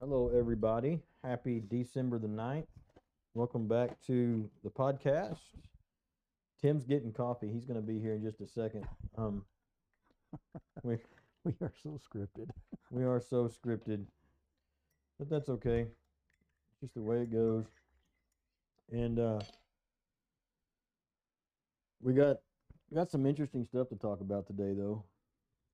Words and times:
Hello, 0.00 0.30
everybody. 0.36 1.00
Happy 1.24 1.62
December 1.70 2.18
the 2.18 2.28
9th. 2.28 2.66
Welcome 3.32 3.66
back 3.66 3.96
to 4.06 4.48
the 4.62 4.68
podcast. 4.68 5.38
Tim's 6.60 6.84
getting 6.84 7.12
coffee. 7.12 7.50
He's 7.50 7.64
going 7.64 7.80
to 7.80 7.86
be 7.86 7.98
here 7.98 8.12
in 8.14 8.22
just 8.22 8.42
a 8.42 8.46
second. 8.46 8.84
Um, 9.16 9.44
we, 10.82 10.98
We 11.44 11.54
are 11.62 11.72
so 11.82 11.98
scripted. 11.98 12.50
we 12.90 13.04
are 13.04 13.20
so 13.20 13.48
scripted, 13.48 14.04
but 15.18 15.30
that's 15.30 15.48
okay. 15.48 15.86
Just 16.82 16.94
the 16.94 17.00
way 17.00 17.22
it 17.22 17.32
goes. 17.32 17.64
And 18.92 19.18
uh, 19.18 19.40
we 22.02 22.12
got 22.12 22.36
we 22.90 22.96
got 22.96 23.10
some 23.10 23.24
interesting 23.24 23.64
stuff 23.64 23.88
to 23.88 23.96
talk 23.96 24.20
about 24.20 24.46
today, 24.46 24.74
though. 24.76 25.04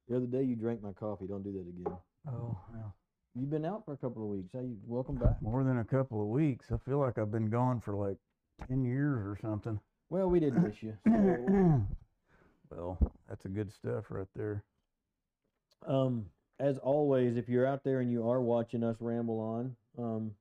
The 0.09 0.17
other 0.17 0.27
day 0.27 0.43
you 0.43 0.55
drank 0.55 0.83
my 0.83 0.93
coffee. 0.93 1.27
Don't 1.27 1.43
do 1.43 1.53
that 1.53 1.67
again. 1.69 1.99
Oh, 2.29 2.59
well. 2.73 2.95
You've 3.35 3.51
been 3.51 3.65
out 3.65 3.85
for 3.85 3.95
a 3.95 3.97
couple 3.97 4.23
of 4.23 4.29
weeks. 4.29 4.51
How 4.53 4.61
you? 4.61 4.77
Welcome 4.87 5.15
back. 5.17 5.41
More 5.41 5.65
than 5.65 5.79
a 5.79 5.85
couple 5.85 6.21
of 6.21 6.29
weeks. 6.29 6.67
I 6.73 6.77
feel 6.89 6.99
like 6.99 7.17
I've 7.19 7.31
been 7.31 7.49
gone 7.49 7.81
for 7.81 7.95
like 7.95 8.19
10 8.69 8.85
years 8.85 9.25
or 9.27 9.39
something. 9.41 9.81
Well, 10.11 10.29
we 10.29 10.39
did 10.39 10.55
miss 10.63 10.83
you. 10.83 10.95
so- 11.07 11.87
well, 12.71 12.99
that's 13.29 13.45
a 13.45 13.49
good 13.49 13.71
stuff 13.73 14.05
right 14.11 14.27
there. 14.35 14.63
Um, 15.87 16.27
as 16.59 16.79
always, 16.79 17.37
if 17.37 17.49
you're 17.49 17.67
out 17.67 17.85
there 17.85 18.01
and 18.01 18.11
you 18.11 18.29
are 18.29 18.41
watching 18.41 18.83
us 18.85 18.97
ramble 19.01 19.41
on, 19.41 19.77
um, 19.99 20.33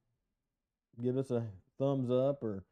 give 1.01 1.17
us 1.17 1.31
a 1.31 1.45
thumbs 1.77 2.09
up 2.09 2.43
or 2.43 2.63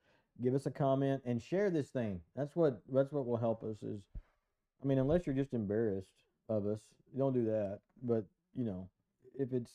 give 0.42 0.54
us 0.54 0.66
a 0.66 0.72
comment 0.72 1.24
and 1.26 1.42
share 1.42 1.70
this 1.70 1.90
thing. 1.90 2.22
That's 2.38 2.56
what 2.56 2.82
that's 2.94 3.12
what 3.12 3.26
will 3.26 3.38
help 3.38 3.64
us. 3.64 3.84
Is, 3.84 4.02
I 4.82 4.86
mean, 4.86 4.98
unless 4.98 5.26
you're 5.26 5.36
just 5.36 5.54
embarrassed 5.54 6.24
of 6.48 6.66
us, 6.66 6.80
don't 7.18 7.34
do 7.34 7.44
that. 7.46 7.80
But 8.02 8.24
you 8.56 8.64
know, 8.64 8.88
if 9.38 9.52
it's 9.52 9.72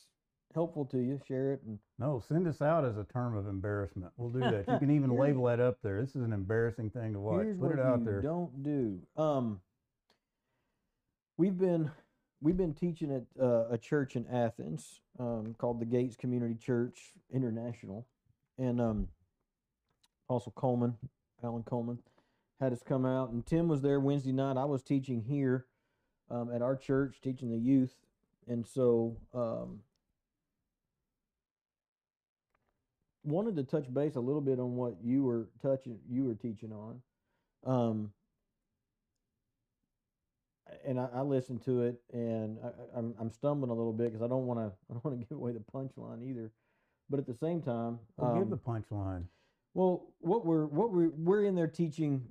helpful 0.55 0.85
to 0.85 0.97
you, 0.97 1.19
share 1.27 1.53
it. 1.53 1.61
And 1.67 1.77
No, 1.99 2.19
send 2.27 2.47
us 2.47 2.61
out 2.61 2.83
as 2.85 2.97
a 2.97 3.03
term 3.03 3.37
of 3.37 3.47
embarrassment. 3.47 4.11
We'll 4.17 4.31
do 4.31 4.39
that. 4.39 4.65
You 4.67 4.79
can 4.79 4.89
even 4.95 5.15
label 5.15 5.43
that 5.45 5.59
up 5.59 5.77
there. 5.83 6.01
This 6.01 6.15
is 6.15 6.23
an 6.23 6.33
embarrassing 6.33 6.89
thing 6.89 7.13
to 7.13 7.19
watch. 7.19 7.43
here's 7.43 7.59
Put 7.59 7.69
what 7.69 7.79
it 7.79 7.85
out 7.85 7.99
you 7.99 8.05
there. 8.05 8.21
don't 8.21 8.63
do. 8.63 8.99
Um, 9.15 9.59
we've 11.37 11.57
been 11.57 11.91
we've 12.41 12.57
been 12.57 12.73
teaching 12.73 13.11
at 13.11 13.23
uh, 13.43 13.67
a 13.69 13.77
church 13.77 14.15
in 14.15 14.25
Athens 14.27 15.01
um, 15.19 15.55
called 15.57 15.79
the 15.79 15.85
Gates 15.85 16.15
Community 16.15 16.55
Church 16.55 17.13
International, 17.31 18.07
and 18.57 18.81
um, 18.81 19.07
Apostle 20.29 20.53
Coleman, 20.53 20.95
Alan 21.43 21.63
Coleman, 21.63 21.99
had 22.59 22.73
us 22.73 22.81
come 22.83 23.05
out, 23.05 23.29
and 23.29 23.45
Tim 23.45 23.67
was 23.67 23.81
there 23.81 23.99
Wednesday 23.99 24.31
night. 24.31 24.57
I 24.57 24.65
was 24.65 24.81
teaching 24.81 25.21
here 25.21 25.65
um, 26.31 26.51
at 26.53 26.61
our 26.61 26.75
church, 26.75 27.17
teaching 27.21 27.51
the 27.51 27.57
youth, 27.59 27.95
and 28.47 28.65
so 28.65 29.17
um, 29.33 29.79
wanted 33.25 33.55
to 33.57 33.63
touch 33.63 33.91
base 33.93 34.15
a 34.15 34.19
little 34.19 34.41
bit 34.41 34.59
on 34.59 34.75
what 34.75 34.95
you 35.03 35.23
were 35.23 35.49
touching, 35.61 35.99
you 36.09 36.25
were 36.25 36.35
teaching 36.35 36.71
on. 36.71 37.01
Um, 37.65 38.11
and 40.85 40.99
I, 40.99 41.07
I 41.15 41.21
listened 41.21 41.63
to 41.65 41.83
it, 41.83 42.01
and 42.13 42.57
I, 42.95 42.99
I'm 43.19 43.31
stumbling 43.31 43.71
a 43.71 43.73
little 43.73 43.93
bit 43.93 44.11
because 44.11 44.21
I 44.21 44.27
don't 44.27 44.45
want 44.45 44.59
to 44.59 44.65
I 44.89 44.93
don't 44.93 45.03
want 45.05 45.19
to 45.19 45.25
give 45.25 45.37
away 45.37 45.51
the 45.51 45.59
punchline 45.59 46.27
either. 46.27 46.51
But 47.09 47.19
at 47.19 47.27
the 47.27 47.35
same 47.35 47.61
time, 47.61 47.99
Well, 48.17 48.35
give 48.39 48.49
the 48.49 48.55
um, 48.55 48.59
punchline. 48.65 49.25
well, 49.73 50.07
what 50.19 50.45
we're 50.45 50.65
what 50.65 50.91
we're 50.91 51.09
we're 51.09 51.43
in 51.43 51.55
there 51.55 51.67
teaching, 51.67 52.23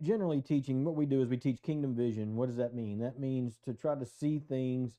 generally 0.00 0.40
teaching. 0.40 0.84
What 0.84 0.94
we 0.94 1.06
do 1.06 1.22
is 1.22 1.28
we 1.28 1.36
teach 1.36 1.60
kingdom 1.62 1.94
vision. 1.94 2.36
What 2.36 2.46
does 2.46 2.56
that 2.56 2.74
mean? 2.74 2.98
That 3.00 3.18
means 3.18 3.58
to 3.64 3.74
try 3.74 3.94
to 3.96 4.06
see 4.06 4.38
things 4.38 4.96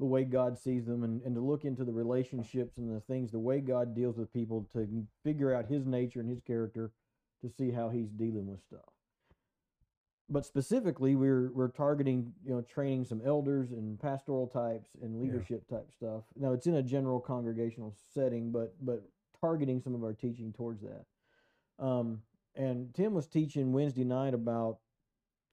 the 0.00 0.06
way 0.06 0.24
God 0.24 0.58
sees 0.58 0.86
them, 0.86 1.04
and, 1.04 1.22
and 1.22 1.36
to 1.36 1.40
look 1.42 1.64
into 1.64 1.84
the 1.84 1.92
relationships 1.92 2.78
and 2.78 2.90
the 2.94 3.00
things 3.00 3.30
the 3.30 3.38
way 3.38 3.60
God 3.60 3.94
deals 3.94 4.16
with 4.16 4.32
people 4.32 4.66
to 4.72 5.06
figure 5.22 5.54
out 5.54 5.66
His 5.66 5.86
nature 5.86 6.20
and 6.20 6.28
His 6.28 6.40
character, 6.40 6.90
to 7.42 7.48
see 7.48 7.70
how 7.70 7.90
He's 7.90 8.10
dealing 8.10 8.48
with 8.48 8.62
stuff. 8.64 8.80
But 10.28 10.46
specifically, 10.46 11.16
we're 11.16 11.52
we're 11.52 11.68
targeting 11.68 12.32
you 12.44 12.54
know 12.54 12.62
training 12.62 13.04
some 13.04 13.20
elders 13.24 13.72
and 13.72 14.00
pastoral 14.00 14.46
types 14.46 14.90
and 15.02 15.16
Yeah. 15.16 15.22
leadership 15.22 15.68
type 15.68 15.90
stuff. 15.92 16.24
Now 16.36 16.52
it's 16.52 16.66
in 16.66 16.76
a 16.76 16.82
general 16.82 17.20
congregational 17.20 17.94
setting, 18.14 18.50
but 18.52 18.74
but 18.84 19.02
targeting 19.40 19.80
some 19.80 19.94
of 19.94 20.02
our 20.02 20.14
teaching 20.14 20.52
towards 20.52 20.82
that. 20.82 21.04
Um, 21.84 22.22
and 22.54 22.94
Tim 22.94 23.14
was 23.14 23.26
teaching 23.26 23.72
Wednesday 23.72 24.04
night 24.04 24.34
about 24.34 24.78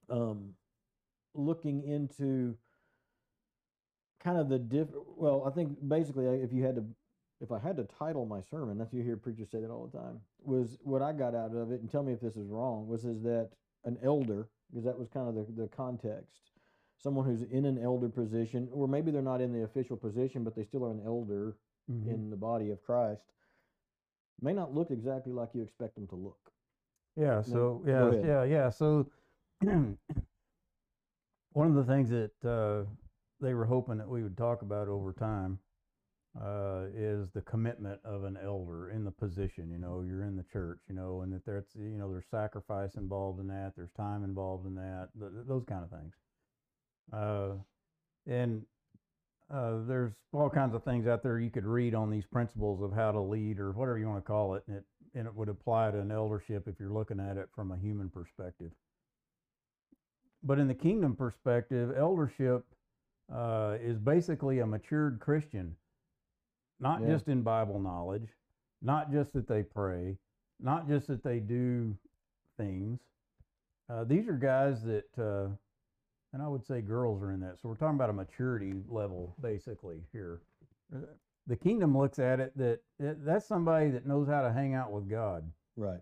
um, 0.09 0.53
looking 1.33 1.83
into 1.83 2.57
kind 4.27 4.39
of 4.39 4.49
the 4.49 4.59
diff. 4.59 4.87
Well, 5.15 5.43
I 5.47 5.51
think 5.51 5.77
basically, 5.87 6.25
if 6.25 6.51
you 6.51 6.63
had 6.63 6.75
to, 6.75 6.83
if 7.39 7.51
I 7.51 7.59
had 7.59 7.77
to 7.77 7.85
title 7.85 8.25
my 8.25 8.41
sermon, 8.41 8.77
that's 8.77 8.93
you 8.93 9.01
hear 9.03 9.15
preachers 9.15 9.49
say 9.51 9.61
that 9.61 9.69
all 9.69 9.87
the 9.91 9.97
time. 9.97 10.19
Was 10.43 10.77
what 10.83 11.01
I 11.01 11.13
got 11.13 11.33
out 11.33 11.55
of 11.55 11.71
it, 11.71 11.79
and 11.81 11.89
tell 11.89 12.03
me 12.03 12.11
if 12.13 12.19
this 12.19 12.35
is 12.35 12.47
wrong. 12.49 12.87
Was 12.87 13.05
is 13.05 13.21
that 13.23 13.49
an 13.85 13.97
elder, 14.03 14.49
because 14.69 14.83
that 14.83 14.97
was 14.99 15.07
kind 15.07 15.29
of 15.29 15.35
the 15.35 15.45
the 15.61 15.67
context. 15.69 16.51
Someone 16.99 17.25
who's 17.25 17.43
in 17.43 17.65
an 17.65 17.77
elder 17.77 18.09
position, 18.09 18.67
or 18.73 18.87
maybe 18.87 19.11
they're 19.11 19.21
not 19.21 19.39
in 19.39 19.53
the 19.53 19.63
official 19.63 19.95
position, 19.95 20.43
but 20.43 20.55
they 20.55 20.63
still 20.63 20.83
are 20.83 20.91
an 20.91 21.01
elder 21.05 21.55
Mhm. 21.89 22.07
in 22.11 22.29
the 22.29 22.35
body 22.35 22.69
of 22.71 22.83
Christ 22.83 23.21
may 24.41 24.53
not 24.53 24.73
look 24.73 24.91
exactly 24.91 25.31
like 25.33 25.49
you 25.55 25.61
expect 25.63 25.95
them 25.95 26.05
to 26.07 26.15
look. 26.15 26.51
Yeah, 27.15 27.41
so 27.41 27.81
yeah, 27.87 28.11
yeah, 28.23 28.43
yeah. 28.43 28.69
So 28.69 29.07
one 29.61 29.97
of 31.55 31.73
the 31.75 31.83
things 31.85 32.09
that 32.09 32.31
uh, 32.45 32.83
they 33.41 33.53
were 33.53 33.65
hoping 33.65 33.97
that 33.97 34.09
we 34.09 34.23
would 34.23 34.37
talk 34.37 34.61
about 34.61 34.87
over 34.87 35.13
time 35.13 35.59
uh, 36.41 36.85
is 36.95 37.29
the 37.33 37.41
commitment 37.41 37.99
of 38.03 38.23
an 38.23 38.37
elder 38.43 38.89
in 38.89 39.03
the 39.03 39.11
position. 39.11 39.71
You 39.71 39.79
know, 39.79 40.03
you're 40.05 40.23
in 40.23 40.35
the 40.35 40.45
church, 40.51 40.79
you 40.87 40.95
know, 40.95 41.21
and 41.21 41.33
that 41.33 41.45
there's 41.45 41.65
you 41.75 41.97
know 41.97 42.09
there's 42.09 42.25
sacrifice 42.29 42.95
involved 42.95 43.39
in 43.39 43.47
that, 43.47 43.73
there's 43.75 43.91
time 43.97 44.23
involved 44.23 44.65
in 44.65 44.75
that, 44.75 45.09
th- 45.19 45.31
th- 45.31 45.45
those 45.47 45.63
kind 45.67 45.83
of 45.83 45.89
things. 45.89 46.13
Uh, 47.13 47.49
and 48.27 48.63
uh, 49.53 49.79
there's 49.87 50.11
all 50.33 50.49
kinds 50.49 50.75
of 50.75 50.83
things 50.83 51.07
out 51.07 51.23
there 51.23 51.39
you 51.39 51.49
could 51.49 51.65
read 51.65 51.95
on 51.95 52.11
these 52.11 52.25
principles 52.25 52.81
of 52.81 52.93
how 52.93 53.11
to 53.11 53.19
lead 53.19 53.59
or 53.59 53.71
whatever 53.71 53.97
you 53.97 54.07
want 54.07 54.23
to 54.23 54.27
call 54.27 54.55
it, 54.55 54.63
and 54.67 54.77
it 54.77 54.83
and 55.15 55.25
it 55.25 55.33
would 55.33 55.49
apply 55.49 55.89
to 55.89 55.99
an 55.99 56.11
eldership 56.11 56.67
if 56.67 56.75
you're 56.79 56.91
looking 56.91 57.19
at 57.19 57.37
it 57.37 57.49
from 57.55 57.71
a 57.71 57.77
human 57.77 58.09
perspective. 58.09 58.71
But 60.43 60.59
in 60.59 60.67
the 60.67 60.75
kingdom 60.75 61.15
perspective, 61.15 61.95
eldership 61.97 62.65
uh, 63.31 63.77
is 63.81 63.99
basically 63.99 64.59
a 64.59 64.65
matured 64.65 65.19
Christian, 65.19 65.75
not 66.79 67.01
Yeah. 67.01 67.07
just 67.07 67.27
in 67.27 67.41
Bible 67.43 67.79
knowledge, 67.79 68.35
not 68.81 69.11
just 69.11 69.33
that 69.33 69.47
they 69.47 69.63
pray, 69.63 70.17
not 70.59 70.87
just 70.87 71.07
that 71.07 71.23
they 71.23 71.39
do 71.39 71.97
things. 72.57 72.99
Uh, 73.89 74.03
these 74.03 74.27
are 74.27 74.37
guys 74.37 74.83
that, 74.83 75.17
uh, 75.17 75.49
and 76.33 76.41
I 76.41 76.47
would 76.47 76.65
say 76.65 76.81
girls 76.81 77.21
are 77.21 77.31
in 77.31 77.39
that. 77.41 77.59
So 77.59 77.69
we're 77.69 77.75
talking 77.75 77.95
about 77.95 78.09
a 78.09 78.13
maturity 78.13 78.83
level 78.87 79.35
basically 79.41 80.03
here. 80.11 80.41
Uh, 80.93 80.99
The 81.47 81.55
kingdom 81.55 81.97
looks 81.97 82.19
at 82.19 82.41
it 82.41 82.57
that 82.57 82.81
that- 82.99 83.23
that's 83.23 83.45
somebody 83.45 83.89
that 83.91 84.05
knows 84.05 84.27
how 84.27 84.41
to 84.41 84.51
hang 84.51 84.73
out 84.73 84.91
with 84.91 85.07
God 85.07 85.49
Right. 85.77 86.01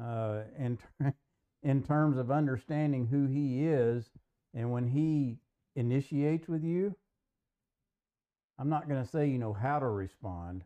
uh, 0.00 0.44
in 0.56 0.78
in 1.62 1.82
terms 1.84 2.16
of 2.16 2.30
understanding 2.32 3.06
who 3.06 3.26
He 3.26 3.64
is, 3.66 4.10
and 4.52 4.72
when 4.72 4.88
He 4.88 5.38
initiates 5.80 6.46
with 6.46 6.62
you, 6.62 6.94
I'm 8.58 8.68
not 8.68 8.88
going 8.88 9.02
to 9.02 9.08
say 9.08 9.26
you 9.26 9.38
know 9.38 9.54
how 9.54 9.78
to 9.78 9.88
respond. 9.88 10.62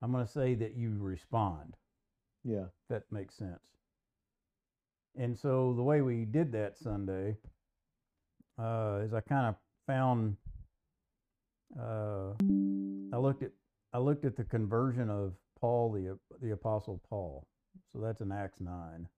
I'm 0.00 0.12
going 0.12 0.24
to 0.24 0.30
say 0.30 0.54
that 0.54 0.76
you 0.76 0.96
respond. 0.98 1.74
Yeah. 2.44 2.66
That 2.88 3.02
makes 3.10 3.34
sense. 3.34 3.60
And 5.16 5.36
so 5.36 5.74
the 5.74 5.82
way 5.82 6.00
we 6.00 6.24
did 6.24 6.52
that 6.52 6.78
Sunday 6.78 7.36
uh, 8.58 9.00
is 9.04 9.12
I 9.12 9.20
kind 9.20 9.46
of 9.46 9.56
found 9.86 10.36
uh, 11.78 12.32
I 13.12 13.18
looked 13.18 13.42
at 13.42 13.50
I 13.92 13.98
looked 13.98 14.24
at 14.24 14.36
the 14.36 14.44
conversion 14.44 15.10
of 15.10 15.34
Paul 15.60 15.92
the 15.92 16.18
the 16.40 16.52
apostle 16.52 17.00
Paul. 17.10 17.46
So 17.92 18.00
that's 18.00 18.20
in 18.20 18.32
Acts 18.32 18.60
nine. 18.60 19.08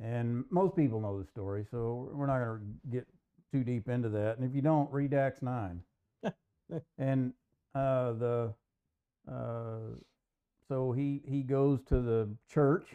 And 0.00 0.44
most 0.50 0.76
people 0.76 1.00
know 1.00 1.20
the 1.20 1.26
story, 1.26 1.64
so 1.70 2.10
we're 2.12 2.26
not 2.26 2.38
going 2.38 2.60
to 2.60 2.90
get 2.92 3.06
too 3.52 3.64
deep 3.64 3.88
into 3.88 4.08
that. 4.10 4.38
And 4.38 4.48
if 4.48 4.54
you 4.54 4.62
don't, 4.62 4.90
read 4.92 5.14
Acts 5.14 5.42
nine. 5.42 5.82
and 6.98 7.32
uh, 7.74 8.12
the 8.12 8.54
uh, 9.30 9.96
so 10.68 10.92
he 10.92 11.22
he 11.26 11.42
goes 11.42 11.80
to 11.88 12.00
the 12.00 12.28
church. 12.48 12.86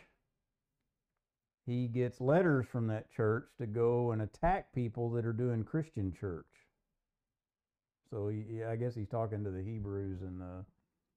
He 1.66 1.88
gets 1.88 2.20
letters 2.20 2.66
from 2.72 2.88
that 2.88 3.10
church 3.10 3.46
to 3.58 3.66
go 3.66 4.12
and 4.12 4.22
attack 4.22 4.74
people 4.74 5.10
that 5.12 5.26
are 5.26 5.34
doing 5.34 5.64
Christian 5.64 6.12
church. 6.12 6.46
So 8.10 8.28
he- 8.28 8.64
I 8.64 8.76
guess 8.76 8.94
he's 8.96 9.08
talking 9.08 9.44
to 9.44 9.52
the 9.52 9.64
Hebrews 9.64 10.22
and 10.22 10.40
the, 10.42 10.66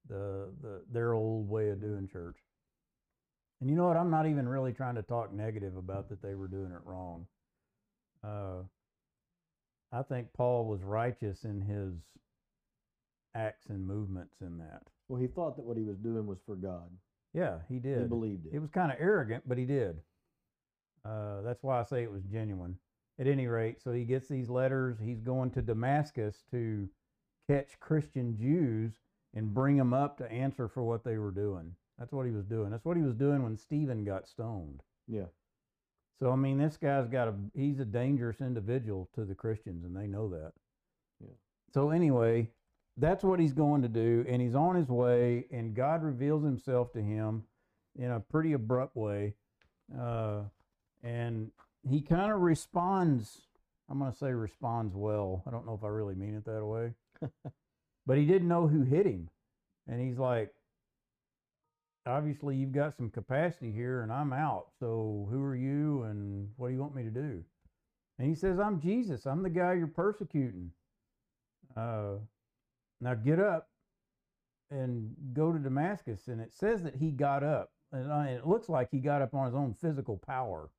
the 0.08 0.48
the 0.62 0.82
their 0.90 1.14
old 1.14 1.48
way 1.48 1.70
of 1.70 1.80
doing 1.80 2.08
church. 2.08 2.36
And 3.60 3.70
you 3.70 3.76
know 3.76 3.86
what? 3.88 3.96
I'm 3.96 4.10
not 4.10 4.26
even 4.26 4.48
really 4.48 4.72
trying 4.72 4.94
to 4.96 5.02
talk 5.02 5.32
negative 5.32 5.76
about 5.76 6.08
that 6.10 6.22
they 6.22 6.34
were 6.34 6.48
doing 6.48 6.72
it 6.72 6.80
wrong. 6.84 7.26
Uh, 8.22 8.62
I 9.96 10.02
think 10.02 10.28
Paul 10.34 10.66
was 10.66 10.82
righteous 10.82 11.44
in 11.44 11.60
his 11.62 11.94
acts 13.34 13.66
and 13.70 13.86
movements 13.86 14.36
in 14.42 14.58
that. 14.58 14.82
Well, 15.08 15.20
he 15.20 15.26
thought 15.26 15.56
that 15.56 15.64
what 15.64 15.76
he 15.78 15.84
was 15.84 15.96
doing 15.96 16.26
was 16.26 16.38
for 16.44 16.54
God. 16.54 16.90
Yeah, 17.32 17.58
he 17.68 17.78
did. 17.78 18.00
He 18.00 18.04
believed 18.04 18.46
it. 18.46 18.52
It 18.54 18.58
was 18.58 18.70
kind 18.70 18.92
of 18.92 18.98
arrogant, 19.00 19.44
but 19.46 19.56
he 19.56 19.64
did. 19.64 19.96
Uh, 21.04 21.40
that's 21.42 21.62
why 21.62 21.80
I 21.80 21.84
say 21.84 22.02
it 22.02 22.12
was 22.12 22.22
genuine. 22.24 22.76
At 23.18 23.26
any 23.26 23.46
rate, 23.46 23.80
so 23.82 23.92
he 23.92 24.04
gets 24.04 24.28
these 24.28 24.50
letters. 24.50 24.98
He's 25.02 25.20
going 25.20 25.50
to 25.52 25.62
Damascus 25.62 26.44
to 26.50 26.86
catch 27.48 27.80
Christian 27.80 28.36
Jews 28.36 28.92
and 29.32 29.54
bring 29.54 29.78
them 29.78 29.94
up 29.94 30.18
to 30.18 30.30
answer 30.30 30.68
for 30.68 30.82
what 30.82 31.04
they 31.04 31.16
were 31.16 31.30
doing. 31.30 31.74
That's 31.98 32.12
what 32.12 32.26
he 32.26 32.32
was 32.32 32.44
doing. 32.44 32.70
That's 32.70 32.84
what 32.84 32.98
he 32.98 33.02
was 33.02 33.14
doing 33.14 33.42
when 33.42 33.56
Stephen 33.56 34.04
got 34.04 34.28
stoned. 34.28 34.82
yeah. 35.08 35.24
So 36.18 36.30
I 36.30 36.36
mean, 36.36 36.58
this 36.58 36.76
guy's 36.76 37.08
got 37.08 37.28
a 37.28 37.34
he's 37.54 37.78
a 37.78 37.84
dangerous 37.84 38.40
individual 38.40 39.08
to 39.14 39.24
the 39.24 39.34
Christians, 39.34 39.84
and 39.84 39.94
they 39.94 40.06
know 40.06 40.28
that. 40.28 40.52
Yeah. 41.20 41.34
So 41.74 41.90
anyway, 41.90 42.48
that's 42.96 43.22
what 43.22 43.38
he's 43.38 43.52
going 43.52 43.82
to 43.82 43.88
do, 43.88 44.24
and 44.28 44.40
he's 44.40 44.54
on 44.54 44.76
his 44.76 44.88
way, 44.88 45.46
and 45.50 45.74
God 45.74 46.02
reveals 46.02 46.42
Himself 46.42 46.92
to 46.94 47.02
him 47.02 47.44
in 47.98 48.10
a 48.10 48.20
pretty 48.20 48.54
abrupt 48.54 48.96
way, 48.96 49.34
uh, 49.98 50.42
and 51.02 51.50
he 51.88 52.00
kind 52.00 52.32
of 52.32 52.40
responds. 52.40 53.42
I'm 53.88 53.98
going 54.00 54.10
to 54.10 54.18
say 54.18 54.32
responds 54.32 54.96
well. 54.96 55.44
I 55.46 55.50
don't 55.50 55.64
know 55.64 55.74
if 55.74 55.84
I 55.84 55.88
really 55.88 56.16
mean 56.16 56.34
it 56.34 56.44
that 56.46 56.64
way, 56.64 56.94
but 58.06 58.18
he 58.18 58.24
didn't 58.24 58.48
know 58.48 58.66
who 58.66 58.82
hit 58.82 59.04
him, 59.04 59.28
and 59.86 60.00
he's 60.00 60.18
like, 60.18 60.52
obviously 62.06 62.56
you've 62.56 62.72
got 62.72 62.96
some 62.96 63.10
capacity 63.10 63.72
here 63.72 64.02
and 64.02 64.12
I'm 64.12 64.32
out. 64.32 64.66
So 64.78 65.28
who 65.30 65.42
are 65.42 65.56
you 65.56 66.02
and 66.04 66.48
what 66.56 66.68
do 66.68 66.74
you 66.74 66.80
want 66.80 66.94
me 66.94 67.02
to 67.02 67.10
do? 67.10 67.42
And 68.18 68.28
he 68.28 68.34
says, 68.34 68.58
I'm 68.58 68.80
Jesus. 68.80 69.26
I'm 69.26 69.42
the 69.42 69.50
guy 69.50 69.74
you're 69.74 69.86
persecuting. 69.86 70.70
Uh, 71.76 72.14
now 73.00 73.14
get 73.14 73.38
up 73.38 73.68
and 74.70 75.10
go 75.32 75.52
to 75.52 75.58
Damascus. 75.58 76.28
And 76.28 76.40
it 76.40 76.54
says 76.54 76.82
that 76.82 76.96
he 76.96 77.10
got 77.10 77.42
up. 77.42 77.70
And 77.92 78.28
it 78.28 78.46
looks 78.46 78.68
like 78.68 78.88
he 78.90 78.98
got 78.98 79.22
up 79.22 79.34
on 79.34 79.46
his 79.46 79.54
own 79.54 79.74
physical 79.74 80.16
power. 80.16 80.70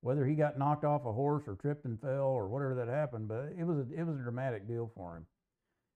Whether 0.00 0.26
he 0.26 0.34
got 0.34 0.58
knocked 0.58 0.84
off 0.84 1.04
a 1.06 1.12
horse 1.12 1.44
or 1.46 1.56
tripped 1.56 1.84
and 1.84 2.00
fell 2.00 2.28
or 2.28 2.48
whatever 2.48 2.74
that 2.76 2.88
happened, 2.88 3.28
but 3.28 3.52
it 3.58 3.64
was 3.64 3.78
a, 3.78 3.86
it 3.92 4.06
was 4.06 4.16
a 4.16 4.22
dramatic 4.22 4.68
deal 4.68 4.90
for 4.94 5.16
him. 5.16 5.26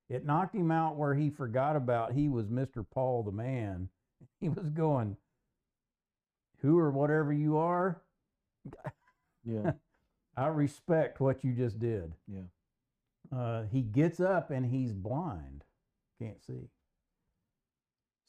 It 0.09 0.27
knocked 0.27 0.55
him 0.55 0.71
out 0.71 0.97
where 0.97 1.15
he 1.15 1.31
forgot 1.31 1.77
about 1.77 2.13
he 2.13 2.29
was 2.29 2.49
Mr. 2.49 2.85
Paul 2.93 3.23
the 3.23 3.33
man 3.33 3.89
he 4.41 4.49
was 4.49 4.69
going, 4.71 5.17
Who 6.61 6.79
or 6.79 6.91
whatever 6.91 7.33
you 7.33 7.57
are, 7.57 8.03
Yeah. 9.45 9.73
I 10.37 10.47
respect 10.47 11.21
what 11.21 11.45
you 11.45 11.53
just 11.53 11.79
did. 11.79 12.15
Yeah. 12.27 13.37
Uh, 13.37 13.65
he 13.71 13.83
gets 13.83 14.21
up 14.21 14.51
and 14.51 14.65
he's 14.67 14.93
blind, 14.93 15.65
can't 16.19 16.43
see. 16.43 16.69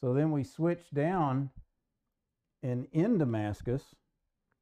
So 0.01 0.13
then 0.13 0.31
we 0.31 0.43
switch 0.43 0.91
down, 0.93 1.49
and 2.61 2.87
in 2.91 3.17
Damascus, 3.17 3.95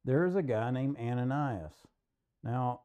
there's 0.04 0.36
a 0.36 0.42
guy 0.42 0.70
named 0.70 0.96
Ananias. 0.98 1.74
Now, 2.44 2.82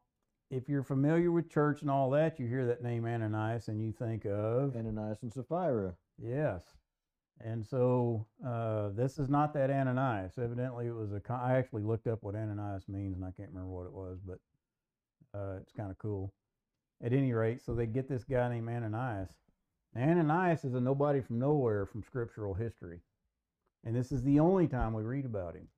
if 0.50 0.68
you're 0.68 0.82
familiar 0.82 1.30
with 1.30 1.50
church 1.50 1.82
and 1.82 1.90
all 1.90 2.10
that, 2.10 2.40
you 2.40 2.46
hear 2.46 2.66
that 2.66 2.82
name 2.82 3.04
Ananias 3.04 3.68
and 3.68 3.80
you 3.80 3.92
think 3.92 4.24
of 4.24 4.74
Ananias 4.76 5.22
and 5.22 5.32
Sapphira. 5.32 5.94
Yes. 6.20 6.62
And 7.40 7.64
so 7.64 8.26
uh, 8.44 8.88
this 8.90 9.18
is 9.18 9.28
not 9.28 9.54
that 9.54 9.70
Ananias. 9.70 10.32
Evidently, 10.38 10.86
it 10.86 10.94
was 10.94 11.12
a. 11.12 11.20
Con- 11.20 11.40
I 11.40 11.56
actually 11.56 11.82
looked 11.84 12.06
up 12.08 12.22
what 12.22 12.34
Ananias 12.34 12.88
means, 12.88 13.16
and 13.16 13.24
I 13.24 13.30
can't 13.30 13.50
remember 13.50 13.70
what 13.70 13.86
it 13.86 13.92
was, 13.92 14.18
but 14.26 14.38
uh, 15.38 15.58
it's 15.60 15.72
kind 15.72 15.90
of 15.90 15.98
cool. 15.98 16.32
At 17.00 17.12
any 17.12 17.32
rate, 17.32 17.62
so 17.64 17.74
they 17.74 17.86
get 17.86 18.08
this 18.08 18.24
guy 18.24 18.48
named 18.48 18.68
Ananias. 18.68 19.30
Ananias 19.96 20.64
is 20.64 20.74
a 20.74 20.80
nobody 20.80 21.20
from 21.20 21.38
nowhere 21.38 21.86
from 21.86 22.02
scriptural 22.02 22.54
history, 22.54 23.00
and 23.84 23.94
this 23.94 24.10
is 24.10 24.24
the 24.24 24.40
only 24.40 24.66
time 24.66 24.92
we 24.92 25.04
read 25.04 25.24
about 25.24 25.54
him. 25.54 25.68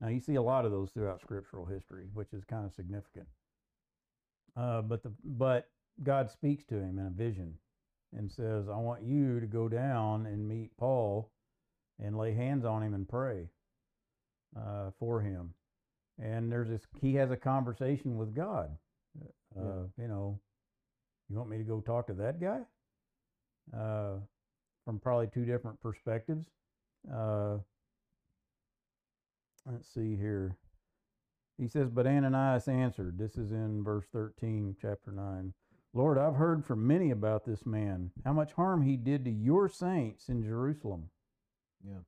Now 0.00 0.08
you 0.08 0.18
see 0.18 0.34
a 0.34 0.42
lot 0.42 0.64
of 0.64 0.72
those 0.72 0.90
throughout 0.90 1.20
scriptural 1.20 1.64
history, 1.64 2.08
which 2.12 2.32
is 2.32 2.44
kind 2.44 2.66
of 2.66 2.74
significant. 2.74 3.28
Uh, 4.56 4.82
but 4.82 5.04
the 5.04 5.12
but 5.24 5.68
God 6.02 6.28
speaks 6.28 6.64
to 6.66 6.74
him 6.74 6.98
in 6.98 7.06
a 7.06 7.10
vision 7.10 7.54
and 8.16 8.30
says, 8.30 8.68
I 8.68 8.76
want 8.76 9.02
you 9.02 9.40
to 9.40 9.46
go 9.46 9.68
down 9.68 10.26
and 10.26 10.48
meet 10.48 10.76
Paul 10.76 11.30
and 11.98 12.16
lay 12.16 12.34
hands 12.34 12.64
on 12.64 12.82
him 12.82 12.94
and 12.94 13.08
pray 13.08 13.48
uh, 14.56 14.90
for 14.98 15.20
him. 15.20 15.54
And 16.22 16.52
there's 16.52 16.68
this, 16.68 16.82
he 17.00 17.14
has 17.14 17.30
a 17.30 17.36
conversation 17.36 18.16
with 18.16 18.34
God. 18.34 18.76
Uh, 19.56 19.60
Yeah. 19.60 20.02
You 20.04 20.08
know, 20.08 20.40
you 21.28 21.36
want 21.36 21.50
me 21.50 21.58
to 21.58 21.64
go 21.64 21.80
talk 21.80 22.06
to 22.08 22.14
that 22.14 22.40
guy? 22.40 22.60
Uh, 23.76 24.18
from 24.84 24.98
probably 24.98 25.28
two 25.28 25.44
different 25.44 25.80
perspectives. 25.80 26.46
Uh, 27.12 27.58
let's 29.70 29.88
see 29.92 30.16
here. 30.16 30.56
He 31.58 31.68
says, 31.68 31.88
But 31.90 32.06
Ananias 32.06 32.68
answered, 32.68 33.18
this 33.18 33.36
is 33.36 33.52
in 33.52 33.84
verse 33.84 34.06
13, 34.12 34.76
chapter 34.80 35.12
9. 35.12 35.54
Lord, 35.94 36.16
I've 36.18 36.36
heard 36.36 36.64
from 36.64 36.86
many 36.86 37.10
about 37.10 37.44
this 37.44 37.66
man, 37.66 38.12
how 38.24 38.32
much 38.32 38.52
harm 38.52 38.82
he 38.82 38.96
did 38.96 39.24
to 39.26 39.30
your 39.30 39.68
saints 39.68 40.28
in 40.28 40.42
Jerusalem. 40.42 41.10
Yeah. 41.86 42.00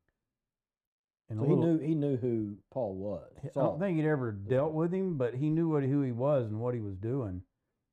And 1.28 1.38
So 1.38 1.44
he 1.44 1.50
little- 1.50 1.64
knew 1.64 1.78
he 1.78 1.94
knew 1.94 2.16
who 2.16 2.58
Paul 2.70 2.94
was. 2.96 3.30
I 3.44 3.48
don't 3.54 3.78
think 3.78 3.96
he'd 3.98 4.06
ever 4.06 4.32
dealt 4.32 4.72
with 4.72 4.92
him, 4.92 5.18
but 5.18 5.34
he 5.34 5.50
knew 5.50 5.68
what, 5.68 5.82
who 5.84 6.02
he 6.02 6.12
was 6.12 6.50
and 6.50 6.60
what 6.60 6.74
he 6.74 6.80
was 6.80 6.96
doing. 6.96 7.42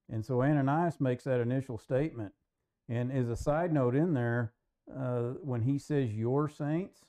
And 0.09 0.25
so 0.25 0.41
Ananias 0.41 0.99
makes 0.99 1.23
that 1.23 1.39
initial 1.41 1.77
statement. 1.77 2.33
And 2.89 3.11
as 3.11 3.29
a 3.29 3.35
side 3.37 3.71
note 3.73 3.95
in 3.95 4.13
there, 4.13 4.53
uh, 4.93 5.31
when 5.43 5.61
he 5.61 5.77
says 5.77 6.13
your 6.13 6.49
saints, 6.49 7.05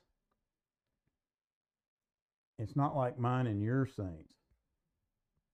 it's 2.59 2.77
not 2.77 2.97
like 2.97 3.19
mine 3.19 3.47
and 3.49 3.61
your 3.63 3.87
saints. 3.87 4.35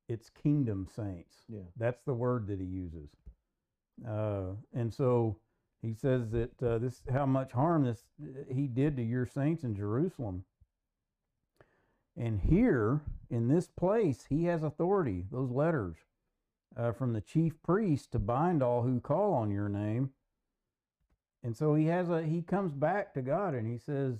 It's 0.08 0.30
kingdom 0.30 0.88
saints. 0.94 1.36
Yeah. 1.48 1.60
That's 1.76 2.02
the 2.02 2.14
word 2.14 2.46
that 2.48 2.60
he 2.60 2.66
uses. 2.66 3.10
Uh, 4.06 4.52
and 4.74 4.92
so 4.92 5.36
he 5.82 5.92
says 5.92 6.30
that 6.30 6.62
uh, 6.62 6.78
this 6.78 7.02
how 7.12 7.26
much 7.26 7.52
harm 7.52 7.84
this 7.84 8.04
he 8.50 8.66
did 8.66 8.96
to 8.96 9.02
your 9.02 9.26
saints 9.26 9.64
in 9.64 9.74
Jerusalem. 9.74 10.44
And 12.16 12.40
here 12.40 13.02
in 13.30 13.48
this 13.48 13.68
place, 13.68 14.26
he 14.28 14.44
has 14.44 14.62
authority, 14.62 15.24
those 15.30 15.50
letters 15.50 15.96
uh, 16.76 16.92
from 16.92 17.12
the 17.12 17.20
chief 17.20 17.54
priest 17.62 18.12
to 18.12 18.18
bind 18.18 18.62
all 18.62 18.82
who 18.82 19.00
call 19.00 19.34
on 19.34 19.50
your 19.50 19.68
name. 19.68 20.10
And 21.44 21.56
so 21.56 21.74
he 21.74 21.86
has 21.86 22.08
a 22.08 22.22
he 22.22 22.42
comes 22.42 22.72
back 22.72 23.14
to 23.14 23.22
God 23.22 23.54
and 23.54 23.66
he 23.66 23.78
says, 23.78 24.16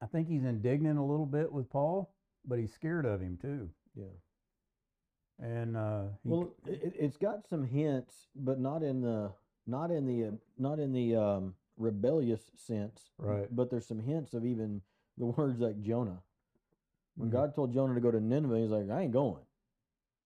I 0.00 0.06
think 0.06 0.28
he's 0.28 0.44
indignant 0.44 0.98
a 0.98 1.02
little 1.02 1.26
bit 1.26 1.52
with 1.52 1.68
Paul, 1.70 2.10
but 2.46 2.58
he's 2.58 2.72
scared 2.72 3.04
of 3.06 3.20
him 3.20 3.36
too. 3.40 3.68
Yeah. 3.96 4.04
And 5.40 5.76
uh, 5.76 6.02
he, 6.22 6.28
Well, 6.30 6.50
it, 6.66 6.94
it's 6.98 7.16
got 7.16 7.46
some 7.48 7.64
hints, 7.64 8.28
but 8.34 8.58
not 8.60 8.82
in 8.82 9.00
the 9.02 9.32
not 9.66 9.90
in 9.90 10.06
the 10.06 10.28
uh, 10.28 10.30
not 10.58 10.78
in 10.80 10.92
the 10.92 11.16
um, 11.16 11.54
rebellious 11.76 12.50
sense. 12.56 13.10
Right. 13.18 13.46
But 13.54 13.70
there's 13.70 13.86
some 13.86 14.00
hints 14.00 14.34
of 14.34 14.44
even 14.44 14.82
the 15.16 15.26
words 15.36 15.60
like 15.60 15.80
Jonah. 15.80 16.18
When 17.16 17.28
Mhm. 17.30 17.32
God 17.32 17.54
told 17.54 17.72
Jonah 17.72 17.94
to 17.94 18.00
go 18.00 18.10
to 18.12 18.20
Nineveh, 18.20 18.58
he's 18.60 18.70
like, 18.70 18.88
I 18.90 19.02
ain't 19.02 19.12
going. 19.12 19.42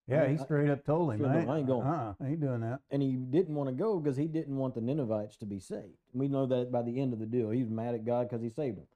yeah, 0.07 0.23
I- 0.23 0.27
he 0.29 0.33
I- 0.39 0.43
straight 0.43 0.69
up 0.69 0.83
told 0.85 1.13
him, 1.13 1.25
up, 1.25 1.47
I 1.47 1.57
ain't 1.57 1.67
going." 1.67 1.87
Uh-uh, 1.87 2.13
I 2.19 2.27
ain't 2.27 2.39
doing 2.41 2.61
that. 2.61 2.81
And 2.91 3.01
he 3.01 3.13
didn't 3.15 3.55
want 3.55 3.69
to 3.69 3.75
go 3.75 3.99
because 3.99 4.17
he 4.17 4.27
didn't 4.27 4.55
want 4.57 4.75
the 4.75 4.81
Ninevites 4.81 5.37
to 5.37 5.45
be 5.47 5.59
saved. 5.59 5.97
We 6.13 6.27
know 6.27 6.45
that 6.47 6.71
by 6.71 6.81
the 6.83 6.99
end 6.99 7.13
of 7.13 7.19
the 7.19 7.25
deal. 7.25 7.49
he 7.51 7.61
was 7.61 7.69
mad 7.71 7.95
at 7.95 8.05
God 8.05 8.29
because 8.29 8.41
he 8.43 8.49
saved 8.49 8.77
them. 8.77 8.87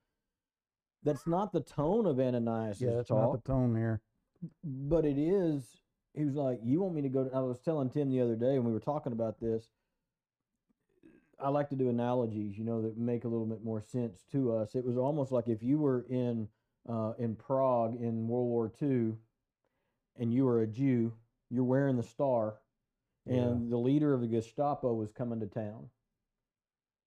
That's 1.04 1.26
not 1.28 1.52
the 1.54 1.62
tone 1.62 2.06
of 2.06 2.20
Ananias' 2.20 2.82
Yeah, 2.82 2.96
that's 2.96 3.10
talk. 3.10 3.32
not 3.34 3.44
the 3.44 3.52
tone 3.52 3.76
here. 3.76 4.02
but 4.64 5.06
it 5.06 5.18
is 5.18 5.64
he 6.14 6.26
was 6.26 6.36
like 6.36 6.60
you 6.64 6.82
want 6.82 6.94
me 6.96 7.02
to 7.02 7.10
go 7.10 7.24
to, 7.28 7.36
i 7.36 7.40
was 7.40 7.60
telling 7.60 7.90
tim 7.90 8.10
the 8.10 8.22
other 8.22 8.36
day 8.36 8.58
when 8.60 8.66
we 8.66 8.72
were 8.74 8.80
talking 8.80 9.12
about 9.12 9.40
this 9.40 9.70
i 11.40 11.50
like 11.50 11.70
to 11.70 11.76
do 11.76 11.90
analogies 11.90 12.56
you 12.58 12.64
know 12.64 12.82
that 12.82 12.98
make 12.98 13.24
a 13.24 13.28
little 13.28 13.46
bit 13.48 13.64
more 13.64 13.82
sense 13.82 14.24
to 14.32 14.52
us 14.54 14.76
it 14.76 14.86
was 14.86 14.96
almost 14.98 15.32
like 15.32 15.48
if 15.48 15.64
you 15.64 15.78
were 15.80 16.06
in 16.10 16.48
uh, 16.90 17.14
in 17.18 17.36
prague 17.36 17.96
in 18.00 18.28
world 18.28 18.48
war 18.48 18.72
ii 18.82 19.14
and 20.20 20.32
you 20.34 20.46
were 20.46 20.62
a 20.62 20.68
jew 20.68 21.12
you're 21.50 21.64
wearing 21.64 21.98
the 21.98 22.04
star 22.04 22.56
Yeah. 23.26 23.42
and 23.42 23.72
the 23.72 23.78
leader 23.78 24.14
of 24.14 24.22
the 24.22 24.28
gestapo 24.28 24.94
was 24.94 25.12
coming 25.12 25.40
to 25.40 25.48
town 25.48 25.90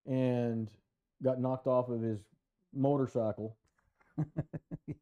and 0.06 0.68
got 1.22 1.40
knocked 1.40 1.66
off 1.68 1.88
of 1.88 2.00
his 2.02 2.20
motorcycle 2.74 3.56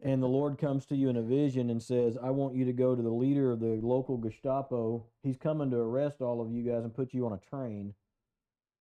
and 0.02 0.22
the 0.22 0.28
Lord 0.28 0.58
comes 0.58 0.87
to 0.87 0.96
you 0.96 1.08
in 1.08 1.16
a 1.16 1.22
vision 1.22 1.70
and 1.70 1.82
says, 1.82 2.16
I 2.22 2.30
want 2.30 2.54
you 2.54 2.64
to 2.64 2.72
go 2.72 2.94
to 2.94 3.02
the 3.02 3.08
leader 3.10 3.52
of 3.52 3.60
the 3.60 3.78
local 3.82 4.16
Gestapo. 4.16 5.04
He's 5.22 5.37
coming 5.37 5.70
to 5.70 5.76
arrest 5.76 6.20
all 6.20 6.40
of 6.40 6.50
you 6.50 6.62
guys 6.62 6.84
and 6.84 6.94
put 6.94 7.14
you 7.14 7.26
on 7.26 7.32
a 7.32 7.38
train. 7.38 7.94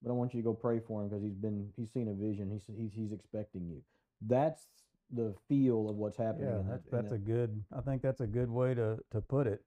But 0.03 0.11
I 0.11 0.13
want 0.13 0.33
you 0.33 0.41
to 0.41 0.45
go 0.45 0.53
pray 0.53 0.79
for 0.79 1.01
him 1.01 1.09
because 1.09 1.23
he's 1.23 1.35
been 1.35 1.69
he's 1.75 1.91
seen 1.91 2.07
a 2.07 2.13
vision. 2.13 2.51
He's 2.51 2.63
he's, 2.77 2.93
he's 2.93 3.11
expecting 3.11 3.67
you. 3.67 3.81
That's 4.21 4.63
the 5.11 5.33
feel 5.47 5.89
of 5.89 5.95
what's 5.95 6.17
happening. 6.17 6.49
Yeah, 6.49 6.75
in 6.75 6.81
that's 6.91 7.11
a 7.11 7.17
good. 7.17 7.63
I 7.75 7.81
think 7.81 8.01
that's 8.01 8.21
a 8.21 8.27
good 8.27 8.49
way 8.49 8.73
to 8.75 8.99
to 9.11 9.21
put 9.21 9.47
it. 9.47 9.63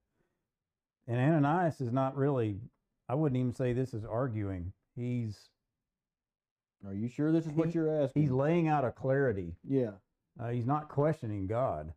And 1.08 1.18
Ananias 1.18 1.80
is 1.80 1.92
not 1.92 2.16
really. 2.16 2.60
I 3.08 3.14
wouldn't 3.14 3.38
even 3.38 3.52
say 3.52 3.72
this 3.72 3.92
is 3.92 4.04
arguing. 4.04 4.72
He's 4.94 5.48
Are 6.86 6.94
you 6.94 7.08
sure 7.08 7.32
this 7.32 7.46
is 7.46 7.52
what 7.52 7.74
you're 7.74 8.02
asking? 8.02 8.22
he's 8.22 8.30
laying 8.30 8.68
out 8.68 8.84
a 8.84 8.92
clarity. 8.92 9.56
yeah. 9.66 9.90
Uh, 10.38 10.50
he's 10.50 10.66
not 10.66 10.88
questioning 10.88 11.46
God, 11.46 11.92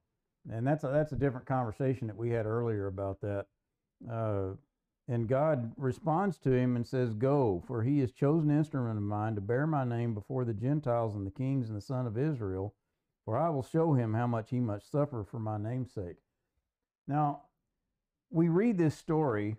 and 0.49 0.65
that's 0.65 0.83
a, 0.83 0.87
that's 0.87 1.11
a 1.11 1.17
different 1.17 1.45
conversation 1.45 2.07
that 2.07 2.17
we 2.17 2.31
had 2.31 2.45
earlier 2.45 2.87
about 2.87 3.21
that. 3.21 3.45
Uh, 4.09 4.51
and 5.07 5.27
God 5.27 5.73
responds 5.77 6.37
to 6.39 6.51
him 6.51 6.75
and 6.75 6.87
says, 6.87 7.13
"Go, 7.13 7.63
for 7.67 7.83
he 7.83 7.99
is 7.99 8.11
chosen 8.11 8.49
instrument 8.49 8.97
of 8.97 9.03
mine 9.03 9.35
to 9.35 9.41
bear 9.41 9.67
my 9.67 9.83
name 9.83 10.13
before 10.13 10.45
the 10.45 10.53
Gentiles 10.53 11.15
and 11.15 11.27
the 11.27 11.31
kings 11.31 11.69
and 11.69 11.77
the 11.77 11.81
son 11.81 12.07
of 12.07 12.17
Israel. 12.17 12.73
For 13.25 13.37
I 13.37 13.49
will 13.49 13.63
show 13.63 13.93
him 13.93 14.13
how 14.13 14.27
much 14.27 14.49
he 14.49 14.59
must 14.59 14.91
suffer 14.91 15.23
for 15.23 15.39
my 15.39 15.57
name's 15.57 15.93
sake." 15.93 16.17
Now, 17.07 17.43
we 18.29 18.47
read 18.47 18.77
this 18.77 18.97
story, 18.97 19.57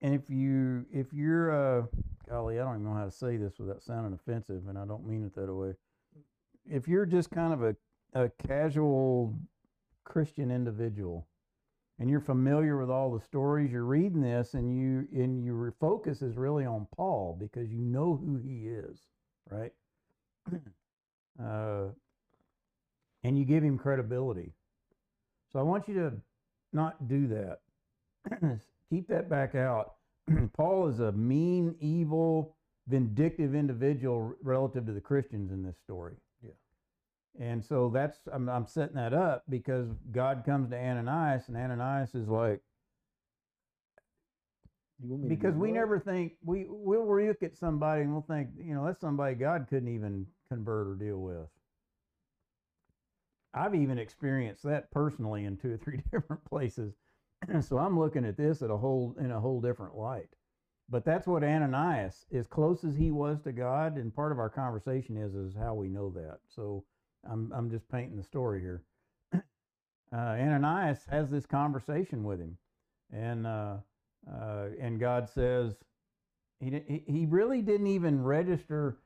and 0.00 0.14
if 0.14 0.28
you 0.28 0.86
if 0.92 1.12
you're 1.12 1.50
uh, 1.50 1.86
golly, 2.28 2.58
I 2.58 2.64
don't 2.64 2.80
even 2.80 2.84
know 2.84 2.98
how 2.98 3.04
to 3.04 3.10
say 3.10 3.36
this 3.36 3.58
without 3.58 3.82
sounding 3.82 4.12
offensive, 4.14 4.68
and 4.68 4.78
I 4.78 4.84
don't 4.84 5.06
mean 5.06 5.24
it 5.24 5.34
that 5.34 5.54
way 5.54 5.74
if 6.70 6.88
you're 6.88 7.06
just 7.06 7.30
kind 7.30 7.52
of 7.52 7.62
a, 7.62 7.76
a 8.14 8.30
casual 8.46 9.34
Christian 10.04 10.50
individual 10.50 11.26
and 11.98 12.08
you're 12.08 12.20
familiar 12.20 12.78
with 12.78 12.90
all 12.90 13.10
the 13.10 13.24
stories, 13.24 13.72
you're 13.72 13.84
reading 13.84 14.20
this 14.20 14.54
and 14.54 14.76
you 14.76 15.08
and 15.12 15.44
your 15.44 15.74
focus 15.80 16.22
is 16.22 16.36
really 16.36 16.64
on 16.64 16.86
Paul 16.94 17.36
because 17.38 17.70
you 17.70 17.80
know 17.80 18.16
who 18.16 18.36
he 18.36 18.68
is, 18.68 18.98
right? 19.50 19.72
uh, 21.42 21.86
and 23.24 23.38
you 23.38 23.44
give 23.44 23.62
him 23.62 23.78
credibility. 23.78 24.52
So 25.52 25.58
I 25.58 25.62
want 25.62 25.88
you 25.88 25.94
to 25.94 26.12
not 26.72 27.08
do 27.08 27.26
that. 27.28 27.60
Keep 28.90 29.08
that 29.08 29.28
back 29.28 29.54
out. 29.54 29.94
Paul 30.56 30.88
is 30.88 31.00
a 31.00 31.12
mean, 31.12 31.74
evil, 31.80 32.54
vindictive 32.86 33.54
individual 33.54 34.34
relative 34.42 34.86
to 34.86 34.92
the 34.92 35.00
Christians 35.00 35.50
in 35.50 35.62
this 35.62 35.76
story. 35.84 36.14
And 37.40 37.64
so 37.64 37.90
that's 37.92 38.18
I'm, 38.32 38.48
I'm 38.48 38.66
setting 38.66 38.96
that 38.96 39.12
up 39.12 39.44
because 39.48 39.88
God 40.12 40.42
comes 40.44 40.70
to 40.70 40.76
Ananias 40.76 41.48
and 41.48 41.56
Ananias 41.56 42.14
is 42.14 42.28
like 42.28 42.60
You 45.00 45.10
want 45.10 45.22
me 45.22 45.28
because 45.28 45.54
we 45.54 45.70
never 45.70 46.00
think 46.00 46.32
we 46.44 46.66
we'll 46.68 47.06
look 47.06 47.42
at 47.42 47.56
somebody 47.56 48.02
and 48.02 48.12
we'll 48.12 48.22
think 48.22 48.50
you 48.56 48.74
know 48.74 48.84
that's 48.84 49.00
somebody 49.00 49.34
God 49.36 49.66
couldn't 49.70 49.94
even 49.94 50.26
convert 50.48 50.88
or 50.88 50.94
deal 50.94 51.18
with. 51.18 51.46
I've 53.54 53.74
even 53.74 53.98
experienced 53.98 54.62
that 54.64 54.90
personally 54.90 55.44
in 55.44 55.56
two 55.56 55.74
or 55.74 55.76
three 55.76 56.02
different 56.12 56.44
places. 56.44 56.94
so 57.60 57.78
I'm 57.78 57.98
looking 57.98 58.24
at 58.24 58.36
this 58.36 58.62
at 58.62 58.70
a 58.70 58.76
whole 58.76 59.14
in 59.20 59.30
a 59.30 59.40
whole 59.40 59.60
different 59.60 59.96
light. 59.96 60.28
But 60.90 61.04
that's 61.04 61.26
what 61.26 61.44
Ananias, 61.44 62.24
as 62.32 62.46
close 62.46 62.82
as 62.82 62.96
he 62.96 63.10
was 63.10 63.42
to 63.42 63.52
God, 63.52 63.96
and 63.96 64.14
part 64.14 64.32
of 64.32 64.38
our 64.38 64.48
conversation 64.48 65.16
is 65.18 65.34
is 65.34 65.54
how 65.54 65.74
we 65.74 65.88
know 65.88 66.10
that. 66.10 66.38
So 66.48 66.84
I'm 67.30 67.52
I'm 67.54 67.70
just 67.70 67.88
painting 67.90 68.16
the 68.16 68.24
story 68.24 68.60
here. 68.60 68.82
uh, 69.34 70.16
Ananias 70.16 71.00
has 71.10 71.30
this 71.30 71.46
conversation 71.46 72.24
with 72.24 72.40
him, 72.40 72.58
and 73.12 73.46
uh, 73.46 73.76
uh, 74.32 74.66
and 74.80 75.00
God 75.00 75.28
says 75.28 75.74
he 76.60 76.82
he 77.08 77.26
really 77.26 77.62
didn't 77.62 77.88
even 77.88 78.22
register. 78.22 78.98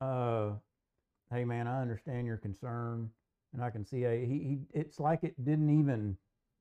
Uh, 0.00 0.52
hey 1.32 1.44
man, 1.44 1.68
I 1.68 1.82
understand 1.82 2.26
your 2.26 2.38
concern, 2.38 3.10
and 3.54 3.62
I 3.62 3.70
can 3.70 3.84
see 3.84 4.04
a, 4.04 4.26
he 4.26 4.38
he. 4.40 4.58
It's 4.74 5.00
like 5.00 5.24
it 5.24 5.44
didn't 5.44 5.70
even 5.80 6.16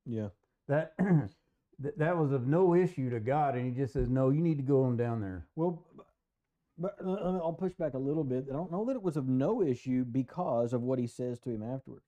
Yeah. 0.06 0.30
that 0.68 0.94
that 1.80 1.98
that 2.00 2.18
was 2.18 2.32
of 2.32 2.48
no 2.48 2.76
issue 2.76 3.10
to 3.12 3.20
God, 3.20 3.56
and 3.56 3.66
he 3.66 3.72
just 3.72 3.94
says, 3.94 4.10
no, 4.10 4.30
you 4.32 4.42
need 4.42 4.58
to 4.58 4.64
go 4.64 4.84
on 4.86 4.98
down 4.98 5.22
there. 5.22 5.48
Well, 5.56 5.86
but 6.78 6.96
uh, 7.06 7.12
I'll 7.40 7.54
push 7.54 7.74
back 7.74 7.94
a 7.94 8.00
little 8.00 8.24
bit. 8.24 8.46
I 8.50 8.54
don't 8.54 8.72
know 8.72 8.86
that 8.86 8.96
it 8.96 9.04
was 9.04 9.18
of 9.18 9.28
no 9.28 9.62
issue 9.62 10.04
because 10.06 10.74
of 10.74 10.82
what 10.82 11.00
he 11.00 11.08
says 11.08 11.40
to 11.42 11.50
him 11.52 11.64
afterwards. 11.64 12.06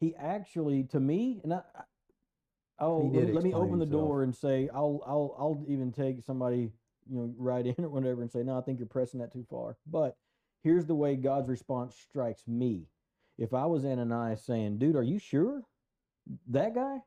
He 0.00 0.14
actually, 0.16 0.84
to 0.84 1.00
me, 1.00 1.40
and 1.44 1.54
I, 1.54 1.62
I- 1.76 1.84
I'll 2.78 3.10
let, 3.10 3.34
let 3.34 3.44
me 3.44 3.52
open 3.52 3.78
the 3.78 3.84
himself. 3.84 4.00
door 4.00 4.22
and 4.22 4.34
say 4.34 4.70
I'll 4.72 5.02
I'll 5.06 5.36
I'll 5.38 5.64
even 5.68 5.92
take 5.92 6.22
somebody 6.24 6.72
you 7.10 7.18
know 7.18 7.34
right 7.36 7.66
in 7.66 7.74
or 7.84 7.90
whatever 7.90 8.22
and 8.22 8.30
say 8.30 8.42
no, 8.42 8.56
I 8.58 8.62
think 8.62 8.78
you're 8.78 8.88
pressing 8.88 9.20
that 9.20 9.32
too 9.32 9.44
far. 9.50 9.76
But 9.86 10.16
here's 10.62 10.86
the 10.86 10.94
way 10.94 11.16
God's 11.16 11.48
response 11.50 11.94
strikes 11.94 12.48
me. 12.48 12.86
If 13.38 13.52
I 13.52 13.66
was 13.66 13.84
Ananias 13.84 14.42
saying, 14.44 14.78
"Dude, 14.78 14.96
are 14.96 15.02
you 15.02 15.18
sure 15.18 15.62
that 16.48 16.74
guy?" 16.74 16.98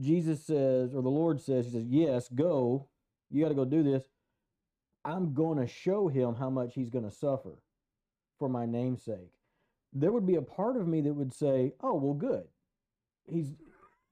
Jesus 0.00 0.44
says, 0.44 0.94
or 0.94 1.02
the 1.02 1.10
Lord 1.10 1.40
says, 1.40 1.66
He 1.66 1.72
says, 1.72 1.86
"Yes, 1.86 2.28
go. 2.28 2.88
You 3.30 3.42
got 3.42 3.48
to 3.50 3.54
go 3.54 3.64
do 3.66 3.82
this." 3.82 4.04
I'm 5.08 5.32
going 5.32 5.56
to 5.58 5.66
show 5.66 6.08
him 6.08 6.34
how 6.34 6.50
much 6.50 6.74
he's 6.74 6.90
going 6.90 7.06
to 7.06 7.10
suffer 7.10 7.58
for 8.38 8.48
my 8.50 8.66
namesake. 8.66 9.32
There 9.94 10.12
would 10.12 10.26
be 10.26 10.34
a 10.34 10.42
part 10.42 10.76
of 10.76 10.86
me 10.86 11.00
that 11.00 11.14
would 11.14 11.32
say, 11.32 11.72
"Oh, 11.80 11.94
well, 11.94 12.12
good. 12.12 12.46
He's 13.26 13.54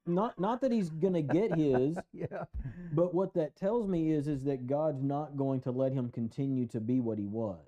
not 0.06 0.40
not 0.40 0.62
that 0.62 0.72
he's 0.72 0.88
going 0.88 1.12
to 1.12 1.22
get 1.22 1.54
his, 1.54 1.98
yeah. 2.14 2.44
but 2.92 3.14
what 3.14 3.34
that 3.34 3.56
tells 3.56 3.86
me 3.86 4.10
is 4.10 4.26
is 4.26 4.44
that 4.44 4.66
God's 4.66 5.02
not 5.02 5.36
going 5.36 5.60
to 5.62 5.70
let 5.70 5.92
him 5.92 6.08
continue 6.08 6.66
to 6.68 6.80
be 6.80 7.00
what 7.00 7.18
he 7.18 7.26
was. 7.26 7.58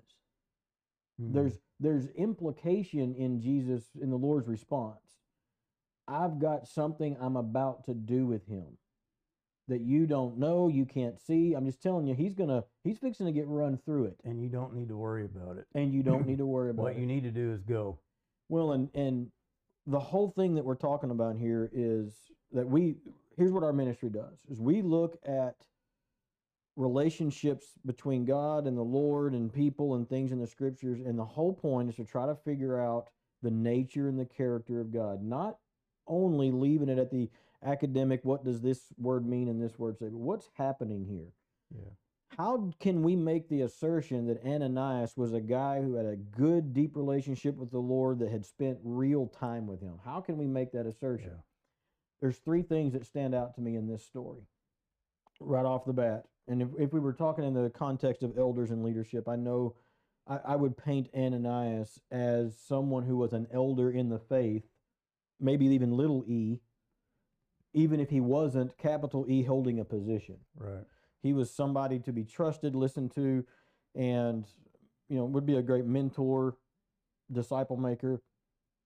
Mhm. 1.21 1.33
There's 1.33 1.59
there's 1.79 2.07
implication 2.15 3.13
in 3.13 3.39
Jesus 3.39 3.91
in 4.01 4.09
the 4.09 4.17
Lord's 4.17 4.47
response. 4.47 5.19
I've 6.07 6.39
got 6.39 6.67
something 6.67 7.15
I'm 7.19 7.35
about 7.35 7.83
to 7.83 7.93
do 7.93 8.25
with 8.25 8.47
him 8.47 8.79
that 9.69 9.81
you 9.81 10.05
don't 10.05 10.37
know, 10.37 10.67
you 10.67 10.85
can't 10.85 11.19
see. 11.19 11.53
I'm 11.53 11.65
just 11.65 11.81
telling 11.81 12.07
you, 12.07 12.13
he's 12.15 12.33
gonna 12.35 12.63
he's 12.83 12.97
fixing 12.99 13.25
to 13.25 13.31
get 13.31 13.47
run 13.47 13.77
through 13.77 14.05
it, 14.05 14.17
and 14.25 14.41
you 14.41 14.49
don't 14.49 14.73
need 14.75 14.89
to 14.89 14.97
worry 14.97 15.25
about 15.25 15.57
it. 15.57 15.65
and 15.75 15.93
you 15.93 16.03
don't 16.03 16.27
need 16.27 16.39
to 16.39 16.45
worry 16.45 16.69
about 16.71 16.83
What 16.83 16.89
it. 16.91 16.95
What 16.95 17.01
you 17.01 17.07
need 17.07 17.23
to 17.23 17.31
do 17.31 17.51
is 17.51 17.61
go. 17.63 17.97
Well, 18.49 18.73
and 18.73 18.89
and 18.93 19.31
the 19.87 19.99
whole 19.99 20.29
thing 20.29 20.55
that 20.55 20.65
we're 20.65 20.75
talking 20.75 21.11
about 21.11 21.37
here 21.37 21.69
is 21.73 22.13
that 22.51 22.67
we 22.67 22.95
here's 23.37 23.51
what 23.51 23.63
our 23.63 23.73
ministry 23.73 24.09
does 24.09 24.39
is 24.49 24.59
we 24.59 24.81
look 24.81 25.17
at 25.25 25.55
relationships 26.75 27.73
between 27.85 28.25
God 28.25 28.65
and 28.67 28.77
the 28.77 28.81
Lord 28.83 29.33
and 29.33 29.51
people 29.53 29.95
and 29.95 30.07
things 30.07 30.31
in 30.31 30.39
the 30.39 30.47
scriptures 30.47 30.99
and 30.99 31.17
the 31.17 31.25
whole 31.25 31.53
point 31.53 31.89
is 31.89 31.95
to 31.95 32.05
try 32.05 32.25
to 32.25 32.35
figure 32.35 32.79
out 32.79 33.09
the 33.41 33.51
nature 33.51 34.07
and 34.07 34.19
the 34.19 34.25
character 34.25 34.79
of 34.79 34.91
God, 34.91 35.21
not 35.23 35.57
only 36.07 36.51
leaving 36.51 36.89
it 36.89 36.97
at 36.97 37.11
the 37.11 37.29
academic 37.63 38.21
what 38.23 38.43
does 38.43 38.61
this 38.61 38.81
word 38.97 39.27
mean 39.27 39.47
and 39.47 39.61
this 39.61 39.77
word 39.77 39.97
say, 39.97 40.05
but 40.05 40.13
what's 40.19 40.49
happening 40.55 41.05
here? 41.05 41.33
Yeah. 41.75 41.91
how 42.37 42.71
can 42.79 43.03
we 43.03 43.15
make 43.15 43.47
the 43.47 43.61
assertion 43.61 44.25
that 44.27 44.43
Ananias 44.43 45.15
was 45.15 45.33
a 45.33 45.39
guy 45.39 45.81
who 45.81 45.95
had 45.95 46.07
a 46.07 46.15
good, 46.15 46.73
deep 46.73 46.95
relationship 46.95 47.55
with 47.55 47.69
the 47.69 47.79
Lord 47.79 48.19
that 48.19 48.31
had 48.31 48.45
spent 48.45 48.79
real 48.83 49.27
time 49.27 49.67
with 49.67 49.81
him? 49.81 49.99
How 50.03 50.19
can 50.19 50.37
we 50.37 50.47
make 50.47 50.71
that 50.71 50.87
assertion? 50.87 51.31
Yeah. 51.31 51.41
There's 52.21 52.37
three 52.37 52.63
things 52.63 52.93
that 52.93 53.05
stand 53.05 53.35
out 53.35 53.55
to 53.55 53.61
me 53.61 53.75
in 53.75 53.87
this 53.87 54.03
story 54.03 54.41
right 55.39 55.65
off 55.65 55.85
the 55.85 55.93
bat. 55.93 56.25
And 56.47 56.61
if, 56.61 56.69
if 56.77 56.93
we 56.93 56.99
were 56.99 57.13
talking 57.13 57.45
in 57.45 57.53
the 57.53 57.69
context 57.69 58.23
of 58.23 58.37
elders 58.37 58.71
and 58.71 58.83
leadership, 58.83 59.27
I 59.27 59.35
know 59.35 59.75
I, 60.27 60.39
I 60.45 60.55
would 60.55 60.77
paint 60.77 61.09
Ananias 61.15 61.99
as 62.11 62.57
someone 62.57 63.03
who 63.03 63.17
was 63.17 63.33
an 63.33 63.47
elder 63.53 63.89
in 63.91 64.09
the 64.09 64.19
faith, 64.19 64.63
maybe 65.39 65.65
even 65.67 65.95
little 65.95 66.23
e, 66.27 66.59
even 67.73 67.99
if 67.99 68.09
he 68.09 68.19
wasn't 68.19 68.77
capital 68.77 69.25
E 69.29 69.43
holding 69.43 69.79
a 69.79 69.85
position 69.85 70.37
Right. 70.57 70.83
he 71.21 71.33
was 71.33 71.51
somebody 71.53 71.99
to 71.99 72.11
be 72.11 72.23
trusted, 72.23 72.75
listened 72.75 73.11
to, 73.15 73.45
and 73.95 74.45
you 75.07 75.17
know 75.17 75.25
would 75.25 75.45
be 75.45 75.55
a 75.57 75.61
great 75.61 75.85
mentor, 75.85 76.57
disciple 77.31 77.77
maker. 77.77 78.21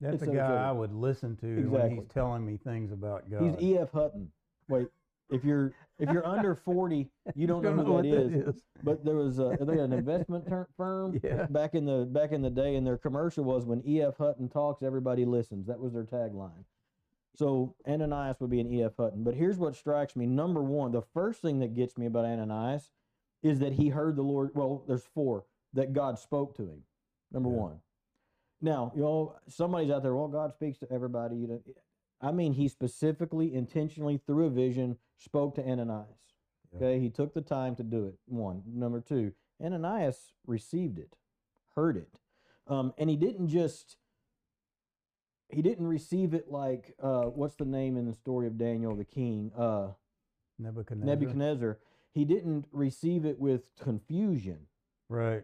That's 0.01 0.15
et 0.15 0.19
the 0.19 0.25
cetera, 0.25 0.43
et 0.43 0.47
guy 0.47 0.69
I 0.69 0.71
would 0.71 0.93
listen 0.93 1.37
to 1.37 1.45
when 1.47 1.65
Exactly. 1.65 1.95
he's 1.99 2.07
telling 2.09 2.45
me 2.45 2.57
things 2.57 2.91
about 2.91 3.29
God. 3.29 3.41
He's 3.41 3.55
E. 3.61 3.77
F. 3.77 3.91
Hutton. 3.91 4.31
Wait, 4.67 4.87
if 5.29 5.43
you're 5.45 5.71
if 5.99 6.09
you're 6.09 6.25
under 6.25 6.55
forty, 6.55 7.09
you 7.35 7.47
don't, 7.47 7.63
know, 7.63 7.71
who 7.71 7.93
what 7.93 8.03
that 8.03 8.13
is. 8.33 8.55
is. 8.55 8.61
But 8.83 9.05
there 9.05 9.15
was 9.15 9.39
a, 9.39 9.57
they 9.61 9.79
an 9.79 9.93
investment 9.93 10.45
firm 10.77 11.19
Yeah. 11.23 11.45
back 11.45 11.73
in 11.75 11.85
the 11.85 12.05
back 12.05 12.31
in 12.33 12.41
the 12.41 12.49
day, 12.49 12.75
and 12.75 12.85
their 12.85 12.97
commercial 12.97 13.45
was 13.45 13.65
when 13.65 13.81
E. 13.87 14.01
F. 14.01 14.17
Hutton 14.17 14.49
talks, 14.49 14.83
everybody 14.83 15.23
listens. 15.25 15.67
That 15.67 15.79
was 15.79 15.93
their 15.93 16.03
tagline. 16.03 16.65
So 17.35 17.75
Ananias 17.87 18.39
would 18.39 18.49
be 18.51 18.59
an 18.59 18.71
E. 18.71 18.83
F. 18.83 18.93
Hutton. 18.97 19.23
But 19.23 19.33
here's 19.35 19.57
what 19.57 19.75
strikes 19.75 20.15
me: 20.15 20.25
number 20.25 20.61
one, 20.61 20.91
the 20.91 21.01
first 21.01 21.41
thing 21.41 21.59
that 21.59 21.73
gets 21.73 21.97
me 21.97 22.05
about 22.05 22.25
Ananias 22.25 22.91
is 23.41 23.59
that 23.59 23.73
he 23.73 23.89
heard 23.89 24.15
the 24.15 24.21
Lord. 24.21 24.51
Well, 24.53 24.83
there's 24.87 25.03
four 25.03 25.45
that 25.73 25.93
God 25.93 26.19
spoke 26.19 26.55
to 26.57 26.63
him. 26.63 26.83
Number 27.31 27.49
Yeah. 27.49 27.55
one. 27.55 27.81
Now, 28.61 28.91
you 28.95 29.01
know, 29.01 29.35
somebody's 29.47 29.89
out 29.89 30.03
there. 30.03 30.15
Well, 30.15 30.27
God 30.27 30.53
speaks 30.53 30.77
to 30.79 30.91
everybody. 30.91 31.35
You 31.37 31.47
know, 31.47 31.61
I 32.21 32.31
mean, 32.31 32.53
he 32.53 32.67
specifically, 32.69 33.53
intentionally, 33.53 34.17
through 34.17 34.45
a 34.45 34.49
vision, 34.49 34.97
spoke 35.17 35.55
to 35.55 35.67
Ananias. 35.67 36.07
Yeah. 36.71 36.77
Okay, 36.77 36.99
he 36.99 37.09
took 37.09 37.33
the 37.33 37.41
time 37.41 37.75
to 37.75 37.83
do 37.83 38.05
it. 38.05 38.15
One. 38.25 38.63
Number 38.65 39.01
two, 39.01 39.33
Ananias 39.61 40.33
received 40.47 40.99
it, 40.99 41.17
heard 41.75 41.97
it, 41.97 42.19
um, 42.67 42.93
and 42.97 43.09
he 43.09 43.15
didn't 43.17 43.47
just. 43.47 43.97
He 45.53 45.61
didn't 45.61 45.87
receive 45.87 46.33
it 46.33 46.49
like 46.49 46.95
uh, 47.01 47.23
what's 47.23 47.55
the 47.55 47.65
name 47.65 47.97
in 47.97 48.05
the 48.05 48.13
story 48.13 48.47
of 48.47 48.57
Daniel 48.57 48.95
the 48.95 49.05
king, 49.05 49.51
uh, 49.57 49.89
Nebuchadnezzar. 50.59 51.15
Nebuchadnezzar. 51.15 51.79
he 52.11 52.25
didn't 52.25 52.65
receive 52.71 53.25
it 53.25 53.39
with 53.39 53.69
confusion. 53.79 54.67
Right. 55.09 55.43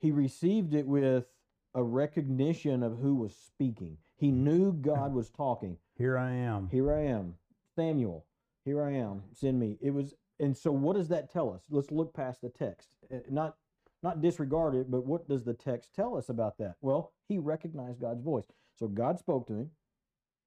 He 0.00 0.10
received 0.10 0.74
it 0.74 0.86
with 0.86 1.26
a 1.74 1.82
recognition 1.82 2.82
of 2.82 2.98
who 2.98 3.14
was 3.16 3.34
speaking. 3.34 3.98
He 4.16 4.30
knew 4.30 4.72
God 4.72 5.12
was 5.12 5.30
talking. 5.30 5.78
Here 5.98 6.16
I 6.18 6.32
am. 6.32 6.68
Here 6.70 6.92
I 6.92 7.02
am, 7.06 7.34
Samuel. 7.74 8.24
Here 8.64 8.82
I 8.82 8.92
am. 8.92 9.22
Send 9.32 9.58
me. 9.58 9.78
It 9.80 9.90
was, 9.90 10.14
and 10.40 10.56
so 10.56 10.72
what 10.72 10.96
does 10.96 11.08
that 11.08 11.30
tell 11.32 11.52
us? 11.52 11.62
Let's 11.70 11.90
look 11.90 12.14
past 12.14 12.40
the 12.40 12.48
text, 12.48 12.88
Uh, 13.12 13.18
not 13.30 13.56
not 14.02 14.20
disregard 14.20 14.74
it, 14.74 14.90
but 14.90 15.06
what 15.06 15.26
does 15.26 15.44
the 15.44 15.54
text 15.54 15.94
tell 15.94 16.14
us 16.14 16.28
about 16.28 16.58
that? 16.58 16.76
Well, 16.82 17.12
he 17.26 17.38
recognized 17.38 18.00
God's 18.02 18.20
voice. 18.22 18.44
So 18.78 18.88
God 18.88 19.18
spoke 19.18 19.46
to 19.48 19.54
him. 19.54 19.70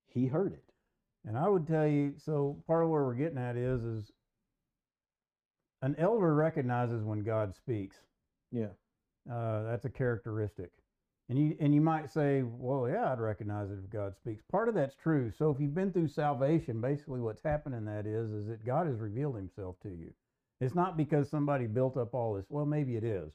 He 0.08 0.28
heard 0.28 0.54
it. 0.54 0.64
And 1.26 1.38
I 1.38 1.48
would 1.48 1.68
tell 1.68 1.88
you, 1.88 2.14
so 2.18 2.62
part 2.68 2.84
of 2.84 2.90
where 2.90 3.04
we're 3.04 3.14
getting 3.14 3.38
at 3.38 3.58
is, 3.58 3.84
is 3.84 4.12
an 5.82 5.96
elder 5.98 6.34
recognizes 6.34 7.04
when 7.04 7.24
God 7.24 7.56
speaks. 7.56 7.98
Yeah. 8.52 8.70
Uh, 9.32 9.64
that's 9.64 9.86
a 9.86 9.90
characteristic. 9.90 10.72
And 11.30 11.38
you 11.38 11.58
and 11.60 11.76
you 11.76 11.82
might 11.82 12.10
say, 12.10 12.44
well, 12.44 12.88
yeah, 12.90 13.12
I'd 13.12 13.20
recognize 13.20 13.70
it 13.70 13.80
if 13.84 13.90
God 13.90 14.16
speaks. 14.16 14.42
Part 14.50 14.70
of 14.70 14.76
that's 14.76 14.96
true. 14.96 15.30
So 15.38 15.52
if 15.52 15.60
you've 15.60 15.76
been 15.76 15.92
through 15.92 16.08
salvation, 16.08 16.80
basically 16.80 17.20
what's 17.20 17.44
happening 17.44 17.84
that 17.86 18.06
is, 18.06 18.32
is 18.32 18.48
that 18.48 18.66
God 18.66 18.88
has 18.88 19.00
revealed 19.00 19.36
Himself 19.36 19.76
to 19.84 19.90
you. 19.90 20.14
It's 20.62 20.76
not 20.76 20.96
because 20.96 21.30
somebody 21.30 21.68
built 21.68 21.98
up 21.98 22.14
all 22.14 22.34
this. 22.34 22.46
Well, 22.48 22.66
maybe 22.66 22.96
it 22.96 23.04
is. 23.04 23.30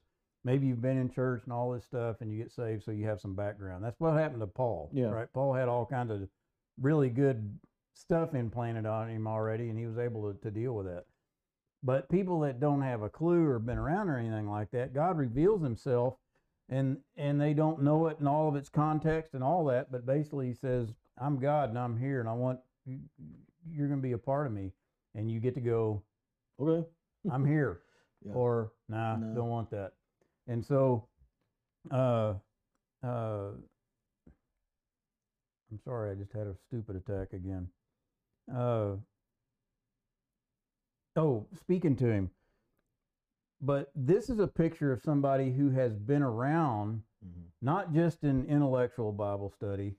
Maybe 0.44 0.66
you've 0.66 0.82
been 0.82 0.98
in 0.98 1.08
church 1.10 1.42
and 1.44 1.52
all 1.52 1.70
this 1.72 1.84
stuff, 1.84 2.16
and 2.20 2.30
you 2.32 2.38
get 2.38 2.50
saved, 2.50 2.82
so 2.84 2.90
you 2.90 3.06
have 3.06 3.20
some 3.20 3.34
background. 3.34 3.84
That's 3.84 4.00
what 4.00 4.14
happened 4.14 4.40
to 4.40 4.46
Paul. 4.48 4.90
Yeah. 4.92 5.06
Right. 5.06 5.32
Paul 5.32 5.54
had 5.54 5.68
all 5.68 5.86
kinds 5.86 6.10
of 6.10 6.28
really 6.80 7.10
good 7.10 7.58
stuff 7.94 8.34
implanted 8.34 8.86
on 8.86 9.08
him 9.08 9.26
already, 9.28 9.68
and 9.68 9.78
he 9.78 9.86
was 9.86 9.98
able 9.98 10.32
to, 10.32 10.38
to 10.40 10.50
deal 10.50 10.72
with 10.74 10.86
that. 10.86 11.04
But 11.84 12.08
people 12.08 12.40
that 12.40 12.60
don't 12.60 12.82
have 12.82 13.02
a 13.02 13.08
clue 13.08 13.44
or 13.46 13.58
been 13.58 13.78
around 13.78 14.08
or 14.08 14.18
anything 14.18 14.48
like 14.48 14.70
that, 14.70 14.94
God 14.94 15.16
reveals 15.18 15.62
Himself, 15.62 16.14
and 16.68 16.98
and 17.16 17.40
they 17.40 17.54
don't 17.54 17.82
know 17.82 18.06
it 18.06 18.18
in 18.20 18.26
all 18.28 18.48
of 18.48 18.54
its 18.56 18.68
context 18.68 19.34
and 19.34 19.42
all 19.42 19.64
that. 19.66 19.90
But 19.90 20.06
basically, 20.06 20.46
He 20.48 20.54
says, 20.54 20.94
"I'm 21.18 21.38
God, 21.40 21.70
and 21.70 21.78
I'm 21.78 21.98
here, 21.98 22.20
and 22.20 22.28
I 22.28 22.34
want 22.34 22.60
you, 22.84 23.00
you're 23.68 23.88
going 23.88 23.98
to 24.00 24.02
be 24.08 24.12
a 24.12 24.18
part 24.18 24.46
of 24.46 24.52
me." 24.52 24.72
And 25.14 25.28
you 25.30 25.40
get 25.40 25.54
to 25.54 25.60
go, 25.60 26.02
Okay. 26.60 26.86
"I'm 27.30 27.44
here," 27.44 27.80
Yeah. 28.24 28.32
or 28.34 28.72
"Nah, 28.88 29.16
No. 29.16 29.34
don't 29.34 29.48
want 29.50 29.70
that." 29.70 29.94
And 30.46 30.64
so, 30.64 31.08
uh, 31.90 32.34
uh, 33.04 33.50
I'm 35.70 35.80
sorry, 35.84 36.10
I 36.10 36.14
just 36.14 36.32
had 36.32 36.46
a 36.46 36.54
stupid 36.68 36.96
attack 36.96 37.32
again. 37.32 37.68
Uh, 38.52 38.96
oh, 41.16 41.46
speaking 41.60 41.96
to 41.96 42.06
him. 42.06 42.30
But 43.60 43.92
this 43.94 44.28
is 44.28 44.40
a 44.40 44.48
picture 44.48 44.92
of 44.92 45.02
somebody 45.02 45.52
who 45.52 45.70
has 45.70 45.96
been 45.96 46.22
around, 46.22 47.04
Mhm. 47.24 47.44
not 47.60 47.92
just 47.92 48.24
in 48.24 48.44
intellectual 48.46 49.12
Bible 49.12 49.50
study, 49.50 49.96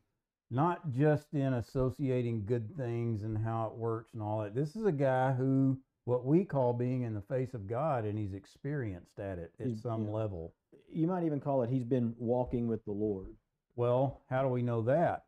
not 0.51 0.91
just 0.91 1.33
in 1.33 1.53
associating 1.53 2.45
good 2.45 2.75
things 2.75 3.23
and 3.23 3.37
how 3.37 3.67
it 3.67 3.75
works 3.75 4.13
and 4.13 4.21
all 4.21 4.41
that. 4.41 4.53
This 4.53 4.75
is 4.75 4.85
a 4.85 4.91
guy 4.91 5.31
who, 5.31 5.81
what 6.05 6.25
we 6.25 6.43
call 6.43 6.73
being 6.73 7.03
in 7.03 7.13
the 7.13 7.21
face 7.21 7.53
of 7.53 7.67
God, 7.67 8.05
and 8.05 8.17
he's 8.17 8.33
experienced 8.33 9.19
at 9.19 9.37
it 9.39 9.53
at 9.59 9.67
He's- 9.67 9.81
some 9.81 10.05
yeah. 10.07 10.11
level. 10.13 10.53
You 10.89 11.07
might 11.07 11.23
even 11.23 11.39
call 11.39 11.63
it 11.63 11.69
he's 11.69 11.85
been 11.85 12.13
walking 12.19 12.67
with 12.67 12.83
the 12.85 12.91
Lord. 12.91 13.35
Well, 13.75 14.21
how 14.29 14.43
do 14.43 14.49
we 14.49 14.61
know 14.61 14.81
that? 14.83 15.25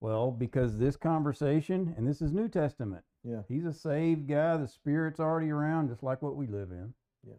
Well, 0.00 0.30
because 0.30 0.76
this 0.78 0.96
conversation, 0.96 1.94
and 1.96 2.06
this 2.06 2.20
is 2.20 2.32
New 2.32 2.48
Testament, 2.48 3.04
Yeah. 3.24 3.42
he's 3.48 3.64
a 3.64 3.72
saved 3.72 4.28
guy. 4.28 4.56
The 4.56 4.68
Spirit's 4.68 5.18
already 5.20 5.50
around, 5.50 5.88
just 5.88 6.02
like 6.02 6.20
what 6.22 6.36
we 6.36 6.46
live 6.46 6.70
in. 6.70 6.94
Yeah. 7.24 7.34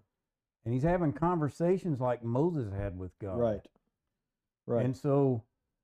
And 0.66 0.74
he's 0.74 0.84
having 0.84 1.14
conversations 1.14 2.00
like 2.02 2.24
Moses 2.24 2.72
had 2.74 2.98
with 2.98 3.18
God. 3.20 3.40
Right. 3.40 3.68
Right. 4.66 4.86
And 4.86 4.96
so 4.98 5.44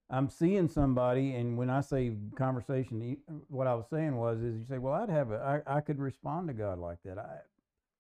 I'm 0.10 0.30
seeing 0.30 0.68
somebody, 0.68 1.34
and 1.34 1.58
when 1.58 1.70
I 1.70 1.82
say 1.82 2.14
conversation, 2.36 3.18
what 3.48 3.68
I 3.68 3.74
was 3.74 3.86
saying 3.90 4.16
was, 4.16 4.40
is 4.40 4.58
you 4.60 4.66
say, 4.70 4.78
well, 4.78 4.94
I'd 4.94 5.10
have 5.10 5.32
a, 5.32 5.64
I, 5.68 5.78
I 5.78 5.82
could 5.82 6.00
respond 6.00 6.48
to 6.48 6.54
God 6.54 6.78
like 6.78 7.00
that. 7.06 7.18
I, 7.18 7.38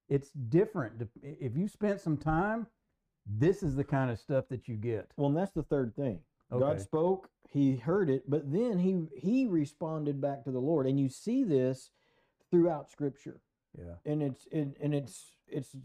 it's 0.07 0.29
different. 0.29 1.09
If 1.23 1.57
you 1.57 1.67
spent 1.67 1.99
some 1.99 2.17
time, 2.17 2.67
this 3.25 3.63
is 3.63 3.75
the 3.75 3.83
kind 3.83 4.11
of 4.11 4.19
stuff 4.19 4.45
that 4.49 4.67
you 4.67 4.75
get. 4.75 5.09
well, 5.17 5.27
and 5.27 5.37
that's 5.37 5.51
the 5.51 5.63
third 5.63 5.95
thing. 5.95 6.19
God 6.51 6.79
spoke, 6.79 7.29
he 7.49 7.75
heard 7.75 8.09
it, 8.09 8.29
but 8.29 8.51
then 8.51 8.79
he 8.79 9.07
he 9.19 9.45
responded 9.45 10.21
back 10.21 10.43
to 10.43 10.51
the 10.51 10.59
Lord. 10.59 10.85
And 10.87 10.99
you 10.99 11.09
see 11.09 11.43
this 11.43 11.89
throughout 12.51 12.91
scripture. 12.91 13.41
Yeah. 13.77 13.95
And 14.05 14.21
it's 14.21 14.47
and, 14.51 14.75
and 14.79 14.93
it's 14.93 15.31
it's 15.47 15.75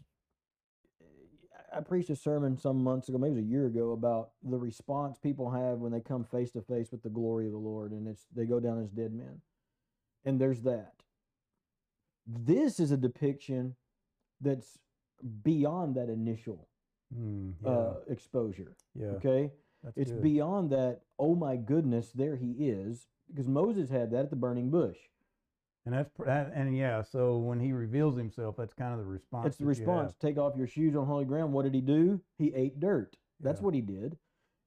I 1.77 1.81
preached 1.81 2.11
a 2.11 2.17
sermon 2.17 2.57
some 2.57 2.83
months 2.83 3.09
ago, 3.09 3.19
maybe 3.19 3.33
it 3.33 3.37
was 3.37 3.45
a 3.45 3.49
year 3.49 3.67
ago, 3.67 3.93
about 3.93 4.31
the 4.43 4.59
response 4.59 5.19
people 5.19 5.51
have 5.51 5.79
when 5.79 5.93
they 5.93 6.01
come 6.01 6.25
face 6.25 6.51
to 6.53 6.63
face 6.63 6.91
with 6.91 7.03
the 7.03 7.09
glory 7.09 7.47
of 7.47 7.53
the 7.53 7.59
Lord 7.59 7.93
and 7.93 8.09
it's 8.09 8.27
they 8.35 8.45
go 8.45 8.61
down 8.61 8.83
as 8.83 8.91
dead 8.91 9.13
men. 9.13 9.41
And 10.25 10.41
there's 10.41 10.63
that. 10.63 10.95
This 12.27 12.79
is 12.81 12.91
a 12.91 12.97
depiction 12.97 13.77
that's 14.41 14.79
beyond 15.43 15.97
that 15.97 16.09
initial 16.09 16.67
Mm, 17.13 17.55
yeah. 17.65 17.69
uh, 17.69 17.95
exposure. 18.09 18.77
yeah. 18.95 19.09
Okay. 19.09 19.51
That's 19.83 19.97
It's 19.97 20.11
good. 20.13 20.23
beyond 20.23 20.71
that, 20.71 21.01
oh 21.19 21.35
my 21.35 21.57
goodness, 21.57 22.13
there 22.13 22.37
he 22.37 22.53
is. 22.69 23.09
Because 23.29 23.49
Moses 23.49 23.91
had 23.91 24.13
that 24.13 24.25
at 24.27 24.31
the 24.31 24.37
burning 24.37 24.71
bush. 24.71 24.97
And 25.87 25.95
that's 25.95 26.11
that, 26.27 26.53
and 26.55 26.77
yeah. 26.77 27.01
So 27.03 27.39
when 27.39 27.59
he 27.59 27.73
reveals 27.73 28.17
himself, 28.17 28.57
that's 28.59 28.75
kind 28.75 28.93
of 28.93 28.99
the 28.99 29.07
response. 29.07 29.47
It's 29.47 29.57
the 29.57 29.65
that 29.65 29.79
you 29.79 29.85
response. 29.85 30.15
Take 30.21 30.37
off 30.37 30.57
your 30.57 30.67
shoes 30.67 30.95
on 30.95 31.07
holy 31.07 31.25
ground. 31.25 31.53
What 31.53 31.63
did 31.63 31.75
he 31.75 31.81
do? 31.81 32.21
He 32.37 32.53
ate 32.55 32.79
dirt. 32.79 33.17
That's 33.41 33.61
Yeah. 33.61 33.65
what 33.65 33.75
he 33.75 33.81
did. 33.81 34.19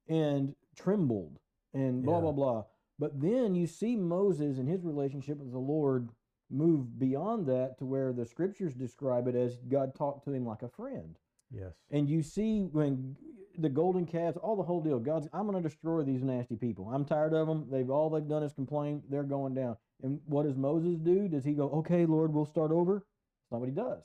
And 0.08 0.54
trembled 0.76 1.38
and 1.72 2.02
blah, 2.02 2.16
Yeah. 2.16 2.20
blah, 2.22 2.32
blah. 2.32 2.64
But 2.98 3.20
then 3.20 3.54
you 3.54 3.66
see 3.66 3.96
Moses 3.96 4.58
and 4.58 4.68
his 4.68 4.84
relationship 4.84 5.38
with 5.38 5.52
the 5.52 5.58
Lord 5.58 6.10
move 6.50 6.98
beyond 6.98 7.46
that 7.46 7.78
to 7.78 7.86
where 7.86 8.12
the 8.12 8.24
scriptures 8.26 8.74
describe 8.74 9.26
it 9.28 9.34
as 9.34 9.56
God 9.68 9.94
talked 9.94 10.24
to 10.24 10.32
him 10.32 10.44
like 10.44 10.62
a 10.62 10.68
friend. 10.68 11.16
Yes. 11.50 11.74
And 11.90 12.08
you 12.08 12.22
see 12.22 12.64
when 12.64 13.16
the 13.56 13.68
golden 13.68 14.04
calves, 14.04 14.36
all 14.36 14.56
the 14.56 14.62
whole 14.64 14.80
deal. 14.82 14.98
God's, 14.98 15.28
I'm 15.32 15.46
going 15.48 15.62
to 15.62 15.68
destroy 15.68 16.02
these 16.02 16.22
nasty 16.24 16.56
people. 16.56 16.88
I'm 16.88 17.04
tired 17.04 17.32
of 17.32 17.46
them. 17.46 17.68
They've 17.70 17.88
all 17.88 18.10
they've 18.10 18.26
done 18.26 18.42
is 18.42 18.52
complain. 18.52 19.02
They're 19.08 19.22
going 19.22 19.54
down. 19.54 19.76
And 20.04 20.20
what 20.26 20.44
does 20.44 20.56
Moses 20.56 20.98
do? 20.98 21.28
Does 21.28 21.44
he 21.44 21.54
go, 21.54 21.70
okay, 21.70 22.04
Lord, 22.04 22.32
we'll 22.32 22.44
start 22.44 22.70
over? 22.70 22.98
It's 22.98 23.50
not 23.50 23.60
what 23.60 23.70
he 23.70 23.74
does. 23.74 24.02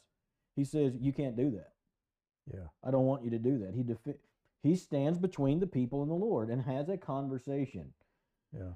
He 0.56 0.64
says, 0.64 0.96
you 1.00 1.12
can't 1.12 1.36
do 1.36 1.52
that. 1.52 1.74
Yeah. 2.52 2.68
I 2.84 2.90
don't 2.90 3.06
want 3.06 3.24
you 3.24 3.30
to 3.32 3.38
do 3.38 3.60
that. 3.60 3.76
He 3.76 3.84
defi- 3.84 4.20
he 4.64 4.76
stands 4.76 5.20
between 5.20 5.60
the 5.60 5.68
people 5.68 6.02
and 6.02 6.10
the 6.10 6.16
Lord 6.16 6.50
and 6.50 6.62
has 6.62 6.88
a 6.90 6.98
conversation. 6.98 7.94
Yeah. 8.58 8.72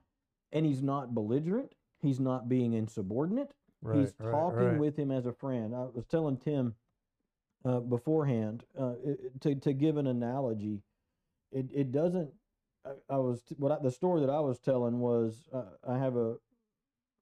And 0.52 0.66
he's 0.66 0.82
not 0.84 1.16
belligerent. 1.16 1.72
He's 2.02 2.20
not 2.20 2.50
being 2.50 2.74
insubordinate. 2.74 3.52
Right. 3.82 4.00
He's 4.00 4.14
right, 4.20 4.32
talking 4.32 4.66
right. 4.66 4.78
with 4.78 4.98
him 4.98 5.10
as 5.10 5.26
a 5.26 5.34
friend. 5.34 5.74
I 5.74 5.86
was 5.94 6.06
telling 6.06 6.38
Tim 6.38 6.76
uh, 7.66 7.80
beforehand 7.80 8.66
uh, 8.80 8.94
it- 9.04 9.42
to 9.42 9.56
to 9.56 9.74
give 9.74 9.98
an 9.98 10.08
analogy. 10.08 10.82
It 11.52 11.68
it 11.74 11.92
doesn't. 11.92 12.30
I, 12.86 12.92
I 13.10 13.18
was 13.18 13.42
t- 13.42 13.56
what 13.58 13.72
I, 13.72 13.78
the 13.82 13.92
story 13.92 14.22
that 14.22 14.30
I 14.30 14.40
was 14.42 14.60
telling 14.60 15.00
was 15.00 15.48
uh, 15.54 15.64
I 15.88 15.98
have 15.98 16.16
a 16.16 16.36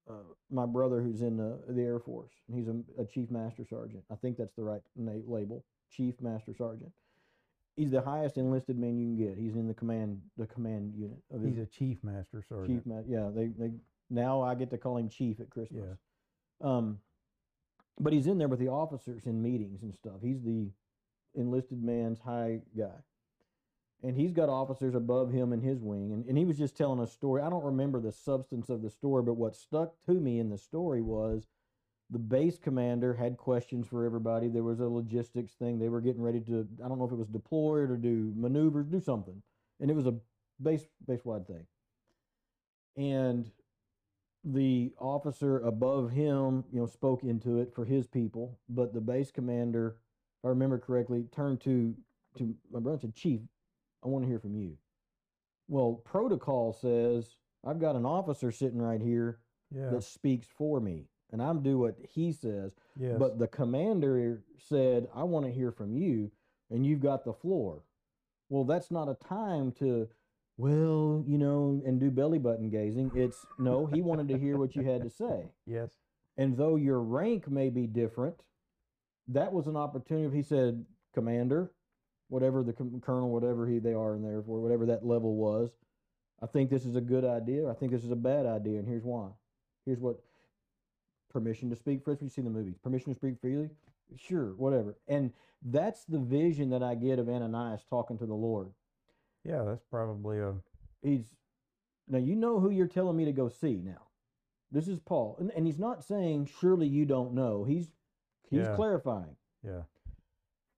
uh, 0.09 0.13
my 0.49 0.65
brother 0.65 1.01
who's 1.01 1.21
in 1.21 1.37
the, 1.37 1.59
the 1.69 1.81
Air 1.81 1.99
Force 1.99 2.31
and 2.47 2.57
he's 2.57 2.67
a, 2.67 3.01
a 3.01 3.05
chief 3.05 3.29
master 3.31 3.65
sergeant. 3.69 4.03
I 4.11 4.15
think 4.15 4.37
that's 4.37 4.55
the 4.55 4.63
right 4.63 4.81
na- 4.95 5.11
label, 5.27 5.63
chief 5.91 6.19
master 6.21 6.53
sergeant. 6.57 6.91
He's 7.77 7.91
the 7.91 8.01
highest 8.01 8.37
enlisted 8.37 8.77
man 8.77 8.97
you 8.99 9.05
can 9.15 9.17
get. 9.29 9.37
He's 9.37 9.55
in 9.55 9.67
the 9.67 9.73
command 9.73 10.21
the 10.37 10.45
command 10.47 10.93
unit 10.95 11.17
of 11.33 11.41
his 11.41 11.55
He's 11.55 11.63
a 11.63 11.67
chief 11.67 12.03
master 12.03 12.43
sergeant. 12.47 12.79
chief 12.79 12.85
ma- 12.85 13.01
yeah 13.07 13.29
they 13.33 13.47
they 13.47 13.71
now 14.09 14.41
i 14.41 14.53
get 14.55 14.69
to 14.71 14.77
call 14.77 14.97
him 14.97 15.07
chief 15.07 15.39
at 15.39 15.49
christmas 15.49 15.85
Yeah. 16.61 16.67
um 16.69 16.99
but 17.99 18.11
he's 18.11 18.27
in 18.27 18.37
there 18.37 18.49
with 18.49 18.59
the 18.59 18.67
officers 18.67 19.25
in 19.25 19.41
meetings 19.41 19.83
and 19.83 19.95
stuff 19.95 20.15
he's 20.21 20.41
the 20.43 20.67
enlisted 21.33 21.81
man's 21.81 22.19
high 22.19 22.59
guy 22.77 22.91
and 24.03 24.15
he's 24.15 24.31
got 24.31 24.49
officers 24.49 24.95
above 24.95 25.31
him 25.31 25.53
in 25.53 25.61
his 25.61 25.81
wing. 25.81 26.11
And, 26.11 26.25
and 26.25 26.37
he 26.37 26.45
was 26.45 26.57
just 26.57 26.75
telling 26.75 26.99
a 26.99 27.07
story. 27.07 27.41
I 27.41 27.49
don't 27.49 27.63
remember 27.63 27.99
the 27.99 28.11
substance 28.11 28.69
of 28.69 28.81
the 28.81 28.89
story 28.89 29.23
but 29.23 29.35
what 29.35 29.55
stuck 29.55 29.93
to 30.05 30.13
me 30.13 30.39
in 30.39 30.49
the 30.49 30.57
story 30.57 31.01
was 31.01 31.47
the 32.09 32.19
base 32.19 32.57
commander 32.57 33.13
had 33.13 33.37
questions 33.37 33.87
for 33.87 34.05
everybody. 34.05 34.49
There 34.49 34.63
was 34.63 34.79
a 34.79 34.85
logistics 34.85 35.53
thing. 35.53 35.79
They 35.79 35.89
were 35.89 36.01
getting 36.01 36.21
ready 36.21 36.41
to 36.41 36.67
i 36.83 36.87
don't 36.87 36.99
know 36.99 37.05
if 37.05 37.11
it 37.11 37.17
was 37.17 37.27
deploy 37.27 37.79
or 37.79 37.87
to 37.87 37.97
do 37.97 38.33
maneuvers 38.35 38.87
do 38.87 38.99
something. 38.99 39.41
And 39.79 39.89
it 39.89 39.95
was 39.95 40.07
a 40.07 40.15
base 40.61 40.85
base 41.07 41.23
wide 41.23 41.47
thing. 41.47 41.65
And 42.97 43.49
the 44.43 44.91
officer 44.97 45.59
above 45.59 46.11
him, 46.11 46.63
you 46.71 46.79
know, 46.79 46.87
spoke 46.87 47.23
into 47.23 47.59
it 47.59 47.73
for 47.73 47.85
his 47.85 48.07
people, 48.07 48.57
but 48.67 48.93
the 48.93 48.99
base 48.99 49.31
commander, 49.31 49.97
if 50.39 50.45
I 50.45 50.49
remember 50.49 50.79
correctly, 50.79 51.25
turned 51.31 51.61
to 51.61 51.95
to 52.37 52.55
my 52.71 52.79
brother 52.79 52.99
said, 52.99 53.15
"Chief, 53.15 53.41
I 54.03 54.07
want 54.07 54.23
to 54.23 54.29
hear 54.29 54.39
from 54.39 54.55
you." 54.55 54.77
Well, 55.67 56.01
protocol 56.03 56.73
says 56.73 57.35
I've 57.63 57.79
got 57.79 57.95
an 57.95 58.05
officer 58.05 58.51
sitting 58.51 58.81
right 58.81 59.01
here 59.01 59.39
Yeah. 59.71 59.89
that 59.91 60.03
speaks 60.03 60.47
for 60.47 60.79
me. 60.79 61.07
and 61.33 61.41
I'm 61.41 61.61
do 61.63 61.77
what 61.79 61.95
he 62.01 62.33
says. 62.33 62.75
Yes. 62.97 63.17
But 63.17 63.39
the 63.39 63.47
commander 63.47 64.43
said, 64.57 65.07
I 65.15 65.23
want 65.23 65.45
to 65.45 65.51
hear 65.51 65.71
from 65.71 65.93
you, 65.95 66.29
and 66.69 66.85
you've 66.85 66.99
got 66.99 67.23
the 67.23 67.31
floor. 67.31 67.83
Well, 68.49 68.65
that's 68.65 68.91
not 68.91 69.07
a 69.07 69.13
time 69.13 69.71
to, 69.79 70.09
well, 70.57 71.23
you 71.25 71.37
know, 71.37 71.81
and 71.85 72.01
do 72.01 72.11
belly 72.11 72.37
button 72.37 72.69
gazing. 72.69 73.11
It's 73.15 73.45
no, 73.57 73.85
he 73.85 74.01
wanted 74.01 74.27
to 74.27 74.37
hear 74.37 74.57
what 74.57 74.75
you 74.75 74.83
had 74.83 75.03
to 75.03 75.09
say. 75.09 75.45
yes. 75.65 75.91
And 76.35 76.57
though 76.57 76.75
your 76.75 76.99
rank 77.01 77.49
may 77.49 77.69
be 77.69 77.87
different, 77.87 78.43
that 79.29 79.53
was 79.53 79.67
an 79.67 79.77
opportunity. 79.77 80.35
He 80.35 80.43
said, 80.43 80.85
Commander, 81.13 81.71
whatever 82.31 82.63
the 82.63 82.71
colonel, 83.01 83.29
whatever 83.29 83.67
he 83.67 83.77
they 83.77 83.93
are 83.93 84.15
in 84.15 84.23
there 84.23 84.41
for, 84.41 84.61
whatever 84.61 84.85
that 84.85 85.05
level 85.05 85.35
was, 85.35 85.69
I 86.41 86.47
think 86.47 86.69
this 86.69 86.85
is 86.85 86.95
a 86.95 87.01
good 87.01 87.25
idea. 87.25 87.69
I 87.69 87.73
think 87.73 87.91
this 87.91 88.05
is 88.05 88.11
a 88.11 88.15
bad 88.15 88.45
idea, 88.45 88.79
and 88.79 88.87
here's 88.87 89.03
why. 89.03 89.27
Here's 89.85 89.99
what 89.99 90.15
permission 91.29 91.69
to 91.69 91.75
speak 91.75 92.03
freely. 92.03 92.19
You've 92.21 92.31
seen 92.31 92.45
the 92.45 92.49
movies. 92.49 92.77
Permission 92.81 93.13
to 93.13 93.19
speak 93.19 93.35
freely? 93.41 93.69
Sure, 94.15 94.53
whatever. 94.55 94.95
And 95.09 95.33
that's 95.61 96.05
the 96.05 96.19
vision 96.19 96.69
that 96.69 96.81
I 96.81 96.95
get 96.95 97.19
of 97.19 97.27
Ananias 97.27 97.83
talking 97.89 98.17
to 98.19 98.25
the 98.25 98.33
Lord. 98.33 98.69
Yeah, 99.43 99.63
that's 99.63 99.83
probably 99.91 100.39
a 100.39 100.53
He's 101.01 101.35
now 102.07 102.17
you 102.19 102.35
know 102.35 102.59
who 102.59 102.69
you're 102.69 102.87
telling 102.87 103.17
me 103.17 103.25
to 103.25 103.31
go 103.33 103.49
see 103.49 103.81
now. 103.83 104.07
This 104.71 104.87
is 104.87 104.99
Paul. 104.99 105.35
And, 105.39 105.51
and 105.51 105.65
he's 105.65 105.79
not 105.79 106.03
saying 106.03 106.49
surely 106.61 106.87
you 106.87 107.05
don't 107.05 107.33
know. 107.33 107.65
He's 107.65 107.91
he's 108.49 108.61
Yeah. 108.61 108.75
clarifying. 108.75 109.35
yeah. 109.65 109.81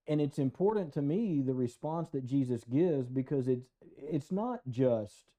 And 0.07 0.19
it's 0.19 0.37
important 0.37 0.93
to 0.93 1.01
me 1.01 1.41
the 1.41 1.53
response 1.53 2.09
that 2.09 2.25
Jesus 2.25 2.63
gives 2.65 3.09
because 3.09 3.47
it's 3.47 3.67
it's 3.97 4.31
not 4.31 4.59
just 4.69 5.31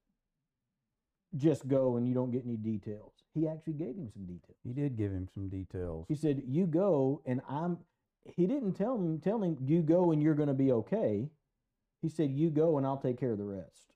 just 1.35 1.67
go 1.67 1.97
and 1.97 2.07
you 2.07 2.13
don't 2.13 2.31
get 2.31 2.45
any 2.45 2.57
details. 2.57 3.11
He 3.33 3.47
actually 3.47 3.73
gave 3.73 3.95
him 3.95 4.09
some 4.11 4.25
details. 4.25 4.57
He 4.63 4.73
did 4.73 4.97
give 4.97 5.11
him 5.11 5.27
some 5.33 5.49
details. 5.49 6.05
He 6.07 6.15
said, 6.15 6.43
"You 6.47 6.65
go, 6.65 7.21
and 7.25 7.41
I'm." 7.47 7.79
He 8.23 8.47
didn't 8.47 8.73
tell 8.73 8.95
him 8.95 9.19
tell 9.19 9.43
him 9.43 9.57
you 9.61 9.83
go 9.83 10.11
and 10.11 10.21
you're 10.21 10.33
going 10.33 10.47
to 10.47 10.53
be 10.55 10.71
okay. 10.71 11.29
He 12.01 12.09
said, 12.09 12.31
"You 12.31 12.49
go, 12.49 12.77
and 12.77 12.87
I'll 12.87 12.97
take 12.97 13.19
care 13.19 13.31
of 13.31 13.37
the 13.37 13.43
rest." 13.43 13.93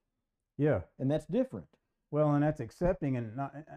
Yeah. 0.57 0.81
And 0.99 1.09
that's 1.09 1.25
different. 1.25 1.67
Well, 2.11 2.33
and 2.33 2.43
that's 2.43 2.59
accepting 2.59 3.17
and 3.17 3.35
not. 3.35 3.55
Uh, 3.55 3.75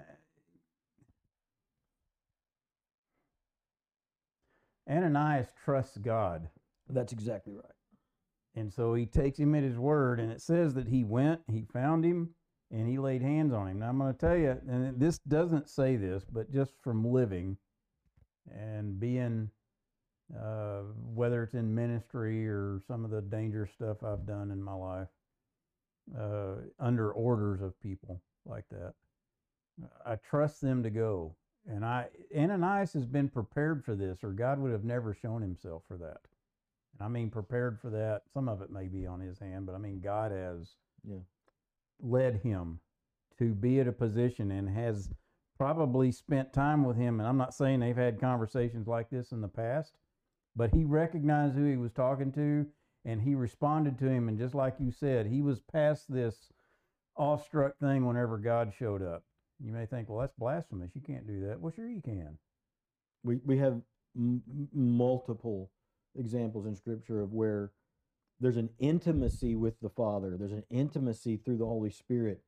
Ananias 4.90 5.46
trusts 5.64 5.96
God, 5.96 6.48
That's 6.88 7.12
exactly 7.12 7.54
right. 7.54 7.64
and 8.54 8.72
so 8.72 8.94
he 8.94 9.06
takes 9.06 9.38
him 9.38 9.54
at 9.54 9.62
his 9.62 9.78
word. 9.78 10.20
And 10.20 10.30
it 10.30 10.40
says 10.40 10.74
that 10.74 10.88
he 10.88 11.04
went, 11.04 11.40
he 11.50 11.64
found 11.72 12.04
him, 12.04 12.30
and 12.70 12.88
he 12.88 12.98
laid 12.98 13.22
hands 13.22 13.52
on 13.52 13.68
him. 13.68 13.78
Now 13.78 13.88
I'm 13.88 13.98
going 13.98 14.12
to 14.12 14.18
tell 14.18 14.36
you, 14.36 14.58
and 14.68 14.98
this 14.98 15.18
doesn't 15.18 15.68
say 15.68 15.96
this, 15.96 16.24
but 16.30 16.52
just 16.52 16.74
from 16.82 17.04
living 17.04 17.56
and 18.50 18.98
being, 18.98 19.50
uh, 20.38 20.80
whether 21.14 21.42
it's 21.42 21.54
in 21.54 21.74
ministry 21.74 22.46
or 22.48 22.80
some 22.86 23.04
of 23.04 23.10
the 23.10 23.22
dangerous 23.22 23.70
stuff 23.72 24.02
I've 24.02 24.26
done 24.26 24.50
in 24.50 24.62
my 24.62 24.74
life, 24.74 25.08
uh, 26.18 26.54
under 26.80 27.12
orders 27.12 27.62
of 27.62 27.80
people 27.80 28.20
like 28.44 28.64
that. 28.70 28.94
I 30.04 30.16
trust 30.16 30.60
them 30.60 30.82
to 30.82 30.90
go. 30.90 31.36
And 31.66 31.84
I 31.84 32.08
Ananias 32.36 32.92
has 32.94 33.06
been 33.06 33.28
prepared 33.28 33.84
for 33.84 33.94
this, 33.94 34.24
or 34.24 34.32
God 34.32 34.58
would 34.58 34.72
have 34.72 34.84
never 34.84 35.14
shown 35.14 35.42
himself 35.42 35.84
for 35.86 35.96
that. 35.98 36.18
I 37.02 37.08
mean 37.08 37.30
prepared 37.30 37.80
for 37.80 37.90
that. 37.90 38.22
Some 38.32 38.48
of 38.48 38.62
it 38.62 38.70
may 38.70 38.88
be 38.88 39.06
on 39.06 39.20
his 39.20 39.38
hand, 39.38 39.66
but 39.66 39.74
I 39.74 39.78
mean 39.78 40.00
God 40.00 40.32
has 40.32 40.76
Yeah. 41.04 41.20
led 42.00 42.36
him 42.36 42.80
to 43.38 43.54
be 43.54 43.80
at 43.80 43.88
a 43.88 43.92
position 43.92 44.50
and 44.50 44.68
has 44.68 45.12
probably 45.56 46.12
spent 46.12 46.52
time 46.52 46.84
with 46.84 46.96
him. 46.96 47.18
And 47.20 47.28
I'm 47.28 47.36
not 47.38 47.54
saying 47.54 47.80
they've 47.80 47.96
had 47.96 48.20
conversations 48.20 48.86
like 48.86 49.10
this 49.10 49.32
in 49.32 49.40
the 49.40 49.48
past, 49.48 49.96
but 50.56 50.72
he 50.74 50.84
recognized 50.84 51.54
who 51.56 51.64
he 51.64 51.76
was 51.76 51.92
talking 51.92 52.32
to 52.32 52.66
and 53.04 53.20
he 53.22 53.34
responded 53.34 53.98
to 53.98 54.08
him. 54.08 54.28
And 54.28 54.38
just 54.38 54.54
like 54.54 54.78
you 54.78 54.90
said, 54.92 55.26
he 55.26 55.42
was 55.42 55.60
past 55.60 56.12
this 56.12 56.52
awestruck 57.16 57.78
thing 57.78 58.06
whenever 58.06 58.38
God 58.38 58.72
showed 58.72 59.02
up. 59.02 59.24
You 59.60 59.72
may 59.72 59.86
think, 59.86 60.08
well, 60.08 60.20
that's 60.20 60.34
blasphemous. 60.38 60.94
You 60.94 61.00
can't 61.02 61.26
do 61.26 61.46
that. 61.46 61.60
Well, 61.60 61.72
sure 61.74 61.88
you 61.88 62.00
can. 62.02 62.38
We 63.24 63.40
we 63.44 63.58
have 63.58 63.80
m- 64.16 64.42
multiple 64.72 65.70
examples 66.18 66.66
in 66.66 66.74
Scripture 66.74 67.20
of 67.22 67.32
where 67.32 67.72
there's 68.40 68.56
an 68.56 68.70
intimacy 68.78 69.54
with 69.54 69.80
the 69.80 69.88
Father. 69.90 70.36
There's 70.38 70.52
an 70.52 70.64
intimacy 70.70 71.36
through 71.36 71.58
the 71.58 71.66
Holy 71.66 71.90
Spirit 71.90 72.42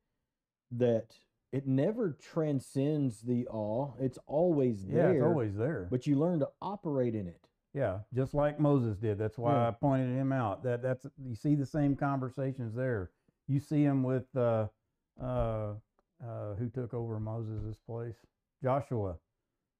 that 0.71 1.15
it 1.51 1.67
never 1.67 2.17
transcends 2.21 3.21
the 3.21 3.47
awe. 3.47 3.93
It's 3.99 4.19
always 4.27 4.85
there. 4.85 5.11
Yeah, 5.11 5.15
it's 5.17 5.23
always 5.23 5.55
there. 5.55 5.87
but 5.89 6.05
you 6.05 6.15
learn 6.17 6.39
to 6.39 6.49
operate 6.61 7.15
in 7.15 7.27
it. 7.27 7.47
Yeah, 7.73 7.99
just 8.13 8.33
like 8.33 8.59
Moses 8.59 8.97
did. 8.97 9.17
That's 9.17 9.37
why 9.37 9.53
Yeah. 9.53 9.67
I 9.67 9.71
pointed 9.71 10.15
him 10.15 10.31
out. 10.31 10.63
That 10.63 10.81
that's 10.81 11.05
you 11.21 11.35
see 11.35 11.55
the 11.55 11.65
same 11.65 11.95
conversations 11.95 12.73
there. 12.73 13.11
You 13.47 13.59
see 13.59 13.83
him 13.83 14.01
with 14.03 14.25
uh, 14.35 14.67
uh, 15.21 15.73
uh, 16.25 16.53
who 16.57 16.69
took 16.69 16.93
over 16.93 17.19
Moses' 17.19 17.77
place, 17.85 18.15
Joshua. 18.63 19.17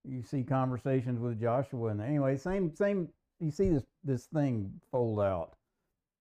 You 0.04 0.22
see 0.24 0.44
conversations 0.44 1.20
with 1.20 1.40
Joshua, 1.42 1.90
and 1.90 2.02
anyway, 2.02 2.38
same 2.38 2.76
same. 2.76 3.10
You 3.40 3.52
see 3.52 3.70
this 3.70 3.84
this 4.04 4.26
thing 4.26 4.80
fold 4.92 5.20
out. 5.20 5.54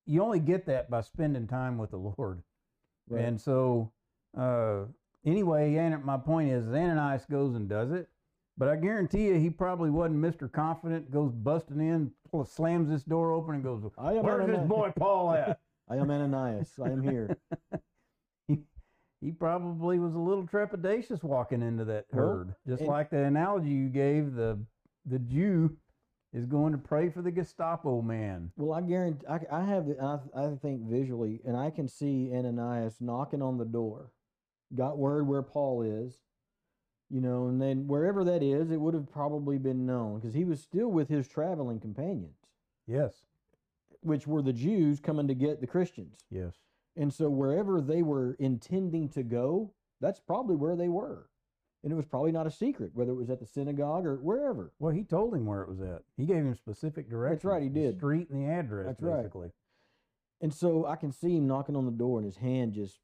You 0.07 0.23
only 0.23 0.41
get 0.41 0.67
that 0.67 0.91
by 0.91 1.01
spending 1.01 1.47
time 1.47 1.79
with 1.79 1.91
the 1.91 1.97
Lord. 1.97 2.43
Right? 3.09 3.25
And 3.25 3.41
so, 3.41 3.93
uh, 4.37 4.85
anyway, 5.25 5.77
and 5.77 6.05
my 6.05 6.17
point 6.17 6.51
is, 6.51 6.67
Ananias 6.69 7.25
goes 7.31 7.55
and 7.55 7.69
does 7.69 7.91
it, 7.91 8.09
but 8.57 8.69
I 8.69 8.77
guarantee 8.77 9.27
you, 9.27 9.35
he 9.35 9.51
probably 9.51 9.91
wasn't 9.91 10.21
Mr. 10.21 10.51
Confident. 10.51 11.11
Goes 11.11 11.33
busting 11.33 11.81
in, 11.81 12.11
slams 12.47 12.89
this 12.89 13.03
door 13.03 13.33
open, 13.33 13.57
and 13.57 13.65
goes, 13.65 13.83
I 13.99 14.15
am 14.15 14.25
"Where's 14.25 14.47
this 14.47 14.67
boy 14.67 14.93
Paul 14.97 15.33
at?" 15.33 15.61
I 15.89 15.97
am 15.97 16.11
Ananias. 16.11 16.71
I 16.83 16.89
am 16.89 17.03
here. 17.03 17.37
he, 18.49 18.61
he 19.21 19.31
probably 19.31 19.99
was 19.99 20.15
a 20.15 20.19
little 20.19 20.47
trepidatious 20.47 21.23
walking 21.23 21.61
into 21.61 21.85
that 21.85 22.07
Well, 22.11 22.27
herd, 22.27 22.55
just 22.67 22.83
like 22.83 23.11
the 23.11 23.23
analogy 23.23 23.71
you 23.71 23.89
gave. 23.89 24.35
The 24.35 24.59
the 25.05 25.19
Jew 25.19 25.77
is 26.35 26.45
going 26.47 26.73
to 26.73 26.79
pray 26.79 27.09
for 27.09 27.23
the 27.23 27.31
Gestapo 27.31 28.03
man. 28.03 28.51
Well, 28.57 28.77
I 28.77 28.83
guarantee 28.83 29.27
I, 29.27 29.41
I 29.51 29.65
have 29.65 29.87
the 29.87 29.99
I, 30.03 30.19
I 30.47 30.55
think 30.57 30.83
visually, 30.83 31.41
and 31.47 31.57
I 31.57 31.71
can 31.71 31.89
see 31.89 32.31
Ananias 32.35 32.97
knocking 33.01 33.41
on 33.41 33.57
the 33.57 33.65
door. 33.65 34.11
Got 34.75 34.99
word 34.99 35.27
where 35.29 35.43
Paul 35.43 35.83
is, 35.83 36.19
you 37.09 37.21
know, 37.21 37.47
and 37.47 37.63
then 37.63 37.87
wherever 37.87 38.25
that 38.25 38.43
is, 38.43 38.71
it 38.71 38.81
would 38.81 38.95
have 38.95 39.11
probably 39.11 39.57
been 39.59 39.87
known 39.87 40.19
because 40.19 40.35
he 40.35 40.45
was 40.45 40.61
still 40.61 40.89
with 40.89 41.09
his 41.09 41.29
traveling 41.29 41.79
companions, 41.79 42.49
Yes, 42.87 43.23
which 44.01 44.27
were 44.27 44.43
the 44.43 44.53
Jews 44.53 44.99
coming 45.01 45.29
to 45.29 45.35
get 45.35 45.61
the 45.61 45.67
Christians. 45.69 46.19
yes, 46.31 46.55
And 46.97 47.13
so 47.15 47.31
wherever 47.31 47.81
they 47.81 48.03
were 48.03 48.35
intending 48.41 49.09
to 49.11 49.23
go, 49.23 49.73
that's 50.01 50.19
probably 50.21 50.57
where 50.57 50.75
they 50.77 50.89
were. 50.89 51.29
And 51.85 51.93
it 51.93 51.97
was 51.97 52.07
probably 52.07 52.33
not 52.33 52.47
a 52.47 52.51
secret, 52.51 52.93
whether 52.95 53.13
it 53.13 53.17
was 53.17 53.29
at 53.29 53.39
the 53.41 53.47
synagogue 53.47 54.07
or 54.07 54.17
wherever. 54.17 54.73
Well, 54.79 54.93
he 54.93 55.05
told 55.05 55.35
him 55.35 55.45
where 55.45 55.61
it 55.61 55.69
was 55.69 55.83
at. 55.83 56.03
He 56.17 56.25
gave 56.25 56.39
him 56.39 56.55
specific 56.55 57.11
directions. 57.11 57.43
That's 57.43 57.45
right, 57.45 57.63
he 57.63 57.69
the 57.69 57.81
did. 57.81 57.99
Street 57.99 58.31
and 58.31 58.43
the 58.43 58.51
address, 58.51 58.87
That's 58.87 59.03
right. 59.03 59.51
And 60.41 60.53
so 60.53 60.87
I 60.87 60.97
can 60.97 61.13
see 61.13 61.37
him 61.37 61.47
knocking 61.47 61.77
on 61.77 61.85
the 61.85 61.93
door 61.93 62.19
and 62.19 62.27
his 62.27 62.39
hand 62.39 62.73
just 62.73 62.99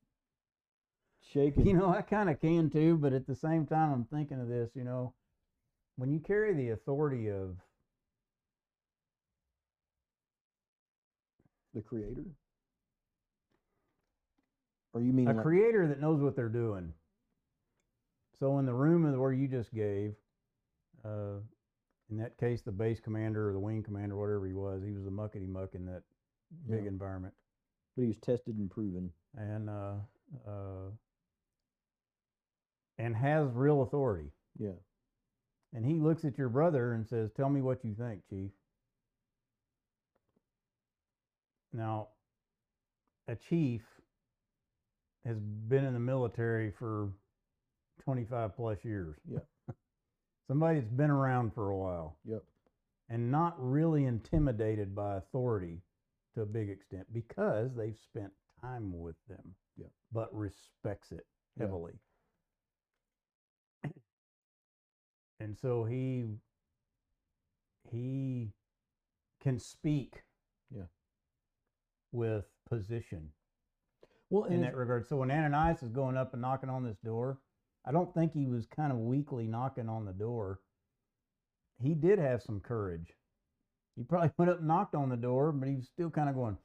shaking. 1.32 1.66
You 1.66 1.74
know, 1.74 1.90
I 1.90 2.00
kind 2.00 2.30
of 2.30 2.40
can 2.40 2.70
too, 2.70 2.96
but 2.96 3.12
at 3.12 3.26
the 3.26 3.36
same 3.36 3.66
time, 3.66 3.92
I'm 3.92 4.04
thinking 4.04 4.40
of 4.40 4.48
this. 4.48 4.70
You 4.74 4.84
know, 4.84 5.12
when 5.96 6.10
you 6.10 6.18
carry 6.18 6.54
the 6.54 6.70
authority 6.70 7.28
of 7.28 7.56
the 11.74 11.82
creator? 11.82 12.24
Or 14.92 15.00
you 15.00 15.12
mean 15.12 15.28
a 15.28 15.34
like, 15.34 15.42
creator 15.42 15.86
that 15.86 16.00
knows 16.00 16.20
what 16.20 16.34
they're 16.34 16.48
doing. 16.48 16.92
So 18.40 18.58
in 18.58 18.64
the 18.66 18.74
room 18.74 19.04
of 19.04 19.18
where 19.20 19.32
you 19.34 19.46
just 19.46 19.72
gave, 19.74 20.14
uh, 21.04 21.40
in 22.10 22.16
that 22.16 22.38
case, 22.38 22.62
the 22.62 22.72
base 22.72 22.98
commander 22.98 23.50
or 23.50 23.52
the 23.52 23.60
wing 23.60 23.82
commander, 23.82 24.16
whatever 24.16 24.46
he 24.46 24.54
was, 24.54 24.82
he 24.82 24.92
was 24.92 25.06
a 25.06 25.10
muckety 25.10 25.46
muck 25.46 25.74
in 25.74 25.84
that 25.86 26.02
big 26.66 26.84
Yeah. 26.84 26.88
environment, 26.88 27.34
but 27.94 28.02
he 28.02 28.08
was 28.08 28.16
tested 28.18 28.56
and 28.56 28.70
proven. 28.70 29.12
and 29.36 29.70
uh, 29.70 29.94
uh, 30.44 30.90
and 32.98 33.14
has 33.14 33.52
real 33.52 33.82
authority. 33.82 34.32
Yeah. 34.58 34.74
And 35.72 35.84
he 35.86 36.00
looks 36.00 36.24
at 36.24 36.36
your 36.36 36.48
brother 36.48 36.94
and 36.94 37.06
says, 37.06 37.30
"Tell 37.32 37.48
me 37.48 37.62
what 37.62 37.84
you 37.84 37.94
think, 37.94 38.26
Chief." 38.28 38.50
Now, 41.72 42.08
a 43.28 43.36
chief 43.36 43.82
has 45.24 45.38
been 45.38 45.84
in 45.84 45.94
the 45.94 46.00
military 46.00 46.72
for 46.72 47.12
25 48.04 48.56
plus 48.56 48.84
years. 48.84 49.16
Yep. 49.30 49.46
Somebody 50.48 50.80
that's 50.80 50.90
been 50.90 51.10
around 51.10 51.54
for 51.54 51.70
a 51.70 51.76
while 51.76 52.16
Yep. 52.24 52.42
and 53.08 53.30
not 53.30 53.54
really 53.58 54.04
intimidated 54.04 54.94
by 54.94 55.16
authority 55.16 55.82
to 56.34 56.42
a 56.42 56.46
big 56.46 56.68
extent 56.70 57.06
because 57.12 57.74
they've 57.76 57.98
spent 57.98 58.32
time 58.60 58.98
with 59.00 59.16
them, 59.28 59.54
Yep. 59.76 59.90
but 60.12 60.34
respects 60.34 61.12
it 61.12 61.26
heavily. 61.58 61.94
and 65.40 65.56
so 65.56 65.84
he 65.84 66.24
he 67.90 68.52
can 69.40 69.58
speak 69.58 70.22
Yeah. 70.70 70.84
with 72.12 72.44
position 72.68 73.32
Well, 74.28 74.44
in 74.44 74.60
that 74.60 74.76
regard. 74.76 75.06
So 75.08 75.16
when 75.16 75.30
Ananias 75.30 75.82
is 75.82 75.90
going 75.90 76.16
up 76.16 76.32
and 76.34 76.42
knocking 76.42 76.68
on 76.70 76.84
this 76.84 76.98
door, 76.98 77.38
I 77.84 77.92
don't 77.92 78.12
think 78.14 78.32
he 78.32 78.46
was 78.46 78.66
kind 78.66 78.92
of 78.92 78.98
weakly 78.98 79.46
knocking 79.46 79.88
on 79.88 80.04
the 80.04 80.12
door. 80.12 80.60
He 81.82 81.94
did 81.94 82.18
have 82.18 82.42
some 82.42 82.60
courage. 82.60 83.14
He 83.96 84.02
probably 84.02 84.30
went 84.38 84.50
up 84.50 84.58
and 84.58 84.68
knocked 84.68 84.94
on 84.94 85.08
the 85.08 85.16
door, 85.16 85.52
but 85.52 85.68
he 85.68 85.76
was 85.76 85.86
still 85.86 86.10
kind 86.10 86.28
of 86.28 86.34
going, 86.34 86.58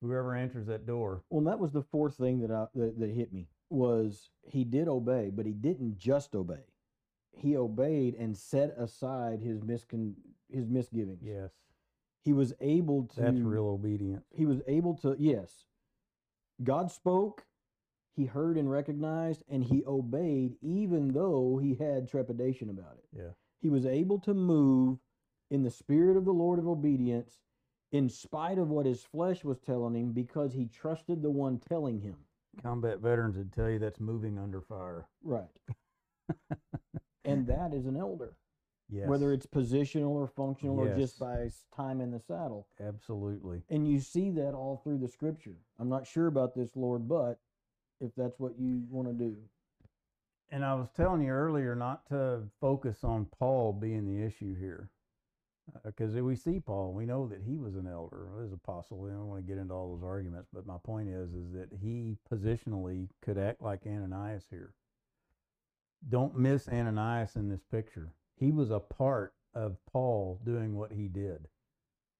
whoever 0.00 0.34
answers 0.34 0.66
that 0.66 0.86
door. 0.86 1.22
Well, 1.30 1.44
that 1.44 1.58
was 1.60 1.72
the 1.72 1.82
fourth 1.82 2.16
thing 2.16 2.40
that 2.40 2.50
I 2.50 2.66
that, 2.74 2.98
that 2.98 3.10
hit 3.10 3.32
me 3.32 3.46
was 3.68 4.30
he 4.42 4.64
did 4.64 4.88
obey, 4.88 5.30
but 5.32 5.46
he 5.46 5.52
didn't 5.52 5.96
just 5.98 6.34
obey. 6.34 6.64
He 7.32 7.56
obeyed 7.56 8.14
and 8.16 8.36
set 8.36 8.74
aside 8.76 9.40
his 9.40 9.60
miscon 9.60 10.14
his 10.52 10.66
misgivings. 10.66 11.20
Yes, 11.22 11.52
He 12.24 12.32
was 12.32 12.52
able 12.60 13.04
to 13.14 13.20
that's 13.20 13.38
real 13.38 13.66
obedience. 13.68 14.24
he 14.34 14.46
was 14.46 14.60
able 14.66 14.94
to 14.96 15.14
yes. 15.18 15.64
God 16.64 16.90
spoke, 16.90 17.44
he 18.16 18.26
heard 18.26 18.56
and 18.58 18.70
recognized, 18.70 19.42
and 19.48 19.64
he 19.64 19.84
obeyed 19.86 20.56
even 20.62 21.08
though 21.08 21.58
he 21.62 21.74
had 21.74 22.08
trepidation 22.08 22.68
about 22.70 22.98
it. 22.98 23.04
Yeah. 23.16 23.30
He 23.60 23.68
was 23.68 23.86
able 23.86 24.18
to 24.20 24.34
move 24.34 24.98
in 25.50 25.62
the 25.62 25.70
spirit 25.70 26.16
of 26.16 26.24
the 26.24 26.32
Lord 26.32 26.58
of 26.58 26.66
obedience 26.68 27.38
in 27.92 28.08
spite 28.08 28.58
of 28.58 28.68
what 28.70 28.86
his 28.86 29.02
flesh 29.02 29.44
was 29.44 29.58
telling 29.58 29.94
him 29.96 30.12
because 30.12 30.52
he 30.52 30.66
trusted 30.66 31.22
the 31.22 31.30
one 31.30 31.58
telling 31.58 32.00
him. 32.00 32.16
Combat 32.62 32.98
veterans 33.00 33.36
would 33.36 33.52
tell 33.52 33.68
you 33.70 33.78
that's 33.78 34.00
moving 34.00 34.38
under 34.38 34.60
fire. 34.60 35.06
Right. 35.22 35.48
and 37.24 37.46
that 37.46 37.72
is 37.74 37.86
an 37.86 37.96
elder, 37.96 38.36
Yes. 38.88 39.08
whether 39.08 39.32
it's 39.32 39.46
positional 39.46 40.10
or 40.10 40.26
functional 40.26 40.78
or 40.80 40.94
just 40.96 41.18
by 41.18 41.48
time 41.76 42.00
in 42.00 42.10
the 42.10 42.18
saddle. 42.20 42.66
absolutely. 42.80 43.62
And 43.68 43.88
you 43.88 44.00
see 44.00 44.30
that 44.30 44.54
all 44.54 44.80
through 44.82 44.98
the 44.98 45.08
scripture. 45.08 45.56
I'm 45.78 45.88
not 45.88 46.06
sure 46.06 46.26
about 46.26 46.54
this, 46.54 46.74
Lord, 46.76 47.08
but 47.08 47.38
if 48.00 48.10
that's 48.16 48.38
what 48.38 48.58
you 48.58 48.82
want 48.90 49.08
to 49.08 49.14
do. 49.14 49.36
And 50.50 50.64
I 50.64 50.74
was 50.74 50.88
telling 50.96 51.22
you 51.22 51.30
earlier 51.30 51.74
not 51.74 52.06
to 52.08 52.42
focus 52.60 53.04
on 53.04 53.26
Paul 53.38 53.72
being 53.72 54.06
the 54.06 54.24
issue 54.24 54.58
here. 54.58 54.90
Uh, 55.74 55.78
because 55.84 56.14
we 56.14 56.34
see 56.34 56.58
Paul, 56.58 56.92
we 56.92 57.06
know 57.06 57.28
that 57.28 57.42
he 57.46 57.56
was 57.56 57.76
an 57.76 57.86
elder, 57.86 58.28
as 58.44 58.52
apostle. 58.52 58.98
We 58.98 59.10
don't 59.10 59.28
want 59.28 59.46
to 59.46 59.46
get 59.46 59.60
into 59.60 59.74
all 59.74 59.94
those 59.94 60.04
arguments, 60.04 60.48
but 60.52 60.66
my 60.66 60.78
point 60.82 61.08
is, 61.08 61.32
is 61.32 61.52
that 61.52 61.68
he 61.80 62.16
positionally 62.32 63.08
could 63.22 63.38
act 63.38 63.62
like 63.62 63.86
Ananias 63.86 64.46
here. 64.50 64.72
Don't 66.08 66.36
miss 66.36 66.68
Ananias 66.68 67.36
in 67.36 67.48
this 67.48 67.62
picture. 67.70 68.12
He 68.36 68.50
was 68.50 68.70
a 68.70 68.80
part 68.80 69.34
of 69.54 69.76
Paul 69.92 70.40
doing 70.44 70.74
what 70.74 70.92
he 70.92 71.06
did, 71.08 71.46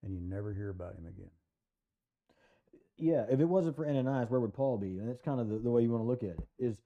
and 0.05 0.15
you 0.15 0.21
never 0.21 0.53
hear 0.53 0.71
about 0.71 0.95
him 0.95 1.07
again. 1.07 1.31
Yeah, 3.01 3.25
if 3.31 3.41
it 3.41 3.47
wasn't 3.47 3.77
for 3.77 3.87
Ananias, 3.89 4.31
where 4.31 4.41
would 4.41 4.55
Paul 4.55 4.79
be? 4.79 4.99
And 4.99 5.09
that's 5.09 5.23
kind 5.23 5.41
of 5.41 5.49
the, 5.49 5.59
the 5.59 5.71
way 5.71 5.83
you 5.83 5.91
want 5.91 6.05
to 6.05 6.09
look 6.09 6.23
at 6.23 6.39
it. 6.39 6.49
Is 6.59 6.83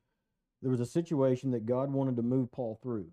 there 0.64 0.70
was 0.70 0.80
a 0.80 0.86
situation 0.86 1.50
that 1.50 1.66
God 1.66 1.92
wanted 1.92 2.16
to 2.16 2.22
move 2.22 2.50
Paul 2.50 2.78
through. 2.82 3.08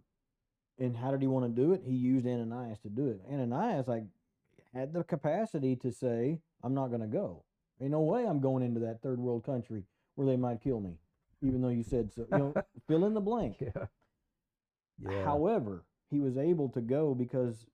And 0.80 0.96
how 0.96 1.12
did 1.12 1.22
he 1.22 1.28
want 1.28 1.46
to 1.54 1.62
do 1.62 1.74
it? 1.74 1.82
He 1.86 1.94
used 1.94 2.26
Ananias 2.26 2.80
to 2.80 2.90
do 2.90 3.10
it. 3.10 3.20
Ananias 3.30 3.90
like 3.90 4.06
had 4.74 4.94
the 4.94 5.04
capacity 5.04 5.76
to 5.76 5.92
say, 5.92 6.40
I'm 6.64 6.74
not 6.74 6.88
going 6.88 7.02
to 7.02 7.08
go. 7.08 7.44
Ain't 7.82 7.92
no 7.92 8.00
way 8.00 8.26
I'm 8.26 8.40
going 8.40 8.64
into 8.64 8.80
that 8.80 9.02
third 9.02 9.20
world 9.20 9.44
country 9.44 9.84
where 10.16 10.26
they 10.26 10.38
might 10.38 10.62
kill 10.62 10.80
me, 10.80 10.94
even 11.42 11.62
though 11.62 11.68
you 11.68 11.84
said 11.84 12.14
so. 12.14 12.26
You 12.32 12.38
know, 12.38 12.54
fill 12.88 13.04
in 13.04 13.14
the 13.14 13.20
blank. 13.20 13.58
Yeah. 13.60 13.86
Yeah. 15.10 15.26
However, 15.26 15.84
he 16.10 16.22
was 16.22 16.38
able 16.38 16.70
to 16.70 16.82
go 16.82 17.14
because 17.14 17.66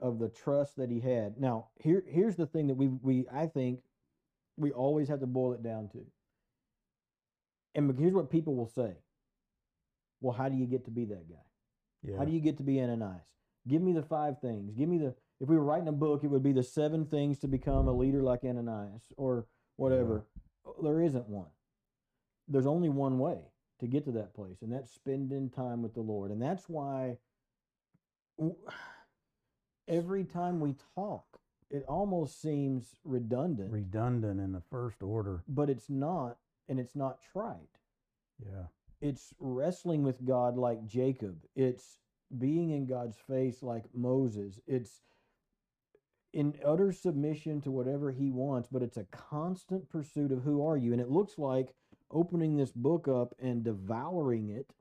of 0.00 0.18
the 0.18 0.28
trust 0.28 0.74
that 0.76 0.90
he 0.90 0.98
had. 0.98 1.38
Now, 1.38 1.68
here 1.78 2.02
here's 2.08 2.36
the 2.36 2.46
thing 2.46 2.66
that 2.66 2.76
we 2.76 2.88
we 2.88 3.26
I 3.32 3.46
think 3.46 3.80
we 4.60 4.70
always 4.72 5.08
have 5.08 5.20
to 5.20 5.26
boil 5.26 5.54
it 5.54 5.62
down 5.62 5.88
to. 5.88 6.04
And 7.74 7.98
here's 7.98 8.12
what 8.12 8.30
people 8.30 8.54
will 8.54 8.68
say. 8.68 8.92
Well, 10.20 10.34
how 10.36 10.48
do 10.48 10.56
you 10.56 10.66
get 10.66 10.84
to 10.84 10.90
be 10.90 11.06
that 11.06 11.28
guy? 11.28 11.36
yeah. 12.02 12.18
How 12.18 12.24
do 12.24 12.32
you 12.32 12.40
get 12.40 12.56
to 12.58 12.62
be 12.62 12.80
Ananias? 12.80 13.26
Give 13.66 13.82
me 13.82 13.92
the 13.92 14.02
five 14.02 14.40
things. 14.40 14.74
Give 14.74 14.88
me 14.88 14.98
the 14.98 15.14
if 15.40 15.48
we 15.48 15.56
were 15.56 15.64
writing 15.64 15.88
a 15.88 15.92
book, 15.92 16.22
it 16.22 16.28
would 16.28 16.42
be 16.42 16.52
the 16.52 16.62
seven 16.62 17.06
things 17.06 17.38
to 17.38 17.48
become 17.48 17.88
a 17.88 17.92
leader 17.92 18.22
like 18.22 18.44
Ananias 18.44 19.04
or 19.16 19.46
whatever. 19.76 20.26
Oh, 20.66 20.76
there 20.82 21.00
isn't 21.00 21.28
one. 21.28 21.48
There's 22.48 22.66
only 22.66 22.90
one 22.90 23.18
way 23.18 23.38
to 23.80 23.86
get 23.86 24.04
to 24.04 24.12
that 24.12 24.34
place, 24.34 24.60
and 24.60 24.70
that's 24.72 24.92
spending 24.92 25.48
time 25.48 25.82
with 25.82 25.94
the 25.94 26.00
Lord. 26.00 26.30
And 26.30 26.42
that's 26.42 26.68
why 26.68 27.16
every 29.88 30.24
time 30.24 30.60
we 30.60 30.74
talk, 30.94 31.39
it 31.70 31.84
almost 31.88 32.40
seems 32.40 32.96
redundant, 33.04 33.72
redundant 33.72 34.40
in 34.40 34.52
the 34.52 34.62
first 34.70 35.02
order? 35.02 35.42
but 35.48 35.70
it's 35.70 35.88
not, 35.88 36.38
and 36.68 36.80
it's 36.80 36.96
not 36.96 37.18
trite. 37.32 37.78
Yeah. 38.44 38.66
It's 39.00 39.34
wrestling 39.38 40.02
with 40.02 40.24
God 40.24 40.56
like 40.56 40.86
Jacob. 40.86 41.36
It's 41.54 41.98
being 42.36 42.70
in 42.70 42.86
God's 42.86 43.16
face 43.16 43.62
like 43.62 43.84
Moses. 43.94 44.60
It's 44.66 45.00
in 46.32 46.54
utter 46.64 46.92
submission 46.92 47.60
to 47.62 47.70
whatever 47.70 48.12
he 48.12 48.30
wants, 48.30 48.68
but 48.70 48.82
it's 48.82 48.96
a 48.96 49.06
constant 49.10 49.88
pursuit 49.88 50.30
of 50.30 50.42
who 50.42 50.64
are 50.66 50.76
you. 50.76 50.92
And 50.92 51.00
it 51.00 51.10
looks 51.10 51.38
like 51.38 51.74
opening 52.10 52.56
this 52.56 52.72
book 52.72 53.08
up 53.08 53.34
and 53.40 53.64
devouring 53.64 54.50
it 54.50 54.72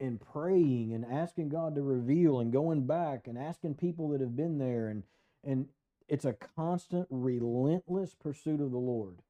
and 0.00 0.20
praying 0.20 0.92
and 0.92 1.04
asking 1.04 1.48
God 1.48 1.74
to 1.74 1.82
reveal 1.82 2.40
and 2.40 2.52
going 2.52 2.86
back 2.86 3.26
and 3.26 3.38
asking 3.38 3.74
people 3.74 4.08
that 4.10 4.20
have 4.20 4.36
been 4.36 4.58
there 4.58 4.88
and 4.88 5.02
and 5.44 5.66
it's 6.08 6.24
a 6.24 6.32
constant 6.32 7.06
relentless 7.10 8.14
pursuit 8.14 8.60
of 8.60 8.70
the 8.70 8.78
Lord. 8.78 9.22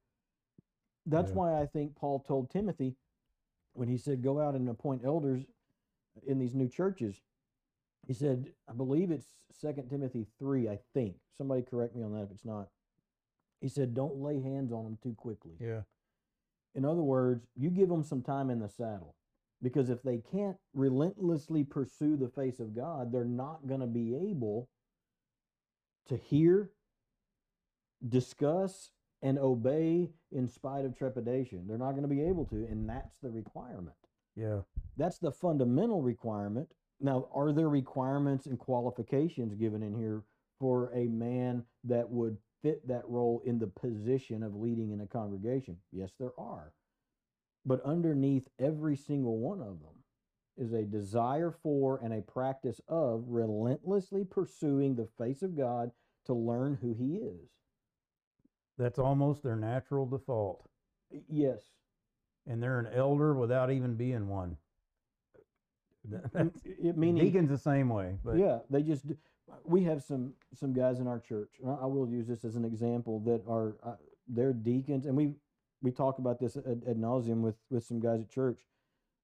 That's 1.05 1.31
Yeah. 1.31 1.37
why 1.37 1.61
I 1.61 1.65
think 1.65 1.95
Paul 1.95 2.19
told 2.19 2.49
Timothy 2.49 2.97
when 3.73 3.87
he 3.87 3.97
said 3.97 4.21
go 4.21 4.39
out 4.39 4.55
and 4.55 4.67
appoint 4.69 5.05
elders 5.05 5.45
in 6.23 6.39
these 6.39 6.55
new 6.55 6.67
churches. 6.67 7.21
He 8.07 8.13
said, 8.13 8.53
I 8.67 8.73
believe 8.73 9.11
it's 9.11 9.37
Second 9.51 9.89
Timothy 9.89 10.25
3, 10.37 10.69
I 10.69 10.77
think. 10.93 11.19
Somebody 11.33 11.63
correct 11.63 11.95
me 11.95 12.03
on 12.03 12.13
that 12.13 12.23
if 12.23 12.31
it's 12.31 12.45
not. 12.45 12.69
He 13.61 13.67
said, 13.67 13.93
don't 13.93 14.17
lay 14.17 14.41
hands 14.41 14.71
on 14.71 14.83
them 14.83 14.97
too 14.97 15.13
quickly. 15.15 15.57
Yeah. 15.59 15.83
In 16.73 16.85
other 16.85 17.01
words, 17.01 17.47
you 17.55 17.69
give 17.69 17.89
them 17.89 18.03
some 18.03 18.21
time 18.21 18.49
in 18.49 18.59
the 18.59 18.69
saddle. 18.69 19.15
Because 19.61 19.89
if 19.89 20.03
they 20.03 20.17
can't 20.17 20.57
relentlessly 20.73 21.63
pursue 21.63 22.17
the 22.17 22.29
face 22.29 22.59
of 22.59 22.75
God, 22.75 23.11
they're 23.11 23.23
not 23.25 23.65
going 23.67 23.79
to 23.79 23.87
be 23.87 24.15
able 24.15 24.69
to 26.07 26.17
hear, 26.17 26.71
discuss, 28.07 28.91
and 29.21 29.39
obey 29.39 30.11
in 30.31 30.47
spite 30.47 30.85
of 30.85 30.95
trepidation. 30.95 31.65
They're 31.67 31.77
not 31.77 31.91
going 31.91 32.03
to 32.03 32.07
be 32.07 32.21
able 32.21 32.45
to, 32.45 32.55
and 32.69 32.87
that's 32.87 33.15
the 33.23 33.29
requirement. 33.29 33.95
Yeah. 34.35 34.59
That's 34.97 35.17
the 35.17 35.31
fundamental 35.31 36.01
requirement. 36.01 36.69
Now, 37.01 37.27
are 37.33 37.51
there 37.51 37.69
requirements 37.69 38.45
and 38.45 38.59
qualifications 38.59 39.55
given 39.55 39.81
in 39.81 39.95
here 39.95 40.23
for 40.59 40.91
a 40.93 41.07
man 41.07 41.63
that 41.83 42.09
would 42.09 42.37
fit 42.61 42.87
that 42.87 43.03
role 43.07 43.41
in 43.45 43.59
the 43.59 43.67
position 43.67 44.43
of 44.43 44.55
leading 44.55 44.91
in 44.91 45.01
a 45.01 45.07
congregation? 45.07 45.77
Yes, 45.91 46.11
there 46.19 46.33
are. 46.37 46.73
But 47.65 47.81
underneath 47.83 48.47
every 48.59 48.95
single 48.95 49.39
one 49.39 49.59
of 49.59 49.79
them 49.81 49.94
is 50.57 50.73
a 50.73 50.83
desire 50.83 51.51
for 51.51 51.99
and 52.03 52.13
a 52.13 52.21
practice 52.21 52.79
of 52.87 53.23
relentlessly 53.27 54.23
pursuing 54.23 54.95
the 54.95 55.07
face 55.17 55.41
of 55.41 55.57
God 55.57 55.91
to 56.25 56.33
learn 56.33 56.77
who 56.81 56.93
He 56.93 57.15
is. 57.17 57.49
That's 58.77 58.99
almost 58.99 59.43
their 59.43 59.55
natural 59.55 60.05
default. 60.05 60.67
Yes. 61.29 61.61
And 62.47 62.61
they're 62.61 62.79
an 62.79 62.89
elder 62.93 63.33
without 63.33 63.71
even 63.71 63.95
being 63.95 64.27
one. 64.27 64.57
Th- 66.09 66.21
M- 66.35 66.51
That's, 66.53 66.61
it 66.65 66.97
meaning 66.97 67.23
deacon's 67.25 67.49
the 67.49 67.57
same 67.57 67.89
way. 67.89 68.17
But 68.23 68.37
yeah, 68.37 68.59
they 68.69 68.83
just 68.83 69.07
do- 69.07 69.17
we 69.63 69.83
have 69.83 70.03
some 70.03 70.33
some 70.53 70.73
guys 70.73 70.99
in 70.99 71.07
our 71.07 71.19
church. 71.19 71.49
I 71.65 71.85
will 71.85 72.07
use 72.09 72.27
this 72.27 72.43
as 72.43 72.55
an 72.55 72.65
example 72.65 73.19
that 73.21 73.41
are 73.47 73.75
uh, 73.83 73.95
they're 74.27 74.53
deacons, 74.53 75.05
and 75.05 75.15
we 75.15 75.33
we 75.81 75.91
talk 75.91 76.17
about 76.19 76.39
this 76.39 76.57
ad, 76.57 76.83
ad 76.87 76.97
nauseum 76.97 77.41
with 77.41 77.55
with 77.69 77.83
some 77.83 77.99
guys 77.99 78.21
at 78.21 78.29
church. 78.29 78.59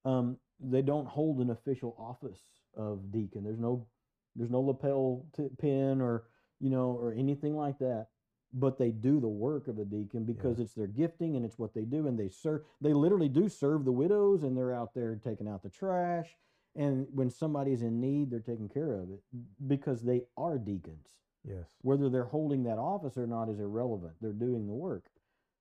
Um, 0.05 0.37
they 0.63 0.81
don't 0.81 1.07
hold 1.07 1.39
an 1.39 1.49
official 1.49 1.95
office 1.97 2.41
of 2.75 3.11
deacon. 3.11 3.43
There's 3.43 3.59
no 3.59 3.87
there's 4.35 4.51
no 4.51 4.61
lapel 4.61 5.25
t- 5.35 5.49
pin 5.59 6.01
or 6.01 6.23
you 6.59 6.69
know 6.69 6.91
or 6.91 7.13
anything 7.13 7.55
like 7.55 7.79
that. 7.79 8.07
But 8.53 8.77
they 8.77 8.91
do 8.91 9.21
the 9.21 9.29
work 9.29 9.69
of 9.69 9.79
a 9.79 9.85
deacon 9.85 10.25
because 10.25 10.59
it's 10.59 10.73
their 10.73 10.87
gifting 10.87 11.37
and 11.37 11.45
it's 11.45 11.57
what 11.57 11.73
they 11.73 11.85
do, 11.85 12.07
and 12.07 12.19
they 12.19 12.27
serve. 12.27 12.63
They 12.81 12.91
literally 12.91 13.29
do 13.29 13.47
serve 13.47 13.85
the 13.85 13.93
widows, 13.93 14.43
and 14.43 14.57
they're 14.57 14.73
out 14.73 14.93
there 14.93 15.15
taking 15.23 15.47
out 15.47 15.63
the 15.63 15.69
trash 15.69 16.35
and 16.75 17.07
when 17.13 17.29
somebody's 17.29 17.81
in 17.81 17.99
need 17.99 18.31
they're 18.31 18.39
taking 18.39 18.69
care 18.69 18.93
of 18.93 19.09
it 19.11 19.19
because 19.67 20.01
they 20.01 20.21
are 20.37 20.57
deacons 20.57 21.07
yes. 21.47 21.65
whether 21.81 22.09
they're 22.09 22.23
holding 22.23 22.63
that 22.63 22.77
office 22.77 23.17
or 23.17 23.27
not 23.27 23.49
is 23.49 23.59
irrelevant 23.59 24.13
they're 24.21 24.31
doing 24.31 24.67
the 24.67 24.73
work 24.73 25.05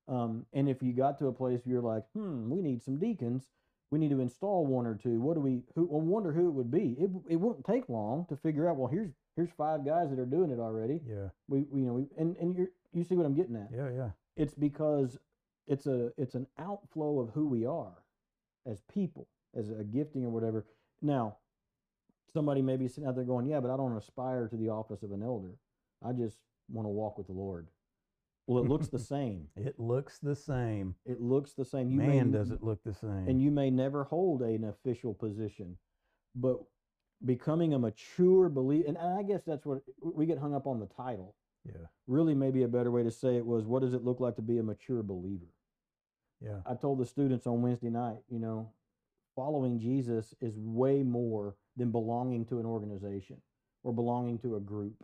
um, 0.08 0.44
and 0.52 0.68
if 0.68 0.82
you 0.82 0.92
got 0.92 1.18
to 1.18 1.26
a 1.26 1.32
place 1.32 1.60
where 1.64 1.74
you're 1.74 1.82
like 1.82 2.04
hmm 2.14 2.50
we 2.50 2.60
need 2.62 2.82
some 2.82 2.98
deacons 2.98 3.46
we 3.90 3.98
need 3.98 4.10
to 4.10 4.20
install 4.20 4.66
one 4.66 4.86
or 4.86 4.94
two. 4.94 5.20
What 5.20 5.34
do 5.34 5.40
we? 5.40 5.62
Who? 5.74 5.84
I 5.84 5.98
wonder 5.98 6.32
who 6.32 6.46
it 6.48 6.52
would 6.52 6.70
be. 6.70 6.96
It 6.98 7.10
it 7.28 7.36
wouldn't 7.36 7.64
take 7.64 7.88
long 7.88 8.26
to 8.28 8.36
figure 8.36 8.68
out. 8.68 8.76
Well, 8.76 8.88
here's 8.88 9.10
here's 9.36 9.50
five 9.56 9.84
guys 9.84 10.10
that 10.10 10.18
are 10.18 10.26
doing 10.26 10.50
it 10.50 10.60
already. 10.60 11.00
Yeah. 11.06 11.28
We, 11.48 11.66
we 11.70 11.80
you 11.80 11.86
know 11.86 11.94
we, 11.94 12.06
and 12.16 12.36
and 12.36 12.56
you 12.56 12.68
you 12.92 13.04
see 13.04 13.16
what 13.16 13.26
I'm 13.26 13.34
getting 13.34 13.56
at. 13.56 13.68
Yeah. 13.74 13.90
Yeah. 13.90 14.10
It's 14.36 14.54
because 14.54 15.18
it's 15.66 15.86
a 15.86 16.12
it's 16.16 16.34
an 16.34 16.46
outflow 16.58 17.20
of 17.20 17.30
who 17.30 17.48
we 17.48 17.66
are 17.66 18.04
as 18.66 18.80
people, 18.92 19.26
as 19.56 19.70
a 19.70 19.84
gifting 19.84 20.24
or 20.24 20.30
whatever. 20.30 20.66
Now, 21.02 21.38
somebody 22.32 22.62
may 22.62 22.76
be 22.76 22.86
sitting 22.86 23.06
out 23.08 23.16
there 23.16 23.24
going, 23.24 23.46
"Yeah, 23.46 23.60
but 23.60 23.72
I 23.72 23.76
don't 23.76 23.96
aspire 23.96 24.46
to 24.48 24.56
the 24.56 24.68
office 24.68 25.02
of 25.02 25.10
an 25.12 25.22
elder. 25.22 25.56
I 26.04 26.12
just 26.12 26.36
want 26.68 26.86
to 26.86 26.90
walk 26.90 27.18
with 27.18 27.26
the 27.26 27.32
Lord." 27.32 27.66
Well, 28.46 28.62
it 28.64 28.68
looks 28.68 28.88
the 28.88 28.98
same. 29.14 29.48
It 29.56 29.78
looks 29.78 30.18
the 30.18 30.34
same. 30.36 30.94
It 31.04 31.20
looks 31.20 31.52
the 31.54 31.64
same. 31.64 31.90
You 31.90 31.98
Man, 31.98 32.18
n- 32.18 32.32
does 32.32 32.50
it 32.50 32.62
look 32.62 32.82
the 32.84 32.94
same. 32.94 33.26
and 33.28 33.40
you 33.40 33.50
may 33.50 33.70
never 33.70 34.04
hold 34.04 34.42
an 34.42 34.64
official 34.64 35.14
position, 35.14 35.76
but 36.34 36.58
becoming 37.24 37.74
a 37.74 37.78
mature 37.78 38.48
believer, 38.48 38.88
and 38.88 38.98
I 38.98 39.22
guess 39.22 39.42
that's 39.46 39.66
what 39.66 39.82
we 40.02 40.26
get 40.26 40.38
hung 40.38 40.54
up 40.54 40.66
on 40.66 40.80
the 40.80 40.86
title. 40.86 41.34
yeah. 41.64 41.86
Really, 42.06 42.34
maybe 42.34 42.62
a 42.64 42.68
better 42.68 42.90
way 42.90 43.02
to 43.04 43.10
say 43.10 43.36
it 43.36 43.46
was, 43.46 43.66
what 43.66 43.82
does 43.82 43.94
it 43.94 44.02
look 44.02 44.18
like 44.20 44.36
to 44.36 44.42
be 44.42 44.58
a 44.58 44.62
mature 44.62 45.02
believer? 45.02 45.46
Yeah. 46.40 46.60
I 46.66 46.74
told 46.74 46.98
the 46.98 47.06
students 47.06 47.46
on 47.46 47.60
Wednesday 47.62 47.90
night, 47.90 48.20
you 48.28 48.38
know, 48.38 48.72
following 49.36 49.78
Jesus 49.78 50.34
is 50.40 50.54
way 50.56 51.02
more 51.02 51.54
than 51.76 51.92
belonging 51.92 52.46
to 52.46 52.58
an 52.58 52.66
organization 52.66 53.36
or 53.84 53.92
belonging 53.92 54.38
to 54.38 54.56
a 54.56 54.60
group. 54.60 54.94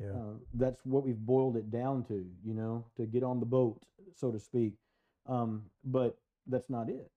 Yeah. 0.00 0.10
Uh, 0.10 0.34
that's 0.54 0.80
what 0.84 1.04
we've 1.04 1.18
boiled 1.18 1.56
it 1.56 1.70
down 1.70 2.04
to, 2.04 2.24
you 2.44 2.54
know, 2.54 2.84
to 2.96 3.06
get 3.06 3.22
on 3.22 3.40
the 3.40 3.46
boat, 3.46 3.80
so 4.16 4.30
to 4.30 4.38
speak. 4.38 4.74
Um, 5.26 5.64
but 5.84 6.16
that's 6.46 6.70
not 6.70 6.88
it. 6.88 7.10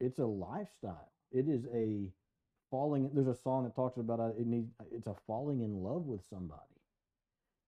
It's 0.00 0.18
a 0.18 0.26
lifestyle. 0.26 1.12
It 1.30 1.48
is 1.48 1.66
a 1.72 2.10
falling. 2.70 3.10
There's 3.12 3.28
a 3.28 3.34
song 3.34 3.64
that 3.64 3.74
talks 3.74 3.98
about 3.98 4.20
uh, 4.20 4.28
it 4.38 4.46
needs. 4.46 4.70
It's 4.90 5.06
a 5.06 5.14
falling 5.26 5.60
in 5.60 5.82
love 5.82 6.06
with 6.06 6.22
somebody, 6.28 6.60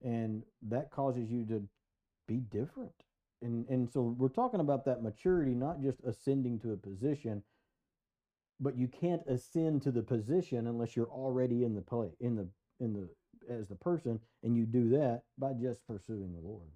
and 0.02 0.42
that 0.62 0.90
causes 0.90 1.30
you 1.30 1.44
to 1.46 1.62
be 2.26 2.36
different. 2.36 2.92
And 3.40 3.66
and 3.68 3.88
so 3.90 4.16
we're 4.18 4.28
talking 4.28 4.60
about 4.60 4.84
that 4.86 5.02
maturity, 5.02 5.54
not 5.54 5.80
just 5.80 6.00
ascending 6.04 6.58
to 6.60 6.72
a 6.72 6.76
position, 6.76 7.42
but 8.60 8.76
you 8.76 8.88
can't 8.88 9.22
ascend 9.26 9.82
to 9.82 9.90
the 9.90 10.02
position 10.02 10.66
unless 10.66 10.96
you're 10.96 11.06
already 11.10 11.64
in 11.64 11.74
the 11.74 11.82
play 11.82 12.10
in 12.20 12.36
the 12.36 12.48
in 12.80 12.94
the 12.94 13.08
as 13.48 13.68
the 13.68 13.74
person, 13.74 14.20
and 14.42 14.56
you 14.56 14.66
do 14.66 14.90
that 14.90 15.22
by 15.38 15.52
just 15.52 15.86
pursuing 15.86 16.32
the 16.32 16.46
Lord. 16.46 16.68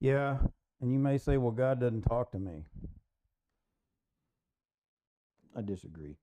Yeah. 0.00 0.38
And 0.80 0.92
you 0.92 0.98
may 0.98 1.18
say, 1.18 1.36
well, 1.36 1.50
God 1.52 1.80
doesn't 1.80 2.02
talk 2.02 2.32
to 2.32 2.38
me. 2.38 2.64
I 5.56 5.62
disagree. 5.62 6.16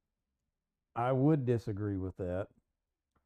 I 0.95 1.11
would 1.11 1.45
disagree 1.45 1.97
with 1.97 2.17
that. 2.17 2.47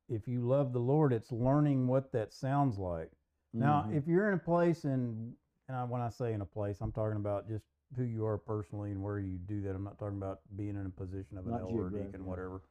If 0.10 0.28
you 0.28 0.42
love 0.42 0.74
the 0.74 0.80
Lord, 0.80 1.14
it's 1.14 1.32
learning 1.32 1.88
what 1.88 2.12
that 2.12 2.34
sounds 2.34 2.78
like. 2.78 3.12
Now, 3.54 3.84
Mhm. 3.84 3.96
if 3.96 4.08
you're 4.08 4.28
in 4.28 4.34
a 4.34 4.40
place 4.40 4.84
and 4.86 5.36
and 5.68 5.78
I, 5.78 5.86
when 5.86 6.02
I 6.02 6.10
say 6.10 6.34
in 6.34 6.42
a 6.42 6.46
place, 6.46 6.82
I'm 6.82 6.92
talking 6.92 7.16
about 7.16 7.48
just 7.48 7.66
who 7.96 8.04
you 8.04 8.26
are 8.26 8.38
personally 8.38 8.92
and 8.92 9.02
where 9.02 9.20
you 9.20 9.38
do 9.38 9.62
that. 9.62 9.74
I'm 9.74 9.86
not 9.86 9.98
talking 9.98 10.18
about 10.18 10.42
being 10.58 10.76
in 10.76 10.86
a 10.86 10.90
position 10.90 11.38
of 11.38 11.48
an 11.48 11.54
elder, 11.54 11.86
or 11.86 11.90
deacon, 11.90 12.26
whatever, 12.26 12.62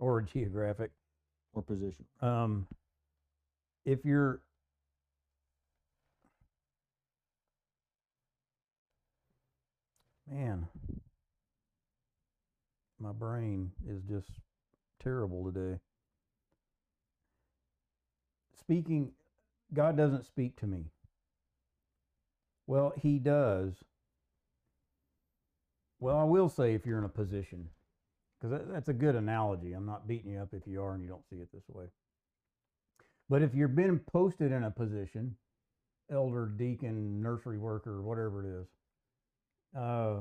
or 0.00 0.18
a 0.18 0.24
geographic. 0.24 0.90
Or 1.54 1.62
position. 1.62 2.04
Um, 2.20 2.66
if 3.84 4.04
you're 4.04 4.40
man, 10.30 10.66
my 13.00 13.12
brain 13.12 13.72
is 13.88 14.02
just 14.02 14.28
terrible 15.02 15.50
today. 15.50 15.78
Speaking, 18.58 19.12
God 19.72 19.96
doesn't 19.96 20.26
speak 20.26 20.58
to 20.60 20.66
me. 20.66 20.86
Well, 22.66 22.92
He 22.96 23.18
does. 23.18 23.72
Well, 26.00 26.18
I 26.18 26.24
will 26.24 26.48
say 26.48 26.74
if 26.74 26.86
you're 26.86 26.98
in 26.98 27.04
a 27.04 27.08
position, 27.08 27.70
because 28.40 28.58
that, 28.58 28.72
that's 28.72 28.88
a 28.88 28.92
good 28.92 29.14
analogy. 29.16 29.72
I'm 29.72 29.86
not 29.86 30.06
beating 30.06 30.32
you 30.32 30.38
up 30.38 30.48
if 30.52 30.66
you 30.66 30.82
are 30.82 30.94
and 30.94 31.02
you 31.02 31.08
don't 31.08 31.28
see 31.28 31.36
it 31.36 31.48
this 31.52 31.64
way. 31.68 31.86
But 33.28 33.42
if 33.42 33.54
you've 33.54 33.76
been 33.76 33.98
posted 33.98 34.52
in 34.52 34.64
a 34.64 34.70
position, 34.70 35.36
elder, 36.10 36.46
deacon, 36.46 37.20
nursery 37.20 37.58
worker, 37.58 38.00
whatever 38.02 38.44
it 38.44 38.60
is, 38.62 38.66
uh, 39.78 40.20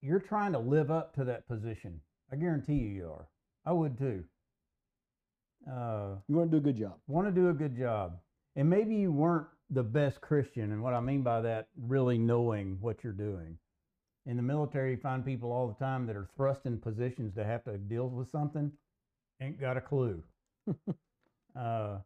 you're 0.00 0.20
trying 0.20 0.52
to 0.52 0.58
live 0.58 0.90
up 0.90 1.14
to 1.16 1.24
that 1.24 1.46
position. 1.48 2.00
I 2.32 2.36
guarantee 2.36 2.74
you, 2.74 2.88
you 2.88 3.06
are. 3.10 3.28
I 3.66 3.72
would 3.72 3.98
too. 3.98 4.24
Uh, 5.70 6.16
You 6.28 6.36
want 6.36 6.50
to 6.50 6.60
do 6.60 6.68
a 6.68 6.72
good 6.72 6.78
job. 6.78 6.94
want 7.06 7.26
to 7.26 7.32
do 7.32 7.48
a 7.48 7.54
good 7.54 7.76
job. 7.76 8.18
And 8.56 8.68
maybe 8.68 8.94
you 8.94 9.12
weren't 9.12 9.46
the 9.70 9.82
best 9.82 10.20
Christian. 10.20 10.72
And 10.72 10.82
what 10.82 10.94
I 10.94 11.00
mean 11.00 11.22
by 11.22 11.40
that, 11.42 11.68
really 11.76 12.18
knowing 12.18 12.78
what 12.80 13.02
you're 13.02 13.12
doing. 13.12 13.58
In 14.26 14.36
the 14.36 14.42
military, 14.42 14.92
you 14.92 14.96
find 14.96 15.24
people 15.24 15.52
all 15.52 15.68
the 15.68 15.84
time 15.84 16.06
that 16.06 16.16
are 16.16 16.28
thrust 16.36 16.62
in 16.64 16.78
positions 16.78 17.34
to 17.34 17.44
have 17.44 17.64
to 17.64 17.76
deal 17.76 18.08
with 18.08 18.30
something, 18.30 18.72
ain't 19.40 19.60
got 19.60 19.76
a 19.76 19.82
clue. 19.82 20.22
uh, 21.58 21.98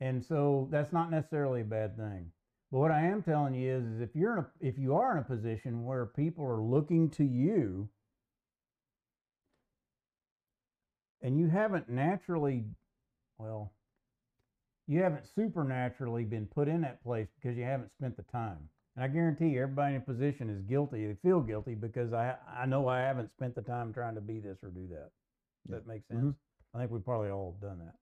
and 0.00 0.24
so 0.24 0.68
that's 0.70 0.92
not 0.92 1.10
necessarily 1.10 1.60
a 1.60 1.64
bad 1.64 1.96
thing. 1.96 2.30
But 2.72 2.78
what 2.78 2.90
I 2.90 3.02
am 3.02 3.22
telling 3.22 3.54
you 3.54 3.72
is, 3.72 3.84
is 3.84 4.00
if 4.00 4.10
you're 4.14 4.32
in 4.32 4.38
a, 4.38 4.46
if 4.60 4.78
you 4.78 4.94
are 4.96 5.12
in 5.12 5.18
a 5.18 5.22
position 5.22 5.84
where 5.84 6.06
people 6.06 6.44
are 6.46 6.62
looking 6.62 7.10
to 7.10 7.24
you 7.24 7.88
and 11.22 11.38
you 11.38 11.48
haven't 11.48 11.88
naturally, 11.88 12.64
well, 13.38 13.72
you 14.86 15.02
haven't 15.02 15.26
supernaturally 15.34 16.24
been 16.24 16.46
put 16.46 16.68
in 16.68 16.82
that 16.82 17.02
place 17.02 17.28
because 17.40 17.56
you 17.56 17.64
haven't 17.64 17.92
spent 17.92 18.16
the 18.16 18.24
time. 18.24 18.68
And 18.96 19.04
I 19.04 19.08
guarantee 19.08 19.58
everybody 19.58 19.96
in 19.96 20.00
a 20.02 20.04
position 20.04 20.50
is 20.50 20.62
guilty. 20.62 21.06
They 21.06 21.14
feel 21.16 21.40
guilty 21.40 21.74
because 21.74 22.12
I 22.12 22.36
I 22.48 22.66
know 22.66 22.88
I 22.88 23.00
haven't 23.00 23.30
spent 23.32 23.54
the 23.54 23.62
time 23.62 23.92
trying 23.92 24.14
to 24.14 24.20
be 24.20 24.40
this 24.40 24.58
or 24.62 24.70
do 24.70 24.86
that. 24.88 25.10
Does 25.66 25.70
Yeah. 25.70 25.76
that 25.78 25.86
make 25.86 26.06
sense? 26.06 26.20
Mhm. 26.20 26.36
I 26.74 26.78
think 26.78 26.90
we 26.90 27.00
probably 27.00 27.30
all 27.30 27.52
done 27.60 27.78
that. 27.80 27.96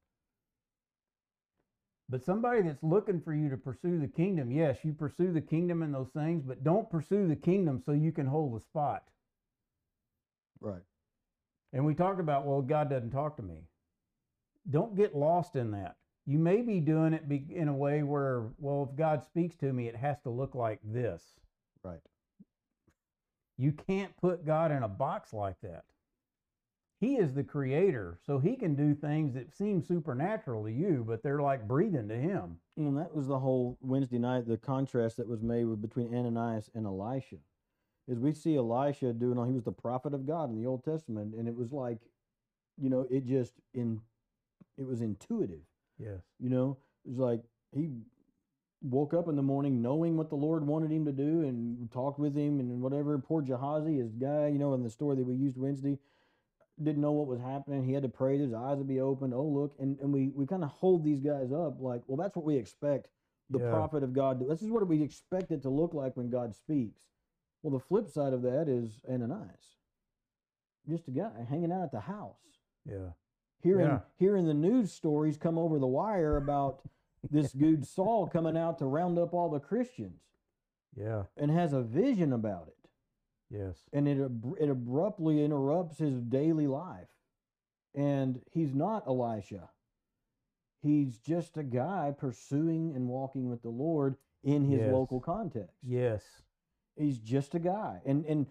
But 2.08 2.22
somebody 2.24 2.62
that's 2.62 2.82
looking 2.82 3.20
for 3.22 3.32
you 3.32 3.48
to 3.50 3.56
pursue 3.56 3.98
the 3.98 4.08
kingdom, 4.08 4.50
yes, 4.50 4.84
you 4.84 4.92
pursue 4.92 5.32
the 5.32 5.40
kingdom 5.40 5.82
in 5.82 5.92
those 5.92 6.10
things, 6.10 6.42
but 6.44 6.62
don't 6.62 6.90
pursue 6.90 7.26
the 7.26 7.36
kingdom 7.36 7.80
so 7.80 7.92
you 7.92 8.12
can 8.12 8.26
hold 8.26 8.54
the 8.54 8.60
spot. 8.60 9.08
Right. 10.60 10.82
And 11.72 11.86
we 11.86 11.94
talked 11.94 12.20
about, 12.20 12.44
well, 12.46 12.60
God 12.60 12.90
doesn't 12.90 13.10
talk 13.10 13.36
to 13.36 13.42
me. 13.42 13.66
Don't 14.68 14.94
get 14.94 15.16
lost 15.16 15.56
in 15.56 15.70
that. 15.70 15.96
You 16.26 16.38
may 16.38 16.62
be 16.62 16.80
doing 16.80 17.12
it 17.14 17.28
be, 17.28 17.44
in 17.50 17.68
a 17.68 17.74
way 17.74 18.02
where, 18.02 18.44
well, 18.58 18.88
if 18.90 18.96
God 18.96 19.24
speaks 19.24 19.56
to 19.56 19.72
me, 19.72 19.88
it 19.88 19.96
has 19.96 20.20
to 20.20 20.30
look 20.30 20.54
like 20.54 20.80
this. 20.84 21.22
Right. 21.82 22.00
You 23.58 23.72
can't 23.72 24.16
put 24.16 24.46
God 24.46 24.70
in 24.70 24.82
a 24.82 24.88
box 24.88 25.32
like 25.32 25.60
that. 25.62 25.84
He 27.00 27.16
is 27.16 27.34
the 27.34 27.42
creator, 27.42 28.20
so 28.24 28.38
he 28.38 28.54
can 28.54 28.76
do 28.76 28.94
things 28.94 29.34
that 29.34 29.52
seem 29.52 29.82
supernatural 29.82 30.62
to 30.64 30.70
you, 30.70 31.04
but 31.04 31.20
they're 31.24 31.42
like 31.42 31.66
breathing 31.66 32.06
to 32.08 32.14
him. 32.14 32.58
And 32.76 32.96
that 32.96 33.12
was 33.12 33.26
the 33.26 33.40
whole 33.40 33.76
Wednesday 33.80 34.18
night, 34.18 34.46
the 34.46 34.56
contrast 34.56 35.16
that 35.16 35.26
was 35.26 35.42
made 35.42 35.64
with, 35.64 35.82
between 35.82 36.14
Ananias 36.14 36.70
and 36.76 36.86
Elisha. 36.86 37.38
Is 38.06 38.20
we 38.20 38.32
see 38.32 38.56
Elisha 38.56 39.12
doing 39.12 39.36
all, 39.36 39.44
he 39.44 39.52
was 39.52 39.64
the 39.64 39.72
prophet 39.72 40.14
of 40.14 40.28
God 40.28 40.50
in 40.50 40.54
the 40.54 40.68
Old 40.68 40.84
Testament, 40.84 41.34
and 41.34 41.48
it 41.48 41.56
was 41.56 41.72
like, 41.72 41.98
you 42.80 42.88
know, 42.88 43.06
it 43.10 43.26
just 43.26 43.54
in 43.74 44.00
it 44.78 44.86
was 44.86 45.00
intuitive. 45.00 45.62
Yes. 46.02 46.20
You 46.40 46.50
know, 46.50 46.78
it 47.04 47.10
was 47.10 47.18
like 47.18 47.40
he 47.74 47.90
woke 48.82 49.14
up 49.14 49.28
in 49.28 49.36
the 49.36 49.42
morning 49.42 49.80
knowing 49.80 50.16
what 50.16 50.28
the 50.28 50.34
Lord 50.36 50.66
wanted 50.66 50.90
him 50.90 51.04
to 51.04 51.12
do 51.12 51.42
and 51.42 51.90
talked 51.92 52.18
with 52.18 52.34
him 52.36 52.58
and 52.58 52.80
whatever. 52.82 53.16
Poor 53.18 53.40
Gehazi, 53.42 53.98
his 53.98 54.12
guy, 54.14 54.48
you 54.48 54.58
know, 54.58 54.74
in 54.74 54.82
the 54.82 54.90
story 54.90 55.16
that 55.16 55.24
we 55.24 55.34
used 55.34 55.56
Wednesday, 55.56 55.98
didn't 56.82 57.00
know 57.02 57.12
what 57.12 57.28
was 57.28 57.40
happening. 57.40 57.84
He 57.84 57.92
had 57.92 58.02
to 58.02 58.08
pray, 58.08 58.38
his 58.38 58.52
eyes 58.52 58.78
would 58.78 58.88
be 58.88 59.00
opened. 59.00 59.34
Oh, 59.34 59.44
look. 59.44 59.74
And, 59.78 59.98
and 60.00 60.12
we, 60.12 60.28
we 60.34 60.46
kind 60.46 60.64
of 60.64 60.70
hold 60.70 61.04
these 61.04 61.20
guys 61.20 61.52
up 61.52 61.76
like, 61.80 62.02
well, 62.06 62.16
that's 62.16 62.34
what 62.34 62.44
we 62.44 62.56
expect 62.56 63.08
the 63.50 63.60
Yeah. 63.60 63.70
prophet 63.70 64.02
of 64.02 64.12
God. 64.12 64.40
to- 64.40 64.46
This 64.46 64.62
is 64.62 64.70
what 64.70 64.86
we 64.88 65.02
expect 65.02 65.52
it 65.52 65.62
to 65.62 65.70
look 65.70 65.94
like 65.94 66.16
when 66.16 66.30
God 66.30 66.54
speaks. 66.54 67.02
Well, 67.62 67.78
the 67.78 67.84
flip 67.84 68.08
side 68.08 68.32
of 68.32 68.42
that 68.42 68.68
is 68.68 69.00
Ananias, 69.08 69.76
just 70.88 71.06
a 71.06 71.12
guy 71.12 71.30
hanging 71.48 71.70
out 71.70 71.82
at 71.84 71.92
the 71.92 72.00
house 72.00 72.40
Yeah. 72.84 73.12
Hearing 73.62 73.86
Yeah. 73.86 74.00
hearing 74.16 74.46
the 74.46 74.54
news 74.54 74.92
stories 74.92 75.36
come 75.38 75.56
over 75.58 75.78
the 75.78 75.86
wire 75.86 76.36
about 76.36 76.80
this 77.30 77.52
dude 77.62 77.86
Saul 77.86 78.26
coming 78.26 78.56
out 78.56 78.78
to 78.78 78.86
round 78.86 79.18
up 79.18 79.32
all 79.32 79.48
the 79.50 79.60
Christians 79.60 80.20
Yeah. 80.96 81.24
and 81.36 81.50
has 81.50 81.72
a 81.72 81.82
vision 81.82 82.32
about 82.32 82.68
it 82.68 82.88
Yes. 83.50 83.84
and 83.92 84.08
it 84.08 84.18
it 84.60 84.68
abruptly 84.68 85.44
interrupts 85.44 85.98
his 85.98 86.20
daily 86.20 86.66
life 86.66 87.08
and 87.94 88.40
he's 88.50 88.74
not 88.74 89.06
Elisha 89.06 89.70
he's 90.82 91.18
just 91.18 91.56
a 91.56 91.62
guy 91.62 92.12
pursuing 92.16 92.92
and 92.94 93.08
walking 93.08 93.48
with 93.48 93.62
the 93.62 93.68
Lord 93.70 94.16
in 94.42 94.64
his 94.64 94.80
Yes. 94.80 94.92
local 94.92 95.20
context 95.20 95.76
Yes. 95.82 96.42
he's 96.96 97.18
just 97.18 97.54
a 97.54 97.58
guy 97.60 98.00
and 98.04 98.24
and 98.26 98.46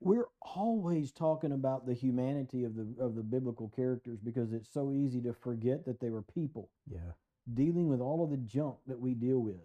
we're 0.00 0.28
always 0.42 1.12
talking 1.12 1.52
about 1.52 1.86
the 1.86 1.94
humanity 1.94 2.64
of 2.64 2.74
the 2.74 2.94
of 2.98 3.14
the 3.14 3.22
biblical 3.22 3.68
characters 3.68 4.18
because 4.20 4.52
it's 4.52 4.68
so 4.72 4.92
easy 4.92 5.20
to 5.22 5.32
forget 5.32 5.84
that 5.84 6.00
they 6.00 6.10
were 6.10 6.22
people 6.22 6.70
Yeah. 6.90 7.12
dealing 7.54 7.88
with 7.88 8.00
all 8.00 8.22
of 8.24 8.30
the 8.30 8.36
junk 8.38 8.76
that 8.86 8.98
we 8.98 9.14
deal 9.14 9.38
with. 9.40 9.60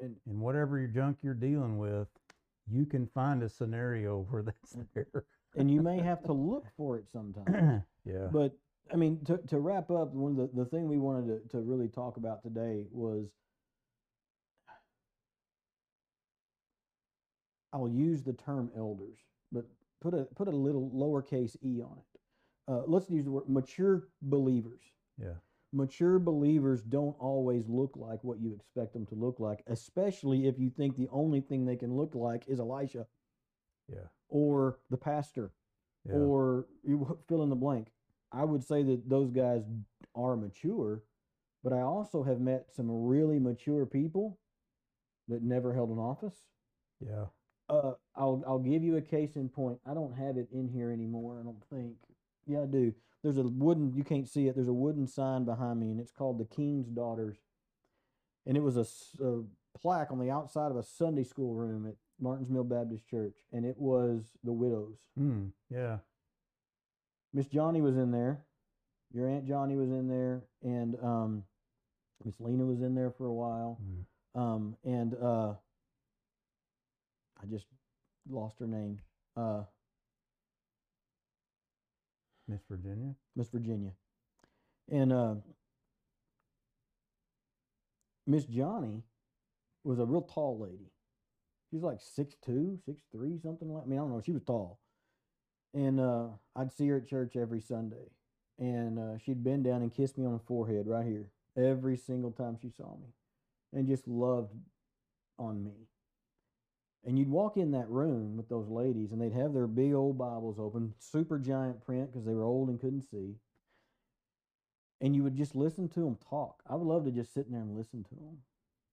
And 0.00 0.16
And 0.26 0.40
whatever 0.40 0.78
your 0.78 0.88
junk 0.88 1.18
you're 1.22 1.34
dealing 1.34 1.78
with, 1.78 2.08
you 2.70 2.86
can 2.86 3.06
find 3.06 3.42
a 3.42 3.48
scenario 3.48 4.20
where 4.30 4.42
that's 4.42 4.76
there. 4.94 5.24
and 5.56 5.70
you 5.70 5.82
may 5.82 5.98
have 5.98 6.22
to 6.24 6.32
look 6.50 6.66
for 6.76 6.96
it 6.96 7.08
sometimes. 7.10 7.82
yeah. 8.04 8.28
But 8.32 8.52
I 8.92 8.96
mean, 8.96 9.24
to 9.24 9.38
to 9.38 9.58
wrap 9.58 9.90
up, 9.90 10.12
one 10.12 10.32
of 10.32 10.36
the, 10.36 10.62
the 10.64 10.68
thing 10.68 10.88
we 10.88 10.98
wanted 10.98 11.48
to, 11.50 11.58
to 11.58 11.62
really 11.62 11.88
talk 11.88 12.16
about 12.16 12.42
today 12.42 12.86
was 12.92 13.28
I'll 17.72 17.88
use 17.88 18.22
the 18.22 18.32
term 18.32 18.70
elders, 18.76 19.18
but 19.54 19.64
put 20.02 20.12
a 20.12 20.24
put 20.36 20.48
a 20.48 20.50
little 20.50 20.90
lowercase 20.94 21.56
e 21.64 21.80
on 21.80 21.96
it. 21.98 22.20
Uh, 22.68 22.82
let's 22.86 23.08
use 23.08 23.24
the 23.24 23.30
word 23.30 23.48
mature 23.48 24.08
believers. 24.20 24.82
yeah. 25.18 25.34
Mature 25.72 26.18
believers 26.20 26.82
don't 26.82 27.16
always 27.18 27.68
look 27.68 27.92
like 27.96 28.22
what 28.22 28.38
you 28.40 28.54
expect 28.54 28.92
them 28.92 29.04
to 29.06 29.14
look 29.16 29.40
like, 29.40 29.62
especially 29.66 30.46
if 30.46 30.56
you 30.58 30.70
think 30.70 30.96
the 30.96 31.08
only 31.10 31.40
thing 31.40 31.64
they 31.64 31.74
can 31.76 31.92
look 31.96 32.14
like 32.14 32.44
is 32.46 32.60
Elisha 32.60 33.06
Yeah. 33.92 34.06
or 34.28 34.78
the 34.90 34.96
pastor 34.96 35.50
Yeah. 36.04 36.14
or 36.16 36.66
you 36.84 37.18
fill 37.28 37.42
in 37.42 37.48
the 37.48 37.56
blank. 37.56 37.88
I 38.30 38.44
would 38.44 38.62
say 38.62 38.82
that 38.84 39.08
those 39.08 39.30
guys 39.32 39.64
are 40.14 40.36
mature, 40.36 41.02
but 41.64 41.72
I 41.72 41.80
also 41.80 42.22
have 42.22 42.40
met 42.40 42.72
some 42.72 42.88
really 43.06 43.38
mature 43.40 43.84
people 43.86 44.38
that 45.28 45.42
never 45.42 45.72
held 45.74 45.90
an 45.90 45.98
office. 45.98 46.36
yeah. 47.00 47.26
Uh, 47.68 47.92
I'll 48.14 48.42
I'll 48.46 48.58
give 48.58 48.82
you 48.82 48.96
a 48.96 49.02
case 49.02 49.36
in 49.36 49.48
point. 49.48 49.78
I 49.86 49.94
don't 49.94 50.14
have 50.16 50.36
it 50.36 50.48
in 50.52 50.68
here 50.68 50.92
anymore. 50.92 51.38
I 51.40 51.44
don't 51.44 51.62
think. 51.70 51.94
Yeah, 52.46 52.62
I 52.62 52.66
do. 52.66 52.94
There's 53.22 53.38
a 53.38 53.42
wooden. 53.42 53.94
You 53.96 54.04
can't 54.04 54.28
see 54.28 54.48
it. 54.48 54.54
There's 54.54 54.68
a 54.68 54.72
wooden 54.72 55.06
sign 55.06 55.44
behind 55.44 55.80
me, 55.80 55.90
and 55.90 55.98
it's 55.98 56.12
called 56.12 56.38
the 56.38 56.44
King's 56.44 56.88
Daughters. 56.88 57.38
And 58.46 58.56
it 58.56 58.60
was 58.60 58.76
a 58.76 58.84
plaque 59.78 60.10
on 60.10 60.18
the 60.18 60.30
outside 60.30 60.70
of 60.70 60.76
a 60.76 60.82
Sunday 60.82 61.24
school 61.24 61.54
room 61.54 61.86
at 61.86 61.94
Martins 62.20 62.50
Mill 62.50 62.64
Baptist 62.64 63.08
Church, 63.08 63.36
and 63.52 63.64
it 63.64 63.76
was 63.78 64.32
the 64.44 64.52
widows. 64.52 64.98
Mm, 65.18 65.50
yeah. 65.70 65.98
Miss 67.32 67.46
Johnny 67.46 67.80
was 67.80 67.96
in 67.96 68.12
there. 68.12 68.44
Your 69.12 69.28
Aunt 69.28 69.46
Johnny 69.46 69.76
was 69.76 69.90
in 69.90 70.08
there, 70.08 70.42
and 70.62 70.96
um, 71.02 71.44
Miss 72.24 72.40
Lena 72.40 72.64
was 72.64 72.80
in 72.80 72.94
there 72.94 73.10
for 73.10 73.26
a 73.26 73.32
while. 73.32 73.80
Mm. 73.82 74.40
Um, 74.40 74.76
and 74.84 75.14
uh, 75.14 75.54
I 77.44 77.50
just 77.50 77.66
lost 78.28 78.58
her 78.60 78.66
name. 78.66 79.00
Uh, 79.36 79.62
Miss 82.48 82.60
Virginia. 82.70 83.14
Miss 83.36 83.48
Virginia, 83.48 83.90
and 84.90 85.12
uh, 85.12 85.34
Miss 88.26 88.44
Johnny 88.44 89.02
was 89.82 89.98
a 89.98 90.04
real 90.04 90.22
tall 90.22 90.58
lady. 90.58 90.90
She 91.68 91.76
was 91.76 91.82
like 91.82 92.00
six 92.00 92.34
two, 92.44 92.78
six 92.86 93.02
three, 93.12 93.38
something 93.42 93.72
like. 93.72 93.84
I 93.84 93.86
mean, 93.86 93.98
I 93.98 94.02
don't 94.02 94.12
know. 94.12 94.22
She 94.24 94.32
was 94.32 94.42
tall, 94.42 94.78
and 95.74 96.00
uh, 96.00 96.26
I'd 96.54 96.72
see 96.72 96.88
her 96.88 96.98
at 96.98 97.08
church 97.08 97.34
every 97.36 97.60
Sunday, 97.60 98.10
and 98.58 98.98
uh, 98.98 99.18
she'd 99.18 99.42
bend 99.42 99.64
down 99.64 99.82
and 99.82 99.92
kiss 99.92 100.16
me 100.16 100.24
on 100.24 100.32
the 100.34 100.38
forehead 100.38 100.86
right 100.86 101.06
here 101.06 101.30
every 101.56 101.96
single 101.96 102.30
time 102.30 102.56
she 102.60 102.70
saw 102.70 102.96
me, 102.96 103.08
and 103.72 103.88
just 103.88 104.06
loved 104.06 104.54
on 105.38 105.64
me. 105.64 105.88
And 107.06 107.18
you'd 107.18 107.30
walk 107.30 107.56
in 107.56 107.72
that 107.72 107.88
room 107.90 108.36
with 108.36 108.48
those 108.48 108.68
ladies, 108.68 109.12
and 109.12 109.20
they'd 109.20 109.32
have 109.32 109.52
their 109.52 109.66
big 109.66 109.92
old 109.92 110.16
Bibles 110.16 110.58
open, 110.58 110.94
super 110.98 111.38
giant 111.38 111.84
print 111.84 112.10
because 112.10 112.24
they 112.24 112.34
were 112.34 112.44
old 112.44 112.70
and 112.70 112.80
couldn't 112.80 113.02
see. 113.10 113.34
And 115.00 115.14
you 115.14 115.22
would 115.22 115.36
just 115.36 115.54
listen 115.54 115.88
to 115.90 116.00
them 116.00 116.16
talk. 116.30 116.62
I 116.68 116.76
would 116.76 116.86
love 116.86 117.04
to 117.04 117.10
just 117.10 117.34
sit 117.34 117.46
in 117.46 117.52
there 117.52 117.60
and 117.60 117.76
listen 117.76 118.04
to 118.04 118.14
them. 118.14 118.38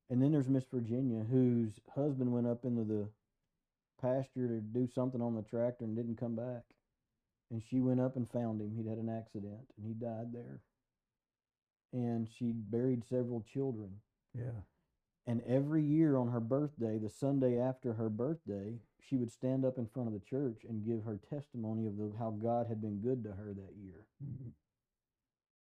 And 0.10 0.22
then 0.22 0.34
there's 0.34 0.50
Miss 0.50 0.66
Virginia, 0.70 1.24
whose 1.24 1.80
husband 1.96 2.34
went 2.34 2.48
up 2.48 2.66
into 2.66 2.84
the 2.84 3.08
pasture 4.02 4.48
to 4.48 4.60
do 4.60 4.90
something 4.94 5.22
on 5.22 5.36
the 5.36 5.42
tractor 5.44 5.86
and 5.86 5.96
didn't 5.96 6.20
come 6.20 6.36
back. 6.36 6.64
And 7.50 7.62
she 7.70 7.80
went 7.80 8.02
up 8.02 8.18
and 8.18 8.30
found 8.30 8.60
him. 8.60 8.74
He'd 8.76 8.90
had 8.90 8.98
an 8.98 9.10
accident 9.10 9.60
and 9.78 9.86
he 9.86 9.94
died 9.94 10.34
there. 10.34 10.60
And 11.94 12.28
she 12.38 12.52
buried 12.52 13.04
several 13.08 13.46
children. 13.54 13.90
Yeah. 14.38 14.64
And 15.28 15.42
every 15.48 15.84
year 15.84 16.18
on 16.18 16.30
her 16.30 16.40
birthday, 16.40 16.98
the 16.98 17.10
Sunday 17.10 17.60
after 17.60 17.94
her 17.94 18.10
birthday, 18.10 18.80
she 19.00 19.18
would 19.18 19.32
stand 19.32 19.66
up 19.66 19.78
in 19.78 19.88
front 19.88 20.08
of 20.08 20.14
the 20.14 20.20
church 20.20 20.64
and 20.68 20.86
give 20.86 21.04
her 21.04 21.20
testimony 21.30 21.86
of 21.86 21.98
the, 21.98 22.12
how 22.18 22.32
God 22.32 22.68
had 22.68 22.82
been 22.82 23.00
good 23.00 23.24
to 23.24 23.32
her 23.32 23.54
that 23.54 23.76
year. 23.84 24.06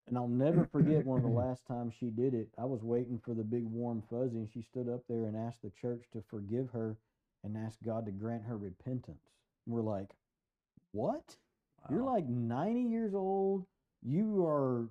And 0.07 0.16
I'll 0.16 0.28
never 0.28 0.64
forget 0.64 1.04
one 1.04 1.18
of 1.18 1.24
the 1.24 1.30
last 1.30 1.66
times 1.68 1.94
she 1.98 2.11
did 2.11 2.34
it. 2.34 2.48
I 2.59 2.64
was 2.64 2.82
waiting 2.82 3.18
for 3.24 3.34
the 3.34 3.42
big 3.42 3.64
warm 3.64 4.02
fuzzy, 4.11 4.36
and 4.36 4.48
she 4.52 4.62
stood 4.62 4.88
up 4.88 5.02
there 5.09 5.24
and 5.24 5.36
asked 5.36 5.62
the 5.62 5.70
church 5.70 6.04
to 6.12 6.22
forgive 6.28 6.70
her 6.70 6.96
and 7.42 7.57
ask 7.57 7.78
God 7.84 8.07
to 8.07 8.12
grant 8.12 8.44
her 8.44 8.57
repentance. 8.57 9.32
And 9.64 9.74
we're 9.74 9.82
like, 9.82 10.11
What? 10.92 11.36
You're 11.90 12.04
like 12.04 12.26
90 12.26 12.80
years 12.82 13.14
old. 13.14 13.64
You 14.02 14.44
are 14.44 14.88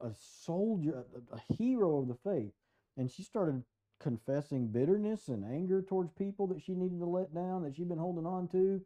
a 0.00 0.10
soldier, 0.44 1.04
a, 1.32 1.36
a 1.36 1.54
hero 1.54 1.98
of 1.98 2.08
the 2.08 2.14
faith. 2.14 2.52
And 2.96 3.10
she 3.10 3.22
started 3.22 3.62
confessing 4.00 4.68
bitterness 4.68 5.28
and 5.28 5.44
anger 5.44 5.82
towards 5.82 6.12
people 6.12 6.46
that 6.48 6.62
she 6.62 6.74
needed 6.74 6.98
to 7.00 7.06
let 7.06 7.34
down, 7.34 7.62
that 7.62 7.74
she'd 7.76 7.88
been 7.88 7.98
holding 7.98 8.26
on 8.26 8.48
to. 8.48 8.80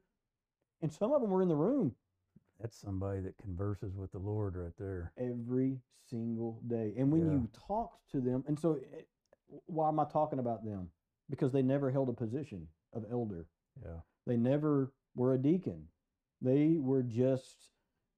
And 0.81 0.93
some 0.93 1.13
of 1.13 1.21
them 1.21 1.31
were 1.31 1.43
in 1.43 1.49
the 1.49 1.57
room 1.57 1.95
That's 2.61 2.77
somebody 2.77 3.21
that 3.21 3.37
converses 3.39 3.97
with 3.97 4.13
the 4.13 4.19
Lord 4.19 4.57
right 4.57 4.77
there. 4.79 5.13
every 5.17 5.81
single 6.09 6.61
day. 6.67 6.95
And 6.97 7.11
when 7.13 7.27
Yeah. 7.27 7.33
you 7.33 7.49
talked 7.53 8.09
to 8.11 8.21
them, 8.21 8.45
and 8.47 8.59
so 8.59 8.75
eh, 8.75 9.03
why 9.67 9.89
am 9.89 9.99
I 10.01 10.05
talking 10.05 10.39
about 10.39 10.65
them? 10.65 10.91
Because 11.29 11.53
they 11.53 11.63
never 11.63 11.91
held 11.91 12.09
a 12.09 12.13
position 12.13 12.69
of 12.93 13.05
elder. 13.11 13.47
Yeah. 13.83 14.01
They 14.27 14.37
never 14.37 14.93
were 15.15 15.35
a 15.35 15.39
deacon. 15.39 15.89
They 16.41 16.79
were 16.79 17.03
just 17.03 17.71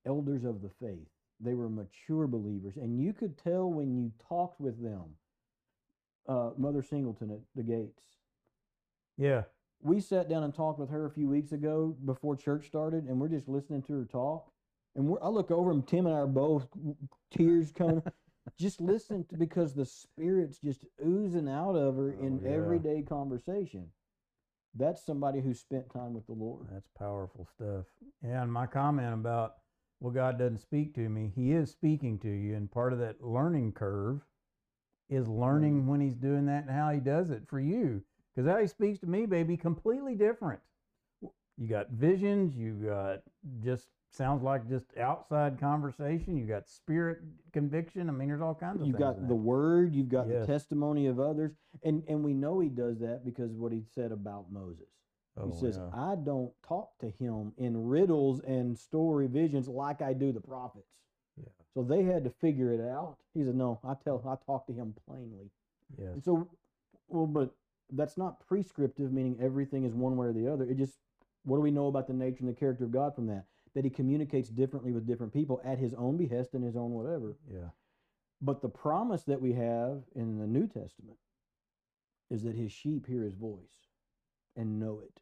elders 0.04 0.44
of 0.44 0.60
the 0.62 0.68
faith. 0.70 1.08
They 1.40 1.54
were 1.54 1.68
mature 1.68 2.26
believers. 2.26 2.76
And 2.76 3.00
you 3.00 3.12
could 3.12 3.36
tell 3.36 3.70
when 3.70 3.94
you 3.94 4.12
talked 4.18 4.60
with 4.60 4.80
them. 4.82 5.16
Uh, 6.26 6.50
Mother 6.56 6.82
Singleton 6.82 7.30
at 7.30 7.38
the 7.54 7.62
gates. 7.62 8.02
Yeah. 9.18 9.42
We 9.82 10.00
sat 10.00 10.28
down 10.30 10.42
and 10.44 10.54
talked 10.54 10.78
with 10.78 10.88
her 10.90 11.04
a 11.06 11.10
few 11.10 11.28
weeks 11.28 11.52
ago 11.52 11.94
before 12.04 12.36
church 12.36 12.66
started, 12.66 13.04
and 13.04 13.20
we're 13.20 13.28
just 13.28 13.48
listening 13.48 13.82
to 13.82 13.92
her 13.92 14.04
talk. 14.06 14.50
And 14.96 15.06
we're, 15.06 15.22
I 15.22 15.28
look 15.28 15.50
over, 15.50 15.70
and 15.70 15.86
Tim 15.86 16.06
and 16.06 16.14
I 16.14 16.20
are 16.20 16.26
both 16.26 16.68
tears 17.30 17.70
coming, 17.72 18.02
just 18.58 18.80
listen 18.80 19.24
to 19.26 19.36
because 19.36 19.74
the 19.74 19.84
spirit's 19.84 20.58
just 20.58 20.86
oozing 21.04 21.48
out 21.48 21.74
of 21.74 21.96
her 21.96 22.12
in 22.12 22.40
Oh, 22.42 22.48
yeah. 22.48 22.54
everyday 22.56 23.02
conversation. 23.02 23.88
That's 24.76 25.04
somebody 25.04 25.40
who 25.40 25.52
spent 25.54 25.92
time 25.92 26.14
with 26.14 26.26
the 26.26 26.32
Lord. 26.32 26.66
That's 26.72 26.88
powerful 26.98 27.46
stuff. 27.54 27.84
And 28.22 28.50
my 28.52 28.66
comment 28.66 29.12
about, 29.14 29.56
well, 30.00 30.12
God 30.12 30.38
doesn't 30.38 30.58
speak 30.58 30.94
to 30.94 31.08
me, 31.08 31.30
He 31.34 31.52
is 31.52 31.70
speaking 31.70 32.18
to 32.20 32.28
you. 32.30 32.56
And 32.56 32.70
part 32.70 32.92
of 32.92 32.98
that 33.00 33.22
learning 33.22 33.72
curve 33.72 34.22
is 35.08 35.28
learning 35.28 35.86
when 35.86 36.00
He's 36.00 36.14
doing 36.16 36.46
that 36.46 36.62
and 36.62 36.70
how 36.70 36.90
He 36.90 37.00
does 37.00 37.30
it 37.30 37.42
for 37.46 37.60
you. 37.60 38.02
Because 38.34 38.50
how 38.50 38.58
He 38.60 38.66
speaks 38.66 38.98
to 39.00 39.06
me, 39.06 39.26
baby, 39.26 39.56
completely 39.56 40.14
different. 40.14 40.60
You 41.56 41.68
got 41.68 41.90
visions, 41.90 42.56
you 42.56 42.72
got 42.74 43.22
just 43.62 43.86
sounds 44.10 44.42
like 44.42 44.68
just 44.68 44.86
outside 44.98 45.58
conversation, 45.58 46.36
you 46.36 46.46
got 46.46 46.68
spirit 46.68 47.18
conviction. 47.52 48.08
I 48.08 48.12
mean, 48.12 48.28
there's 48.28 48.40
all 48.40 48.54
kinds 48.54 48.80
of 48.80 48.86
You've 48.86 48.98
got 48.98 49.28
the 49.28 49.34
word, 49.34 49.94
you've 49.94 50.08
got 50.08 50.28
Yes. 50.28 50.40
the 50.40 50.46
testimony 50.46 51.06
of 51.06 51.20
others, 51.20 51.52
and 51.82 52.02
and 52.08 52.24
we 52.24 52.34
know 52.34 52.58
he 52.60 52.68
does 52.68 52.98
that 53.00 53.24
because 53.24 53.52
of 53.52 53.58
what 53.58 53.72
he 53.72 53.82
said 53.94 54.10
about 54.12 54.50
Moses. 54.50 54.88
Oh, 55.36 55.46
he 55.46 55.52
says, 55.52 55.78
yeah. 55.78 55.90
"I 55.92 56.14
don't 56.16 56.52
talk 56.62 56.96
to 56.98 57.10
him 57.10 57.52
in 57.56 57.86
riddles 57.86 58.40
and 58.40 58.78
story 58.78 59.26
visions 59.26 59.68
like 59.68 60.00
I 60.02 60.12
do 60.12 60.32
the 60.32 60.40
prophets." 60.40 60.86
Yeah. 61.36 61.48
So 61.74 61.82
they 61.82 62.02
had 62.04 62.24
to 62.24 62.30
figure 62.30 62.72
it 62.72 62.80
out. 62.80 63.16
He 63.34 63.42
said, 63.42 63.54
"No, 63.54 63.80
I 63.84 63.94
tell, 64.02 64.22
I 64.26 64.36
talk 64.46 64.66
to 64.66 64.72
him 64.72 64.94
plainly." 65.06 65.50
Yeah. 65.98 66.10
And 66.10 66.24
so, 66.24 66.48
well, 67.08 67.26
but 67.26 67.54
that's 67.90 68.16
not 68.16 68.46
prescriptive, 68.46 69.12
meaning 69.12 69.36
everything 69.40 69.84
is 69.84 69.94
one 69.94 70.16
way 70.16 70.28
or 70.28 70.32
the 70.32 70.48
other. 70.48 70.64
It 70.64 70.76
just, 70.76 70.98
what 71.44 71.56
do 71.56 71.60
we 71.60 71.70
know 71.70 71.88
about 71.88 72.06
the 72.06 72.14
nature 72.14 72.40
and 72.40 72.48
the 72.48 72.58
character 72.58 72.84
of 72.84 72.92
God 72.92 73.14
from 73.14 73.26
that? 73.26 73.44
That 73.74 73.84
he 73.84 73.90
communicates 73.90 74.48
differently 74.48 74.92
with 74.92 75.06
different 75.06 75.32
people 75.32 75.60
at 75.64 75.78
his 75.78 75.94
own 75.94 76.16
behest 76.16 76.54
and 76.54 76.64
his 76.64 76.76
own 76.76 76.92
whatever. 76.92 77.36
Yeah. 77.52 77.70
But 78.40 78.62
the 78.62 78.68
promise 78.68 79.24
that 79.24 79.40
we 79.40 79.52
have 79.52 80.02
in 80.14 80.38
the 80.38 80.46
New 80.46 80.66
Testament 80.66 81.18
is 82.30 82.42
that 82.44 82.54
his 82.54 82.72
sheep 82.72 83.06
hear 83.06 83.22
his 83.22 83.34
voice 83.34 83.88
and 84.56 84.78
know 84.78 85.00
it, 85.04 85.20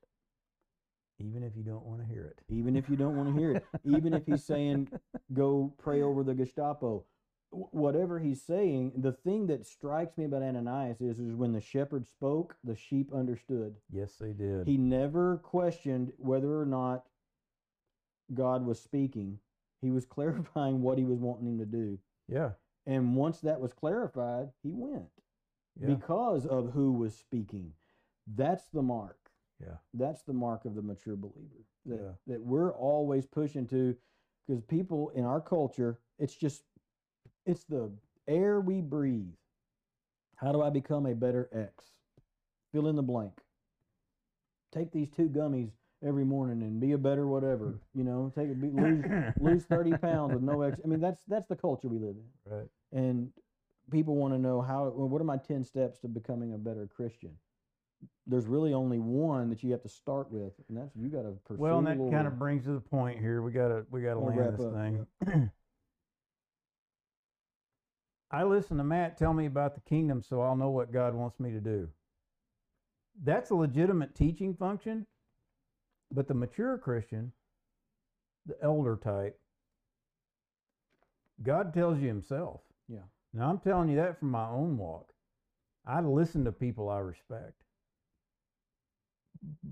Even 1.18 1.42
if 1.42 1.56
you 1.56 1.62
don't 1.62 1.84
want 1.84 2.00
to 2.00 2.06
hear 2.06 2.24
it. 2.24 2.40
even 2.48 2.74
if 2.76 2.88
you 2.88 2.96
don't 2.96 3.16
want 3.16 3.32
to 3.32 3.38
hear 3.38 3.52
it. 3.52 3.64
Even 3.84 4.12
if 4.14 4.26
he's 4.26 4.44
saying, 4.44 4.88
go 5.32 5.72
pray 5.78 6.02
over 6.02 6.22
the 6.24 6.34
Gestapo. 6.34 7.04
Wh- 7.50 7.72
Whatever 7.72 8.18
he's 8.18 8.42
saying, 8.42 8.92
the 8.96 9.12
thing 9.12 9.46
that 9.46 9.66
strikes 9.66 10.16
me 10.18 10.24
about 10.24 10.42
Ananias 10.42 11.00
is, 11.00 11.18
is 11.20 11.34
when 11.34 11.52
the 11.52 11.60
shepherd 11.60 12.06
spoke, 12.08 12.56
the 12.64 12.74
sheep 12.74 13.12
understood. 13.14 13.76
Yes, 13.90 14.14
they 14.20 14.32
did. 14.32 14.66
He 14.66 14.76
never 14.76 15.36
questioned 15.38 16.12
whether 16.16 16.58
or 16.60 16.66
not 16.66 17.04
God 18.34 18.64
was 18.64 18.80
speaking, 18.80 19.38
he 19.80 19.90
was 19.90 20.04
clarifying 20.16 20.82
what 20.82 20.98
he 20.98 21.04
was 21.04 21.18
wanting 21.18 21.46
him 21.46 21.58
to 21.58 21.66
do. 21.66 21.98
Yeah. 22.28 22.50
And 22.86 23.14
once 23.14 23.40
that 23.40 23.60
was 23.60 23.72
clarified, 23.72 24.48
he 24.62 24.72
went 24.72 25.10
Yeah. 25.80 25.88
because 25.94 26.46
of 26.46 26.72
who 26.72 26.92
was 26.92 27.14
speaking. 27.14 27.74
That's 28.26 28.64
the 28.72 28.82
mark. 28.82 29.21
Yeah. 29.62 29.74
That's 29.94 30.22
the 30.22 30.32
mark 30.32 30.64
of 30.64 30.74
the 30.74 30.82
mature 30.82 31.16
believer. 31.16 31.64
That, 31.86 32.00
Yeah. 32.00 32.12
that 32.34 32.42
we're 32.42 32.72
always 32.72 33.26
pushing 33.26 33.66
to, 33.68 33.96
because 34.46 34.62
people 34.62 35.10
in 35.10 35.24
our 35.24 35.40
culture, 35.40 35.98
it's 36.18 36.34
just, 36.34 36.62
it's 37.46 37.64
the 37.64 37.90
air 38.28 38.60
we 38.60 38.80
breathe. 38.80 39.34
How 40.36 40.52
do 40.52 40.62
I 40.62 40.70
become 40.70 41.06
a 41.06 41.14
better 41.14 41.48
X? 41.52 41.84
Fill 42.72 42.88
in 42.88 42.96
the 42.96 43.02
blank. 43.02 43.32
Take 44.72 44.90
these 44.90 45.10
two 45.10 45.28
gummies 45.28 45.70
every 46.04 46.24
morning 46.24 46.62
and 46.62 46.80
be 46.80 46.92
a 46.92 46.98
better 46.98 47.26
whatever. 47.26 47.74
You 47.94 48.04
know, 48.04 48.32
take 48.34 48.48
it, 48.48 48.60
be, 48.60 48.70
lose 48.70 49.04
lose 49.38 49.64
thirty 49.64 49.92
pounds 49.92 50.32
with 50.32 50.42
no 50.42 50.62
ex. 50.62 50.80
I 50.82 50.88
mean, 50.88 51.00
that's 51.00 51.20
that's 51.28 51.46
the 51.46 51.56
culture 51.56 51.88
we 51.88 51.98
live 51.98 52.16
in 52.16 52.56
right. 52.56 52.68
and 52.90 53.30
people 53.90 54.16
want 54.16 54.32
to 54.32 54.38
know 54.38 54.62
how 54.62 54.84
well, 54.84 55.08
what 55.08 55.20
are 55.20 55.24
my 55.24 55.36
10 55.36 55.64
steps 55.64 55.98
to 56.00 56.08
becoming 56.08 56.54
a 56.54 56.58
better 56.58 56.88
christian 56.96 57.32
there's 58.26 58.46
really 58.46 58.72
only 58.72 58.98
one 58.98 59.50
that 59.50 59.62
you 59.62 59.72
have 59.72 59.82
to 59.82 59.88
start 59.88 60.30
with 60.30 60.52
and 60.68 60.78
that's 60.78 60.94
you 60.96 61.08
got 61.08 61.22
to 61.22 61.32
pursue 61.44 61.60
Well, 61.60 61.78
and 61.78 61.86
that 61.86 61.98
kind 62.12 62.26
of 62.26 62.38
brings 62.38 62.64
to 62.64 62.72
the 62.72 62.80
point 62.80 63.18
here. 63.18 63.42
We 63.42 63.52
gotta 63.52 63.84
we 63.90 64.02
gotta 64.02 64.20
Wanna 64.20 64.40
land 64.40 64.54
this 64.54 64.66
up, 64.66 64.74
thing. 64.74 65.50
I 68.30 68.44
listen 68.44 68.78
to 68.78 68.84
Matt 68.84 69.18
tell 69.18 69.34
me 69.34 69.46
about 69.46 69.74
the 69.74 69.82
kingdom, 69.82 70.22
so 70.22 70.40
I'll 70.40 70.56
know 70.56 70.70
what 70.70 70.92
God 70.92 71.14
wants 71.14 71.38
me 71.38 71.50
to 71.50 71.60
do. 71.60 71.88
That's 73.22 73.50
a 73.50 73.54
legitimate 73.54 74.14
teaching 74.14 74.54
function, 74.54 75.06
but 76.10 76.28
the 76.28 76.34
mature 76.34 76.78
Christian, 76.78 77.32
the 78.46 78.56
elder 78.62 78.96
type, 78.96 79.38
God 81.42 81.74
tells 81.74 81.98
you 81.98 82.08
Himself. 82.08 82.60
Yeah. 82.88 83.00
Now 83.34 83.50
I'm 83.50 83.58
telling 83.58 83.90
you 83.90 83.96
that 83.96 84.18
from 84.18 84.30
my 84.30 84.48
own 84.48 84.78
walk. 84.78 85.12
I 85.84 86.00
listen 86.00 86.44
to 86.44 86.52
people 86.52 86.88
I 86.88 86.98
respect 86.98 87.62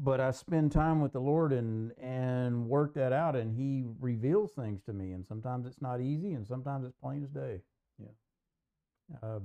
but 0.02 0.20
I 0.20 0.30
spend 0.32 0.72
time 0.72 1.00
with 1.00 1.12
the 1.12 1.20
Lord 1.20 1.52
and 1.52 1.92
and 2.00 2.68
work 2.68 2.94
that 2.94 3.12
out, 3.12 3.36
and 3.36 3.54
He 3.56 3.84
reveals 4.00 4.52
things 4.52 4.82
to 4.84 4.92
me. 4.92 5.12
And 5.12 5.26
sometimes 5.26 5.66
it's 5.66 5.80
not 5.80 6.00
easy, 6.00 6.32
and 6.32 6.46
sometimes 6.46 6.84
it's 6.86 6.96
plain 7.00 7.22
as 7.24 7.30
day. 7.30 7.60
Yeah. 7.98 9.18
Uh, 9.22 9.38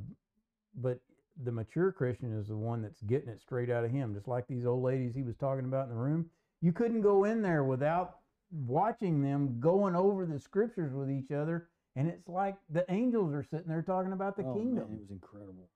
but 0.82 1.00
the 1.44 1.52
mature 1.52 1.92
Christian 1.92 2.38
is 2.40 2.48
the 2.48 2.56
one 2.56 2.82
that's 2.82 3.02
getting 3.02 3.30
it 3.30 3.42
straight 3.42 3.70
out 3.70 3.84
of 3.86 3.92
Him, 3.92 4.14
just 4.14 4.28
like 4.28 4.48
these 4.48 4.66
old 4.66 4.84
ladies 4.84 5.14
he 5.14 5.24
was 5.24 5.36
talking 5.36 5.66
about 5.66 5.84
in 5.84 5.90
the 5.90 6.00
room. 6.02 6.26
You 6.62 6.72
couldn't 6.72 7.02
go 7.02 7.26
in 7.26 7.42
there 7.42 7.64
without 7.64 8.18
watching 8.52 9.22
them 9.22 9.60
going 9.60 9.96
over 9.96 10.26
the 10.26 10.40
scriptures 10.40 10.94
with 10.94 11.12
each 11.12 11.32
other, 11.32 11.68
and 11.96 12.08
it's 12.08 12.28
like 12.28 12.56
the 12.70 12.86
angels 12.92 13.34
are 13.34 13.44
sitting 13.44 13.68
there 13.68 13.82
talking 13.82 14.14
about 14.14 14.38
the 14.38 14.44
Oh, 14.44 14.54
man, 14.54 14.56
kingdom. 14.56 14.94
it 14.94 15.00
was 15.02 15.12
incredible 15.12 15.70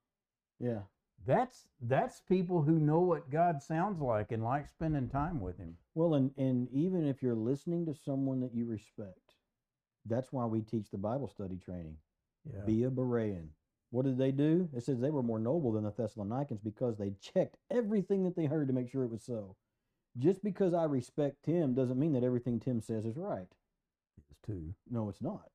yeah 0.59 0.79
That's 1.25 1.67
that's 1.81 2.21
people 2.21 2.61
who 2.61 2.79
know 2.79 2.99
what 3.01 3.29
God 3.29 3.61
sounds 3.61 4.01
like 4.01 4.31
and 4.31 4.43
like 4.43 4.67
spending 4.67 5.09
time 5.09 5.39
with 5.39 5.57
Him. 5.57 5.75
well 5.95 6.15
and 6.15 6.31
and 6.37 6.67
even 6.71 7.05
if 7.07 7.21
you're 7.21 7.35
listening 7.35 7.85
to 7.85 7.93
someone 7.93 8.39
that 8.41 8.53
you 8.55 8.65
respect 8.65 9.35
that's 10.05 10.31
why 10.31 10.45
we 10.45 10.61
teach 10.61 10.89
the 10.89 10.97
bible 10.97 11.27
study 11.27 11.57
training 11.57 11.97
Yeah. 12.45 12.61
be 12.65 12.83
a 12.83 12.89
berean 12.89 13.49
what 13.91 14.05
did 14.05 14.17
they 14.17 14.31
do 14.31 14.69
it 14.73 14.83
says 14.83 14.99
they 14.99 15.09
were 15.11 15.21
more 15.23 15.39
noble 15.39 15.73
than 15.73 15.83
the 15.83 15.91
thessalonians 15.91 16.61
because 16.63 16.97
they 16.97 17.11
checked 17.21 17.57
everything 17.69 18.23
that 18.23 18.35
they 18.35 18.45
heard 18.45 18.67
to 18.69 18.73
make 18.73 18.89
sure 18.89 19.03
it 19.03 19.11
was 19.11 19.23
so 19.23 19.55
just 20.17 20.41
because 20.43 20.73
i 20.73 20.85
respect 20.85 21.43
tim 21.43 21.73
doesn't 21.75 21.99
mean 21.99 22.13
that 22.13 22.23
everything 22.23 22.59
tim 22.59 22.79
says 22.81 23.05
is 23.05 23.17
right 23.17 23.47
It's 24.17 24.39
two. 24.45 24.73
No, 24.89 25.09
it's 25.09 25.21
not. 25.21 25.49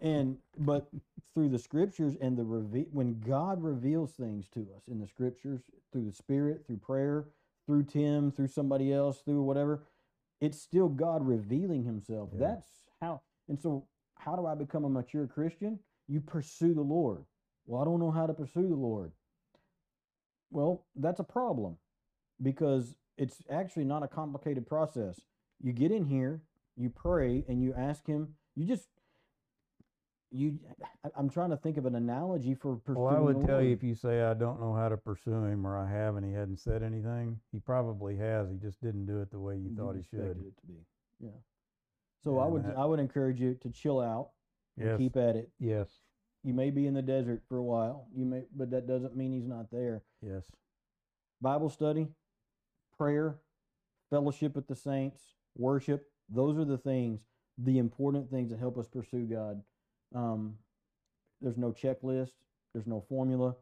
And 0.00 0.36
but 0.56 0.88
through 1.34 1.48
the 1.48 1.58
scriptures 1.58 2.16
and 2.20 2.36
the 2.36 2.44
reve- 2.44 2.88
when 2.92 3.20
God 3.20 3.62
reveals 3.62 4.12
things 4.12 4.48
to 4.50 4.60
us 4.76 4.82
in 4.88 5.00
the 5.00 5.06
scriptures 5.06 5.62
through 5.92 6.04
the 6.04 6.12
Spirit, 6.12 6.64
through 6.66 6.78
prayer, 6.78 7.26
through 7.66 7.84
Tim, 7.84 8.30
through 8.32 8.48
somebody 8.48 8.92
else, 8.92 9.20
through 9.20 9.42
whatever, 9.42 9.84
it's 10.40 10.60
still 10.60 10.88
God 10.88 11.26
revealing 11.26 11.84
Himself. 11.84 12.30
Yeah. 12.32 12.38
That's 12.48 12.70
how. 13.00 13.22
And 13.48 13.60
so, 13.60 13.86
how 14.16 14.36
do 14.36 14.46
I 14.46 14.54
become 14.54 14.84
a 14.84 14.88
mature 14.88 15.26
Christian? 15.26 15.78
You 16.08 16.20
pursue 16.20 16.74
the 16.74 16.80
Lord. 16.82 17.24
Well, 17.66 17.82
I 17.82 17.84
don't 17.84 18.00
know 18.00 18.10
how 18.10 18.26
to 18.26 18.34
pursue 18.34 18.68
the 18.68 18.74
Lord. 18.74 19.12
Well, 20.50 20.86
that's 20.96 21.20
a 21.20 21.24
problem 21.24 21.76
because 22.40 22.94
it's 23.16 23.42
actually 23.50 23.84
not 23.84 24.02
a 24.02 24.08
complicated 24.08 24.66
process. 24.66 25.20
You 25.62 25.72
get 25.72 25.92
in 25.92 26.04
here, 26.06 26.42
you 26.76 26.88
pray, 26.90 27.44
and 27.48 27.62
you 27.62 27.74
ask 27.74 28.06
Him. 28.06 28.34
You 28.56 28.64
just 28.64 28.88
you. 30.30 30.58
I'm 31.16 31.28
trying 31.30 31.50
to 31.50 31.56
think 31.56 31.76
of 31.76 31.86
an 31.86 31.94
analogy 31.94 32.54
for 32.54 32.76
pursuing. 32.76 33.04
Well, 33.04 33.16
I 33.16 33.20
would 33.20 33.46
tell 33.46 33.62
you 33.62 33.72
if 33.72 33.82
you 33.82 33.94
say 33.94 34.22
I 34.22 34.34
don't 34.34 34.60
know 34.60 34.74
how 34.74 34.88
to 34.88 34.96
pursue 34.96 35.44
him 35.44 35.66
or 35.66 35.76
I 35.76 35.88
have 35.90 36.16
and 36.16 36.24
he 36.26 36.32
hadn't 36.32 36.58
said 36.58 36.82
anything, 36.82 37.40
he 37.52 37.58
probably 37.60 38.16
has. 38.16 38.50
He 38.50 38.56
just 38.56 38.80
didn't 38.82 39.06
do 39.06 39.20
it 39.20 39.30
the 39.30 39.38
way 39.38 39.56
you 39.56 39.74
thought 39.76 39.96
he 39.96 40.02
should. 40.02 40.20
it 40.38 40.56
to 40.60 40.66
be. 40.66 40.84
Yeah. 41.20 41.30
So 42.22 42.38
I 42.38 42.46
would 42.46 42.64
that- 42.64 42.76
I 42.76 42.84
would 42.84 43.00
encourage 43.00 43.40
you 43.40 43.54
to 43.54 43.70
chill 43.70 44.00
out 44.00 44.30
and 44.76 44.86
Yes. 44.88 44.98
keep 44.98 45.16
at 45.16 45.36
it. 45.36 45.50
Yes. 45.58 46.02
You 46.44 46.54
may 46.54 46.70
be 46.70 46.86
in 46.86 46.94
the 46.94 47.02
desert 47.02 47.42
for 47.48 47.56
a 47.56 47.62
while. 47.62 48.08
You 48.14 48.24
may, 48.24 48.46
but 48.54 48.70
that 48.70 48.86
doesn't 48.86 49.16
mean 49.16 49.32
He's 49.32 49.46
not 49.46 49.70
there. 49.70 50.02
Yes. 50.22 50.50
Bible 51.40 51.68
study, 51.68 52.08
prayer, 52.96 53.40
fellowship 54.10 54.54
with 54.56 54.66
the 54.66 54.74
saints, 54.74 55.34
worship. 55.56 56.10
Those 56.28 56.58
are 56.58 56.64
the 56.64 56.78
things, 56.78 57.20
the 57.56 57.78
important 57.78 58.30
things 58.30 58.50
that 58.50 58.58
help 58.58 58.76
us 58.78 58.88
pursue 58.88 59.26
God. 59.26 59.62
Um, 60.14 60.54
there's 61.40 61.56
no 61.58 61.72
checklist. 61.72 62.32
There's 62.72 62.86
no 62.86 63.04
formula. 63.08 63.54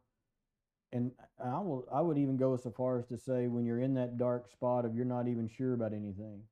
And 0.92 1.10
I 1.42 1.58
will. 1.60 1.84
I 1.92 2.00
would 2.00 2.16
even 2.16 2.36
go 2.36 2.56
so 2.56 2.70
far 2.70 2.98
as 2.98 3.06
to 3.06 3.18
say, 3.18 3.48
when 3.48 3.64
you're 3.64 3.80
in 3.80 3.94
that 3.94 4.16
dark 4.18 4.48
spot 4.50 4.84
of 4.84 4.94
you're 4.94 5.04
not 5.04 5.26
even 5.28 5.48
sure 5.48 5.74
about 5.74 5.92
anything, 5.92 6.42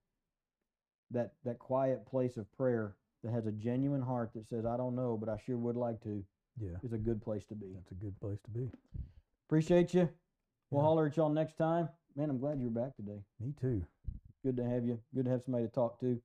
that 1.10 1.32
that 1.44 1.58
quiet 1.58 2.04
place 2.06 2.36
of 2.36 2.50
prayer 2.52 2.96
that 3.22 3.32
has 3.32 3.46
a 3.46 3.52
genuine 3.52 4.02
heart 4.02 4.32
that 4.34 4.48
says, 4.48 4.66
"I 4.66 4.76
don't 4.76 4.96
know, 4.96 5.16
but 5.16 5.28
I 5.28 5.36
sure 5.38 5.56
would 5.56 5.76
like 5.76 6.00
to," 6.02 6.24
Yeah. 6.60 6.76
is 6.82 6.92
a 6.92 6.98
good 6.98 7.22
place 7.22 7.44
to 7.46 7.54
be. 7.54 7.72
That's 7.74 7.92
a 7.92 7.94
good 7.94 8.18
place 8.20 8.40
to 8.42 8.50
be. 8.50 8.70
Appreciate 9.46 9.94
you. 9.94 10.08
We'll 10.70 10.82
Yeah. 10.82 10.86
holler 10.88 11.06
at 11.06 11.16
y'all 11.16 11.30
next 11.30 11.54
time. 11.54 11.88
Man, 12.16 12.28
I'm 12.28 12.38
glad 12.38 12.60
you're 12.60 12.70
back 12.70 12.96
today. 12.96 13.22
Me 13.38 13.52
too. 13.52 13.84
Good 14.42 14.56
to 14.56 14.64
have 14.64 14.84
you. 14.84 15.00
Good 15.14 15.26
to 15.26 15.30
have 15.30 15.42
somebody 15.42 15.66
to 15.66 15.72
talk 15.72 16.00
to. 16.00 16.20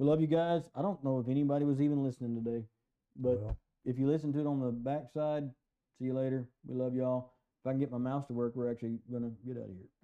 We 0.00 0.06
love 0.06 0.22
you 0.22 0.28
guys. 0.28 0.62
I 0.74 0.80
don't 0.80 1.04
know 1.04 1.20
if 1.20 1.28
anybody 1.28 1.66
was 1.66 1.78
even 1.78 2.02
listening 2.02 2.42
today, 2.42 2.64
but 3.16 3.38
well, 3.38 3.58
if 3.84 3.98
you 3.98 4.06
listen 4.06 4.32
to 4.32 4.40
it 4.40 4.46
on 4.46 4.58
the 4.58 4.70
backside, 4.70 5.50
see 5.98 6.06
you 6.06 6.14
later. 6.14 6.48
We 6.66 6.74
love 6.74 6.94
y'all. 6.94 7.34
If 7.62 7.68
I 7.68 7.72
can 7.72 7.80
get 7.80 7.92
my 7.92 7.98
mouse 7.98 8.26
to 8.28 8.32
work, 8.32 8.56
we're 8.56 8.70
actually 8.70 8.96
gonna 9.12 9.30
get 9.46 9.58
out 9.58 9.64
of 9.64 9.76
here. 9.76 9.99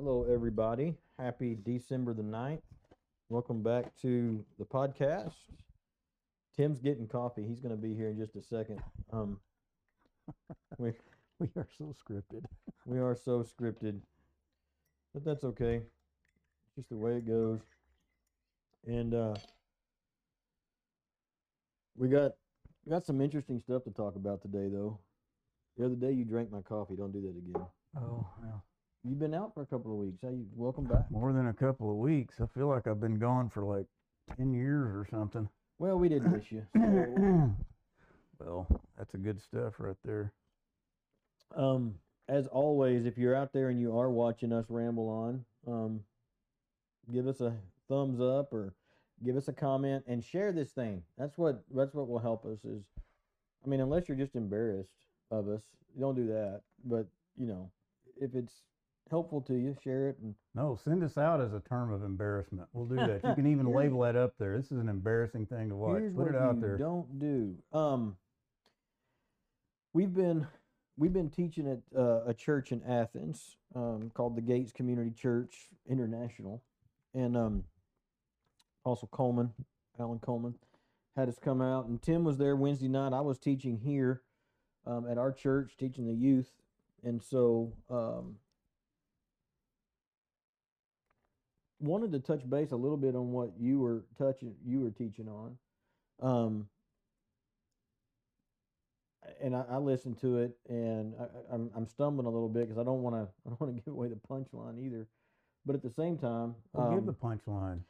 Hello, 0.00 0.24
everybody. 0.32 0.94
Happy 1.18 1.56
December 1.60 2.14
the 2.14 2.22
9th. 2.22 2.62
Welcome 3.30 3.64
back 3.64 3.86
to 4.02 4.44
the 4.56 4.64
podcast. 4.64 5.34
Tim's 6.56 6.78
getting 6.78 7.08
coffee. 7.08 7.44
He's 7.44 7.58
going 7.58 7.74
to 7.74 7.82
be 7.82 7.96
here 7.96 8.08
in 8.10 8.16
just 8.16 8.36
a 8.36 8.42
second. 8.42 8.80
Um, 9.12 9.40
we, 10.78 10.92
we 11.40 11.48
are 11.56 11.66
so 11.76 11.92
scripted. 11.92 12.44
we 12.86 13.00
are 13.00 13.16
so 13.16 13.42
scripted, 13.42 14.00
but 15.14 15.24
that's 15.24 15.42
okay. 15.42 15.82
Just 16.76 16.90
the 16.90 16.96
way 16.96 17.16
it 17.16 17.26
goes. 17.26 17.58
And 18.86 19.12
uh, 19.14 19.34
we 21.96 22.06
got 22.06 22.34
we 22.84 22.90
got 22.90 23.04
some 23.04 23.20
interesting 23.20 23.58
stuff 23.58 23.82
to 23.82 23.90
talk 23.90 24.14
about 24.14 24.42
today, 24.42 24.68
though. 24.72 25.00
The 25.76 25.86
other 25.86 25.96
day 25.96 26.12
you 26.12 26.24
drank 26.24 26.52
my 26.52 26.62
coffee. 26.62 26.94
Don't 26.94 27.12
do 27.12 27.20
that 27.20 27.36
again. 27.36 27.66
Oh, 27.96 28.28
well. 28.40 28.64
You've 29.04 29.18
been 29.18 29.34
out 29.34 29.54
for 29.54 29.62
a 29.62 29.66
couple 29.66 29.92
of 29.92 29.98
weeks. 29.98 30.18
How 30.22 30.28
you? 30.28 30.46
Welcome 30.54 30.84
back. 30.84 31.10
More 31.10 31.32
than 31.32 31.48
a 31.48 31.54
couple 31.54 31.90
of 31.90 31.96
weeks. 31.96 32.40
I 32.42 32.46
feel 32.46 32.68
like 32.68 32.86
I've 32.86 33.00
been 33.00 33.18
gone 33.18 33.48
for 33.48 33.64
like 33.64 33.86
10 34.36 34.52
years 34.52 34.94
or 34.94 35.06
something. 35.10 35.48
Well, 35.78 35.98
we 35.98 36.08
did 36.08 36.24
miss 36.30 36.50
you. 36.50 36.66
so- 36.74 37.54
well, 38.44 38.66
that's 38.96 39.14
a 39.14 39.18
good 39.18 39.40
stuff 39.40 39.74
right 39.78 39.96
there. 40.04 40.32
Um, 41.54 41.94
as 42.28 42.46
always, 42.48 43.06
if 43.06 43.16
you're 43.16 43.34
out 43.36 43.52
there 43.52 43.70
and 43.70 43.80
you 43.80 43.96
are 43.98 44.10
watching 44.10 44.52
us 44.52 44.66
ramble 44.68 45.08
on, 45.08 45.44
um, 45.66 46.00
give 47.12 47.26
us 47.26 47.40
a 47.40 47.54
thumbs 47.88 48.20
up 48.20 48.52
or 48.52 48.74
give 49.24 49.36
us 49.36 49.48
a 49.48 49.52
comment 49.52 50.04
and 50.06 50.22
share 50.22 50.52
this 50.52 50.72
thing. 50.72 51.02
That's 51.16 51.38
what 51.38 51.64
that's 51.74 51.94
what 51.94 52.08
will 52.08 52.18
help 52.18 52.44
us. 52.44 52.64
Is, 52.64 52.82
I 53.64 53.68
mean, 53.68 53.80
unless 53.80 54.08
you're 54.08 54.18
just 54.18 54.34
embarrassed 54.36 54.90
of 55.30 55.48
us, 55.48 55.62
don't 55.98 56.16
do 56.16 56.26
that. 56.26 56.62
But 56.84 57.06
you 57.38 57.46
know, 57.46 57.70
if 58.20 58.34
it's 58.34 58.52
helpful 59.10 59.40
to 59.42 59.54
you, 59.54 59.76
share 59.82 60.08
it. 60.08 60.18
And 60.22 60.34
No, 60.54 60.76
send 60.82 61.02
us 61.02 61.16
out 61.18 61.40
as 61.40 61.52
a 61.52 61.60
term 61.60 61.92
of 61.92 62.02
embarrassment. 62.02 62.68
We'll 62.72 62.86
do 62.86 62.96
that. 62.96 63.20
You 63.24 63.34
can 63.34 63.46
even 63.52 63.66
Here's- 63.66 63.76
label 63.76 64.00
that 64.00 64.16
up 64.16 64.34
there. 64.38 64.56
This 64.56 64.72
is 64.72 64.78
an 64.78 64.88
embarrassing 64.88 65.46
thing 65.46 65.68
to 65.70 65.76
watch. 65.76 65.98
here's 66.00 66.14
Put 66.14 66.26
what 66.26 66.34
it 66.34 66.40
out 66.40 66.54
you 66.56 66.60
there. 66.60 66.78
don't 66.78 67.18
do. 67.18 67.54
Um, 67.72 68.16
we've 69.92 70.12
been 70.14 70.46
we've 70.96 71.12
been 71.12 71.30
teaching 71.30 71.68
at 71.70 71.78
uh, 71.98 72.24
a 72.26 72.34
church 72.34 72.72
in 72.72 72.82
Athens 72.84 73.56
um, 73.74 74.10
called 74.14 74.36
the 74.36 74.42
Gates 74.42 74.72
Community 74.72 75.10
Church 75.10 75.68
International, 75.88 76.62
and 77.14 77.36
um, 77.36 77.64
Apostle 78.84 79.08
Coleman, 79.12 79.52
Alan 79.98 80.18
Coleman, 80.18 80.54
had 81.16 81.28
us 81.28 81.38
come 81.38 81.60
out, 81.62 81.86
and 81.86 82.00
Tim 82.02 82.24
was 82.24 82.38
there 82.38 82.56
Wednesday 82.56 82.88
night. 82.88 83.12
I 83.12 83.20
was 83.20 83.38
teaching 83.38 83.78
here 83.78 84.22
um, 84.86 85.06
at 85.08 85.18
our 85.18 85.32
church, 85.32 85.76
teaching 85.78 86.06
the 86.06 86.14
youth, 86.14 86.50
and 87.04 87.22
so 87.22 87.72
um, 87.90 88.36
wanted 91.80 92.12
to 92.12 92.20
touch 92.20 92.48
base 92.48 92.72
a 92.72 92.76
little 92.76 92.96
bit 92.96 93.14
on 93.14 93.32
what 93.32 93.52
you 93.58 93.78
were 93.80 94.04
touching, 94.16 94.54
you 94.64 94.80
were 94.80 94.90
teaching 94.90 95.28
on. 95.28 95.56
Um, 96.20 96.68
and 99.40 99.54
I, 99.54 99.64
I 99.70 99.76
listened 99.76 100.18
to 100.20 100.38
it, 100.38 100.56
and 100.68 101.14
I, 101.20 101.24
I- 101.24 101.54
I'm 101.54 101.70
I'm 101.76 101.86
stumbling 101.86 102.26
a 102.26 102.30
little 102.30 102.48
bit 102.48 102.68
because 102.68 102.78
I 102.80 102.84
don't 102.84 103.02
want 103.02 103.14
to 103.16 103.22
I 103.46 103.50
don't 103.50 103.60
want 103.60 103.74
to 103.76 103.80
give 103.82 103.92
away 103.92 104.08
the 104.08 104.16
punchline 104.16 104.84
either. 104.84 105.06
But 105.66 105.74
at 105.74 105.82
the 105.82 105.90
same 105.90 106.16
time, 106.18 106.54
Well, 106.72 106.94
give 106.94 107.04
the 107.04 107.12
um, 107.12 107.16
punchline. 107.22 107.80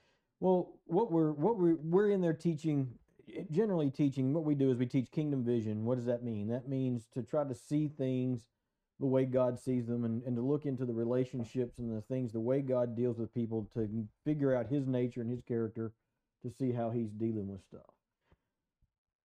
well, 0.41 0.81
what 0.87 1.13
we're 1.13 1.33
what 1.33 1.57
we're 1.59 1.77
we're 1.77 2.11
in 2.11 2.21
there 2.21 2.33
teaching, 2.33 2.89
generally 3.51 3.91
teaching. 3.91 4.33
What 4.33 4.45
we 4.45 4.55
do 4.55 4.71
is 4.71 4.79
we 4.79 4.87
teach 4.87 5.11
kingdom 5.11 5.45
vision. 5.45 5.85
What 5.85 5.97
does 5.97 6.07
that 6.07 6.25
mean? 6.25 6.49
That 6.49 6.69
means 6.69 7.07
to 7.15 7.23
try 7.23 7.45
to 7.45 7.55
see 7.55 7.89
things 7.89 8.47
the 9.01 9.07
way 9.07 9.25
God 9.25 9.59
sees 9.59 9.87
them, 9.87 10.05
and, 10.05 10.23
and 10.25 10.37
to 10.37 10.43
look 10.43 10.67
into 10.67 10.85
the 10.85 10.93
relationships 10.93 11.79
and 11.79 11.97
the 11.97 12.03
things 12.03 12.33
the 12.33 12.41
way 12.41 12.61
God 12.61 12.97
deals 12.97 13.19
with 13.19 13.33
people 13.33 13.69
to 13.75 13.89
figure 14.25 14.55
out 14.55 14.67
His 14.67 14.87
nature 14.87 15.21
and 15.21 15.31
His 15.31 15.43
character, 15.43 15.93
to 16.43 16.51
see 16.51 16.73
how 16.73 16.91
He's 16.91 17.11
dealing 17.11 17.49
with 17.49 17.63
stuff. 17.63 17.95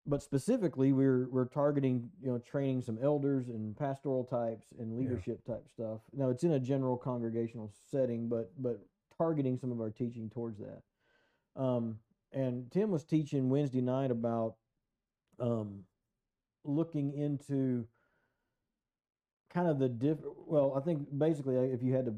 But 0.06 0.22
specifically, 0.22 0.92
we're 0.92 1.28
we're 1.30 1.46
targeting 1.46 2.10
you 2.22 2.30
know 2.30 2.38
training 2.38 2.82
some 2.82 2.98
elders 3.02 3.48
and 3.48 3.76
pastoral 3.76 4.24
types 4.24 4.66
and 4.78 4.98
leadership 4.98 5.44
type 5.46 5.66
stuff. 5.72 6.00
Now 6.12 6.28
it's 6.28 6.44
in 6.44 6.52
a 6.52 6.60
general 6.60 6.96
congregational 6.96 7.72
setting, 7.90 8.28
but 8.28 8.52
but 8.58 8.80
targeting 9.16 9.56
some 9.56 9.72
of 9.72 9.80
our 9.80 9.90
teaching 9.90 10.28
towards 10.28 10.58
that. 10.58 10.82
Um, 11.56 11.98
and 12.32 12.70
Tim 12.70 12.90
was 12.90 13.04
teaching 13.04 13.48
Wednesday 13.48 13.80
night 13.80 14.10
about 14.10 14.56
um, 15.40 15.84
looking 16.64 17.14
into 17.14 17.86
kind 19.54 19.68
of 19.68 19.78
the 19.78 19.88
diff. 19.88 20.18
Well, 20.46 20.74
I 20.76 20.80
think 20.80 21.06
basically, 21.18 21.56
uh, 21.56 21.62
if 21.62 21.82
you 21.82 21.92
had 21.94 22.06
to, 22.06 22.14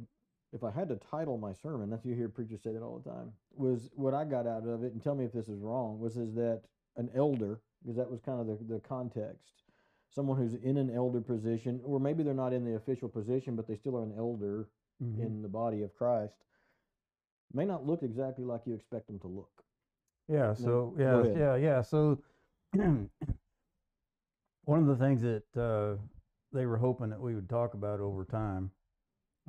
if 0.53 0.65
I 0.65 0.71
had 0.71 0.89
to 0.89 0.97
title 1.11 1.39
my 1.39 1.53
sermon, 1.53 1.91
that's 1.91 2.05
you 2.05 2.15
hear 2.15 2.29
preachers 2.29 2.63
say 2.63 2.73
that 2.73 2.83
all 2.83 2.99
the 3.05 3.11
time. 3.11 3.33
Was 3.55 3.91
what 3.95 4.15
I 4.15 4.25
got 4.25 4.47
out 4.47 4.67
of 4.67 4.83
it, 4.85 4.93
and 4.93 5.03
tell 5.03 5.15
me 5.15 5.25
if 5.25 5.33
this 5.33 5.49
is 5.49 5.61
wrong. 5.61 5.99
Was 6.01 6.17
is 6.17 6.35
that 6.35 6.63
an 6.97 7.11
elder, 7.15 7.61
because 7.83 7.97
that 7.97 8.11
was 8.11 8.21
kind 8.21 8.41
of 8.41 8.47
the 8.47 8.75
the 8.75 8.81
context. 8.81 9.63
Someone 10.11 10.39
who's 10.39 10.55
in 10.55 10.79
an 10.79 10.91
elder 10.95 11.21
position, 11.21 11.81
or 11.85 12.01
maybe 12.01 12.23
they're 12.23 12.33
not 12.33 12.53
in 12.55 12.65
the 12.65 12.77
official 12.77 13.09
position, 13.09 13.55
but 13.55 13.69
they 13.69 13.77
still 13.77 13.97
are 13.97 14.03
an 14.03 14.15
elder 14.17 14.69
Mhm. 15.03 15.19
in 15.21 15.43
the 15.43 15.49
body 15.49 15.83
of 15.83 15.95
Christ 15.95 16.33
may 17.53 17.65
not 17.65 17.87
look 17.87 18.03
exactly 18.03 18.45
like 18.45 18.63
you 18.67 18.75
expect 18.75 19.07
them 19.07 19.19
to 19.21 19.27
look. 19.29 19.63
Yeah. 20.29 20.53
So 20.55 20.95
yeah, 20.99 21.23
yeah, 21.37 21.57
yeah. 21.57 21.81
So 21.83 22.19
one 22.73 23.11
of 24.69 24.87
the 24.87 24.97
things 24.97 25.23
that 25.23 25.57
uh, 25.57 25.97
they 26.53 26.67
were 26.67 26.77
hoping 26.77 27.11
that 27.11 27.21
we 27.21 27.35
would 27.35 27.49
talk 27.49 27.75
about 27.75 28.01
over 28.01 28.25
time 28.25 28.71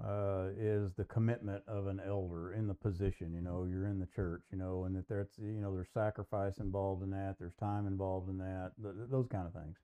uh, 0.04 0.50
is 0.58 0.92
the 0.98 1.06
commitment 1.06 1.64
of 1.68 1.88
an 1.88 2.00
elder 2.06 2.54
in 2.54 2.68
the 2.68 2.74
position. 2.74 3.34
You 3.34 3.42
know, 3.42 3.66
you're 3.70 3.88
in 3.88 4.00
the 4.00 4.08
church. 4.16 4.44
You 4.52 4.58
know, 4.58 4.86
and 4.86 4.96
that 4.96 5.08
there's 5.08 5.30
you 5.40 5.62
know 5.62 5.74
there's 5.74 5.88
sacrifice 5.94 6.58
involved 6.60 7.04
in 7.04 7.10
that. 7.12 7.36
There's 7.40 7.56
time 7.60 7.88
involved 7.88 8.30
in 8.30 8.38
that. 8.38 8.72
Th- 8.82 8.96
th- 8.96 9.10
those 9.10 9.28
kind 9.32 9.48
of 9.48 9.54
things. 9.54 9.78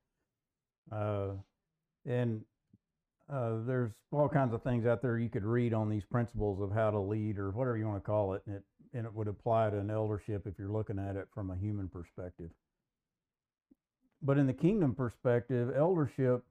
Uh, 0.91 1.29
and 2.05 2.41
uh, 3.31 3.63
there's 3.65 3.91
all 4.11 4.29
kinds 4.29 4.53
of 4.53 4.61
things 4.61 4.85
out 4.85 5.01
there 5.01 5.17
you 5.17 5.29
could 5.29 5.45
read 5.45 5.73
on 5.73 5.89
these 5.89 6.03
principles 6.03 6.61
of 6.61 6.71
how 6.71 6.91
to 6.91 6.99
lead 6.99 7.39
or 7.39 7.51
whatever 7.51 7.77
you 7.77 7.87
want 7.87 8.03
to 8.03 8.07
call 8.07 8.33
it, 8.33 8.43
and 8.45 8.57
it 8.57 8.63
and 8.93 9.05
it 9.07 9.13
would 9.13 9.27
apply 9.27 9.71
to 9.71 9.79
an 9.79 9.89
eldership 9.89 10.45
if 10.45 10.53
you're 10.59 10.71
looking 10.71 10.99
at 10.99 11.15
it 11.15 11.27
from 11.33 11.49
a 11.49 11.57
human 11.57 11.87
perspective. 11.87 12.51
But 14.21 14.37
in 14.37 14.45
the 14.45 14.53
kingdom 14.53 14.93
perspective, 14.93 15.73
eldership 15.75 16.43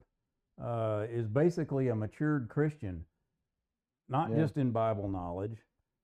uh, 0.61 1.05
is 1.09 1.27
basically 1.27 1.87
a 1.89 1.95
matured 1.95 2.47
Christian, 2.49 3.05
not 4.09 4.29
Yeah. 4.29 4.37
just 4.37 4.57
in 4.57 4.71
Bible 4.71 5.09
knowledge, 5.09 5.57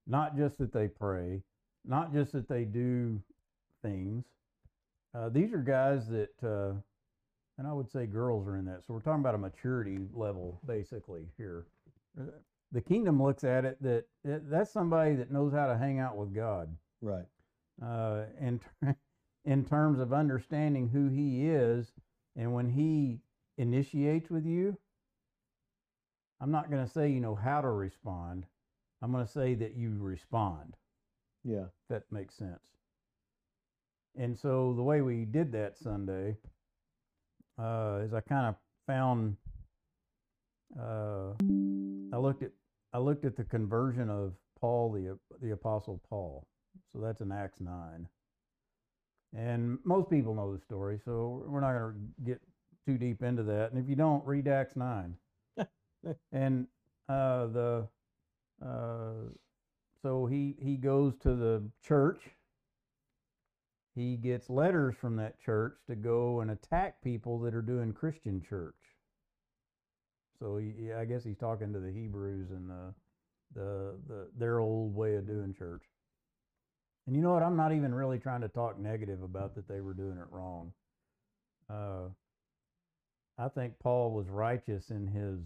not 0.08 0.36
just 0.36 0.58
that 0.58 0.72
they 0.72 0.88
pray, 0.88 1.44
not 1.86 2.12
just 2.14 2.32
that 2.34 2.48
they 2.48 2.66
do 2.66 3.22
things. 3.82 4.26
Uh, 5.14 5.30
these 5.30 5.54
are 5.54 5.62
guys 5.62 6.08
that, 6.10 6.44
uh, 6.44 6.74
and 7.58 7.68
I 7.68 7.74
would 7.74 7.90
say 7.90 8.06
girls 8.06 8.48
are 8.48 8.58
in 8.58 8.66
that. 8.66 8.86
So 8.86 8.94
we're 8.94 9.02
talking 9.02 9.22
about 9.22 9.36
a 9.36 9.40
maturity 9.40 10.08
level 10.14 10.60
basically 10.66 11.28
here. 11.38 11.68
Uh, 12.20 12.24
The 12.72 12.82
kingdom 12.82 13.22
looks 13.22 13.44
at 13.44 13.66
it 13.66 13.82
that 13.82 14.08
that- 14.24 14.48
that's 14.48 14.70
somebody 14.70 15.16
that 15.16 15.32
knows 15.32 15.54
how 15.54 15.66
to 15.66 15.76
hang 15.78 15.98
out 15.98 16.16
with 16.18 16.34
God 16.36 16.78
Right. 17.02 17.28
uh, 17.82 18.28
in 18.40 18.60
in 19.46 19.66
terms 19.66 20.00
of 20.00 20.14
understanding 20.14 20.90
who 20.90 21.08
He 21.08 21.48
is, 21.50 21.92
and 22.36 22.54
when 22.54 22.70
He 22.70 23.22
initiates 23.60 24.30
with 24.30 24.46
you, 24.46 24.78
I'm 26.42 26.52
not 26.52 26.72
going 26.72 26.84
to 26.84 26.92
say 26.92 27.10
you 27.10 27.20
know 27.20 27.36
how 27.36 27.62
to 27.62 27.70
respond. 27.70 28.46
I'm 29.02 29.12
going 29.12 29.26
to 29.26 29.32
say 29.32 29.54
that 29.56 29.76
you 29.76 29.96
respond. 30.00 30.76
Yeah. 31.44 31.66
That 31.90 32.04
makes 32.12 32.36
sense. 32.36 32.60
And 34.18 34.38
so 34.38 34.74
the 34.76 34.84
way 34.84 35.02
we 35.02 35.26
did 35.26 35.52
that 35.52 35.78
Sunday 35.78 36.38
uh, 37.58 38.00
is 38.04 38.14
I 38.14 38.22
kind 38.22 38.48
of 38.48 38.56
found 38.88 39.36
uh, 40.80 41.34
I 42.14 42.18
looked 42.18 42.44
at 42.44 42.52
I 42.94 42.98
looked 42.98 43.26
at 43.26 43.36
the 43.36 43.44
conversion 43.44 44.10
of 44.10 44.34
Paul 44.60 44.92
the 44.92 45.18
the 45.42 45.52
apostle 45.52 46.02
Paul. 46.10 46.48
So 46.92 47.00
that's 47.00 47.22
in 47.22 47.32
Acts 47.32 47.60
nine. 47.62 48.08
And 49.36 49.78
most 49.84 50.10
people 50.10 50.34
know 50.34 50.54
the 50.54 50.62
story, 50.62 51.00
so 51.06 51.46
we're 51.48 51.62
not 51.62 51.74
going 51.74 51.94
to 51.94 52.26
get 52.26 52.42
too 52.86 52.98
deep 52.98 53.24
into 53.24 53.44
that. 53.44 53.72
And 53.72 53.82
if 53.82 53.90
you 53.90 53.96
don't, 53.96 54.26
read 54.26 54.48
Acts 54.48 54.76
nine. 54.76 55.16
and 56.32 56.68
uh, 57.08 57.48
the 57.48 57.88
uh, 58.66 59.30
so 60.02 60.26
he 60.26 60.56
he 60.60 60.78
goes 60.78 61.16
to 61.22 61.36
the 61.36 61.64
church. 61.84 62.22
He 63.96 64.16
gets 64.16 64.50
letters 64.50 64.96
from 64.96 65.18
that 65.18 65.40
church 65.42 65.78
to 65.88 65.96
go 65.96 66.40
and 66.40 66.52
attack 66.52 67.02
people 67.02 67.40
that 67.40 67.54
are 67.54 67.62
doing 67.62 67.92
Christian 67.92 68.42
church. 68.42 68.76
So 70.40 70.58
he, 70.58 70.72
he- 70.78 70.94
I 70.94 71.06
guess 71.06 71.24
he's 71.24 71.38
talking 71.38 71.74
to 71.74 71.80
the 71.80 71.92
Hebrews 71.92 72.52
and 72.52 72.70
the, 72.70 72.94
the 73.56 73.96
the 74.08 74.28
their 74.38 74.60
old 74.60 74.96
way 74.96 75.16
of 75.16 75.28
doing 75.28 75.54
church. 75.54 75.84
And 77.08 77.16
you 77.16 77.22
know 77.22 77.34
what? 77.34 77.44
I'm 77.44 77.58
not 77.58 77.74
even 77.74 77.94
really 77.94 78.20
trying 78.20 78.42
to 78.42 78.48
talk 78.48 78.80
negative 78.80 79.24
about 79.24 79.56
that 79.56 79.68
they 79.68 79.82
were 79.82 79.94
doing 79.96 80.18
it 80.18 80.28
wrong. 80.32 80.72
Uh, 81.70 82.10
I 83.40 83.48
think 83.48 83.80
Paul 83.80 84.12
was 84.12 84.28
righteous 84.28 84.90
in 84.90 85.08
his 85.08 85.40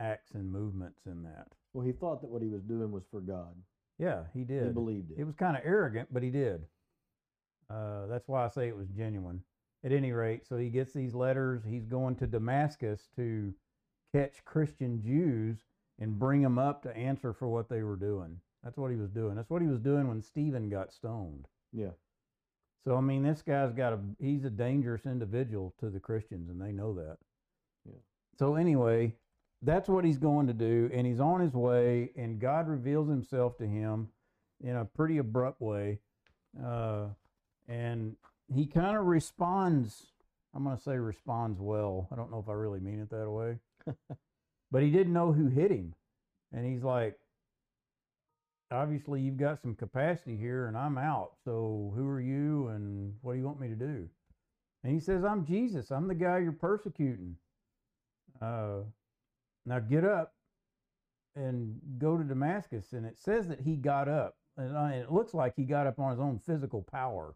acts 0.00 0.32
and 0.34 0.50
movements 0.50 1.00
in 1.06 1.22
that. 1.22 1.46
Well, 1.72 1.86
he 1.86 1.92
thought 1.92 2.20
that 2.20 2.30
what 2.30 2.42
he 2.42 2.48
was 2.48 2.62
doing 2.62 2.90
was 2.90 3.04
for 3.10 3.20
God. 3.20 3.54
Yeah, 3.98 4.22
he 4.34 4.44
did. 4.44 4.64
He 4.66 4.72
believed 4.72 5.10
it. 5.12 5.18
It 5.20 5.24
was 5.24 5.36
kind 5.36 5.56
of 5.56 5.62
arrogant, 5.64 6.08
but 6.12 6.22
he 6.22 6.30
did. 6.30 6.64
Uh, 7.70 8.06
that's 8.06 8.26
why 8.28 8.44
I 8.44 8.48
say 8.48 8.68
it 8.68 8.76
was 8.76 8.88
genuine. 8.88 9.42
At 9.84 9.92
any 9.92 10.10
rate, 10.10 10.44
so 10.44 10.56
he 10.56 10.70
gets 10.70 10.92
these 10.92 11.14
letters. 11.14 11.62
He's 11.64 11.86
going 11.86 12.16
to 12.16 12.26
Damascus 12.26 13.08
to 13.14 13.54
catch 14.12 14.44
Christian 14.44 15.00
Jews 15.00 15.58
and 16.00 16.18
bring 16.18 16.42
them 16.42 16.58
up 16.58 16.82
to 16.82 16.96
answer 16.96 17.32
for 17.32 17.46
what 17.48 17.68
they 17.68 17.82
were 17.82 17.94
doing. 17.96 18.40
That's 18.64 18.76
what 18.76 18.90
he 18.90 18.96
was 18.96 19.10
doing. 19.10 19.36
That's 19.36 19.50
what 19.50 19.62
he 19.62 19.68
was 19.68 19.78
doing 19.78 20.08
when 20.08 20.22
Stephen 20.22 20.68
got 20.68 20.92
stoned. 20.92 21.46
yeah. 21.72 21.90
So 22.84 22.96
I 22.96 23.00
mean, 23.00 23.22
this 23.22 23.42
guy's 23.42 23.72
got 23.72 23.92
a 23.92 23.98
he's 24.20 24.44
a 24.44 24.50
dangerous 24.50 25.06
individual 25.06 25.74
to 25.80 25.90
the 25.90 26.00
Christians, 26.00 26.48
and 26.48 26.60
they 26.60 26.72
know 26.72 26.94
that. 26.94 27.18
Yeah. 27.84 27.98
So 28.38 28.54
anyway, 28.54 29.14
that's 29.62 29.88
what 29.88 30.04
he's 30.04 30.18
going 30.18 30.46
to 30.46 30.52
do, 30.52 30.90
and 30.92 31.06
he's 31.06 31.20
on 31.20 31.40
his 31.40 31.52
way, 31.52 32.10
and 32.16 32.40
God 32.40 32.68
reveals 32.68 33.08
Himself 33.08 33.58
to 33.58 33.66
him 33.66 34.08
in 34.62 34.76
a 34.76 34.84
pretty 34.84 35.18
abrupt 35.18 35.60
way, 35.60 35.98
uh, 36.64 37.06
and 37.68 38.16
he 38.54 38.66
kind 38.66 38.96
of 38.96 39.06
responds. 39.06 40.06
I'm 40.54 40.64
going 40.64 40.76
to 40.76 40.82
say 40.82 40.96
responds 40.96 41.60
well. 41.60 42.08
I 42.10 42.16
don't 42.16 42.30
know 42.30 42.38
if 42.38 42.48
I 42.48 42.54
really 42.54 42.80
mean 42.80 43.00
it 43.00 43.10
that 43.10 43.30
way, 43.30 43.58
but 44.70 44.82
he 44.82 44.90
didn't 44.90 45.12
know 45.12 45.32
who 45.32 45.48
hit 45.48 45.70
him, 45.70 45.94
and 46.52 46.64
he's 46.64 46.82
like, 46.82 47.18
obviously 48.70 49.20
you've 49.20 49.36
got 49.36 49.60
some 49.60 49.74
capacity 49.74 50.36
here 50.36 50.66
and 50.66 50.76
I'm 50.76 50.98
out. 50.98 51.32
So 51.44 51.92
who 51.96 52.06
are 52.08 52.20
you 52.20 52.68
and 52.68 53.14
what 53.22 53.32
do 53.32 53.38
you 53.38 53.44
want 53.44 53.60
me 53.60 53.68
to 53.68 53.74
do? 53.74 54.08
And 54.84 54.92
he 54.92 55.00
says, 55.00 55.24
I'm 55.24 55.44
Jesus. 55.44 55.90
I'm 55.90 56.08
the 56.08 56.14
guy 56.14 56.38
you're 56.38 56.52
persecuting. 56.52 57.36
Uh, 58.40 58.80
now 59.66 59.80
get 59.80 60.04
up 60.04 60.34
and 61.34 61.78
go 61.98 62.16
to 62.16 62.24
Damascus. 62.24 62.92
And 62.92 63.04
it 63.06 63.18
says 63.18 63.48
that 63.48 63.60
he 63.60 63.76
got 63.76 64.08
up, 64.08 64.36
and 64.56 64.76
uh, 64.76 64.94
it 64.94 65.12
looks 65.12 65.34
like 65.34 65.54
he 65.56 65.64
got 65.64 65.86
up 65.86 65.98
on 65.98 66.10
his 66.10 66.20
own 66.20 66.40
physical 66.44 66.82
power. 66.82 67.34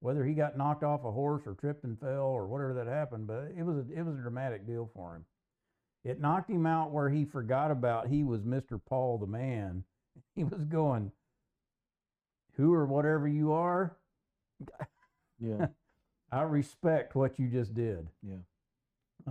Whether 0.00 0.24
he 0.24 0.34
got 0.34 0.58
knocked 0.58 0.84
off 0.84 1.04
a 1.04 1.10
horse 1.10 1.46
or 1.46 1.54
tripped 1.54 1.84
and 1.84 1.98
fell 1.98 2.26
or 2.26 2.46
whatever 2.46 2.74
that 2.74 2.86
happened, 2.86 3.26
but 3.26 3.52
it 3.56 3.62
was 3.62 3.78
a, 3.78 3.98
it 3.98 4.04
was 4.04 4.16
a 4.16 4.22
dramatic 4.22 4.66
deal 4.66 4.90
for 4.94 5.16
him. 5.16 5.24
It 6.04 6.20
knocked 6.20 6.50
him 6.50 6.66
out 6.66 6.90
where 6.90 7.08
he 7.08 7.24
forgot 7.24 7.70
about 7.70 8.08
he 8.08 8.22
was 8.22 8.42
Mr. 8.42 8.78
Paul 8.84 9.16
the 9.16 9.26
man. 9.26 9.84
He 10.34 10.44
was 10.44 10.64
going, 10.64 11.12
"Who 12.56 12.72
or 12.72 12.86
whatever 12.86 13.28
you 13.28 13.52
are, 13.52 13.96
Yeah. 15.38 15.66
I 16.32 16.42
respect 16.42 17.14
what 17.14 17.38
you 17.38 17.48
just 17.48 17.74
did." 17.74 18.08
Yeah. 18.22 18.42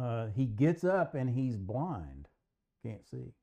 uh, 0.01 0.27
he 0.35 0.45
gets 0.45 0.83
up 0.83 1.13
and 1.15 1.29
he's 1.29 1.57
blind, 1.57 2.27
can't 2.83 3.05
see. 3.05 3.33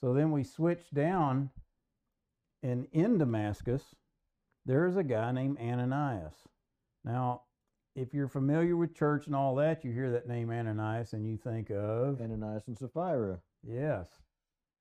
So 0.00 0.14
then 0.14 0.30
we 0.32 0.42
switch 0.44 0.90
down, 0.92 1.50
and 2.62 2.86
in 2.92 3.18
Damascus, 3.18 3.94
there 4.66 4.86
is 4.86 4.96
a 4.96 5.04
guy 5.04 5.30
named 5.32 5.58
Ananias. 5.58 6.34
Now, 7.04 7.42
if 7.94 8.14
you're 8.14 8.28
familiar 8.28 8.76
with 8.76 8.94
church 8.94 9.26
and 9.26 9.34
all 9.36 9.54
that, 9.56 9.84
you 9.84 9.92
hear 9.92 10.10
that 10.12 10.28
name 10.28 10.50
Ananias 10.50 11.12
and 11.12 11.26
you 11.26 11.36
think 11.36 11.70
of 11.70 12.20
Ananias 12.20 12.66
and 12.66 12.76
Sapphira. 12.78 13.40
yes. 13.62 14.08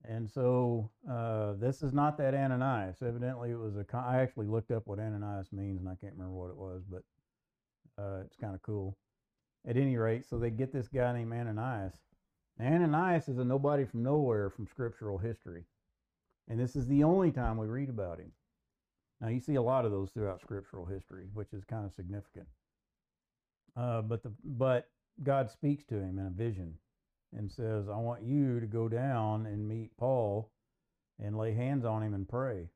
And 0.07 0.29
so 0.29 0.89
uh, 1.09 1.53
this 1.59 1.83
is 1.83 1.93
not 1.93 2.17
that 2.17 2.33
Ananias. 2.33 3.01
Evidently, 3.05 3.51
it 3.51 3.59
was 3.59 3.75
a. 3.75 3.83
con- 3.83 4.05
I 4.05 4.21
actually 4.21 4.47
looked 4.47 4.71
up 4.71 4.87
what 4.87 4.99
Ananias 4.99 5.51
means, 5.51 5.81
and 5.81 5.89
I 5.89 5.95
can't 5.95 6.13
remember 6.13 6.35
what 6.35 6.49
it 6.49 6.57
was, 6.57 6.83
but 6.89 7.03
uh, 8.01 8.21
it's 8.25 8.37
kind 8.37 8.55
of 8.55 8.61
cool. 8.61 8.97
At 9.67 9.75
any 9.75 9.97
rate, 9.97 10.25
so 10.25 10.39
they 10.39 10.51
get 10.51 10.71
this 10.71 10.87
guy 10.87 11.11
named 11.11 11.33
Ananias. 11.33 11.95
Ananias 12.61 13.27
is 13.27 13.37
a 13.39 13.43
nobody 13.43 13.85
from 13.85 14.03
nowhere 14.03 14.49
from 14.49 14.67
scriptural 14.67 15.17
history, 15.17 15.65
and 16.47 16.57
this 16.57 16.77
is 16.77 16.87
the 16.87 17.03
only 17.03 17.31
time 17.31 17.57
we 17.57 17.67
read 17.67 17.89
about 17.89 18.19
him. 18.19 18.31
Now 19.19 19.27
you 19.27 19.41
see 19.41 19.55
a 19.55 19.61
lot 19.61 19.83
of 19.83 19.91
those 19.91 20.11
throughout 20.11 20.39
scriptural 20.39 20.85
history, 20.85 21.25
which 21.33 21.51
is 21.51 21.65
kind 21.65 21.85
of 21.85 21.93
significant. 21.93 22.47
Uh, 23.75 24.01
but 24.01 24.23
the 24.23 24.31
but 24.43 24.89
God 25.23 25.49
speaks 25.49 25.83
to 25.85 25.95
him 25.95 26.17
in 26.19 26.25
a 26.25 26.29
vision 26.29 26.75
and 27.35 27.51
says, 27.51 27.87
I 27.89 27.97
want 27.97 28.23
you 28.23 28.59
to 28.59 28.65
go 28.65 28.87
down 28.87 29.45
and 29.45 29.67
meet 29.67 29.95
Paul 29.97 30.51
and 31.23 31.37
lay 31.37 31.53
hands 31.53 31.85
on 31.85 32.01
him 32.01 32.13
and 32.13 32.27
pray 32.27 32.69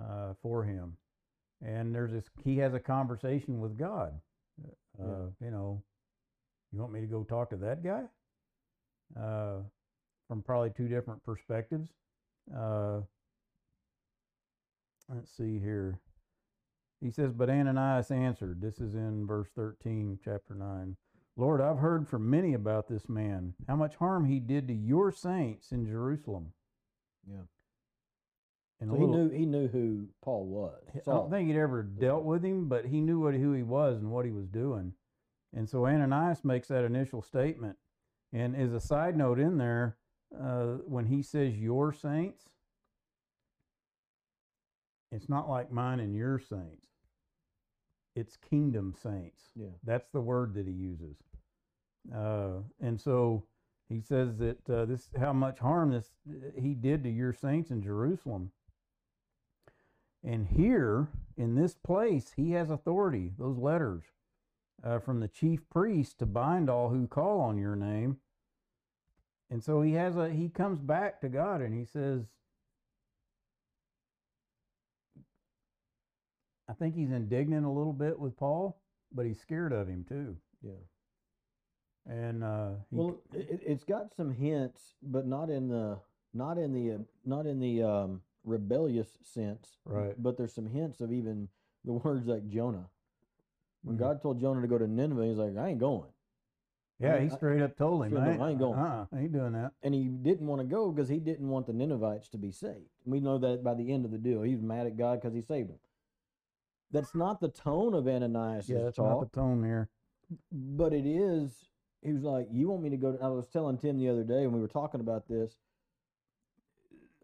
uh, 0.00 0.34
for 0.42 0.64
him. 0.64 0.96
And 1.64 1.94
there's 1.94 2.12
this, 2.12 2.24
he 2.42 2.58
has 2.58 2.74
a 2.74 2.80
conversation 2.80 3.60
with 3.60 3.78
God. 3.78 4.18
Uh, 4.98 5.04
Yeah. 5.04 5.46
You 5.46 5.50
know, 5.50 5.82
you 6.72 6.80
want 6.80 6.92
me 6.92 7.00
to 7.00 7.06
go 7.06 7.24
talk 7.24 7.50
to 7.50 7.56
that 7.56 7.82
guy? 7.82 8.04
Uh, 9.18 9.58
from 10.28 10.42
probably 10.42 10.70
two 10.70 10.88
different 10.88 11.22
perspectives. 11.22 11.90
Uh, 12.56 13.00
let's 15.08 15.30
see 15.36 15.58
here. 15.58 16.00
He 17.00 17.10
says, 17.10 17.32
But 17.32 17.50
Ananias 17.50 18.10
answered, 18.10 18.60
this 18.60 18.78
is 18.80 18.94
in 18.94 19.26
verse 19.26 19.48
13, 19.54 20.18
chapter 20.24 20.54
9. 20.54 20.96
Lord, 21.36 21.60
I've 21.60 21.78
heard 21.78 22.08
from 22.08 22.28
many 22.28 22.52
about 22.54 22.88
this 22.88 23.08
man, 23.08 23.54
how 23.66 23.76
much 23.76 23.96
harm 23.96 24.26
he 24.26 24.38
did 24.38 24.68
to 24.68 24.74
your 24.74 25.10
saints 25.10 25.72
in 25.72 25.86
Jerusalem. 25.86 26.52
Yeah. 27.26 27.44
And 28.80 28.90
So 28.90 28.96
a 28.96 28.98
he 28.98 29.06
knew 29.06 29.30
he 29.30 29.46
knew 29.46 29.68
who 29.68 30.08
Paul 30.22 30.46
was. 30.46 30.82
I 30.94 31.00
don't 31.04 31.30
think 31.30 31.48
he'd 31.48 31.56
ever 31.56 31.82
dealt 31.82 32.24
with 32.24 32.44
him, 32.44 32.68
but 32.68 32.84
he 32.84 33.00
knew 33.00 33.20
what, 33.20 33.34
who 33.34 33.52
he 33.52 33.62
was 33.62 33.98
and 33.98 34.10
what 34.10 34.24
he 34.24 34.32
was 34.32 34.48
doing. 34.48 34.92
And 35.54 35.68
so 35.68 35.86
Ananias 35.86 36.44
makes 36.44 36.68
that 36.68 36.84
initial 36.84 37.22
statement. 37.22 37.76
And 38.32 38.56
as 38.56 38.72
a 38.72 38.80
side 38.80 39.16
note 39.16 39.38
in 39.38 39.58
there, 39.58 39.96
uh, 40.38 40.78
when 40.86 41.06
he 41.06 41.22
says 41.22 41.56
your 41.56 41.92
saints, 41.92 42.48
it's 45.10 45.28
not 45.28 45.48
like 45.48 45.70
mine 45.70 46.00
and 46.00 46.14
your 46.14 46.38
saints. 46.38 46.86
It's 48.14 48.36
kingdom 48.36 48.94
saints. 49.02 49.42
Yeah. 49.56 49.68
That's 49.84 50.08
the 50.10 50.20
word 50.20 50.54
that 50.54 50.66
he 50.66 50.72
uses. 50.72 51.16
Uh, 52.14 52.60
and 52.80 53.00
so 53.00 53.44
he 53.88 54.00
says 54.00 54.36
that 54.38 54.68
uh, 54.68 54.84
this 54.84 55.08
how 55.18 55.32
much 55.32 55.58
harm 55.58 55.92
this 55.92 56.10
he 56.58 56.74
did 56.74 57.04
to 57.04 57.10
your 57.10 57.32
saints 57.32 57.70
in 57.70 57.82
Jerusalem. 57.82 58.50
And 60.24 60.46
here 60.46 61.08
in 61.36 61.54
this 61.54 61.74
place, 61.74 62.32
he 62.36 62.52
has 62.52 62.70
authority, 62.70 63.32
those 63.38 63.58
letters 63.58 64.04
uh, 64.84 64.98
from 64.98 65.20
the 65.20 65.28
chief 65.28 65.68
priest 65.70 66.18
to 66.18 66.26
bind 66.26 66.68
all 66.68 66.90
who 66.90 67.06
call 67.06 67.40
on 67.40 67.58
your 67.58 67.76
name. 67.76 68.18
And 69.50 69.62
so 69.62 69.82
he 69.82 69.92
has 69.94 70.16
a 70.16 70.30
he 70.30 70.48
comes 70.48 70.80
back 70.80 71.20
to 71.20 71.28
God 71.28 71.60
and 71.60 71.74
he 71.74 71.84
says, 71.84 72.22
I 76.72 76.74
think 76.74 76.94
he's 76.94 77.10
indignant 77.10 77.66
a 77.66 77.70
little 77.70 77.92
bit 77.92 78.18
with 78.18 78.34
Paul, 78.38 78.80
but 79.12 79.26
he's 79.26 79.38
scared 79.38 79.74
of 79.74 79.88
him 79.88 80.06
too. 80.08 80.38
Yeah. 80.62 80.72
And 82.06 82.42
uh, 82.42 82.70
he, 82.90 82.96
Well, 82.96 83.20
it, 83.34 83.60
it's 83.66 83.84
got 83.84 84.14
some 84.16 84.32
hints, 84.32 84.94
but 85.02 85.26
not 85.26 85.50
in 85.50 85.68
the 85.68 85.98
not 86.32 86.56
in 86.56 86.72
the 86.72 86.94
uh, 86.94 86.98
not 87.26 87.44
in 87.46 87.60
the 87.60 87.82
um, 87.82 88.22
rebellious 88.44 89.18
sense. 89.22 89.76
Right. 89.84 90.14
But 90.20 90.38
there's 90.38 90.54
some 90.54 90.66
hints 90.66 91.02
of 91.02 91.12
even 91.12 91.48
the 91.84 91.92
words 92.04 92.26
like 92.26 92.48
Jonah. 92.48 92.86
When 93.82 93.96
Mhm. 93.96 94.00
God 94.00 94.22
told 94.22 94.40
Jonah 94.40 94.62
to 94.62 94.66
go 94.66 94.78
to 94.78 94.86
Nineveh, 94.86 95.26
he's 95.26 95.36
like, 95.36 95.56
I 95.58 95.68
ain't 95.70 95.78
going. 95.80 96.08
yeah, 96.98 97.18
he 97.20 97.26
I- 97.26 97.36
straight 97.36 97.60
up 97.60 97.76
told 97.76 98.06
him, 98.06 98.16
I 98.16 98.32
ain't, 98.32 98.40
"I 98.40 98.50
ain't 98.50 98.58
going." 98.60 98.78
Uh-uh, 98.78 99.06
I 99.12 99.18
ain't 99.20 99.32
doing 99.32 99.52
that. 99.52 99.72
And 99.82 99.92
he 99.92 100.04
didn't 100.04 100.46
want 100.46 100.60
to 100.62 100.66
go 100.66 100.90
because 100.90 101.08
he 101.10 101.18
didn't 101.18 101.48
want 101.50 101.66
the 101.66 101.72
Ninevites 101.74 102.28
to 102.30 102.38
be 102.38 102.50
saved. 102.50 102.88
We 103.04 103.20
know 103.20 103.36
that 103.38 103.62
by 103.62 103.74
the 103.74 103.92
end 103.92 104.06
of 104.06 104.10
the 104.10 104.18
deal. 104.18 104.40
He 104.42 104.54
was 104.54 104.62
mad 104.62 104.86
at 104.86 104.96
God 104.96 105.20
because 105.20 105.34
he 105.34 105.42
saved 105.42 105.68
them. 105.68 105.78
That's 106.92 107.14
not 107.14 107.40
the 107.40 107.48
tone 107.48 107.94
of 107.94 108.06
Ananias' 108.06 108.68
Yeah, 108.68 108.82
that's 108.82 108.96
talk. 108.96 109.20
not 109.20 109.32
the 109.32 109.40
tone 109.40 109.64
here. 109.64 109.88
but 110.50 110.92
it 110.92 111.06
is 111.06 111.50
he 112.02 112.12
was 112.12 112.22
like 112.22 112.46
you 112.50 112.68
want 112.68 112.82
me 112.82 112.90
to 112.90 112.96
go 112.96 113.12
to, 113.12 113.22
i 113.22 113.28
was 113.28 113.46
telling 113.48 113.76
tim 113.78 113.98
the 113.98 114.08
other 114.08 114.24
day 114.24 114.44
when 114.46 114.52
we 114.54 114.60
were 114.60 114.66
talking 114.68 115.00
about 115.00 115.28
this 115.28 115.56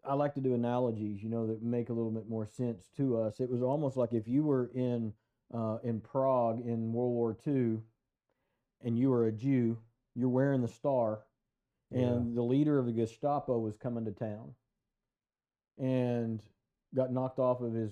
i 0.05 0.13
like 0.13 0.33
to 0.35 0.39
do 0.41 0.53
analogies 0.53 1.21
you 1.23 1.27
know 1.29 1.47
that 1.47 1.61
make 1.63 1.89
a 1.89 1.93
little 1.93 2.11
bit 2.11 2.29
more 2.29 2.45
sense 2.45 2.87
to 2.95 3.17
us 3.19 3.39
it 3.39 3.49
was 3.49 3.61
almost 3.63 3.97
like 3.97 4.13
if 4.13 4.27
you 4.27 4.43
were 4.43 4.69
in 4.75 5.11
uh, 5.53 5.77
in 5.83 5.99
prague 5.99 6.59
in 6.65 6.93
world 6.93 7.11
war 7.13 7.35
ii 7.47 7.79
and 8.83 8.97
you 8.97 9.09
were 9.09 9.25
a 9.25 9.31
jew 9.31 9.75
you're 10.15 10.29
wearing 10.29 10.61
the 10.61 10.67
star 10.67 11.21
Yeah. 11.91 12.01
and 12.09 12.37
the 12.37 12.43
leader 12.43 12.77
of 12.77 12.85
the 12.85 12.91
gestapo 12.93 13.57
was 13.57 13.75
coming 13.75 14.05
to 14.05 14.11
town 14.11 14.53
and 15.77 16.41
got 16.95 17.11
knocked 17.11 17.39
off 17.39 17.61
of 17.61 17.73
his 17.73 17.91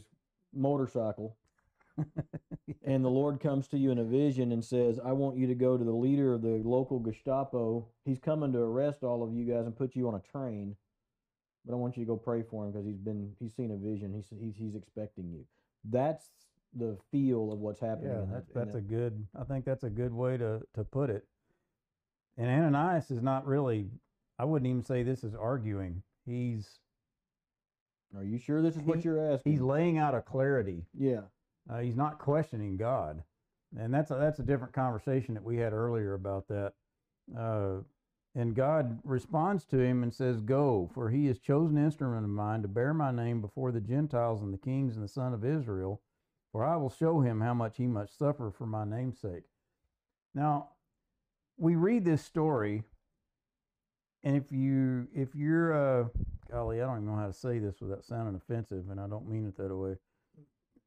motorcycle 0.53 1.35
and 2.83 3.03
the 3.03 3.09
Lord 3.09 3.39
comes 3.39 3.67
to 3.69 3.77
you 3.77 3.91
in 3.91 3.99
a 3.99 4.03
vision 4.03 4.51
and 4.51 4.63
says, 4.63 4.99
I 5.03 5.11
want 5.13 5.37
you 5.37 5.47
to 5.47 5.55
go 5.55 5.77
to 5.77 5.83
the 5.83 5.91
leader 5.91 6.33
of 6.33 6.41
the 6.41 6.61
local 6.63 6.99
Gestapo. 6.99 7.87
He's 8.05 8.19
coming 8.19 8.51
to 8.53 8.59
arrest 8.59 9.03
all 9.03 9.23
of 9.23 9.33
you 9.33 9.45
guys 9.45 9.65
and 9.65 9.75
put 9.75 9.95
you 9.95 10.07
on 10.07 10.15
a 10.15 10.21
train. 10.31 10.75
But 11.65 11.73
I 11.73 11.75
want 11.75 11.97
you 11.97 12.03
to 12.05 12.07
go 12.07 12.15
pray 12.15 12.43
for 12.43 12.65
him 12.65 12.71
because 12.71 12.85
he's 12.85 12.99
been 12.99 13.33
he's 13.39 13.53
seen 13.55 13.71
a 13.71 13.75
vision. 13.75 14.13
He's 14.13 14.27
he's 14.39 14.55
he's 14.55 14.75
expecting 14.75 15.29
you. 15.29 15.45
That's 15.83 16.25
the 16.73 16.97
feel 17.11 17.51
of 17.51 17.59
what's 17.59 17.79
happening. 17.79 18.11
Yeah, 18.11 18.25
that's 18.31 18.47
that, 18.53 18.65
that's 18.65 18.75
a 18.75 18.81
good. 18.81 19.25
I 19.37 19.43
think 19.43 19.65
that's 19.65 19.83
a 19.83 19.89
good 19.89 20.13
way 20.13 20.37
to 20.37 20.61
to 20.75 20.83
put 20.85 21.09
it. 21.09 21.25
And 22.37 22.47
Ananias 22.47 23.11
is 23.11 23.21
not 23.21 23.45
really. 23.45 23.89
I 24.39 24.45
wouldn't 24.45 24.69
even 24.69 24.83
say 24.83 25.03
this 25.03 25.23
is 25.23 25.33
arguing. 25.35 26.03
He's 26.25 26.79
Are 28.15 28.23
you 28.23 28.37
sure 28.37 28.61
this 28.61 28.75
is 28.75 28.81
what 28.83 29.03
you're 29.03 29.33
asking? 29.33 29.51
he's 29.51 29.61
laying 29.61 29.97
out 29.97 30.15
a 30.15 30.21
clarity. 30.21 30.85
yeah. 30.97 31.21
Uh, 31.69 31.79
he's 31.79 31.95
not 31.95 32.19
questioning 32.19 32.77
God, 32.77 33.23
and 33.77 33.93
that's 33.93 34.11
a, 34.11 34.15
that's 34.15 34.39
a 34.39 34.43
different 34.43 34.73
conversation 34.73 35.33
that 35.33 35.43
we 35.43 35.57
had 35.57 35.73
earlier 35.73 36.13
about 36.13 36.47
that. 36.47 36.73
Uh, 37.37 37.77
and 38.35 38.55
God 38.55 38.99
responds 39.03 39.65
to 39.65 39.79
him 39.79 40.03
and 40.03 40.13
says, 40.13 40.41
"Go, 40.41 40.89
for 40.93 41.09
he 41.09 41.27
is 41.27 41.39
chosen 41.39 41.77
instrument 41.77 42.23
of 42.23 42.29
mine 42.29 42.61
to 42.61 42.67
bear 42.67 42.93
my 42.93 43.11
name 43.11 43.41
before 43.41 43.71
the 43.71 43.81
Gentiles 43.81 44.41
and 44.41 44.53
the 44.53 44.57
kings 44.57 44.95
and 44.95 45.03
the 45.03 45.09
son 45.09 45.33
of 45.33 45.43
Israel. 45.43 46.01
For 46.51 46.63
I 46.63 46.77
will 46.77 46.89
show 46.89 47.19
him 47.19 47.41
how 47.41 47.53
much 47.53 47.77
he 47.77 47.87
must 47.87 48.17
suffer 48.17 48.51
for 48.51 48.65
my 48.65 48.85
name's 48.85 49.19
sake." 49.19 49.43
Now, 50.33 50.69
we 51.57 51.75
read 51.75 52.05
this 52.05 52.23
story, 52.23 52.83
and 54.23 54.37
if 54.37 54.51
you 54.51 55.07
if 55.13 55.35
you're 55.35 55.73
uh, 55.73 56.07
golly, 56.49 56.81
I 56.81 56.85
don't 56.85 56.97
even 56.97 57.07
know 57.07 57.19
how 57.19 57.27
to 57.27 57.33
say 57.33 57.59
this 57.59 57.81
without 57.81 58.05
sounding 58.05 58.35
offensive, 58.35 58.89
and 58.89 59.01
I 59.01 59.07
don't 59.07 59.27
mean 59.27 59.47
it 59.47 59.57
that 59.57 59.75
way 59.75 59.97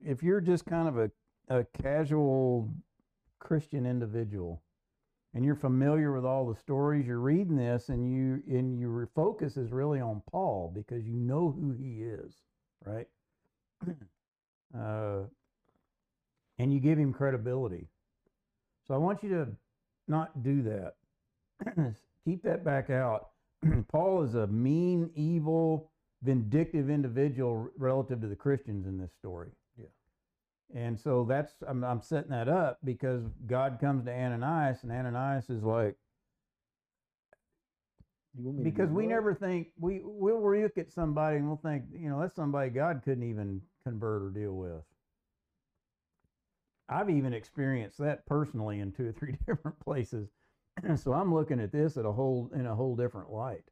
if 0.04 0.22
you're 0.22 0.40
just 0.40 0.64
kind 0.66 0.88
of 0.88 0.98
a, 0.98 1.10
a 1.48 1.64
casual 1.82 2.72
Christian 3.38 3.86
individual 3.86 4.62
and 5.34 5.44
you're 5.44 5.54
familiar 5.54 6.12
with 6.12 6.24
all 6.24 6.46
the 6.46 6.58
stories, 6.58 7.06
you're 7.06 7.20
reading 7.20 7.56
this 7.56 7.88
and 7.88 8.10
you 8.10 8.42
and 8.48 8.78
your 8.78 9.08
focus 9.14 9.56
is 9.56 9.70
really 9.70 10.00
on 10.00 10.22
Paul 10.30 10.72
because 10.74 11.04
you 11.06 11.14
know 11.14 11.50
who 11.50 11.72
he 11.72 12.02
is, 12.02 12.34
right? 12.84 13.06
uh, 14.78 15.20
and 16.58 16.72
you 16.72 16.80
give 16.80 16.98
him 16.98 17.12
credibility. 17.12 17.88
So 18.86 18.94
I 18.94 18.98
want 18.98 19.22
you 19.22 19.28
to 19.30 19.48
not 20.08 20.42
do 20.42 20.62
that. 20.62 20.94
Keep 22.24 22.42
that 22.42 22.64
back 22.64 22.90
out. 22.90 23.28
Paul 23.88 24.24
is 24.24 24.34
a 24.34 24.46
mean, 24.46 25.10
evil, 25.14 25.90
vindictive 26.22 26.90
individual 26.90 27.70
relative 27.78 28.20
to 28.20 28.26
the 28.26 28.36
Christians 28.36 28.86
in 28.86 28.98
this 28.98 29.12
story. 29.18 29.50
And 30.74 30.98
so 30.98 31.24
that's 31.28 31.54
I'm 31.66 31.84
I'm 31.84 32.02
setting 32.02 32.30
that 32.30 32.48
up 32.48 32.78
because 32.84 33.24
God 33.46 33.78
comes 33.80 34.04
to 34.04 34.12
Ananias 34.12 34.82
and 34.84 34.92
Ananias 34.92 35.50
is 35.50 35.64
like 35.64 35.96
You 38.34 38.44
want 38.44 38.58
me 38.58 38.64
to 38.66 38.70
do 38.70 38.82
because 38.82 38.90
we 38.90 39.06
what? 39.06 39.08
never 39.08 39.34
think 39.34 39.68
we 39.78 40.00
we'll 40.04 40.42
look 40.62 40.78
at 40.78 40.92
somebody 40.92 41.38
and 41.38 41.48
we'll 41.48 41.56
think 41.58 41.84
you 41.92 42.08
know 42.10 42.20
that's 42.20 42.36
somebody 42.36 42.70
God 42.70 43.02
couldn't 43.04 43.24
even 43.28 43.62
convert 43.84 44.22
or 44.22 44.30
deal 44.30 44.54
with. 44.54 44.82
I've 46.88 47.10
even 47.10 47.32
experienced 47.34 47.98
that 47.98 48.26
personally 48.26 48.80
in 48.80 48.92
two 48.92 49.08
or 49.08 49.12
three 49.12 49.36
different 49.46 49.80
places, 49.80 50.30
so 50.96 51.12
I'm 51.14 51.34
looking 51.34 51.60
at 51.60 51.72
this 51.72 51.96
at 51.96 52.06
a 52.06 52.12
whole 52.12 52.50
in 52.54 52.66
a 52.66 52.74
whole 52.76 52.96
different 52.96 53.30
light. 53.32 53.64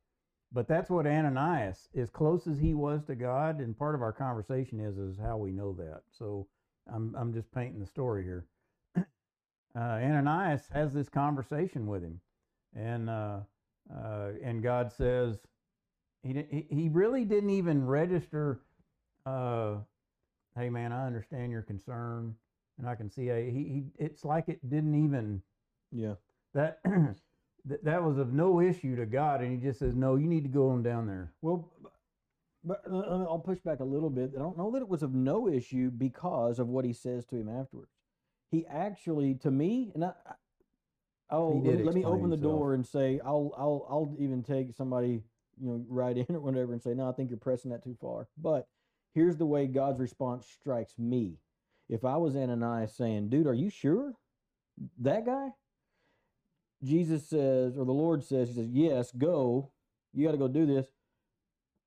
But 0.52 0.68
that's 0.68 0.90
what 0.90 1.06
Ananias, 1.06 1.90
as 1.96 2.10
close 2.10 2.46
as 2.46 2.58
he 2.58 2.74
was 2.74 3.04
to 3.06 3.14
God, 3.16 3.60
and 3.60 3.76
part 3.78 3.94
of 3.94 4.02
our 4.02 4.12
conversation 4.12 4.80
is 4.80 4.98
is 4.98 5.18
how 5.18 5.36
we 5.38 5.52
know 5.52 5.72
that. 5.74 6.02
So 6.10 6.48
I'm 6.92 7.14
I'm 7.18 7.32
just 7.34 7.52
painting 7.52 7.80
the 7.80 7.86
story 7.86 8.24
here. 8.24 8.46
Uh, 9.76 9.80
Ananias 10.02 10.62
has 10.74 10.92
this 10.94 11.08
conversation 11.08 11.86
with 11.86 12.02
him, 12.02 12.20
and 12.74 13.10
uh, 13.10 13.40
uh, 13.94 14.30
and 14.42 14.62
God 14.62 14.92
says 14.92 15.38
he 16.22 16.66
he 16.70 16.88
really 16.90 17.24
didn't 17.24 17.50
even 17.50 17.86
register. 17.86 18.60
Uh, 19.26 19.76
hey 20.56 20.70
man, 20.70 20.92
I 20.92 21.06
understand 21.06 21.52
your 21.52 21.62
concern, 21.62 22.34
and 22.78 22.88
I 22.88 22.94
can 22.96 23.10
see 23.10 23.30
a, 23.30 23.50
he 23.50 23.64
he. 23.64 23.84
It's 23.98 24.24
like 24.24 24.48
it 24.48 24.68
didn't 24.68 24.94
even 25.04 25.42
Yeah. 25.92 26.14
that 26.54 26.80
that 27.66 27.84
that 27.84 28.02
was 28.04 28.18
of 28.18 28.32
no 28.32 28.60
issue 28.60 28.96
to 28.96 29.06
God, 29.06 29.42
and 29.42 29.52
he 29.52 29.58
just 29.58 29.80
says, 29.80 29.94
no, 29.94 30.16
you 30.16 30.26
need 30.26 30.44
to 30.44 30.48
go 30.50 30.70
on 30.70 30.82
down 30.82 31.06
there. 31.06 31.32
Well, 31.42 31.70
but 32.64 32.82
uh, 32.90 33.24
I'll 33.24 33.38
push 33.44 33.60
back 33.60 33.80
a 33.80 33.84
little 33.84 34.10
bit. 34.10 34.32
I 34.36 34.38
don't 34.38 34.58
know 34.58 34.70
that 34.72 34.82
it 34.82 34.88
was 34.88 35.02
of 35.02 35.14
no 35.14 35.48
issue 35.48 35.90
because 35.90 36.58
of 36.58 36.68
what 36.68 36.84
he 36.84 36.92
says 36.92 37.24
to 37.26 37.36
him 37.36 37.48
afterwards. 37.48 37.92
He 38.50 38.66
actually, 38.66 39.34
to 39.36 39.50
me, 39.50 39.90
and 39.94 40.04
I, 40.04 40.12
I'll 41.30 41.62
let, 41.62 41.84
let 41.84 41.94
me 41.94 42.04
open 42.04 42.30
the 42.30 42.36
himself. 42.36 42.40
door 42.40 42.74
and 42.74 42.86
say 42.86 43.20
I'll 43.24 43.52
I'll 43.56 43.86
I'll 43.90 44.16
even 44.18 44.42
take 44.42 44.74
somebody 44.74 45.22
you 45.60 45.68
know 45.68 45.84
right 45.88 46.16
in 46.28 46.34
or 46.34 46.40
whatever 46.40 46.72
and 46.72 46.82
say 46.82 46.94
no, 46.94 47.08
I 47.08 47.12
think 47.12 47.30
you're 47.30 47.38
pressing 47.38 47.70
that 47.70 47.84
too 47.84 47.96
far. 48.00 48.28
But 48.36 48.66
here's 49.14 49.36
the 49.36 49.46
way 49.46 49.66
God's 49.66 50.00
response 50.00 50.46
strikes 50.46 50.98
me. 50.98 51.36
If 51.88 52.04
I 52.04 52.16
was 52.16 52.36
Ananias 52.36 52.94
saying, 52.94 53.28
"Dude, 53.28 53.46
are 53.46 53.54
you 53.54 53.70
sure 53.70 54.14
that 54.98 55.26
guy?" 55.26 55.50
Jesus 56.82 57.28
says, 57.28 57.76
or 57.76 57.84
the 57.84 57.92
Lord 57.92 58.24
says, 58.24 58.48
He 58.48 58.54
says, 58.54 58.68
"Yes, 58.70 59.12
go. 59.12 59.70
You 60.14 60.24
got 60.24 60.32
to 60.32 60.38
go 60.38 60.48
do 60.48 60.66
this." 60.66 60.86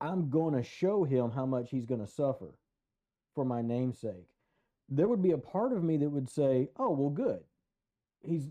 I'm 0.01 0.29
going 0.29 0.55
to 0.55 0.63
show 0.63 1.05
him 1.05 1.31
how 1.31 1.45
much 1.45 1.69
he's 1.71 1.85
going 1.85 2.01
to 2.01 2.07
suffer 2.07 2.55
for 3.35 3.45
my 3.45 3.61
namesake. 3.61 4.27
There 4.89 5.07
would 5.07 5.21
be 5.23 5.31
a 5.31 5.37
part 5.37 5.73
of 5.73 5.83
me 5.83 5.97
that 5.97 6.09
would 6.09 6.29
say, 6.29 6.69
"Oh, 6.77 6.91
well, 6.91 7.11
good. 7.11 7.41
He's 8.21 8.49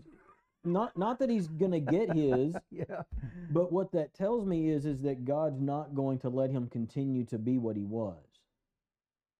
not 0.63 0.97
not 0.97 1.19
that 1.19 1.29
he's 1.29 1.47
going 1.47 1.71
to 1.73 1.79
get 1.81 2.13
his, 2.15 2.55
yeah, 2.71 3.03
but 3.51 3.71
what 3.71 3.91
that 3.93 4.13
tells 4.15 4.45
me 4.45 4.69
is 4.69 4.85
is 4.85 5.01
that 5.03 5.25
God's 5.25 5.61
not 5.61 5.95
going 5.95 6.19
to 6.19 6.29
let 6.29 6.51
him 6.51 6.67
continue 6.69 7.25
to 7.25 7.39
be 7.39 7.57
what 7.59 7.77
he 7.77 7.85
was. 7.85 8.17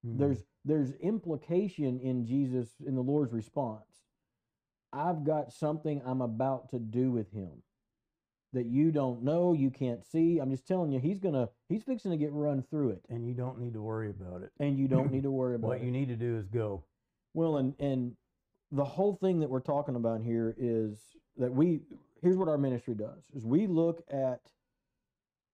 Mhm. 0.06 0.18
There's 0.20 0.46
there's 0.66 0.92
implication 0.94 2.00
in 2.00 2.26
Jesus 2.26 2.76
in 2.86 2.96
the 2.96 3.04
Lord's 3.04 3.34
response. 3.34 4.04
I've 4.94 5.24
got 5.24 5.54
something 5.54 6.02
I'm 6.06 6.22
about 6.22 6.70
to 6.70 6.80
do 6.80 7.12
with 7.12 7.32
him 7.32 7.64
that 8.54 8.66
you 8.66 8.92
don't 8.92 9.24
know, 9.24 9.54
you 9.54 9.70
can't 9.72 10.04
see. 10.06 10.40
I'm 10.40 10.52
just 10.52 10.68
telling 10.68 10.92
you, 10.92 11.00
he's 11.00 11.20
gonna 11.20 11.50
he's 11.70 11.84
fixing 11.84 12.12
to 12.12 12.18
get 12.18 12.32
run 12.34 12.62
through 12.64 12.90
it, 12.92 13.02
and 13.10 13.26
you 13.28 13.34
don't 13.34 13.60
need 13.60 13.74
to 13.74 13.82
worry 13.82 14.10
about 14.10 14.42
it. 14.44 14.52
and 14.60 14.78
you 14.78 14.88
don't 14.88 15.12
need 15.12 15.24
to 15.24 15.32
worry 15.40 15.56
about 15.56 15.68
What 15.70 15.78
it. 15.78 15.84
you 15.84 15.92
need 15.92 16.10
to 16.10 16.16
do 16.16 16.38
is 16.38 16.48
go. 16.48 16.84
Well, 17.34 17.58
and 17.58 17.74
and 17.80 18.16
the 18.72 18.86
whole 18.86 19.16
thing 19.16 19.40
that 19.42 19.50
we're 19.50 19.60
talking 19.62 19.96
about 19.96 20.22
here 20.22 20.56
is 20.58 21.00
that 21.38 21.54
we 21.54 21.82
here's 22.22 22.38
what 22.38 22.48
our 22.50 22.58
ministry 22.58 22.94
does 22.94 23.24
is 23.34 23.46
we 23.46 23.68
look 23.68 24.04
at 24.12 24.42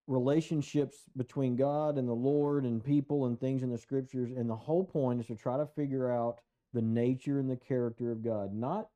relationships 0.07 0.97
between 1.17 1.55
God 1.55 1.97
and 1.97 2.07
the 2.07 2.13
Lord 2.13 2.63
and 2.63 2.83
people 2.83 3.25
and 3.25 3.39
things 3.39 3.61
in 3.63 3.69
the 3.69 3.77
scriptures 3.77 4.31
and 4.31 4.49
the 4.49 4.55
whole 4.55 4.83
point 4.85 5.19
is 5.19 5.27
to 5.27 5.35
try 5.35 5.57
to 5.57 5.65
figure 5.65 6.11
out 6.11 6.39
the 6.73 6.81
nature 6.81 7.39
and 7.39 7.49
the 7.49 7.57
character 7.57 8.11
of 8.11 8.23
God, 8.23 8.53
not 8.53 8.87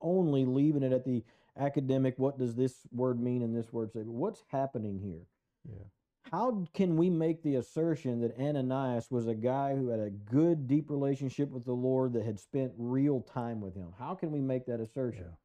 only 0.00 0.44
leaving 0.44 0.82
it 0.82 0.92
at 0.92 1.04
the 1.04 1.24
academic 1.58 2.14
what 2.18 2.38
does 2.38 2.54
this 2.54 2.74
word 2.92 3.20
mean 3.20 3.42
and 3.42 3.54
this 3.54 3.72
word 3.72 3.92
say, 3.92 4.00
but 4.00 4.12
what's 4.12 4.42
happening 4.48 4.98
here? 4.98 5.26
Yeah. 5.68 5.84
how 6.30 6.64
can 6.72 6.96
we 6.96 7.10
make 7.10 7.42
the 7.42 7.56
assertion 7.56 8.20
that 8.22 8.38
Ananias 8.38 9.10
was 9.10 9.26
a 9.26 9.34
guy 9.34 9.76
who 9.76 9.88
had 9.88 10.00
a 10.00 10.10
good, 10.10 10.66
deep 10.66 10.88
relationship 10.88 11.50
with 11.50 11.66
the 11.66 11.72
Lord 11.72 12.14
that 12.14 12.24
had 12.24 12.40
spent 12.40 12.72
real 12.78 13.20
time 13.20 13.60
with 13.60 13.74
him? 13.74 13.92
How 13.98 14.14
can 14.14 14.30
we 14.30 14.40
make 14.40 14.66
that 14.66 14.80
assertion? 14.80 15.24
Yeah. 15.24 15.36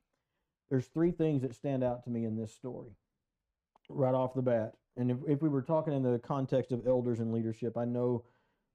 There's 0.70 0.88
three 0.88 1.12
things 1.12 1.42
that 1.42 1.54
stand 1.54 1.84
out 1.84 2.04
to 2.06 2.10
me 2.10 2.26
in 2.26 2.38
this 2.38 2.54
story 2.54 2.92
right 3.90 4.16
off 4.16 4.34
the 4.34 4.42
bat. 4.42 4.74
And 4.98 5.12
if, 5.12 5.18
if 5.28 5.42
we 5.42 5.50
were 5.50 5.62
talking 5.62 5.94
in 5.94 6.04
the 6.04 6.20
context 6.20 6.72
of 6.72 6.88
elders 6.88 7.20
and 7.20 7.34
leadership, 7.34 7.78
I 7.78 7.86
know 7.86 8.24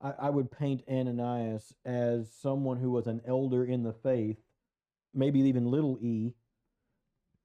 I, 0.00 0.12
I 0.18 0.30
would 0.30 0.50
paint 0.50 0.82
Ananias 0.88 1.74
as 1.84 2.30
someone 2.32 2.78
who 2.78 2.90
was 2.90 3.06
an 3.06 3.20
elder 3.26 3.64
in 3.64 3.82
the 3.82 3.92
faith, 3.92 4.38
maybe 5.14 5.40
even 5.40 5.70
little 5.70 5.98
e, 6.00 6.34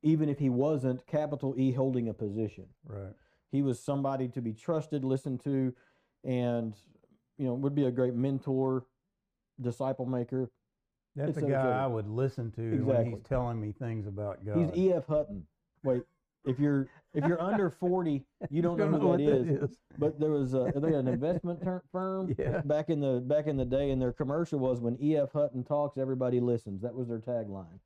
even 0.05 0.29
if 0.29 0.37
he 0.39 0.49
wasn't 0.49 1.05
capital 1.07 1.55
E 1.57 1.71
holding 1.73 2.07
a 2.07 2.13
position 2.13 2.65
Right. 2.85 3.11
he 3.51 3.61
was 3.61 3.79
somebody 3.83 4.27
to 4.29 4.41
be 4.41 4.53
trusted, 4.53 5.03
listened 5.03 5.41
to, 5.43 5.73
and 6.23 6.73
you 7.37 7.45
know 7.47 7.55
would 7.55 7.75
be 7.75 7.85
a 7.85 7.91
great 7.91 8.13
mentor, 8.13 8.85
disciple 9.59 10.05
maker. 10.05 10.49
That's 11.15 11.37
a- 11.37 11.41
guy 11.41 11.83
I 11.83 11.87
would 11.87 12.07
listen 12.07 12.51
to 12.53 12.83
when 12.85 13.05
he's 13.07 13.21
telling 13.23 13.59
me 13.59 13.71
things 13.71 14.05
about 14.07 14.45
God. 14.45 14.57
He's 14.57 14.69
E.F. 14.77 15.05
Hutton. 15.07 15.45
Wait, 15.83 16.03
if 16.45 16.59
you're 16.59 16.87
if 17.13 17.25
you're 17.25 17.41
under 17.41 17.69
forty, 17.69 18.25
you 18.49 18.61
don't 18.61 18.77
know 18.77 18.87
who 18.87 18.99
that 18.99 19.05
what 19.07 19.21
is. 19.21 19.77
But 19.97 20.19
there 20.19 20.31
was 20.31 20.53
a, 20.53 20.71
they 20.75 20.87
had 20.91 20.99
an 20.99 21.07
investment 21.07 21.63
firm 21.91 22.35
Yeah. 22.37 22.61
back 22.61 22.89
in 22.89 22.99
the 22.99 23.21
back 23.21 23.47
in 23.47 23.55
the 23.57 23.65
day, 23.65 23.91
and 23.91 24.01
their 24.01 24.11
commercial 24.11 24.59
was 24.59 24.79
when 24.81 24.97
E.F. 25.01 25.31
Hutton 25.31 25.63
talks, 25.63 25.97
everybody 25.97 26.39
listens. 26.41 26.81
That 26.81 26.93
was 26.93 27.07
their 27.07 27.19
tagline. 27.19 27.79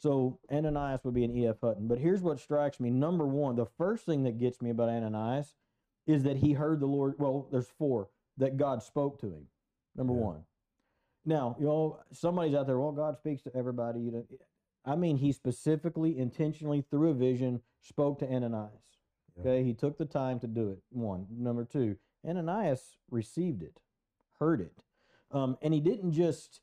So 0.00 0.38
Ananias 0.52 1.04
would 1.04 1.14
be 1.14 1.24
an 1.24 1.36
E.F. 1.36 1.56
Hutton. 1.62 1.86
But 1.86 1.98
here's 1.98 2.22
what 2.22 2.40
strikes 2.40 2.80
me: 2.80 2.90
number 2.90 3.26
one, 3.26 3.56
the 3.56 3.66
first 3.66 4.04
thing 4.04 4.24
that 4.24 4.38
gets 4.38 4.60
me 4.60 4.70
about 4.70 4.88
Ananias 4.88 5.54
is 6.06 6.22
that 6.24 6.36
he 6.36 6.52
heard 6.52 6.80
the 6.80 6.86
Lord. 6.86 7.14
Well, 7.18 7.48
there's 7.50 7.68
four 7.68 8.08
that 8.36 8.56
God 8.56 8.82
spoke 8.82 9.20
to 9.20 9.26
him. 9.26 9.46
Number 9.94 10.12
Yeah. 10.14 10.20
one. 10.20 10.44
Now, 11.24 11.56
you 11.58 11.64
know, 11.64 12.00
somebody's 12.12 12.54
out 12.54 12.66
there. 12.66 12.78
Well, 12.78 12.92
God 12.92 13.16
speaks 13.16 13.42
to 13.42 13.56
everybody. 13.56 14.00
You 14.00 14.10
know, 14.10 14.26
I 14.84 14.96
mean, 14.96 15.16
he 15.16 15.32
specifically, 15.32 16.18
intentionally, 16.18 16.82
through 16.82 17.10
a 17.10 17.14
vision, 17.14 17.62
spoke 17.80 18.18
to 18.18 18.30
Ananias. 18.30 18.72
Yeah. 19.36 19.40
Okay, 19.40 19.64
he 19.64 19.72
took 19.72 19.96
the 19.96 20.04
time 20.04 20.38
to 20.40 20.46
do 20.46 20.70
it. 20.70 20.82
One, 20.90 21.26
number 21.30 21.64
two, 21.64 21.96
Ananias 22.26 22.98
received 23.10 23.62
it, 23.62 23.80
heard 24.38 24.60
it, 24.60 24.82
um, 25.30 25.56
and 25.62 25.72
he 25.72 25.80
didn't 25.80 26.12
just. 26.12 26.60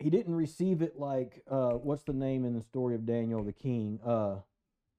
He 0.00 0.10
didn't 0.10 0.34
receive 0.34 0.82
it 0.82 0.98
like 0.98 1.42
uh, 1.50 1.72
what's 1.72 2.04
the 2.04 2.12
name 2.12 2.44
in 2.44 2.54
the 2.54 2.62
story 2.62 2.94
of 2.94 3.06
Daniel 3.06 3.42
the 3.42 3.52
king, 3.52 4.00
uh, 4.04 4.36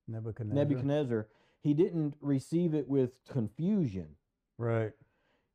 Nebuchadnezzar. 0.08 0.64
Nebuchadnezzar. 0.64 1.28
He 1.62 1.74
didn't 1.74 2.16
receive 2.22 2.74
it 2.74 2.88
with 2.88 3.12
confusion. 3.30 4.16
Right. 4.58 4.92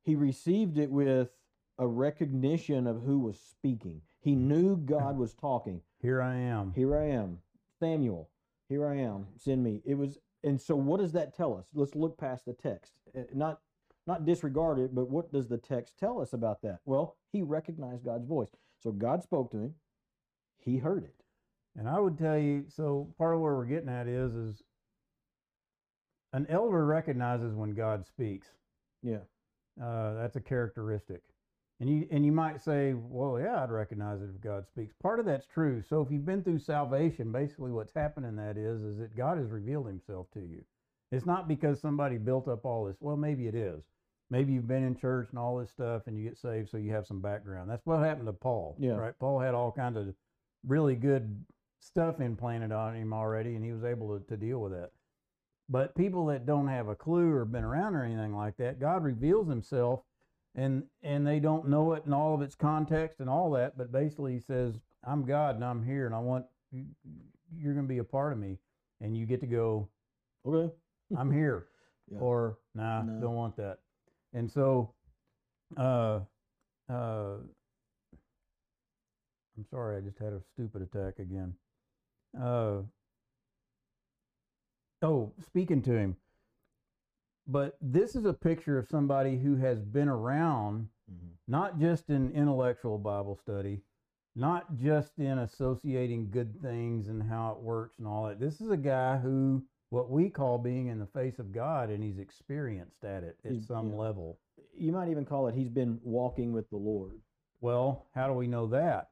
He 0.03 0.15
received 0.15 0.77
it 0.77 0.91
with 0.91 1.29
a 1.77 1.87
recognition 1.87 2.87
of 2.87 3.01
who 3.01 3.19
was 3.19 3.39
speaking. 3.39 4.01
He 4.21 4.35
knew 4.35 4.77
God 4.77 5.17
was 5.17 5.33
talking. 5.33 5.81
Here 6.01 6.21
I 6.21 6.35
am. 6.35 6.73
Here 6.73 6.97
I 6.97 7.07
am, 7.09 7.39
Samuel. 7.79 8.29
Here 8.69 8.87
I 8.87 8.97
am. 8.97 9.27
Send 9.37 9.63
me. 9.63 9.81
It 9.85 9.95
was, 9.95 10.19
and 10.43 10.59
so 10.59 10.75
what 10.75 10.99
does 10.99 11.11
that 11.13 11.35
tell 11.35 11.55
us? 11.55 11.67
Let's 11.73 11.95
look 11.95 12.17
past 12.17 12.45
the 12.45 12.53
text, 12.53 12.93
Uh, 13.15 13.21
not 13.33 13.61
not 14.07 14.25
disregard 14.25 14.77
it, 14.77 14.93
but 14.93 15.09
what 15.09 15.31
does 15.31 15.47
the 15.47 15.57
text 15.57 15.97
tell 15.97 16.21
us 16.21 16.33
about 16.33 16.61
that? 16.61 16.79
Well, 16.85 17.17
he 17.31 17.41
recognized 17.41 18.05
God's 18.05 18.27
voice, 18.27 18.49
so 18.81 18.91
God 18.91 19.23
spoke 19.23 19.51
to 19.51 19.57
him. 19.57 19.75
He 20.57 20.77
heard 20.77 21.03
it. 21.03 21.15
And 21.77 21.89
I 21.89 21.99
would 21.99 22.17
tell 22.17 22.37
you, 22.37 22.65
so 22.69 23.13
part 23.17 23.35
of 23.35 23.41
where 23.41 23.55
we're 23.55 23.65
getting 23.65 23.89
at 23.89 24.07
is, 24.07 24.33
is 24.35 24.63
an 26.33 26.45
elder 26.49 26.85
recognizes 26.85 27.53
when 27.53 27.73
God 27.73 28.05
speaks. 28.05 28.47
Yeah, 29.01 29.19
Uh, 29.81 30.13
that's 30.15 30.35
a 30.35 30.41
characteristic. 30.41 31.21
And 31.81 31.89
you 31.89 32.07
and 32.09 32.25
you 32.25 32.31
might 32.31 32.61
say, 32.61 32.93
well, 32.93 33.39
yeah, 33.39 33.61
I'd 33.61 33.71
recognize 33.71 34.21
it 34.21 34.29
if 34.33 34.39
God 34.41 34.65
speaks. 34.67 34.93
Part 35.03 35.19
of 35.19 35.25
that's 35.25 35.45
true. 35.45 35.81
So 35.81 36.01
if 36.01 36.09
you've 36.09 36.25
been 36.25 36.43
through 36.43 36.59
salvation, 36.59 37.31
basically 37.31 37.71
what's 37.71 37.93
happened 37.93 38.25
in 38.25 38.37
that 38.37 38.57
is, 38.57 38.81
is 38.81 38.97
that 38.99 39.15
God 39.15 39.37
has 39.37 39.49
revealed 39.51 39.87
Himself 39.87 40.27
to 40.33 40.39
you. 40.39 40.63
It's 41.11 41.25
not 41.25 41.47
because 41.47 41.81
somebody 41.81 42.17
built 42.17 42.47
up 42.47 42.65
all 42.65 42.85
this. 42.85 42.97
Well, 43.01 43.17
maybe 43.17 43.47
it 43.47 43.55
is. 43.55 43.83
Maybe 44.29 44.53
you've 44.53 44.67
been 44.67 44.83
in 44.83 44.95
church 44.95 45.27
and 45.29 45.39
all 45.39 45.57
this 45.57 45.69
stuff, 45.69 46.03
and 46.07 46.17
you 46.17 46.23
get 46.23 46.37
saved, 46.37 46.69
so 46.69 46.77
you 46.77 46.91
have 46.91 47.05
some 47.05 47.21
background. 47.21 47.69
That's 47.69 47.85
what 47.85 47.99
happened 47.99 48.27
to 48.27 48.33
Paul. 48.33 48.75
Yeah. 48.79 48.93
Right. 48.93 49.13
Paul 49.19 49.39
had 49.39 49.53
all 49.53 49.71
kinds 49.71 49.97
of 49.97 50.13
really 50.65 50.95
good 50.95 51.45
stuff 51.79 52.19
implanted 52.19 52.71
on 52.71 52.95
him 52.95 53.13
already, 53.13 53.55
and 53.55 53.63
he 53.63 53.71
was 53.71 53.83
able 53.83 54.17
to, 54.17 54.25
to 54.25 54.37
deal 54.37 54.59
with 54.59 54.71
that. 54.71 54.91
But 55.69 55.95
people 55.95 56.25
that 56.27 56.45
don't 56.45 56.67
have 56.67 56.87
a 56.87 56.95
clue 56.95 57.31
or 57.31 57.45
been 57.45 57.63
around 57.63 57.95
or 57.95 58.03
anything 58.03 58.35
like 58.35 58.57
that, 58.57 58.79
God 58.79 59.03
reveals 59.03 59.47
Himself, 59.47 60.01
and 60.53 60.83
and 61.01 61.25
they 61.25 61.39
don't 61.39 61.67
know 61.67 61.93
it 61.93 62.03
in 62.05 62.13
all 62.13 62.35
of 62.35 62.41
its 62.41 62.55
context 62.55 63.19
and 63.19 63.29
all 63.29 63.51
that. 63.51 63.75
But 63.77 63.91
basically, 63.91 64.33
He 64.33 64.39
says, 64.39 64.79
"I'm 65.03 65.25
God 65.25 65.55
and 65.55 65.65
I'm 65.65 65.83
here, 65.83 66.05
and 66.05 66.13
I 66.13 66.19
want 66.19 66.45
you, 66.71 66.85
you're 67.57 67.73
going 67.73 67.85
to 67.85 67.93
be 67.93 67.97
a 67.97 68.03
part 68.03 68.31
of 68.33 68.39
me." 68.39 68.59
And 69.01 69.17
you 69.17 69.25
get 69.25 69.41
to 69.41 69.47
go, 69.47 69.89
Okay. 70.45 70.73
I'm 71.17 71.31
here, 71.31 71.67
Yeah. 72.11 72.19
or 72.19 72.57
nah, 72.73 73.01
No. 73.01 73.19
don't 73.19 73.35
want 73.35 73.57
that. 73.57 73.79
And 74.35 74.51
so, 74.51 74.93
uh, 75.77 76.19
uh, 76.89 77.37
I'm 79.57 79.65
sorry, 79.71 79.95
I 79.95 80.01
just 80.01 80.19
had 80.19 80.33
a 80.33 80.41
stupid 80.53 80.81
attack 80.81 81.19
again. 81.19 81.55
Uh, 82.37 82.81
oh, 85.01 85.31
speaking 85.45 85.81
to 85.83 85.97
him. 85.97 86.17
But 87.47 87.77
this 87.81 88.13
is 88.13 88.25
a 88.25 88.33
picture 88.33 88.77
of 88.77 88.89
somebody 88.89 89.37
who 89.37 89.55
has 89.55 89.79
been 89.79 90.09
around, 90.09 90.89
Mhm. 91.09 91.37
not 91.47 91.79
just 91.79 92.09
in 92.09 92.31
intellectual 92.31 92.97
Bible 92.97 93.37
study, 93.37 93.83
not 94.35 94.75
just 94.75 95.17
in 95.17 95.39
associating 95.39 96.29
good 96.29 96.59
things 96.61 97.07
and 97.07 97.23
how 97.23 97.53
it 97.53 97.61
works 97.61 97.99
and 97.99 98.07
all 98.07 98.25
that. 98.27 98.39
This 98.41 98.59
is 98.59 98.69
a 98.69 98.75
guy 98.75 99.17
who, 99.17 99.65
what 99.95 100.09
we 100.11 100.29
call 100.29 100.57
being 100.57 100.87
in 100.87 100.99
the 100.99 101.05
face 101.07 101.39
of 101.39 101.53
God, 101.53 101.89
and 101.89 102.03
he's 102.03 102.19
experienced 102.19 103.05
at 103.05 103.23
it 103.23 103.37
at 103.45 103.51
He's- 103.53 103.65
some 103.65 103.91
yeah. 103.91 103.95
level. 103.95 104.37
You 104.73 104.91
might 104.91 105.07
even 105.07 105.23
call 105.23 105.47
it 105.47 105.55
he's 105.55 105.69
been 105.69 106.01
walking 106.03 106.51
with 106.51 106.69
the 106.69 106.75
Lord. 106.75 107.21
Well, 107.61 108.05
how 108.13 108.27
do 108.27 108.33
we 108.33 108.45
know 108.45 108.67
that? 108.67 109.11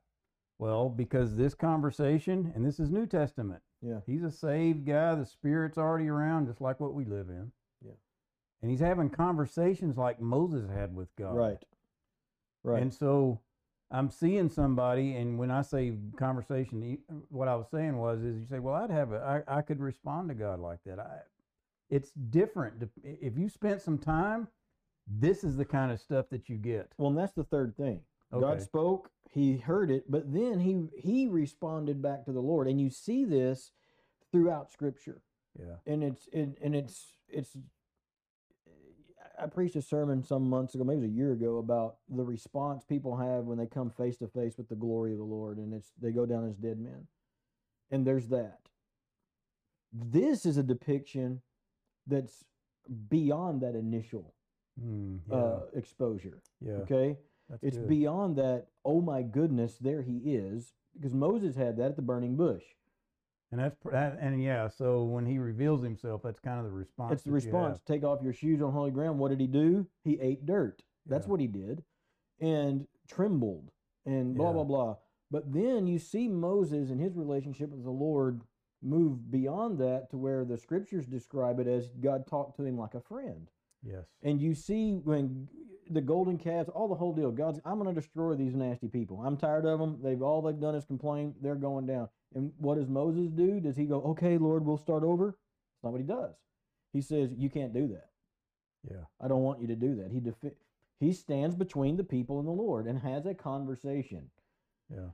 Well, 0.59 0.89
because 0.89 1.37
this 1.37 1.55
conversation, 1.55 2.51
and 2.53 2.65
this 2.65 2.81
is 2.81 2.89
New 2.91 3.07
Testament, 3.07 3.63
Yeah. 3.81 4.01
he's 4.05 4.23
a 4.23 4.29
saved 4.31 4.85
guy, 4.85 5.15
the 5.15 5.25
Spirit's 5.25 5.77
already 5.77 6.09
around, 6.09 6.47
just 6.47 6.59
like 6.59 6.81
what 6.81 6.93
we 6.93 7.05
live 7.05 7.29
in. 7.29 7.53
Yeah. 7.81 7.93
And 8.61 8.69
he's 8.69 8.81
having 8.81 9.09
conversations 9.09 9.97
like 9.97 10.19
Moses 10.19 10.69
had 10.69 10.93
with 10.93 11.15
God. 11.15 11.35
Right. 11.37 11.65
Right. 12.63 12.81
And 12.81 12.93
so 12.93 13.39
I'm 13.93 14.09
seeing 14.09 14.49
somebody, 14.49 15.15
and 15.15 15.37
when 15.37 15.51
I 15.51 15.61
say 15.61 15.93
conversation, 16.17 16.97
what 17.29 17.47
I 17.47 17.55
was 17.55 17.67
saying 17.69 17.95
was, 17.95 18.23
is 18.23 18.39
you 18.39 18.45
say, 18.49 18.59
well, 18.59 18.73
I'd 18.73 18.89
have 18.89 19.11
a, 19.11 19.43
I, 19.47 19.59
I 19.59 19.61
could 19.61 19.79
respond 19.79 20.29
to 20.29 20.35
God 20.35 20.59
like 20.59 20.79
that. 20.85 20.99
I, 20.99 21.19
it's 21.91 22.11
different. 22.11 22.89
If 23.03 23.37
you 23.37 23.49
spent 23.49 23.81
some 23.83 23.99
time, 23.99 24.47
this 25.07 25.43
is 25.43 25.57
the 25.57 25.65
kind 25.65 25.91
of 25.91 25.99
stuff 25.99 26.25
that 26.31 26.49
you 26.49 26.57
get. 26.57 26.91
well, 26.97 27.09
and 27.09 27.17
that's 27.17 27.33
the 27.33 27.43
third 27.43 27.77
thing. 27.77 28.01
God 28.31 28.61
spoke, 28.63 29.11
he 29.29 29.57
heard 29.57 29.91
it, 29.91 30.09
but 30.09 30.33
then 30.33 30.59
he 30.59 30.87
he 30.99 31.27
responded 31.27 32.01
back 32.01 32.25
to 32.25 32.31
the 32.31 32.39
Lord. 32.39 32.67
And 32.67 32.81
you 32.81 32.89
see 32.89 33.25
this 33.25 33.71
throughout 34.31 34.71
scripture. 34.71 35.21
Yeah. 35.59 35.75
And 35.85 36.03
it's 36.03 36.27
and, 36.33 36.57
and 36.63 36.75
it's 36.75 37.13
it's 37.29 37.55
I 39.41 39.47
preached 39.47 39.75
a 39.75 39.81
sermon 39.81 40.23
some 40.23 40.49
months 40.49 40.75
ago, 40.75 40.83
maybe 40.83 40.99
it 40.99 41.01
was 41.01 41.11
a 41.11 41.13
year 41.15 41.31
ago, 41.31 41.57
about 41.57 41.97
the 42.09 42.23
response 42.23 42.83
people 42.83 43.17
have 43.17 43.45
when 43.45 43.57
they 43.57 43.65
come 43.65 43.89
face 43.89 44.17
to 44.17 44.27
face 44.27 44.57
with 44.57 44.69
the 44.69 44.75
glory 44.75 45.11
of 45.11 45.17
the 45.17 45.23
Lord 45.23 45.57
and 45.57 45.73
it's 45.73 45.91
they 46.01 46.11
go 46.11 46.25
down 46.25 46.47
as 46.47 46.55
dead 46.55 46.79
men. 46.79 47.07
And 47.91 48.05
there's 48.05 48.27
that. 48.29 48.59
This 49.91 50.45
is 50.45 50.57
a 50.57 50.63
depiction 50.63 51.41
that's 52.07 52.43
beyond 53.09 53.61
that 53.61 53.75
initial 53.75 54.33
Mm, 54.83 55.19
yeah. 55.29 55.35
uh, 55.35 55.59
exposure. 55.75 56.41
yeah. 56.59 56.77
Okay. 56.77 57.15
That's 57.47 57.61
It's 57.63 57.77
good. 57.77 57.87
beyond 57.89 58.37
that, 58.37 58.69
oh 58.83 59.01
my 59.01 59.21
goodness, 59.21 59.77
there 59.77 60.01
he 60.01 60.17
is. 60.33 60.73
Because 60.95 61.13
Moses 61.13 61.55
had 61.55 61.77
that 61.77 61.89
at 61.91 61.95
the 61.95 62.01
burning 62.01 62.35
bush. 62.35 62.63
And 63.53 63.61
that's 63.61 63.77
that, 63.91 64.17
and 64.19 64.41
yeah. 64.41 64.67
So 64.67 65.03
when 65.03 65.27
he 65.27 65.37
reveals 65.37 65.83
himself, 65.83 66.21
that's 66.23 66.39
kind 66.39 66.57
of 66.57 66.65
the 66.65 66.71
response. 66.71 67.13
It's 67.13 67.21
the 67.23 67.29
that 67.31 67.43
you 67.45 67.51
have. 67.51 67.53
response. 67.61 67.81
Take 67.85 68.03
off 68.03 68.23
your 68.23 68.33
shoes 68.33 68.63
on 68.63 68.71
holy 68.71 68.89
ground. 68.89 69.19
What 69.19 69.29
did 69.29 69.39
he 69.39 69.45
do? 69.45 69.85
He 70.03 70.19
ate 70.19 70.45
dirt. 70.47 70.81
That's 71.05 71.27
Yeah. 71.27 71.31
what 71.31 71.39
he 71.39 71.45
did. 71.45 71.83
And 72.39 72.87
trembled 73.07 73.69
and 74.07 74.35
blah, 74.35 74.47
Yeah. 74.47 74.53
blah, 74.53 74.63
blah. 74.63 74.95
But 75.29 75.53
then 75.53 75.85
you 75.85 75.99
see 75.99 76.27
Moses 76.27 76.89
and 76.89 76.99
his 76.99 77.15
relationship 77.15 77.69
with 77.69 77.83
the 77.83 77.91
Lord 77.91 78.41
move 78.81 79.29
beyond 79.29 79.77
that 79.77 80.09
to 80.09 80.17
where 80.17 80.43
the 80.45 80.57
scriptures 80.57 81.05
describe 81.05 81.59
it 81.59 81.67
as 81.67 81.89
God 81.89 82.25
talked 82.25 82.55
to 82.57 82.65
him 82.65 82.77
like 82.77 82.95
a 82.95 83.01
friend. 83.01 83.51
Yes. 83.83 84.05
And 84.23 84.41
you 84.41 84.55
see 84.55 84.95
when 84.95 85.47
the 85.89 86.01
golden 86.01 86.37
calves, 86.37 86.69
all 86.69 86.87
the 86.87 86.95
whole 86.95 87.13
deal. 87.13 87.31
God's, 87.31 87.59
I'm 87.65 87.77
going 87.77 87.93
to 87.93 88.01
destroy 88.01 88.33
these 88.35 88.55
nasty 88.55 88.87
people. 88.87 89.21
I'm 89.21 89.37
tired 89.37 89.65
of 89.65 89.79
them. 89.79 89.99
They've 90.01 90.21
all 90.21 90.41
they've 90.41 90.59
done 90.59 90.75
is 90.75 90.85
complain. 90.85 91.35
They're 91.41 91.55
going 91.55 91.85
down. 91.85 92.09
And 92.35 92.51
what 92.57 92.75
does 92.77 92.89
Moses 92.89 93.29
do? 93.29 93.59
Does 93.59 93.77
he 93.77 93.85
go, 93.85 94.01
okay, 94.01 94.37
Lord, 94.37 94.65
we'll 94.65 94.77
start 94.77 95.03
over? 95.03 95.29
It's 95.29 95.83
not 95.83 95.91
what 95.91 96.01
he 96.01 96.07
does. 96.07 96.35
He 96.91 97.01
says, 97.01 97.31
you 97.35 97.49
can't 97.49 97.73
do 97.73 97.87
that. 97.89 98.09
Yeah. 98.89 99.05
I 99.21 99.27
don't 99.27 99.43
want 99.43 99.61
you 99.61 99.67
to 99.67 99.75
do 99.75 99.95
that. 99.95 100.11
He 100.11 100.19
defi- 100.19 100.55
he 100.99 101.13
stands 101.13 101.55
between 101.55 101.97
the 101.97 102.03
people 102.03 102.39
and 102.39 102.47
the 102.47 102.51
Lord 102.51 102.85
and 102.87 102.99
has 102.99 103.25
a 103.25 103.33
conversation. 103.33 104.29
Yeah. 104.89 105.09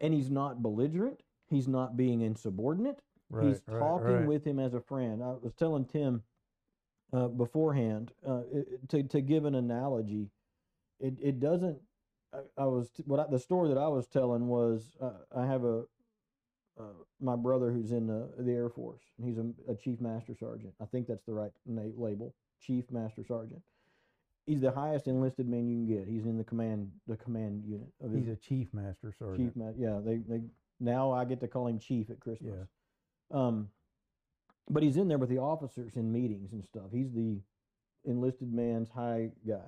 And 0.00 0.14
he's 0.14 0.30
not 0.30 0.62
belligerent. 0.62 1.22
He's 1.50 1.68
not 1.68 1.96
being 1.96 2.20
insubordinate. 2.20 3.00
Right. 3.30 3.46
He's 3.48 3.62
right, 3.66 3.78
talking 3.78 4.12
right. 4.12 4.26
with 4.26 4.46
him 4.46 4.58
as 4.58 4.74
a 4.74 4.80
friend. 4.80 5.22
I 5.22 5.34
was 5.42 5.52
telling 5.58 5.84
Tim 5.84 6.22
uh, 7.12 7.28
beforehand 7.28 8.12
uh, 8.26 8.42
it- 8.52 8.88
to 8.90 9.02
to 9.02 9.20
give 9.20 9.44
an 9.44 9.54
analogy. 9.54 10.30
It 11.00 11.14
it 11.20 11.40
doesn't. 11.40 11.78
I, 12.32 12.38
I 12.62 12.66
was 12.66 12.90
t- 12.90 13.02
what 13.06 13.20
I, 13.20 13.24
the 13.30 13.38
story 13.38 13.68
that 13.68 13.78
I 13.78 13.88
was 13.88 14.06
telling 14.06 14.46
was 14.48 14.96
uh, 15.00 15.10
I 15.34 15.46
have 15.46 15.64
a 15.64 15.84
uh, 16.78 16.82
my 17.20 17.36
brother 17.36 17.70
who's 17.72 17.92
in 17.92 18.06
the, 18.06 18.28
the 18.38 18.52
Air 18.52 18.68
Force 18.68 19.02
and 19.18 19.26
he's 19.26 19.38
a, 19.38 19.72
a 19.72 19.74
chief 19.74 20.00
master 20.00 20.34
sergeant. 20.38 20.72
I 20.80 20.84
think 20.86 21.06
that's 21.06 21.24
the 21.24 21.32
right 21.34 21.52
label, 21.66 22.34
chief 22.60 22.84
master 22.90 23.24
sergeant. 23.26 23.62
He's 24.46 24.60
the 24.62 24.70
highest 24.70 25.06
enlisted 25.08 25.46
man 25.48 25.68
you 25.68 25.76
can 25.76 25.86
get. 25.98 26.08
He's 26.08 26.24
in 26.24 26.38
the 26.38 26.44
command 26.44 26.90
the 27.06 27.16
command 27.16 27.64
unit 27.66 27.88
of 28.02 28.12
his 28.12 28.24
He's 28.26 28.32
a 28.32 28.36
chief 28.36 28.72
master 28.72 29.12
sergeant. 29.18 29.48
chief 29.48 29.56
ma- 29.56 29.72
yeah 29.76 29.98
they 30.04 30.16
they 30.28 30.40
now 30.80 31.10
i 31.12 31.24
get 31.24 31.40
to 31.40 31.48
call 31.48 31.66
him 31.66 31.78
chief 31.80 32.08
at 32.08 32.20
christmas 32.20 32.54
Yeah. 33.32 33.36
um 33.46 33.68
but 34.70 34.82
he's 34.84 34.96
in 34.96 35.08
there 35.08 35.18
with 35.18 35.28
the 35.28 35.38
officers 35.38 35.96
in 35.96 36.12
meetings 36.12 36.52
and 36.52 36.64
stuff 36.64 36.84
he's 36.92 37.12
the 37.12 37.40
enlisted 38.04 38.52
man's 38.52 38.88
high 38.88 39.30
guy 39.46 39.66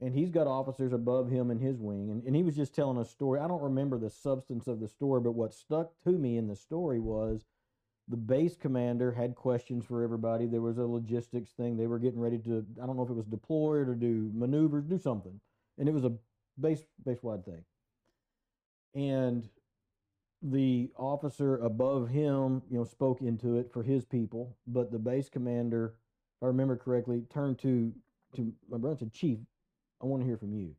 and 0.00 0.14
he's 0.14 0.30
got 0.30 0.46
officers 0.46 0.92
above 0.92 1.30
him 1.30 1.50
in 1.50 1.58
his 1.58 1.78
wing. 1.78 2.10
And, 2.10 2.22
and 2.24 2.36
he 2.36 2.42
was 2.42 2.54
just 2.54 2.74
telling 2.74 2.98
a 2.98 3.04
story. 3.04 3.40
I 3.40 3.48
don't 3.48 3.62
remember 3.62 3.98
the 3.98 4.10
substance 4.10 4.66
of 4.66 4.80
the 4.80 4.88
story 4.88 5.20
but 5.20 5.32
what 5.32 5.54
stuck 5.54 5.92
to 6.04 6.10
me 6.10 6.36
in 6.36 6.48
the 6.48 6.56
story 6.56 7.00
was 7.00 7.44
the 8.08 8.16
base 8.16 8.56
commander 8.56 9.12
had 9.12 9.34
questions 9.34 9.84
for 9.84 10.02
everybody. 10.02 10.46
There 10.46 10.60
was 10.60 10.78
a 10.78 10.84
logistics 10.84 11.50
thing. 11.50 11.76
They 11.76 11.86
were 11.86 11.98
getting 11.98 12.20
ready 12.20 12.38
to 12.38 12.64
i 12.82 12.86
don't 12.86 12.96
know 12.96 13.02
if 13.02 13.10
it 13.10 13.16
was 13.16 13.26
deploy 13.26 13.78
or 13.78 13.94
do 13.94 14.30
maneuvers 14.34 14.84
do 14.84 14.98
something. 14.98 15.40
And 15.78 15.88
it 15.88 15.92
was 15.92 16.04
a 16.04 16.12
base 16.60 16.82
base 17.04 17.22
wide 17.22 17.44
thing. 17.44 17.64
And 18.94 19.48
the 20.42 20.90
officer 20.96 21.56
above 21.56 22.08
him, 22.08 22.62
you 22.70 22.78
know, 22.78 22.84
spoke 22.84 23.20
into 23.22 23.56
it 23.56 23.72
for 23.72 23.82
his 23.82 24.04
people, 24.04 24.56
but 24.66 24.92
the 24.92 24.98
base 24.98 25.28
commander, 25.28 25.94
if 26.38 26.44
I 26.44 26.46
remember 26.46 26.76
correctly, 26.76 27.24
turned 27.30 27.58
to 27.60 27.92
to 28.36 28.52
my 28.68 28.78
brother 28.78 28.96
said, 28.98 29.12
"Chief, 29.12 29.38
I 30.02 30.06
want 30.06 30.22
to 30.22 30.26
hear 30.26 30.36
from 30.36 30.52
you." 30.54 30.74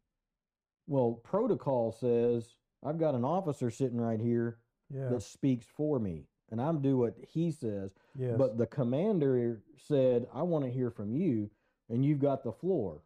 Well, 0.87 1.19
protocol 1.23 1.91
says 1.91 2.55
I've 2.83 2.99
got 2.99 3.15
an 3.15 3.25
officer 3.25 3.69
sitting 3.69 3.99
right 3.99 4.19
here 4.19 4.59
Yeah. 4.93 5.09
that 5.09 5.21
speaks 5.23 5.65
for 5.65 5.99
me, 5.99 6.27
and 6.49 6.61
I'm 6.61 6.81
do 6.81 6.97
what 6.97 7.15
he 7.27 7.51
says. 7.51 7.93
yes. 8.15 8.37
But 8.37 8.57
the 8.57 8.67
commander 8.67 9.61
said, 9.75 10.27
I 10.33 10.43
want 10.43 10.63
to 10.65 10.71
hear 10.71 10.89
from 10.91 11.13
you, 11.15 11.49
and 11.89 12.05
you've 12.05 12.19
got 12.19 12.43
the 12.43 12.51
floor. 12.53 13.01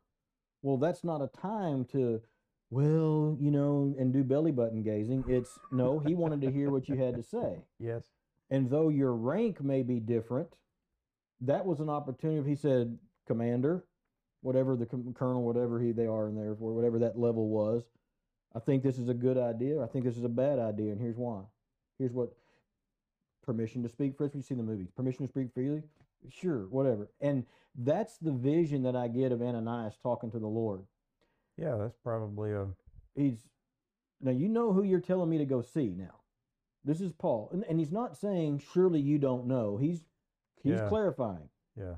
Well, 0.62 0.78
that's 0.78 1.04
not 1.04 1.22
a 1.22 1.28
time 1.28 1.86
to, 1.86 2.22
well, 2.70 3.36
you 3.40 3.50
know, 3.50 3.96
and 3.98 4.14
do 4.14 4.24
belly 4.24 4.52
button 4.52 4.84
gazing. 4.84 5.24
It's 5.28 5.58
no, 5.72 5.98
he 6.00 6.14
wanted 6.14 6.42
to 6.42 6.52
hear 6.52 6.70
what 6.70 6.88
you 6.88 6.96
had 6.98 7.16
to 7.16 7.24
say. 7.24 7.66
yes. 7.80 8.12
And 8.52 8.70
though 8.70 8.90
your 8.90 9.14
rank 9.16 9.64
may 9.64 9.82
be 9.82 10.00
different, 10.00 10.56
that 11.40 11.66
was 11.66 11.80
an 11.80 11.90
opportunity. 11.90 12.40
If 12.40 12.46
he 12.46 12.56
said, 12.56 13.00
Commander, 13.26 13.86
whatever 14.42 14.76
the 14.76 14.86
colonel, 14.86 15.44
whatever 15.44 15.80
he 15.80 15.92
they 15.92 16.08
are 16.08 16.28
in 16.28 16.36
there 16.36 16.56
for, 16.56 16.74
whatever 16.74 17.00
that 17.00 17.18
level 17.18 17.48
was, 17.50 17.84
I 18.56 18.60
think 18.60 18.84
this 18.84 18.98
is 18.98 19.08
a 19.08 19.14
good 19.14 19.38
idea. 19.38 19.82
I 19.82 19.88
think 19.88 20.06
this 20.06 20.18
is 20.18 20.24
a 20.24 20.30
bad 20.30 20.60
idea, 20.60 20.92
and 20.92 21.00
here's 21.00 21.18
why. 21.18 21.42
Here's 21.98 22.12
what 22.12 22.34
permission 23.46 23.84
to 23.84 23.90
speak 23.90 24.18
freely. 24.18 24.32
You 24.36 24.42
see 24.42 24.56
the 24.56 24.64
movies. 24.64 24.90
Permission 24.96 25.26
to 25.26 25.32
speak 25.32 25.54
freely. 25.54 25.84
Sure, 26.30 26.68
whatever. 26.70 27.10
And 27.22 27.46
that's 27.76 28.18
the 28.18 28.32
vision 28.32 28.84
that 28.84 28.96
I 28.96 29.08
get 29.08 29.32
of 29.32 29.42
Ananias 29.42 29.98
talking 30.02 30.30
to 30.32 30.40
the 30.40 30.48
Lord. 30.48 30.82
Yeah. 31.58 31.76
That's 31.78 31.98
probably 32.04 32.52
a. 32.52 32.68
He's 33.16 33.48
now 34.22 34.32
you 34.32 34.50
know 34.50 34.74
who 34.74 34.84
you're 34.84 35.00
telling 35.00 35.30
me 35.30 35.38
to 35.40 35.46
go 35.46 35.62
see 35.62 35.94
now. 35.98 36.16
This 36.84 37.02
is 37.02 37.12
Paul, 37.14 37.50
and, 37.54 37.64
and 37.70 37.80
he's 37.80 37.92
not 37.92 38.18
saying 38.18 38.62
surely 38.74 39.00
you 39.00 39.18
don't 39.20 39.46
know. 39.48 39.78
He's 39.78 40.04
he's 40.64 40.74
Yeah. 40.74 40.90
clarifying, 40.90 41.50
Yeah. 41.78 41.96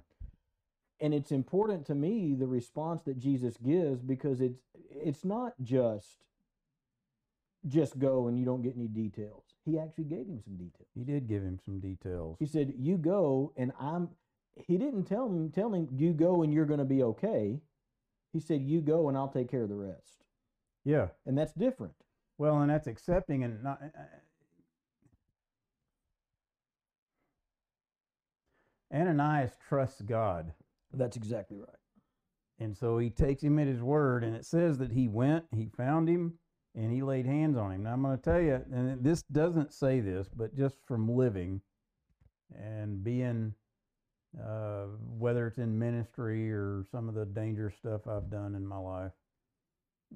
And 1.03 1.13
it's 1.13 1.31
important 1.31 1.85
to 1.87 1.95
me 1.95 2.33
the 2.33 2.47
response 2.47 3.03
that 3.03 3.19
Jesus 3.19 3.57
gives 3.57 4.01
because 4.01 4.39
it's 4.39 4.61
it's 4.89 5.25
not 5.25 5.53
just 5.61 6.23
just 7.67 7.99
go 7.99 8.27
and 8.27 8.39
you 8.39 8.45
don't 8.45 8.61
get 8.61 8.75
any 8.75 8.87
details. 8.87 9.43
He 9.65 9.77
actually 9.77 10.05
gave 10.05 10.27
him 10.27 10.41
some 10.43 10.55
details. 10.55 10.87
He 10.95 11.03
did 11.03 11.27
give 11.27 11.43
him 11.43 11.59
some 11.63 11.79
details. 11.79 12.37
He 12.39 12.45
said, 12.45 12.73
"You 12.77 12.97
go, 12.97 13.51
and 13.57 13.73
I'm 13.79 14.09
he 14.55 14.77
didn't 14.77 15.03
tell 15.03 15.27
him 15.27 15.51
tell 15.51 15.73
him 15.73 15.89
you 15.91 16.13
go 16.13 16.41
and 16.41 16.53
you're 16.53 16.65
going 16.65 16.79
to 16.79 16.85
be 16.85 17.03
okay. 17.03 17.59
He 18.31 18.39
said 18.39 18.61
you 18.61 18.79
go 18.81 19.09
and 19.09 19.17
I'll 19.17 19.27
take 19.27 19.51
care 19.51 19.63
of 19.63 19.69
the 19.69 19.75
rest. 19.75 20.23
Yeah. 20.85 21.07
And 21.25 21.37
that's 21.37 21.53
different. 21.53 21.93
Well, 22.37 22.61
and 22.61 22.69
that's 22.69 22.87
accepting 22.87 23.43
and 23.43 23.61
not. 23.61 23.79
Uh, 23.81 24.01
Ananias 28.95 29.51
trusts 29.67 30.01
God. 30.01 30.53
That's 30.93 31.17
exactly 31.17 31.57
right. 31.57 31.69
And 32.59 32.77
so 32.77 32.97
he 32.97 33.09
takes 33.09 33.41
him 33.41 33.59
at 33.59 33.67
his 33.67 33.81
word, 33.81 34.23
and 34.23 34.35
it 34.35 34.45
says 34.45 34.77
that 34.77 34.91
he 34.91 35.07
went, 35.07 35.45
he 35.55 35.67
found 35.75 36.07
him, 36.07 36.33
and 36.75 36.91
he 36.91 37.01
laid 37.01 37.25
hands 37.25 37.57
on 37.57 37.71
him. 37.71 37.83
Now, 37.83 37.93
I'm 37.93 38.01
going 38.03 38.17
to 38.17 38.23
tell 38.23 38.39
you, 38.39 38.61
and 38.71 39.03
this 39.03 39.23
doesn't 39.23 39.73
say 39.73 39.99
this, 39.99 40.29
but 40.35 40.55
just 40.55 40.77
from 40.87 41.09
living 41.09 41.61
and 42.55 43.03
being, 43.03 43.53
uh, 44.39 44.85
whether 45.17 45.47
it's 45.47 45.57
in 45.57 45.77
ministry 45.77 46.51
or 46.51 46.85
some 46.91 47.09
of 47.09 47.15
the 47.15 47.25
dangerous 47.25 47.75
stuff 47.75 48.07
I've 48.07 48.29
done 48.29 48.55
in 48.55 48.65
my 48.65 48.77
life, 48.77 49.11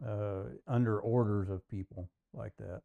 uh, 0.06 0.44
under 0.68 1.00
orders 1.00 1.50
of 1.50 1.68
people 1.70 2.10
like 2.34 2.54
that, 2.60 2.82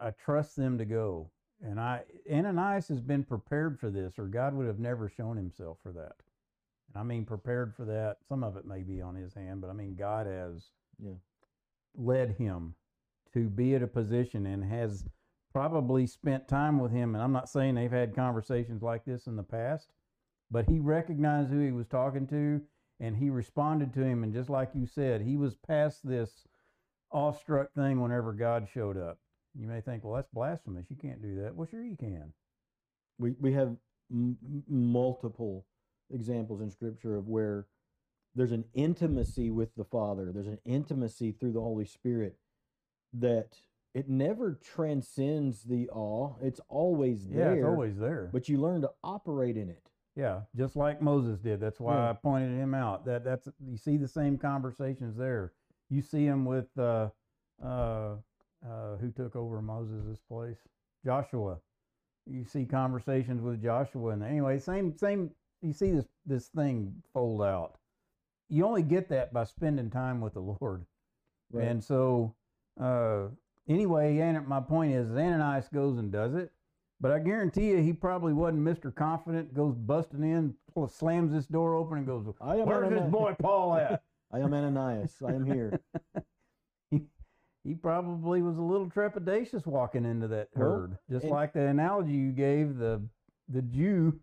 I 0.00 0.10
trust 0.10 0.56
them 0.56 0.78
to 0.78 0.84
go. 0.84 1.30
And 1.62 1.80
I 1.80 2.02
Ananias 2.30 2.88
has 2.88 3.00
been 3.00 3.24
prepared 3.24 3.78
for 3.78 3.90
this, 3.90 4.18
or 4.18 4.26
God 4.26 4.54
would 4.54 4.66
have 4.66 4.78
never 4.78 5.08
shown 5.08 5.36
himself 5.36 5.78
for 5.82 5.92
that. 5.92 6.16
And 6.94 7.00
I 7.00 7.04
mean 7.04 7.24
prepared 7.24 7.74
for 7.74 7.84
that. 7.86 8.18
Some 8.28 8.44
of 8.44 8.56
it 8.56 8.64
may 8.66 8.82
be 8.82 9.00
on 9.00 9.14
his 9.14 9.34
hand, 9.34 9.60
but 9.60 9.70
I 9.70 9.72
mean 9.72 9.94
God 9.94 10.26
has 10.26 10.70
Yeah. 10.98 11.14
led 11.96 12.32
him 12.32 12.74
to 13.32 13.48
be 13.48 13.74
at 13.74 13.82
a 13.82 13.86
position 13.88 14.46
and 14.46 14.64
has 14.64 15.04
probably 15.52 16.06
spent 16.06 16.48
time 16.48 16.78
with 16.78 16.92
him. 16.92 17.14
And 17.14 17.22
I'm 17.22 17.32
not 17.32 17.48
saying 17.48 17.74
they've 17.74 17.90
had 17.90 18.14
conversations 18.14 18.82
like 18.82 19.04
this 19.04 19.26
in 19.26 19.36
the 19.36 19.42
past, 19.42 19.92
but 20.50 20.66
he 20.68 20.78
recognized 20.78 21.50
who 21.50 21.60
he 21.60 21.72
was 21.72 21.86
talking 21.88 22.26
to 22.28 22.62
and 23.00 23.16
he 23.16 23.30
responded 23.30 23.92
to 23.94 24.02
him. 24.04 24.22
And 24.22 24.32
just 24.32 24.50
like 24.50 24.70
you 24.74 24.86
said, 24.86 25.20
he 25.20 25.36
was 25.36 25.56
past 25.56 26.06
this 26.06 26.46
awestruck 27.10 27.72
thing 27.72 28.00
whenever 28.00 28.32
God 28.32 28.68
showed 28.68 28.96
up. 28.96 29.18
You 29.56 29.68
may 29.68 29.80
think, 29.80 30.02
well, 30.02 30.14
that's 30.14 30.28
blasphemous. 30.32 30.90
You 30.90 30.96
can't 30.96 31.22
do 31.22 31.42
that. 31.42 31.54
Well, 31.54 31.68
sure 31.68 31.84
you 31.84 31.96
can. 31.96 32.32
We 33.18 33.32
we 33.40 33.52
have 33.52 33.76
m- 34.10 34.36
multiple 34.68 35.64
examples 36.12 36.60
in 36.60 36.70
Scripture 36.70 37.16
of 37.16 37.28
where 37.28 37.66
there's 38.34 38.52
an 38.52 38.64
intimacy 38.74 39.50
with 39.50 39.74
the 39.76 39.84
Father. 39.84 40.30
There's 40.32 40.46
an 40.48 40.58
intimacy 40.64 41.32
through 41.32 41.52
the 41.52 41.60
Holy 41.60 41.84
Spirit 41.84 42.36
that 43.12 43.56
it 43.94 44.08
never 44.08 44.58
transcends 44.62 45.62
the 45.62 45.88
awe. 45.90 46.34
It's 46.42 46.60
always 46.68 47.28
there. 47.28 47.52
Yeah, 47.52 47.58
it's 47.58 47.66
always 47.66 47.96
there. 47.96 48.28
but 48.32 48.48
you 48.48 48.58
learn 48.60 48.80
to 48.82 48.90
operate 49.04 49.56
in 49.56 49.68
it. 49.70 49.88
Yeah, 50.16 50.40
just 50.56 50.76
like 50.76 51.00
Moses 51.02 51.38
did. 51.40 51.60
That's 51.60 51.80
why 51.80 51.94
Yeah. 51.94 52.10
I 52.10 52.12
pointed 52.12 52.56
him 52.58 52.74
out. 52.74 53.04
That 53.04 53.24
that's 53.24 53.48
you 53.64 53.76
see 53.76 53.96
the 53.96 54.08
same 54.08 54.38
conversations 54.38 55.16
there. 55.16 55.52
You 55.90 56.02
see 56.02 56.24
him 56.24 56.44
with 56.44 56.66
uh, 56.78 57.08
uh, 57.64 58.16
uh, 58.66 58.96
who 59.00 59.10
took 59.10 59.36
over 59.36 59.60
Moses' 59.62 60.20
place, 60.28 60.58
Joshua. 61.04 61.58
You 62.26 62.44
see 62.44 62.64
conversations 62.64 63.42
with 63.42 63.62
Joshua, 63.62 64.12
and 64.12 64.22
anyway, 64.22 64.58
same 64.58 64.96
same. 64.96 65.30
You 65.64 65.72
see 65.72 65.90
this 65.92 66.06
this 66.26 66.48
thing 66.48 67.02
fold 67.14 67.42
out. 67.42 67.78
You 68.50 68.66
only 68.66 68.82
get 68.82 69.08
that 69.08 69.32
by 69.32 69.44
spending 69.44 69.90
time 69.90 70.20
with 70.20 70.34
the 70.34 70.40
Lord. 70.40 70.84
Right. 71.50 71.66
And 71.66 71.82
so, 71.82 72.34
uh, 72.80 73.28
anyway, 73.68 74.18
An- 74.18 74.46
my 74.46 74.60
point 74.60 74.92
is, 74.92 75.10
Ananias 75.10 75.68
goes 75.72 75.96
and 75.98 76.12
does 76.12 76.34
it, 76.34 76.52
but 77.00 77.10
I 77.12 77.18
guarantee 77.18 77.68
you, 77.70 77.78
he 77.78 77.92
probably 77.94 78.34
wasn't 78.34 78.62
Mr. 78.62 78.94
Confident. 78.94 79.54
Goes 79.54 79.74
busting 79.74 80.22
in, 80.22 80.54
pull- 80.74 80.88
slams 80.88 81.32
this 81.32 81.46
door 81.46 81.76
open, 81.76 81.98
and 81.98 82.06
goes, 82.06 82.26
I 82.42 82.56
am 82.56 82.66
"Where's 82.66 82.90
this 82.90 83.10
boy 83.10 83.34
Paul 83.40 83.74
at?" 83.76 84.02
I 84.32 84.40
am 84.40 84.52
Ananias. 84.52 85.14
I 85.26 85.32
am 85.32 85.46
here. 85.46 85.80
he, 86.90 87.02
he 87.62 87.74
probably 87.74 88.42
was 88.42 88.58
a 88.58 88.62
little 88.62 88.90
trepidatious 88.90 89.64
walking 89.64 90.04
into 90.04 90.28
that 90.28 90.48
Well, 90.54 90.70
herd, 90.70 90.98
just 91.10 91.24
and- 91.24 91.32
like 91.32 91.54
the 91.54 91.66
analogy 91.66 92.12
you 92.12 92.32
gave. 92.32 92.76
The 92.76 93.00
the 93.48 93.62
Jew 93.62 94.18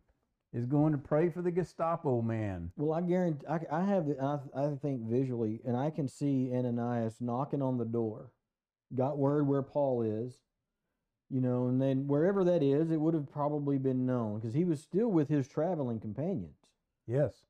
is 0.54 0.66
going 0.66 0.92
to 0.92 0.98
pray 0.98 1.30
for 1.30 1.42
the 1.42 1.52
Gestapo 1.52 2.22
man. 2.22 2.72
Well, 2.78 2.94
I 2.94 3.02
guarantee 3.02 3.46
I, 3.48 3.60
I 3.72 3.84
have 3.86 4.06
the, 4.08 4.20
I, 4.20 4.40
I 4.66 4.76
think 4.82 5.02
visually, 5.04 5.62
and 5.66 5.78
I 5.78 5.90
can 5.90 6.08
see 6.08 6.52
Ananias 6.54 7.18
knocking 7.22 7.62
on 7.62 7.78
the 7.78 7.86
door. 7.86 8.32
Got 8.94 9.18
word 9.18 9.48
where 9.48 9.62
Paul 9.62 10.02
is, 10.02 10.40
you 11.30 11.40
know, 11.40 11.68
and 11.68 11.82
then 11.82 12.08
wherever 12.08 12.44
that 12.44 12.62
is, 12.62 12.92
it 12.92 13.00
would 13.00 13.14
have 13.14 13.32
probably 13.32 13.78
been 13.78 14.06
known 14.06 14.40
because 14.40 14.54
he 14.54 14.66
was 14.66 14.82
still 14.82 15.08
with 15.08 15.30
his 15.30 15.48
traveling 15.48 16.00
companions, 16.02 16.58
Yes, 17.08 17.46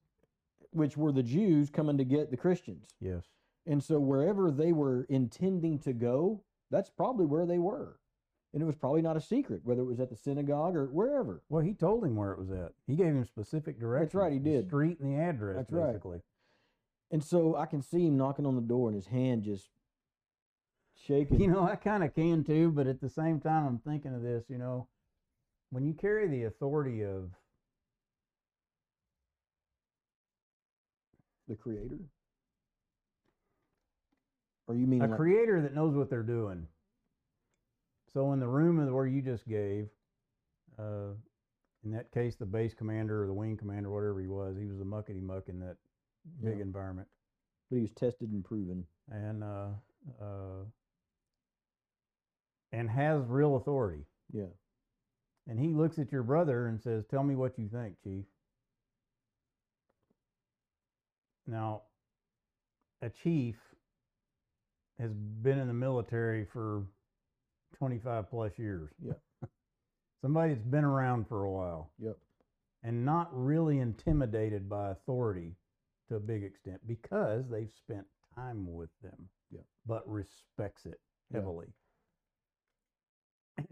which 0.69 0.95
were 0.95 1.11
the 1.11 1.23
Jews 1.23 1.71
coming 1.71 1.97
to 1.97 2.03
get 2.05 2.29
the 2.29 2.37
Christians. 2.37 2.89
yes. 2.99 3.23
And 3.65 3.83
so 3.83 3.99
wherever 3.99 4.49
they 4.51 4.71
were 4.71 5.03
intending 5.09 5.77
to 5.79 5.93
go, 5.93 6.41
that's 6.71 6.89
probably 6.89 7.25
where 7.27 7.45
they 7.45 7.59
were. 7.59 7.99
And 8.53 8.61
it 8.61 8.65
was 8.65 8.75
probably 8.75 9.01
not 9.01 9.15
a 9.15 9.21
secret, 9.21 9.61
whether 9.63 9.81
it 9.81 9.85
was 9.85 9.99
at 10.01 10.09
the 10.09 10.15
synagogue 10.15 10.75
or 10.75 10.87
wherever. 10.87 11.41
Well, 11.47 11.63
he 11.63 11.73
told 11.73 12.03
him 12.03 12.17
where 12.17 12.31
it 12.31 12.39
was 12.39 12.51
at. 12.51 12.73
He 12.85 12.95
gave 12.95 13.07
him 13.07 13.23
specific 13.23 13.79
directions. 13.79 14.11
That's 14.11 14.15
right, 14.15 14.33
he 14.33 14.39
the 14.39 14.49
did. 14.49 14.67
Street 14.67 14.99
and 14.99 15.13
the 15.13 15.21
address, 15.21 15.55
That's 15.57 15.71
right. 15.71 16.21
And 17.11 17.23
so 17.23 17.55
I 17.55 17.65
can 17.65 17.81
see 17.81 18.07
him 18.07 18.17
knocking 18.17 18.45
on 18.45 18.55
the 18.55 18.61
door 18.61 18.89
and 18.89 18.95
his 18.95 19.07
hand 19.07 19.43
just 19.43 19.69
shaking. 21.05 21.39
You 21.39 21.47
know, 21.47 21.63
I 21.63 21.75
kind 21.75 22.03
of 22.03 22.13
can 22.13 22.43
too, 22.43 22.71
but 22.71 22.87
at 22.87 22.99
the 22.99 23.09
same 23.09 23.39
time, 23.39 23.65
I'm 23.65 23.79
thinking 23.79 24.13
of 24.13 24.21
this. 24.21 24.45
You 24.49 24.57
know, 24.57 24.87
when 25.69 25.85
you 25.85 25.93
carry 25.93 26.27
the 26.27 26.43
authority 26.43 27.03
of 27.03 27.31
the 31.51 31.57
creator? 31.57 31.99
Or 34.67 34.75
you 34.75 34.87
mean 34.87 35.01
a 35.01 35.07
like, 35.07 35.17
creator 35.17 35.61
that 35.61 35.75
knows 35.75 35.95
what 35.95 36.09
they're 36.09 36.23
doing. 36.23 36.67
So 38.13 38.33
in 38.33 38.39
the 38.39 38.47
room 38.47 38.79
of 38.79 38.93
where 38.93 39.07
you 39.07 39.21
just 39.21 39.47
gave, 39.47 39.87
uh, 40.77 41.13
in 41.83 41.91
that 41.91 42.11
case, 42.11 42.35
the 42.35 42.45
base 42.45 42.73
commander 42.73 43.23
or 43.23 43.27
the 43.27 43.33
wing 43.33 43.57
commander, 43.57 43.89
whatever 43.89 44.19
he 44.19 44.27
was, 44.27 44.57
he 44.57 44.65
was 44.67 44.81
a 44.81 44.83
muckety 44.83 45.21
muck 45.21 45.47
in 45.49 45.59
that 45.59 45.77
big 46.43 46.57
Yeah. 46.57 46.63
environment, 46.63 47.07
but 47.69 47.77
he 47.77 47.81
was 47.81 47.91
tested 47.91 48.31
and 48.31 48.43
proven. 48.43 48.85
and 49.09 49.43
uh, 49.43 49.69
uh, 50.21 50.63
and 52.71 52.89
has 52.89 53.27
real 53.27 53.57
authority. 53.57 54.05
Yeah. 54.31 54.45
And 55.47 55.59
he 55.59 55.73
looks 55.73 55.99
at 55.99 56.11
your 56.11 56.23
brother 56.23 56.67
and 56.67 56.81
says, 56.81 57.05
"Tell 57.07 57.23
me 57.23 57.35
what 57.35 57.57
you 57.59 57.67
think, 57.67 57.99
Chief." 58.01 58.25
Now, 61.45 61.81
a 63.01 63.09
chief 63.09 63.57
has 64.97 65.11
been 65.13 65.57
in 65.59 65.67
the 65.67 65.73
military 65.73 66.45
for 66.45 66.85
25 67.73 68.29
plus 68.29 68.57
years. 68.57 68.91
Yeah. 69.03 69.13
Somebody 70.21 70.53
that's 70.53 70.65
been 70.65 70.83
around 70.85 71.27
for 71.27 71.43
a 71.45 71.51
while 71.51 71.91
Yep. 71.99 72.17
and 72.83 73.05
not 73.05 73.29
really 73.33 73.79
intimidated 73.79 74.69
by 74.69 74.91
authority 74.91 75.55
to 76.09 76.15
a 76.15 76.19
big 76.19 76.43
extent 76.43 76.79
because 76.85 77.49
they've 77.49 77.71
spent 77.71 78.05
time 78.35 78.71
with 78.71 78.89
them, 79.01 79.29
Yeah. 79.49 79.61
but 79.85 80.07
respects 80.07 80.85
it 80.85 80.99
heavily. 81.33 81.67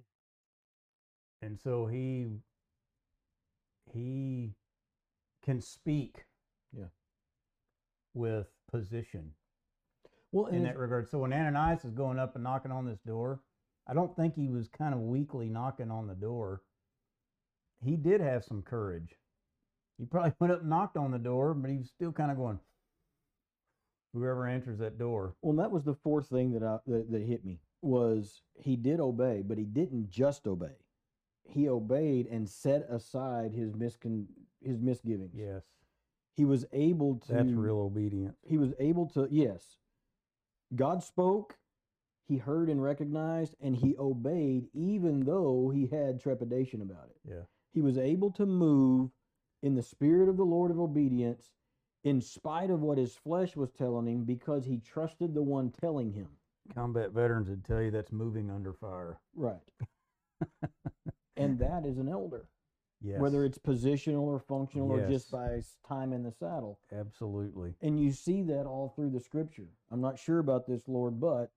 And 1.42 1.58
so 1.58 1.86
he 1.86 2.28
he 3.94 4.54
can 5.42 5.62
speak 5.62 6.26
Yeah. 6.74 6.90
with 8.14 8.48
position 8.70 9.34
Well, 10.32 10.48
in 10.48 10.64
that 10.64 10.78
regard. 10.78 11.08
So 11.08 11.20
when 11.20 11.32
Ananias 11.34 11.86
is 11.86 11.94
going 11.94 12.20
up 12.20 12.36
and 12.36 12.44
knocking 12.44 12.72
on 12.72 12.86
this 12.86 13.00
door, 13.00 13.42
I 13.90 13.94
don't 13.94 14.16
think 14.16 14.36
he 14.36 14.48
was 14.48 14.68
kind 14.68 14.94
of 14.94 15.00
weakly 15.02 15.50
knocking 15.50 15.90
on 15.90 16.08
the 16.08 16.14
door. 16.16 16.62
He 17.84 17.96
did 17.96 18.22
have 18.22 18.44
some 18.44 18.62
courage. 18.62 19.16
He 19.98 20.06
probably 20.06 20.34
went 20.40 20.54
up 20.54 20.62
and 20.62 20.70
knocked 20.70 20.96
on 20.98 21.12
the 21.12 21.18
door, 21.18 21.54
but 21.54 21.72
he 21.72 21.78
was 21.78 21.88
still 21.90 22.12
kind 22.12 22.30
of 22.30 22.38
going, 22.38 22.60
whoever 24.14 24.48
answers 24.48 24.78
that 24.80 24.98
door. 25.00 25.36
well, 25.42 25.56
that 25.58 25.72
was 25.72 25.84
the 25.84 25.96
fourth 25.96 26.28
thing 26.28 26.52
that 26.54 26.64
I 26.64 26.78
that, 26.88 27.12
that 27.12 27.22
hit 27.24 27.44
me 27.46 27.60
was 27.82 28.42
he 28.56 28.76
did 28.76 29.00
obey, 29.00 29.42
but 29.46 29.58
he 29.58 29.64
didn't 29.64 30.10
just 30.10 30.46
obey. 30.48 30.76
He 31.44 31.68
obeyed 31.68 32.28
and 32.28 32.48
set 32.48 32.86
aside 32.90 33.54
his 33.54 33.72
miscon 33.72 34.26
his 34.64 34.80
misgivings. 34.80 35.32
Yes, 35.34 35.64
He 36.36 36.46
was 36.46 36.66
able 36.74 37.16
to 37.28 37.34
that's 37.34 37.52
real 37.52 37.80
obedience. 37.80 38.36
he 38.44 38.58
was 38.58 38.74
able 38.80 39.08
to 39.08 39.28
yes 39.32 39.78
god 40.76 41.02
spoke 41.02 41.58
he 42.30 42.38
heard 42.38 42.70
and 42.70 42.82
recognized 42.82 43.56
and 43.60 43.76
he 43.76 43.96
obeyed 43.98 44.68
even 44.74 45.20
though 45.22 45.70
he 45.74 45.88
had 45.88 46.22
trepidation 46.22 46.82
about 46.82 47.10
it 47.10 47.18
Yeah. 47.30 47.42
he 47.74 47.82
was 47.82 47.98
able 47.98 48.32
to 48.34 48.46
move 48.46 49.10
in 49.62 49.76
the 49.76 49.84
spirit 49.84 50.30
of 50.30 50.38
the 50.38 50.46
lord 50.46 50.72
of 50.72 50.80
obedience 50.80 51.52
in 52.04 52.22
spite 52.22 52.70
of 52.70 52.82
what 52.82 52.98
his 52.98 53.16
flesh 53.16 53.58
was 53.58 53.72
telling 53.72 54.08
him 54.08 54.24
because 54.24 54.66
he 54.66 54.78
trusted 54.78 55.34
the 55.34 55.42
one 55.44 55.72
telling 55.72 56.14
him 56.14 56.30
Combat 56.74 57.12
veterans 57.12 57.50
would 57.50 57.66
tell 57.66 57.82
you 57.82 57.90
that's 57.92 58.12
moving 58.12 58.50
under 58.52 58.74
fire. 58.74 59.20
right 59.36 59.58
and 61.38 61.58
that 61.60 61.86
is 61.86 61.98
an 61.98 62.08
elder 62.08 62.48
Yes. 63.02 63.22
whether 63.22 63.46
it's 63.46 63.58
positional 63.58 64.24
or 64.24 64.40
functional 64.40 64.92
or 64.92 65.08
just 65.08 65.32
by 65.32 65.62
time 65.88 66.12
in 66.12 66.22
the 66.22 66.34
saddle. 66.34 66.80
absolutely. 66.92 67.74
And 67.82 67.98
you 67.98 68.12
see 68.12 68.42
that 68.44 68.66
all 68.66 68.90
through 68.94 69.12
the 69.12 69.22
scripture. 69.22 69.70
I'm 69.90 70.02
not 70.02 70.20
sure 70.20 70.40
about 70.40 70.68
this, 70.68 70.86
Lord, 70.90 71.18
but 71.18 71.50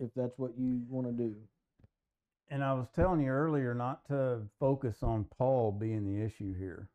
if 0.00 0.10
that's 0.14 0.38
what 0.38 0.52
you 0.58 0.82
want 0.88 1.06
to 1.06 1.12
do. 1.12 1.34
And 2.48 2.62
I 2.62 2.74
was 2.74 2.88
telling 2.94 3.20
you 3.20 3.30
earlier 3.30 3.74
not 3.74 4.06
to 4.06 4.42
focus 4.60 5.02
on 5.02 5.26
Paul 5.36 5.72
being 5.72 6.04
the 6.04 6.24
issue 6.24 6.56
here. 6.56 6.88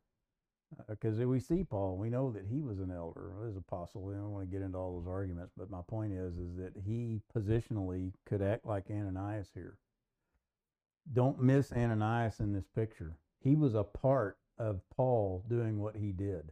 Uh, 0.80 0.84
because 0.90 1.20
we 1.20 1.40
see 1.40 1.66
Paul, 1.66 1.98
we 1.98 2.10
know 2.10 2.32
that 2.32 2.46
he 2.50 2.62
was 2.62 2.80
an 2.80 2.92
elder, 2.92 3.34
his 3.46 3.58
apostle. 3.58 4.02
We 4.02 4.14
don't 4.14 4.32
want 4.32 4.50
to 4.50 4.58
get 4.58 4.64
into 4.64 4.78
all 4.78 4.98
those 4.98 5.10
arguments, 5.10 5.52
but 5.58 5.70
my 5.70 5.82
point 5.88 6.14
is, 6.14 6.38
is 6.38 6.56
that 6.56 6.74
he 6.86 7.20
positionally 7.36 8.14
could 8.26 8.42
act 8.42 8.66
like 8.66 8.86
Ananias 8.90 9.50
here. 9.54 9.78
Don't 11.12 11.42
miss 11.42 11.74
Ananias 11.74 12.40
in 12.40 12.54
this 12.54 12.68
picture. 12.74 13.18
He 13.42 13.56
was 13.56 13.76
a 13.76 13.84
part 13.84 14.38
of 14.58 14.82
Paul 14.96 15.44
doing 15.50 15.80
what 15.80 15.96
he 15.98 16.12
did, 16.14 16.52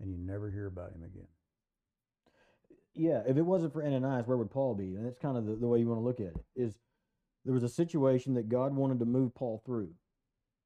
and 0.00 0.10
you 0.10 0.16
never 0.16 0.50
hear 0.50 0.66
about 0.66 0.92
him 0.92 1.02
again. 1.02 1.26
Yeah, 2.94 3.22
if 3.26 3.36
it 3.36 3.42
wasn't 3.42 3.72
for 3.72 3.84
Ananias, 3.84 4.26
where 4.26 4.36
would 4.36 4.50
Paul 4.50 4.74
be? 4.74 4.94
And 4.94 5.04
that's 5.04 5.18
kind 5.18 5.36
of 5.36 5.46
the, 5.46 5.56
the 5.56 5.66
way 5.66 5.80
you 5.80 5.88
want 5.88 6.00
to 6.00 6.04
look 6.04 6.20
at 6.20 6.36
it. 6.36 6.44
Is 6.54 6.78
there 7.44 7.54
was 7.54 7.62
a 7.62 7.68
situation 7.68 8.34
that 8.34 8.48
God 8.48 8.74
wanted 8.74 8.98
to 9.00 9.04
move 9.04 9.34
Paul 9.34 9.62
through. 9.64 9.90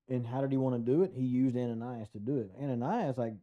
And 0.08 0.26
how 0.26 0.40
did 0.40 0.52
he 0.52 0.56
want 0.56 0.74
to 0.74 0.92
do 0.92 1.02
it? 1.02 1.12
He 1.14 1.24
used 1.24 1.56
Ananias 1.56 2.08
to 2.10 2.18
do 2.18 2.38
it. 2.38 2.50
Ananias 2.62 3.18
like 3.18 3.34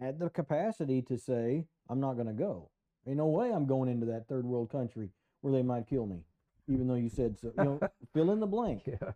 had 0.00 0.18
the 0.18 0.28
capacity 0.28 1.00
to 1.02 1.16
say, 1.16 1.66
I'm 1.88 2.00
not 2.00 2.14
going 2.14 2.26
to 2.26 2.32
go. 2.32 2.70
Ain't 3.06 3.18
no 3.18 3.26
way 3.26 3.52
I'm 3.52 3.66
going 3.66 3.88
into 3.88 4.06
that 4.06 4.28
third 4.28 4.44
world 4.44 4.70
country 4.70 5.10
where 5.40 5.52
they 5.52 5.62
might 5.62 5.88
kill 5.88 6.06
me, 6.06 6.24
even 6.68 6.88
though 6.88 6.94
you 6.94 7.08
said 7.08 7.38
so. 7.38 7.52
You 7.56 7.64
know, 7.64 7.80
fill 8.14 8.32
in 8.32 8.40
the 8.40 8.46
blank. 8.46 8.82
Yeah. 8.86 9.12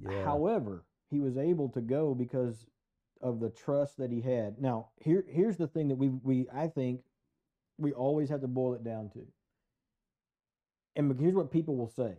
Yeah. 0.00 0.24
However, 0.24 0.84
he 1.10 1.20
was 1.20 1.36
able 1.36 1.68
to 1.70 1.80
go 1.80 2.14
because 2.14 2.66
of 3.20 3.40
the 3.40 3.50
trust 3.50 3.98
that 3.98 4.10
he 4.12 4.20
had. 4.20 4.60
Now, 4.60 4.90
here 5.00 5.24
here's 5.28 5.56
the 5.56 5.66
thing 5.66 5.88
that 5.88 5.96
we 5.96 6.08
we 6.08 6.46
I 6.54 6.68
think 6.68 7.00
we 7.78 7.92
always 7.92 8.28
have 8.28 8.40
to 8.42 8.48
boil 8.48 8.74
it 8.74 8.84
down 8.84 9.08
to. 9.10 9.26
And 10.96 11.18
here's 11.18 11.34
what 11.34 11.50
people 11.52 11.76
will 11.76 11.88
say. 11.88 12.14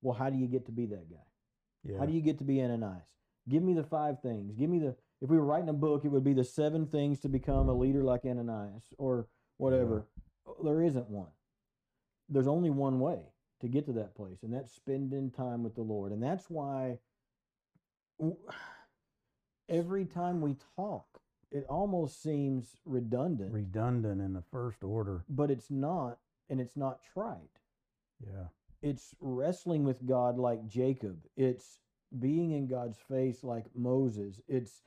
Well, 0.00 0.14
how 0.14 0.30
do 0.30 0.36
you 0.36 0.46
get 0.46 0.66
to 0.66 0.72
be 0.72 0.86
that 0.86 1.10
guy? 1.10 1.16
yeah. 1.84 1.98
How 1.98 2.06
do 2.06 2.12
you 2.12 2.20
get 2.20 2.38
to 2.38 2.44
be 2.44 2.62
Ananias? 2.62 3.02
Give 3.48 3.62
me 3.62 3.74
the 3.74 3.82
five 3.82 4.20
things. 4.20 4.54
Give 4.54 4.70
me 4.70 4.78
the 4.78 4.94
if 5.20 5.28
we 5.28 5.36
were 5.36 5.44
writing 5.44 5.68
a 5.68 5.74
book, 5.74 6.04
it 6.04 6.08
would 6.08 6.22
be 6.22 6.34
the 6.34 6.44
seven 6.44 6.86
things 6.86 7.20
to 7.20 7.28
become 7.28 7.68
a 7.68 7.74
leader 7.74 8.04
like 8.04 8.24
Ananias 8.24 8.84
or 8.98 9.26
whatever. 9.56 10.06
Uh, 10.46 10.52
there 10.62 10.82
isn't 10.82 11.10
one. 11.10 11.30
There's 12.28 12.46
only 12.46 12.70
one 12.70 13.00
way 13.00 13.18
to 13.60 13.68
get 13.68 13.86
to 13.86 13.92
that 13.94 14.14
place, 14.14 14.42
and 14.42 14.52
that's 14.52 14.72
spending 14.72 15.30
time 15.30 15.64
with 15.64 15.74
the 15.74 15.82
Lord. 15.82 16.12
And 16.12 16.22
that's 16.22 16.48
why 16.48 16.98
every 19.68 20.04
time 20.04 20.40
we 20.40 20.56
talk, 20.76 21.06
it 21.50 21.64
almost 21.68 22.22
seems 22.22 22.76
redundant, 22.84 23.52
redundant 23.52 24.20
in 24.20 24.32
the 24.34 24.42
first 24.50 24.82
order? 24.84 25.24
but 25.28 25.50
it's 25.50 25.70
not, 25.70 26.18
and 26.50 26.60
it's 26.60 26.76
not 26.76 27.02
trite 27.02 27.60
Yeah. 28.20 28.48
it's 28.82 29.14
wrestling 29.20 29.84
with 29.84 30.06
God 30.06 30.38
like 30.38 30.66
Jacob. 30.66 31.24
It's 31.36 31.80
being 32.18 32.52
in 32.52 32.66
God's 32.66 32.98
face 32.98 33.44
like 33.44 33.66
Moses. 33.74 34.40
It's 34.48 34.82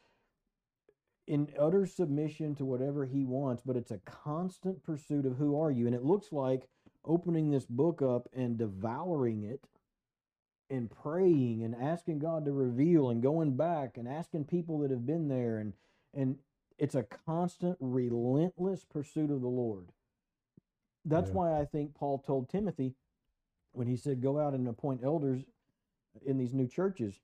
in 1.27 1.53
utter 1.57 1.85
submission 1.85 2.55
to 2.55 2.65
whatever 2.65 3.05
he 3.05 3.23
wants, 3.25 3.61
but 3.63 3.77
it's 3.77 3.91
a 3.91 3.99
constant 3.99 4.83
pursuit 4.83 5.25
of 5.25 5.37
who 5.37 5.59
are 5.59 5.71
you? 5.71 5.85
And 5.85 5.95
it 5.95 6.03
looks 6.03 6.31
like 6.31 6.67
opening 7.05 7.49
this 7.51 7.65
book 7.65 8.01
up 8.01 8.27
and 8.33 8.57
devouring 8.57 9.43
it 9.43 9.67
and 10.69 10.89
praying 10.89 11.63
and 11.63 11.75
asking 11.75 12.19
God 12.19 12.45
to 12.45 12.51
reveal 12.51 13.09
and 13.09 13.21
going 13.21 13.55
back 13.55 13.97
and 13.97 14.07
asking 14.07 14.45
people 14.45 14.79
that 14.79 14.91
have 14.91 15.05
been 15.05 15.27
there 15.27 15.59
and 15.59 15.73
and 16.13 16.37
it's 16.81 16.95
a 16.95 17.03
constant 17.03 17.77
relentless 17.79 18.83
pursuit 18.83 19.29
of 19.29 19.41
the 19.41 19.47
Lord. 19.47 19.91
That's 21.05 21.29
Yeah. 21.29 21.35
why 21.35 21.59
I 21.59 21.65
think 21.65 21.93
Paul 21.93 22.17
told 22.19 22.49
Timothy 22.49 22.95
when 23.71 23.87
he 23.87 23.95
said 23.95 24.19
go 24.21 24.39
out 24.39 24.53
and 24.55 24.67
appoint 24.67 25.03
elders 25.03 25.45
in 26.25 26.37
these 26.37 26.53
new 26.53 26.67
churches 26.67 27.21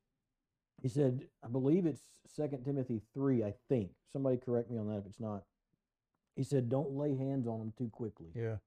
he 0.81 0.88
said 0.88 1.27
i 1.43 1.47
believe 1.49 1.85
it's 1.85 2.21
Second 2.25 2.63
timothy 2.63 3.01
3 3.13 3.43
i 3.43 3.51
think 3.67 3.91
somebody 4.07 4.38
correct 4.38 4.69
me 4.71 4.77
on 4.77 4.88
that 4.88 4.99
if 4.99 5.05
it's 5.07 5.19
not 5.19 5.43
he 6.38 6.43
said 6.43 6.69
don't 6.69 6.91
lay 6.91 7.15
hands 7.17 7.47
on 7.47 7.59
them 7.59 7.73
too 7.77 7.89
quickly 7.89 8.31
Yeah. 8.34 8.59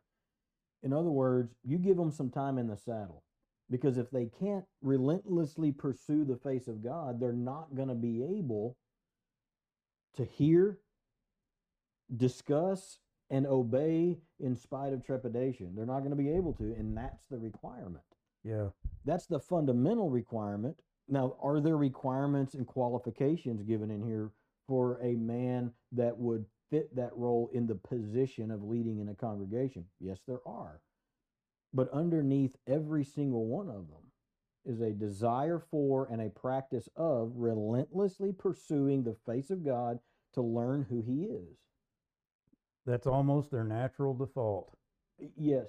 in 0.83 0.93
other 0.93 1.11
words 1.11 1.55
you 1.65 1.79
give 1.79 1.97
them 1.97 2.11
some 2.11 2.29
time 2.29 2.59
in 2.59 2.67
the 2.67 2.77
saddle 2.77 3.23
because 3.71 3.97
if 3.97 4.11
they 4.11 4.27
can't 4.27 4.67
relentlessly 4.83 5.73
pursue 5.73 6.25
the 6.27 6.37
face 6.37 6.69
of 6.69 6.83
god 6.83 7.19
they're 7.19 7.33
not 7.33 7.75
going 7.75 7.89
to 7.89 7.95
be 7.95 8.23
able 8.23 8.77
to 10.17 10.25
hear 10.25 10.79
discuss 12.17 12.99
and 13.31 13.47
obey 13.47 14.19
in 14.41 14.57
spite 14.57 14.93
of 14.93 15.05
trepidation 15.05 15.75
they're 15.77 15.87
not 15.87 16.01
going 16.01 16.11
to 16.11 16.17
be 16.17 16.31
able 16.31 16.53
to 16.53 16.75
and 16.79 16.97
that's 16.97 17.25
the 17.31 17.39
requirement 17.39 18.05
Yeah. 18.45 18.69
that's 19.05 19.27
the 19.27 19.39
fundamental 19.41 20.11
requirement. 20.11 20.77
Now, 21.09 21.37
are 21.43 21.61
there 21.61 21.77
requirements 21.77 22.55
and 22.55 22.65
qualifications 22.67 23.63
given 23.63 23.91
in 23.91 24.03
here 24.07 24.31
for 24.69 25.01
a 25.03 25.17
man 25.17 25.73
that 25.93 26.17
would 26.17 26.45
fit 26.71 26.95
that 26.95 27.17
role 27.17 27.51
in 27.53 27.67
the 27.67 27.75
position 27.75 28.53
of 28.53 28.63
leading 28.63 29.01
in 29.01 29.09
a 29.09 29.15
congregation? 29.15 29.85
Yes, 29.99 30.21
there 30.29 30.39
are. 30.47 30.81
But 31.75 31.91
underneath 31.93 32.55
every 32.69 33.03
single 33.05 33.47
one 33.47 33.69
of 33.69 33.89
them 33.89 34.10
is 34.65 34.81
a 34.81 34.91
desire 34.91 35.59
for 35.71 36.07
and 36.11 36.21
a 36.21 36.31
practice 36.31 36.89
of 36.97 37.33
relentlessly 37.37 38.33
pursuing 38.33 39.03
the 39.03 39.17
face 39.27 39.51
of 39.51 39.65
God 39.65 39.99
to 40.35 40.43
learn 40.43 40.87
who 40.89 41.03
he 41.03 41.25
is. 41.25 41.57
That's 42.87 43.07
almost 43.07 43.51
their 43.51 43.65
natural 43.65 44.15
default. 44.15 44.77
Yes. 45.37 45.69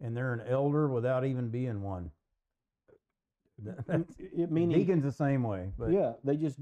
And 0.00 0.16
they're 0.16 0.32
an 0.34 0.42
elder 0.48 0.88
without 0.88 1.24
even 1.24 1.48
being 1.48 1.82
one. 1.82 2.10
That's, 3.86 4.14
it- 4.18 4.50
meaning 4.50 4.78
deacon's 4.78 5.04
the 5.04 5.12
same 5.12 5.42
way, 5.42 5.70
but 5.78 5.90
yeah, 5.90 6.12
they 6.24 6.36
just 6.36 6.58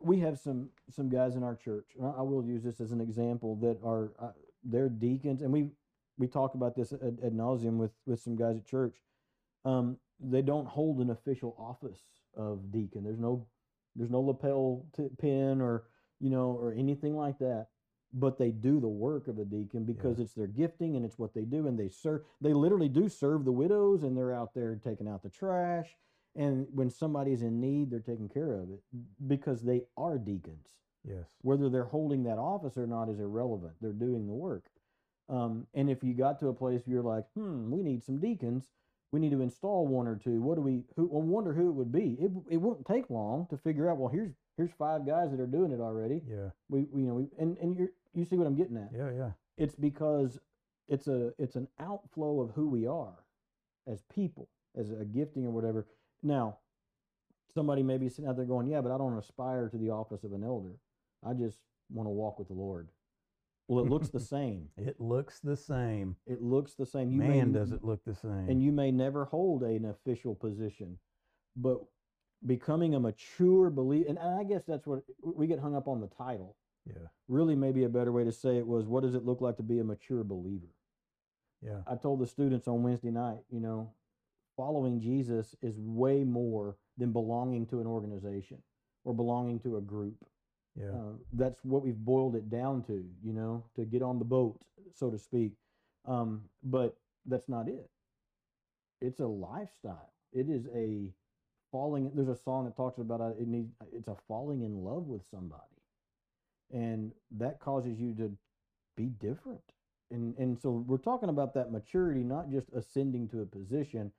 we 0.00 0.20
have 0.20 0.38
some 0.38 0.68
some 0.88 1.08
guys 1.08 1.34
in 1.34 1.42
our 1.42 1.56
church. 1.56 1.86
I 2.00 2.22
will 2.22 2.44
use 2.44 2.62
this 2.62 2.80
as 2.80 2.92
an 2.92 3.00
example 3.00 3.56
that 3.56 3.78
are 3.84 4.12
uh, 4.20 4.30
they're 4.62 4.88
deacons, 4.88 5.42
and 5.42 5.52
we 5.52 5.70
we 6.16 6.28
talk 6.28 6.54
about 6.54 6.76
this 6.76 6.92
ad, 6.92 7.18
ad 7.24 7.32
nauseum 7.32 7.76
with 7.76 7.90
with 8.06 8.20
some 8.20 8.36
guys 8.36 8.56
at 8.56 8.64
church. 8.66 8.94
Um, 9.64 9.96
they 10.20 10.42
don't 10.42 10.66
hold 10.66 10.98
an 10.98 11.10
official 11.10 11.54
office 11.58 12.02
of 12.36 12.70
deacon. 12.70 13.04
There's 13.04 13.18
no 13.18 13.46
there's 13.96 14.10
no 14.10 14.20
lapel 14.20 14.86
t- 14.96 15.10
pin 15.18 15.60
or 15.60 15.84
you 16.20 16.30
know 16.30 16.56
or 16.60 16.72
anything 16.72 17.16
like 17.16 17.38
that. 17.38 17.68
But 18.14 18.38
they 18.38 18.52
do 18.52 18.80
the 18.80 18.88
work 18.88 19.28
of 19.28 19.38
a 19.38 19.44
deacon 19.44 19.84
because 19.84 20.18
it's 20.18 20.32
their 20.32 20.46
gifting 20.46 20.96
and 20.96 21.04
it's 21.04 21.18
what 21.18 21.34
they 21.34 21.44
do, 21.44 21.66
and 21.66 21.78
they 21.78 21.90
serve. 21.90 22.22
They 22.40 22.54
literally 22.54 22.88
do 22.88 23.06
serve 23.08 23.44
the 23.44 23.52
widows, 23.52 24.02
and 24.02 24.16
they're 24.16 24.32
out 24.32 24.54
there 24.54 24.80
taking 24.82 25.06
out 25.06 25.22
the 25.22 25.28
trash 25.28 25.94
and 26.38 26.66
when 26.72 26.88
somebody's 26.88 27.42
in 27.42 27.60
need 27.60 27.90
they're 27.90 28.00
taking 28.00 28.28
care 28.28 28.54
of 28.54 28.70
it 28.70 28.80
because 29.26 29.62
they 29.62 29.82
are 29.96 30.16
deacons 30.18 30.68
yes. 31.04 31.26
whether 31.42 31.68
they're 31.68 31.84
holding 31.84 32.22
that 32.22 32.38
office 32.38 32.76
or 32.76 32.86
not 32.86 33.08
is 33.08 33.18
irrelevant 33.18 33.72
they're 33.80 33.92
doing 33.92 34.26
the 34.26 34.32
work 34.32 34.64
um, 35.28 35.66
and 35.74 35.90
if 35.90 36.02
you 36.02 36.14
got 36.14 36.38
to 36.38 36.48
a 36.48 36.54
place 36.54 36.82
where 36.84 36.94
you're 36.94 37.02
like 37.02 37.24
hmm 37.34 37.70
we 37.70 37.82
need 37.82 38.02
some 38.02 38.18
deacons 38.18 38.68
we 39.12 39.20
need 39.20 39.30
to 39.30 39.40
install 39.40 39.86
one 39.86 40.06
or 40.06 40.16
two 40.16 40.40
what 40.42 40.56
do 40.56 40.60
we 40.60 40.82
who 40.96 41.04
I 41.04 41.16
wonder 41.22 41.52
who 41.52 41.68
it 41.68 41.74
would 41.74 41.92
be 41.92 42.16
it, 42.20 42.30
it 42.50 42.56
wouldn't 42.58 42.86
take 42.86 43.08
long 43.10 43.46
to 43.50 43.56
figure 43.56 43.88
out 43.90 43.96
well 43.98 44.10
here's 44.10 44.32
here's 44.56 44.70
five 44.78 45.06
guys 45.06 45.30
that 45.30 45.40
are 45.40 45.46
doing 45.46 45.72
it 45.72 45.80
already 45.80 46.22
Yeah. 46.28 46.50
we, 46.68 46.86
we 46.92 47.02
you 47.02 47.08
know 47.08 47.14
we, 47.14 47.28
and 47.38 47.56
and 47.58 47.76
you 47.78 47.88
you 48.14 48.24
see 48.24 48.36
what 48.36 48.46
i'm 48.46 48.56
getting 48.56 48.76
at 48.76 48.90
Yeah. 48.94 49.10
Yeah. 49.10 49.30
it's 49.56 49.74
because 49.74 50.38
it's 50.88 51.06
a 51.08 51.32
it's 51.38 51.56
an 51.56 51.68
outflow 51.78 52.40
of 52.40 52.50
who 52.50 52.68
we 52.68 52.86
are 52.86 53.24
as 53.86 54.02
people 54.14 54.48
as 54.76 54.90
a 54.90 55.04
gifting 55.04 55.46
or 55.46 55.50
whatever 55.50 55.86
now 56.22 56.58
somebody 57.54 57.82
may 57.82 57.96
be 57.96 58.08
sitting 58.08 58.26
out 58.28 58.36
there 58.36 58.44
going 58.44 58.66
yeah 58.66 58.80
but 58.80 58.92
i 58.92 58.98
don't 58.98 59.16
aspire 59.16 59.68
to 59.68 59.78
the 59.78 59.90
office 59.90 60.22
of 60.24 60.32
an 60.32 60.44
elder 60.44 60.76
i 61.26 61.32
just 61.32 61.58
want 61.90 62.06
to 62.06 62.10
walk 62.10 62.38
with 62.38 62.48
the 62.48 62.54
lord 62.54 62.88
well 63.68 63.84
it 63.84 63.88
looks 63.90 64.08
the 64.08 64.20
same 64.36 64.68
It 64.76 65.00
looks 65.00 65.40
the 65.40 65.56
same. 65.56 66.16
it 66.26 66.42
looks 66.42 66.74
the 66.74 66.86
same 66.86 67.10
you 67.10 67.18
Man, 67.18 67.30
n- 67.40 67.52
does 67.52 67.70
it 67.72 67.84
look 67.84 68.04
the 68.04 68.14
same. 68.14 68.46
and 68.48 68.62
you 68.62 68.72
may 68.72 68.90
never 68.90 69.24
hold 69.26 69.62
an 69.62 69.84
official 69.84 70.34
position 70.34 70.98
but 71.56 71.78
becoming 72.46 72.94
a 72.94 73.00
mature 73.00 73.68
believer 73.70 74.08
and 74.08 74.18
i 74.18 74.44
guess 74.44 74.64
that's 74.66 74.86
what 74.86 75.00
we 75.22 75.46
get 75.46 75.58
hung 75.58 75.74
up 75.76 75.88
on 75.88 76.00
the 76.00 76.06
title 76.06 76.56
yeah. 76.86 77.08
really 77.26 77.54
maybe 77.56 77.84
a 77.84 77.88
better 77.88 78.12
way 78.12 78.24
to 78.24 78.32
say 78.32 78.56
it 78.56 78.66
was 78.66 78.86
what 78.86 79.02
does 79.02 79.14
it 79.14 79.24
look 79.24 79.40
like 79.40 79.56
to 79.56 79.62
be 79.62 79.78
a 79.80 79.84
mature 79.84 80.24
believer 80.24 80.72
Yeah. 81.60 81.82
I 81.86 81.96
told 81.96 82.20
the 82.20 82.26
students 82.26 82.68
on 82.68 82.84
Wednesday 82.84 83.10
night, 83.10 83.42
you 83.50 83.58
know, 83.60 83.90
following 84.56 85.00
Jesus 85.00 85.56
is 85.60 85.74
way 85.80 86.22
more 86.24 86.76
than 86.96 87.12
belonging 87.12 87.66
to 87.66 87.80
an 87.80 87.86
organization 87.88 88.62
or 89.04 89.12
belonging 89.12 89.58
to 89.60 89.76
a 89.76 89.80
group. 89.80 90.14
Yeah. 90.78 90.90
Uh, 90.90 91.12
that's 91.32 91.58
what 91.64 91.84
we've 91.84 91.96
boiled 91.96 92.36
it 92.36 92.50
down 92.50 92.82
to, 92.84 93.04
you 93.24 93.32
know, 93.32 93.64
to 93.76 93.84
get 93.84 94.02
on 94.02 94.18
the 94.18 94.24
boat, 94.24 94.58
so 94.94 95.10
to 95.10 95.18
speak. 95.18 95.52
Um, 96.06 96.42
but 96.62 96.96
that's 97.26 97.48
not 97.48 97.68
it. 97.68 97.90
It's 99.00 99.20
a 99.20 99.26
lifestyle. 99.26 100.12
It 100.32 100.48
is 100.48 100.66
a 100.74 101.12
falling. 101.72 102.10
There's 102.14 102.28
a 102.28 102.36
song 102.36 102.64
that 102.64 102.76
talks 102.76 102.98
about 102.98 103.20
uh, 103.20 103.30
it 103.38 103.48
needs. 103.48 103.72
It's 103.92 104.08
a 104.08 104.16
falling 104.26 104.62
in 104.62 104.84
love 104.84 105.06
with 105.06 105.22
somebody, 105.30 105.62
and 106.72 107.12
that 107.32 107.60
causes 107.60 107.98
you 107.98 108.14
to 108.14 108.32
be 108.96 109.06
different. 109.06 109.60
And 110.10 110.36
and 110.38 110.58
so 110.58 110.84
we're 110.86 110.98
talking 110.98 111.28
about 111.28 111.54
that 111.54 111.72
maturity, 111.72 112.22
not 112.22 112.50
just 112.50 112.68
ascending 112.74 113.28
to 113.28 113.42
a 113.42 113.46
position, 113.46 114.12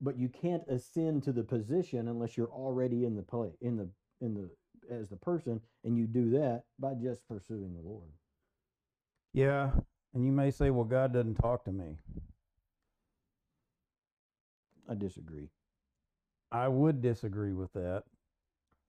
but 0.00 0.18
you 0.18 0.28
can't 0.28 0.62
ascend 0.68 1.22
to 1.24 1.32
the 1.32 1.44
position 1.44 2.08
unless 2.08 2.36
you're 2.36 2.48
already 2.48 3.04
in 3.04 3.16
the 3.16 3.22
play 3.22 3.50
in 3.60 3.76
the 3.76 3.88
in 4.20 4.34
the 4.34 4.50
as 4.90 5.08
the 5.08 5.16
person, 5.16 5.60
and 5.84 5.96
you 5.96 6.06
do 6.06 6.30
that 6.30 6.64
by 6.78 6.94
just 6.94 7.26
pursuing 7.28 7.74
the 7.74 7.88
Lord. 7.88 8.08
Yeah. 9.32 9.70
And 10.14 10.24
you 10.26 10.32
may 10.32 10.50
say, 10.50 10.70
well, 10.70 10.84
God 10.84 11.12
doesn't 11.12 11.36
talk 11.36 11.64
to 11.64 11.72
me. 11.72 11.96
I 14.88 14.94
disagree. 14.94 15.48
I 16.50 16.66
would 16.68 17.00
disagree 17.00 17.52
with 17.52 17.72
that. 17.74 18.04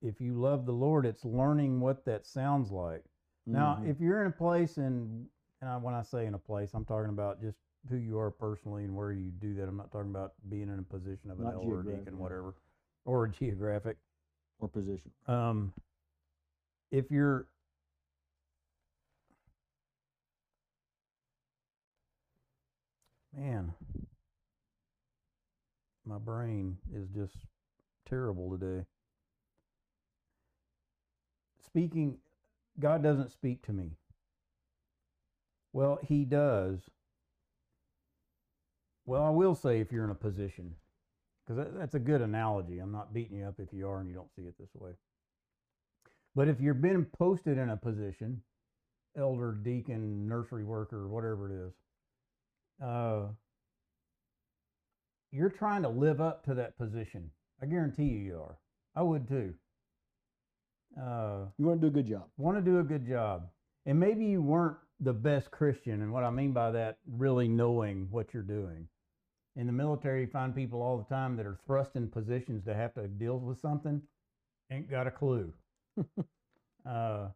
If 0.02 0.20
you 0.20 0.34
love 0.34 0.66
the 0.66 0.72
Lord, 0.74 1.06
it's 1.06 1.24
learning 1.24 1.80
what 1.80 2.06
that 2.06 2.26
sounds 2.26 2.72
like. 2.72 3.04
Now, 3.46 3.76
Mhm. 3.76 3.88
if 3.88 4.00
you're 4.00 4.22
in 4.22 4.28
a 4.28 4.32
place 4.36 4.78
and 4.78 5.30
and 5.62 5.70
I, 5.70 5.78
when 5.78 5.94
I 5.94 6.02
say 6.02 6.26
in 6.26 6.34
a 6.34 6.40
place, 6.40 6.74
I'm 6.74 6.86
talking 6.86 7.12
about 7.12 7.40
just 7.40 7.60
who 7.88 7.96
you 7.98 8.18
are 8.18 8.32
personally 8.32 8.84
and 8.84 8.96
where 8.96 9.12
you 9.12 9.30
do 9.30 9.54
that. 9.54 9.68
I'm 9.70 9.78
not 9.78 9.92
talking 9.92 10.10
about 10.10 10.34
being 10.50 10.70
in 10.70 10.80
a 10.80 10.82
position 10.82 11.30
of 11.30 11.38
an 11.38 11.46
Not 11.46 11.54
elder, 11.54 11.66
geographic, 11.84 12.06
deacon, 12.06 12.18
whatever, 12.18 12.56
or 13.06 13.26
a 13.26 13.30
geographic. 13.30 13.98
or 14.58 14.68
position. 14.68 15.12
Um, 15.28 15.72
if 16.92 17.10
you're 17.10 17.48
man, 23.36 23.74
my 26.06 26.18
brain 26.18 26.78
is 26.94 27.08
just 27.16 27.36
terrible 28.08 28.58
today. 28.58 28.86
Speaking, 31.66 32.18
God 32.80 33.02
doesn't 33.02 33.32
speak 33.32 33.66
to 33.66 33.74
me. 33.74 33.92
Well, 35.74 36.00
He 36.02 36.26
does. 36.26 36.80
Well, 39.06 39.24
I 39.24 39.30
will 39.30 39.56
say 39.56 39.80
if 39.80 39.92
you're 39.92 40.04
in 40.04 40.10
a 40.10 40.16
position, 40.16 40.76
because 41.46 41.68
that's 41.76 41.96
a 41.96 42.00
good 42.00 42.22
analogy. 42.22 42.80
I'm 42.80 42.92
not 42.92 43.14
beating 43.14 43.38
you 43.38 43.46
up 43.46 43.56
if 43.60 43.74
you 43.74 43.88
are 43.88 44.00
and 44.00 44.10
you 44.10 44.16
don't 44.16 44.34
see 44.36 44.44
it 44.44 44.56
this 44.60 44.70
way. 44.76 44.92
But 46.36 46.48
if 46.48 46.62
you've 46.62 46.82
been 46.82 47.06
posted 47.06 47.58
in 47.58 47.70
a 47.70 47.78
position, 47.78 48.42
elder, 49.18 49.52
deacon, 49.64 50.28
nursery 50.28 50.64
worker, 50.64 51.08
whatever 51.08 51.52
it 51.52 51.68
is, 51.68 51.74
uh, 52.86 53.28
you're 55.32 55.50
trying 55.50 55.82
to 55.84 55.90
live 55.90 56.22
up 56.22 56.46
to 56.46 56.54
that 56.56 56.78
position. 56.78 57.30
I 57.62 57.66
guarantee 57.66 58.06
you, 58.06 58.20
you 58.20 58.38
are. 58.38 58.58
I 58.96 59.02
would 59.02 59.28
too. 59.28 59.54
Uh, 61.00 61.46
You 61.58 61.66
want 61.66 61.82
to 61.82 61.90
do 61.90 62.00
a 62.00 62.02
good 62.04 62.10
job. 62.10 62.24
want 62.38 62.58
to 62.58 62.62
do 62.64 62.80
a 62.80 62.84
good 62.84 63.08
job. 63.08 63.50
And 63.86 64.00
maybe 64.00 64.26
you 64.26 64.42
weren't 64.42 64.78
the 65.00 65.14
best 65.14 65.52
Christian. 65.52 66.02
And 66.02 66.12
what 66.12 66.24
I 66.24 66.30
mean 66.30 66.52
by 66.52 66.72
that, 66.72 66.98
really 67.08 67.48
knowing 67.48 68.08
what 68.12 68.34
you're 68.34 68.44
doing. 68.44 68.88
In 69.56 69.68
the 69.68 69.74
military, 69.74 70.22
you 70.22 70.28
find 70.28 70.56
people 70.56 70.82
all 70.82 70.98
the 70.98 71.14
time 71.14 71.36
that 71.38 71.46
are 71.46 71.60
thrust 71.66 71.96
in 71.96 72.10
positions 72.10 72.64
to 72.66 72.74
have 72.74 72.94
to 72.94 73.08
deal 73.08 73.38
with 73.40 73.60
something, 73.60 74.02
ain't 74.72 74.90
got 74.90 75.08
a 75.08 75.12
clue. 75.12 75.54
uh, 76.86 77.30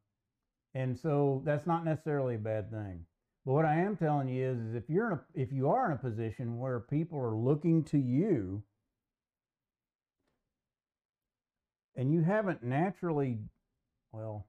and 0.75 0.97
so 0.97 1.41
that's 1.45 1.67
not 1.67 1.85
necessarily 1.85 2.35
a 2.35 2.39
bad 2.39 2.71
thing. 2.71 3.05
But 3.45 3.53
what 3.53 3.65
I 3.65 3.75
am 3.81 3.97
telling 3.97 4.29
you 4.29 4.45
is, 4.51 4.59
is 4.59 4.75
if 4.75 4.89
you're 4.89 5.07
in 5.11 5.13
a, 5.19 5.21
if 5.35 5.51
you 5.51 5.69
are 5.69 5.87
in 5.87 5.93
a 5.93 5.97
position 5.99 6.59
where 6.59 6.79
people 6.79 7.19
are 7.19 7.35
looking 7.35 7.83
to 7.85 7.97
you, 7.97 8.63
and 11.95 12.11
you 12.13 12.21
haven't 12.21 12.63
naturally, 12.63 13.39
well, 14.11 14.47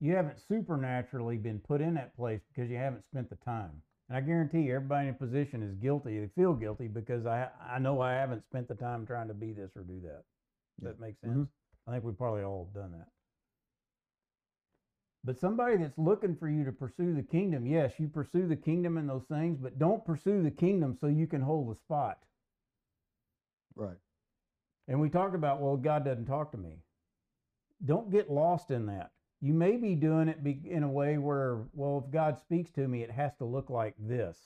you 0.00 0.14
haven't 0.14 0.38
supernaturally 0.38 1.36
been 1.36 1.58
put 1.60 1.80
in 1.80 1.94
that 1.94 2.14
place 2.16 2.40
because 2.48 2.70
you 2.70 2.76
haven't 2.76 3.04
spent 3.06 3.28
the 3.30 3.36
time. 3.36 3.82
And 4.08 4.16
I 4.18 4.20
guarantee 4.20 4.62
you, 4.62 4.74
everybody 4.74 5.08
in 5.08 5.14
a 5.14 5.18
position 5.18 5.62
is 5.62 5.74
guilty. 5.76 6.20
They 6.20 6.28
feel 6.28 6.54
guilty 6.54 6.88
because 6.88 7.26
I 7.26 7.48
I 7.60 7.78
know 7.78 8.00
I 8.00 8.12
haven't 8.12 8.44
spent 8.44 8.68
the 8.68 8.74
time 8.74 9.06
trying 9.06 9.28
to 9.28 9.34
be 9.34 9.52
this 9.52 9.70
or 9.76 9.82
do 9.82 10.00
that. 10.02 10.24
Does 10.80 10.84
Yeah. 10.84 10.90
that 10.90 11.00
makes 11.00 11.20
sense? 11.20 11.32
Mhm. 11.32 11.48
I 11.86 11.92
think 11.92 12.04
we've 12.04 12.16
probably 12.16 12.42
all 12.42 12.70
done 12.74 12.92
that. 12.92 13.08
But 15.24 15.38
somebody 15.38 15.78
that's 15.78 15.96
looking 15.96 16.36
for 16.36 16.48
you 16.48 16.64
to 16.64 16.72
pursue 16.72 17.14
the 17.14 17.22
kingdom, 17.22 17.66
yes, 17.66 17.94
you 17.98 18.08
pursue 18.08 18.46
the 18.46 18.56
kingdom 18.56 18.98
and 18.98 19.08
those 19.08 19.24
things, 19.24 19.58
but 19.58 19.78
don't 19.78 20.04
pursue 20.04 20.42
the 20.42 20.50
kingdom 20.50 20.96
so 21.00 21.06
you 21.06 21.26
can 21.26 21.40
hold 21.40 21.70
the 21.70 21.78
spot. 21.78 22.18
Right. 23.74 23.96
And 24.86 25.00
we 25.00 25.08
talked 25.08 25.34
about, 25.34 25.60
well, 25.60 25.76
God 25.76 26.04
doesn't 26.04 26.26
talk 26.26 26.52
to 26.52 26.58
me. 26.58 26.76
Don't 27.84 28.10
get 28.10 28.30
lost 28.30 28.70
in 28.70 28.86
that. 28.86 29.12
You 29.40 29.54
may 29.54 29.76
be 29.76 29.94
doing 29.94 30.28
it 30.28 30.44
be, 30.44 30.60
in 30.64 30.82
a 30.82 30.90
way 30.90 31.18
where, 31.18 31.58
well, 31.72 32.04
if 32.06 32.12
God 32.12 32.38
speaks 32.38 32.70
to 32.72 32.86
me, 32.86 33.02
it 33.02 33.10
has 33.10 33.34
to 33.38 33.44
look 33.44 33.70
like 33.70 33.94
this. 33.98 34.38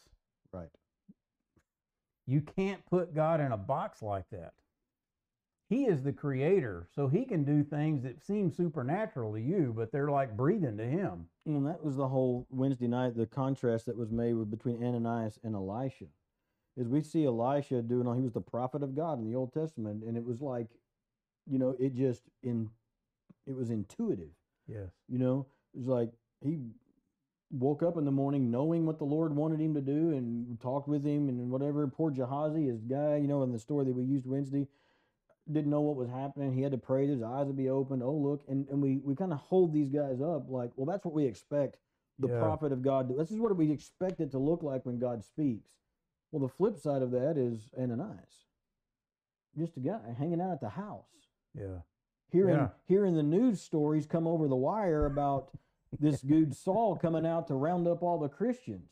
Right. 0.53 0.71
You 2.27 2.41
can't 2.41 2.85
put 2.87 3.15
God 3.15 3.41
in 3.41 3.53
a 3.53 3.57
box 3.57 4.03
like 4.03 4.29
that. 4.31 4.55
He 5.69 5.85
is 5.85 6.03
the 6.03 6.13
creator, 6.15 6.89
so 6.95 7.09
he 7.09 7.27
can 7.27 7.45
do 7.45 7.63
things 7.63 8.03
that 8.03 8.25
seem 8.25 8.51
supernatural 8.51 9.35
to 9.35 9.41
you, 9.41 9.75
but 9.77 9.93
they're 9.93 10.11
like 10.11 10.35
breathing 10.35 10.79
to 10.79 10.85
him. 10.87 11.27
And 11.45 11.67
that 11.67 11.85
was 11.85 11.97
the 11.97 12.09
whole 12.09 12.47
Wednesday 12.49 12.87
night, 12.87 13.17
the 13.17 13.27
contrast 13.27 13.85
that 13.87 13.97
was 13.97 14.11
made 14.11 14.33
with, 14.33 14.51
between 14.51 14.83
Ananias 14.83 15.39
and 15.45 15.55
Elisha. 15.55 16.07
Is 16.79 16.89
we 16.89 17.03
see 17.03 17.27
Elisha 17.27 17.83
doing 17.83 18.07
all, 18.07 18.15
he 18.15 18.23
was 18.23 18.33
the 18.33 18.41
prophet 18.41 18.83
of 18.83 18.97
God 18.97 19.19
in 19.19 19.25
the 19.25 19.37
Old 19.37 19.53
Testament, 19.53 20.05
and 20.05 20.17
it 20.17 20.25
was 20.25 20.41
like, 20.41 20.69
you 21.47 21.59
know, 21.59 21.77
it 21.79 21.95
just 21.95 22.23
in 22.43 22.71
it 23.47 23.55
was 23.55 23.71
intuitive. 23.71 24.31
Yes. 24.67 24.89
You 25.09 25.19
know, 25.19 25.47
it 25.75 25.79
was 25.79 25.89
like 25.89 26.11
he 26.43 26.59
woke 27.51 27.83
up 27.83 27.97
in 27.97 28.05
the 28.05 28.11
morning 28.11 28.51
knowing 28.51 28.87
what 28.87 28.99
the 28.99 29.05
Lord 29.05 29.35
wanted 29.35 29.61
him 29.61 29.75
to 29.75 29.81
do 29.81 30.11
and 30.11 30.61
talked 30.61 30.89
with 30.89 31.05
him 31.05 31.29
and 31.29 31.51
whatever. 31.51 31.87
Poor 31.89 32.11
Gehazi, 32.11 32.67
his 32.67 32.83
guy, 32.85 33.17
you 33.17 33.27
know, 33.27 33.43
in 33.43 33.53
the 33.53 33.59
story 33.59 33.87
that 33.87 33.95
we 33.95 34.05
used 34.05 34.27
Wednesday, 34.27 34.67
didn't 35.53 35.71
know 35.71 35.81
what 35.81 35.97
was 35.97 36.09
happening. 36.09 36.53
He 36.53 36.63
had 36.63 36.73
to 36.73 36.79
pray 36.79 37.07
his 37.07 37.23
eyes 37.23 37.47
would 37.47 37.57
be 37.57 37.71
opened. 37.71 38.03
Oh, 38.03 38.13
look. 38.13 38.43
And, 38.49 38.69
and 38.69 38.83
we, 38.83 38.99
we 39.05 39.15
kind 39.15 39.33
of 39.33 39.39
hold 39.39 39.73
these 39.73 39.89
guys 39.91 40.21
up 40.21 40.47
like, 40.49 40.71
well, 40.77 40.87
that's 40.87 41.05
what 41.05 41.15
we 41.15 41.25
expect 41.25 41.77
the 42.19 42.29
Yeah. 42.29 42.39
prophet 42.41 42.73
of 42.73 42.83
God. 42.83 43.09
to- 43.09 43.15
This 43.15 43.31
is 43.31 43.39
what 43.41 43.57
we 43.57 43.71
expect 43.71 44.21
it 44.21 44.31
to 44.33 44.39
look 44.39 44.63
like 44.63 44.85
when 44.85 44.99
God 44.99 45.25
speaks. 45.25 45.71
Well, 46.31 46.43
the 46.47 46.53
flip 46.53 46.77
side 46.79 47.01
of 47.03 47.11
that 47.13 47.39
is 47.39 47.71
Ananias, 47.79 48.45
just 49.57 49.77
a 49.77 49.81
guy 49.81 50.01
hanging 50.19 50.41
out 50.41 50.53
at 50.53 50.61
the 50.61 50.69
house 50.69 51.07
Yeah. 51.55 51.81
hearing 52.31 52.57
Yeah. 52.57 52.69
hearing 52.85 53.15
the 53.15 53.23
news 53.23 53.61
stories 53.63 54.07
come 54.07 54.27
over 54.27 54.47
the 54.49 54.57
wire 54.57 55.07
about 55.07 55.51
this 55.99 56.21
dude 56.21 56.55
Saul 56.55 56.97
coming 56.97 57.25
out 57.25 57.47
to 57.49 57.55
round 57.55 57.89
up 57.89 58.03
all 58.03 58.19
the 58.19 58.29
Christians 58.29 58.91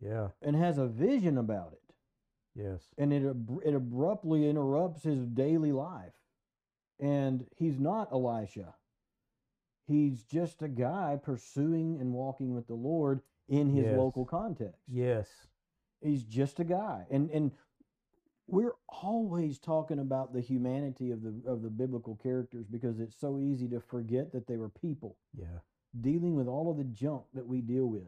Yeah. 0.00 0.28
and 0.40 0.56
has 0.56 0.78
a 0.78 0.86
vision 0.86 1.36
about 1.36 1.74
it 1.74 1.82
Yes. 2.54 2.82
and 2.98 3.12
it 3.12 3.24
ab- 3.28 3.60
it 3.64 3.74
abruptly 3.74 4.48
interrupts 4.48 5.02
his 5.02 5.26
daily 5.26 5.72
life 5.72 6.14
and 7.00 7.46
he's 7.56 7.78
not 7.80 8.12
Elisha 8.12 8.74
he's 9.86 10.22
just 10.24 10.62
a 10.62 10.68
guy 10.68 11.18
pursuing 11.22 12.00
and 12.00 12.12
walking 12.12 12.54
with 12.54 12.66
the 12.66 12.74
Lord 12.74 13.20
in 13.48 13.68
his 13.70 13.86
Yes. 13.86 13.98
local 13.98 14.24
context 14.24 14.80
Yes. 14.88 15.28
he's 16.00 16.24
just 16.24 16.60
a 16.60 16.64
guy 16.64 17.06
and 17.10 17.30
and 17.30 17.52
we're 18.46 18.74
always 18.88 19.58
talking 19.58 19.98
about 19.98 20.32
the 20.34 20.40
humanity 20.40 21.10
of 21.10 21.22
the 21.22 21.34
of 21.46 21.62
the 21.62 21.70
biblical 21.70 22.14
characters 22.16 22.66
because 22.66 23.00
it's 23.00 23.16
so 23.16 23.38
easy 23.38 23.68
to 23.68 23.80
forget 23.80 24.32
that 24.32 24.46
they 24.46 24.56
were 24.56 24.68
people 24.68 25.16
Yeah. 25.36 25.60
dealing 26.00 26.34
with 26.36 26.46
all 26.46 26.70
of 26.70 26.76
the 26.76 26.84
junk 26.84 27.24
that 27.34 27.46
we 27.46 27.60
deal 27.60 27.86
with 27.86 28.06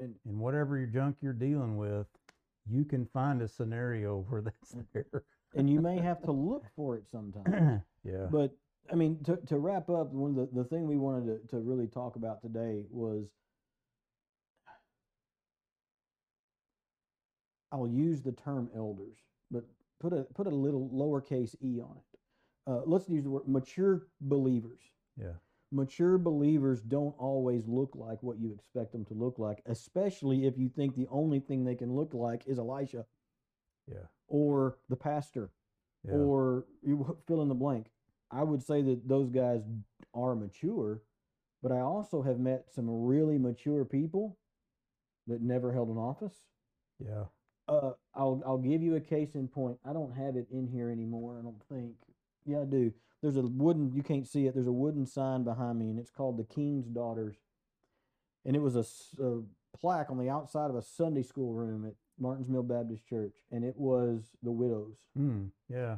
and 0.00 0.16
And 0.26 0.40
whatever 0.40 0.76
your 0.76 0.88
junk 0.88 1.18
you're 1.22 1.32
dealing 1.32 1.76
with, 1.76 2.08
you 2.68 2.84
can 2.84 3.06
find 3.06 3.42
a 3.42 3.48
scenario 3.48 4.18
where 4.28 4.42
that's 4.42 4.76
there. 4.92 5.22
and 5.54 5.68
you 5.70 5.80
may 5.80 5.98
have 5.98 6.22
to 6.22 6.32
look 6.32 6.64
for 6.76 6.96
it 6.96 7.04
sometimes 7.10 7.82
yeah. 8.04 8.26
but 8.30 8.52
i 8.92 8.94
mean 8.94 9.22
to, 9.24 9.36
to 9.46 9.58
wrap 9.58 9.88
up 9.88 10.12
one 10.12 10.30
of 10.30 10.36
the, 10.36 10.62
the 10.62 10.64
thing 10.64 10.86
we 10.86 10.96
wanted 10.96 11.48
to, 11.48 11.56
to 11.56 11.62
really 11.62 11.86
talk 11.86 12.16
about 12.16 12.40
today 12.42 12.84
was 12.90 13.26
i'll 17.72 17.88
use 17.88 18.22
the 18.22 18.32
term 18.32 18.68
elders 18.76 19.18
but 19.50 19.64
put 20.00 20.12
a 20.12 20.24
put 20.34 20.46
a 20.46 20.50
little 20.50 20.90
lowercase 20.92 21.54
e 21.62 21.80
on 21.80 21.96
it 21.96 22.18
uh, 22.70 22.82
let's 22.84 23.08
use 23.08 23.24
the 23.24 23.30
word 23.30 23.46
mature 23.46 24.06
believers 24.20 24.80
yeah. 25.20 25.32
Mature 25.72 26.18
believers 26.18 26.80
don't 26.82 27.14
always 27.18 27.66
look 27.68 27.90
like 27.94 28.22
what 28.22 28.38
you 28.40 28.52
expect 28.52 28.92
them 28.92 29.04
to 29.04 29.14
look 29.14 29.38
like 29.38 29.62
especially 29.66 30.46
if 30.46 30.58
you 30.58 30.68
think 30.68 30.94
the 30.96 31.06
only 31.10 31.38
thing 31.40 31.64
they 31.64 31.76
can 31.76 31.92
look 31.94 32.12
like 32.12 32.42
is 32.46 32.58
elisha 32.58 33.06
Yeah. 33.86 34.06
or 34.26 34.78
the 34.88 34.96
pastor 34.96 35.50
Yeah. 36.04 36.14
or 36.14 36.66
you 36.82 37.18
fill 37.26 37.42
in 37.42 37.48
the 37.48 37.54
blank. 37.54 37.90
I 38.30 38.42
would 38.42 38.62
say 38.62 38.80
that 38.82 39.06
those 39.08 39.28
guys 39.28 39.62
are 40.14 40.34
mature, 40.36 41.02
but 41.62 41.72
I 41.72 41.80
also 41.80 42.22
have 42.22 42.38
met 42.38 42.72
some 42.72 42.88
really 42.88 43.38
mature 43.38 43.84
people 43.84 44.38
that 45.26 45.42
never 45.42 45.72
held 45.72 45.88
an 45.90 45.98
office. 45.98 46.40
yeah. 46.98 47.24
Uh, 47.68 47.92
I'll 48.14 48.42
I'll 48.46 48.58
give 48.58 48.82
you 48.82 48.96
a 48.96 49.00
case 49.00 49.34
in 49.36 49.46
point. 49.46 49.78
I 49.84 49.92
don't 49.92 50.12
have 50.16 50.34
it 50.36 50.48
in 50.50 50.66
here 50.66 50.90
anymore. 50.90 51.38
I 51.38 51.42
don't 51.42 51.62
think. 51.68 51.94
Yeah, 52.44 52.62
I 52.62 52.64
do. 52.64 52.92
There's 53.22 53.36
a 53.36 53.42
wooden. 53.42 53.92
You 53.94 54.02
can't 54.02 54.26
see 54.26 54.46
it. 54.46 54.54
There's 54.54 54.66
a 54.66 54.72
wooden 54.72 55.06
sign 55.06 55.44
behind 55.44 55.78
me, 55.78 55.90
and 55.90 55.98
it's 55.98 56.10
called 56.10 56.38
the 56.38 56.44
King's 56.44 56.86
Daughters. 56.86 57.36
And 58.44 58.56
it 58.56 58.62
was 58.62 58.76
a 58.76 59.42
plaque 59.78 60.10
on 60.10 60.18
the 60.18 60.30
outside 60.30 60.70
of 60.70 60.76
a 60.76 60.82
Sunday 60.82 61.22
school 61.22 61.52
room 61.52 61.84
at 61.86 61.94
Martins 62.18 62.48
Mill 62.48 62.62
Baptist 62.62 63.06
Church, 63.06 63.34
and 63.50 63.64
it 63.64 63.76
was 63.76 64.22
the 64.42 64.50
widows. 64.50 64.96
Hmm. 65.14 65.46
Yeah. 65.68 65.96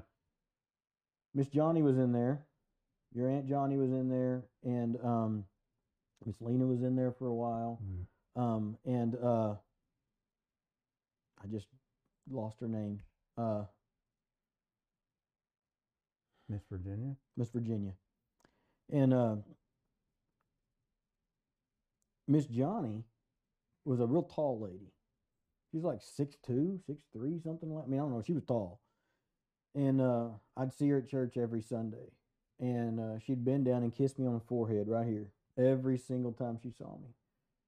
Miss 1.34 1.48
Johnny 1.48 1.82
was 1.82 1.98
in 1.98 2.12
there. 2.12 2.44
Your 3.14 3.28
Aunt 3.28 3.48
Johnny 3.48 3.76
was 3.76 3.90
in 3.90 4.08
there, 4.08 4.44
and 4.64 4.96
um, 5.04 5.44
Miss 6.24 6.40
Lena 6.40 6.66
was 6.66 6.82
in 6.82 6.96
there 6.96 7.12
for 7.12 7.26
a 7.26 7.34
while. 7.34 7.80
Mm. 7.84 8.42
Um, 8.42 8.78
and 8.84 9.16
uh, 9.22 9.54
I 11.42 11.46
just 11.50 11.66
lost 12.30 12.60
her 12.60 12.68
name. 12.68 13.00
Uh, 13.36 13.64
Miss 16.52 16.62
Virginia. 16.70 17.16
Miss 17.36 17.48
Virginia. 17.48 17.92
And 18.92 19.14
uh, 19.14 19.36
Miss 22.28 22.44
Johnny 22.46 23.04
was 23.84 24.00
a 24.00 24.06
real 24.06 24.22
tall 24.22 24.60
lady. 24.60 24.92
She's 25.70 25.82
like 25.82 26.00
six 26.02 26.36
two, 26.46 26.78
six 26.86 27.02
three, 27.12 27.40
something 27.42 27.74
like. 27.74 27.84
I 27.86 27.88
mean, 27.88 27.98
I 27.98 28.02
don't 28.02 28.12
know. 28.12 28.22
She 28.22 28.34
was 28.34 28.44
tall, 28.44 28.80
and 29.74 30.02
uh, 30.02 30.28
I'd 30.54 30.74
see 30.74 30.90
her 30.90 30.98
at 30.98 31.08
church 31.08 31.38
every 31.38 31.62
Sunday, 31.62 32.12
and 32.60 33.00
uh, 33.00 33.18
she'd 33.18 33.42
bend 33.44 33.64
down 33.64 33.82
and 33.82 33.94
kiss 33.94 34.18
me 34.18 34.26
on 34.26 34.34
the 34.34 34.40
forehead 34.40 34.86
right 34.86 35.06
here 35.06 35.28
every 35.56 35.96
single 35.96 36.32
time 36.32 36.58
she 36.62 36.70
saw 36.70 36.98
me, 36.98 37.14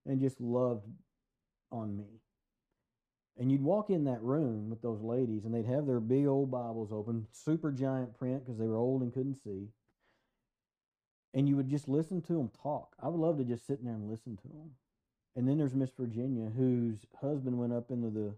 and 0.05 0.21
just 0.21 0.39
loved 0.39 0.87
on 1.73 1.97
me. 1.97 2.21
And 3.39 3.51
you'd 3.51 3.63
walk 3.63 3.91
in 3.91 4.05
that 4.05 4.23
room 4.23 4.71
with 4.71 4.81
those 4.81 5.03
ladies, 5.03 5.45
and 5.45 5.53
they'd 5.53 5.67
have 5.67 5.87
their 5.87 6.01
big 6.01 6.27
old 6.27 6.51
Bibles 6.51 6.93
open, 6.93 7.27
super 7.33 7.73
giant 7.73 8.17
print 8.17 8.45
because 8.45 8.59
they 8.59 8.67
were 8.67 8.77
old 8.77 9.03
and 9.03 9.13
couldn't 9.13 9.43
see. 9.43 9.69
And 11.33 11.49
you 11.49 11.57
would 11.57 11.69
just 11.69 11.89
listen 11.89 12.23
to 12.23 12.35
them 12.35 12.51
talk. 12.63 12.95
I 13.03 13.09
would 13.09 13.21
love 13.21 13.39
to 13.39 13.45
just 13.45 13.67
sit 13.67 13.81
in 13.81 13.87
there 13.87 13.95
and 13.95 14.09
listen 14.09 14.37
to 14.37 14.49
them. 14.49 14.71
And 15.35 15.49
then 15.49 15.59
there's 15.59 15.75
Miss 15.75 15.91
Virginia, 15.99 16.49
whose 16.57 16.99
husband 17.21 17.59
went 17.59 17.73
up 17.73 17.91
into 17.91 18.09
the 18.09 18.35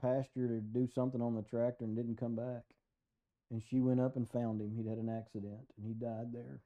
pasture 0.00 0.48
to 0.48 0.60
do 0.60 0.88
something 0.94 1.20
on 1.20 1.34
the 1.34 1.42
tractor 1.42 1.84
and 1.84 1.94
didn't 1.94 2.18
come 2.18 2.34
back. 2.34 2.62
And 3.50 3.62
she 3.62 3.80
went 3.80 4.00
up 4.00 4.16
and 4.16 4.30
found 4.30 4.60
him. 4.60 4.72
He'd 4.74 4.88
had 4.88 4.98
an 4.98 5.08
accident 5.10 5.66
and 5.76 5.86
he 5.86 5.92
died 5.92 6.32
there. 6.32 6.60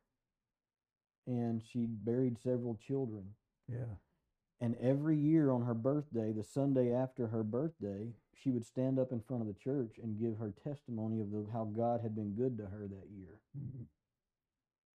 And 1.27 1.63
she 1.73 1.87
buried 1.87 2.37
several 2.43 2.77
children. 2.87 3.25
Yeah. 3.69 3.97
And 4.63 4.77
every 4.81 5.17
year 5.19 5.51
on 5.51 5.65
her 5.65 5.75
birthday, 5.75 6.31
the 6.31 6.45
Sunday 6.45 6.95
after 6.95 7.27
her 7.27 7.43
birthday, 7.43 8.13
she 8.33 8.51
would 8.51 8.65
stand 8.65 8.97
up 8.97 9.11
in 9.11 9.21
front 9.21 9.43
of 9.43 9.49
the 9.49 9.61
church 9.61 9.97
and 10.01 10.21
give 10.21 10.39
her 10.39 10.55
testimony 10.63 11.21
of 11.21 11.33
the, 11.33 11.45
how 11.53 11.65
God 11.65 12.01
had 12.01 12.15
been 12.15 12.35
good 12.35 12.57
to 12.59 12.67
her 12.67 12.87
that 12.87 13.09
year. 13.13 13.41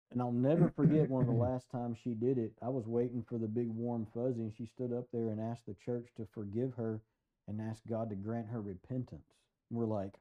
And 0.09 0.21
I'll 0.21 0.31
never 0.31 0.71
forget 0.73 1.09
one 1.09 1.23
of 1.23 1.27
the 1.27 1.33
last 1.49 1.69
times 1.69 1.97
she 2.01 2.11
did 2.11 2.37
it. 2.37 2.53
I 2.61 2.69
was 2.69 2.87
waiting 2.87 3.25
for 3.27 3.37
the 3.37 3.47
big 3.49 3.67
warm 3.67 4.07
fuzzy, 4.13 4.39
and 4.39 4.53
she 4.57 4.65
stood 4.65 4.93
up 4.93 5.07
there 5.11 5.27
and 5.27 5.41
asked 5.41 5.65
the 5.65 5.75
church 5.85 6.07
to 6.15 6.25
forgive 6.33 6.75
her 6.75 7.01
and 7.49 7.59
ask 7.59 7.81
God 7.89 8.09
to 8.09 8.15
grant 8.15 8.47
her 8.47 8.61
repentance. 8.61 9.33
We're 9.69 9.85
like, 9.85 10.13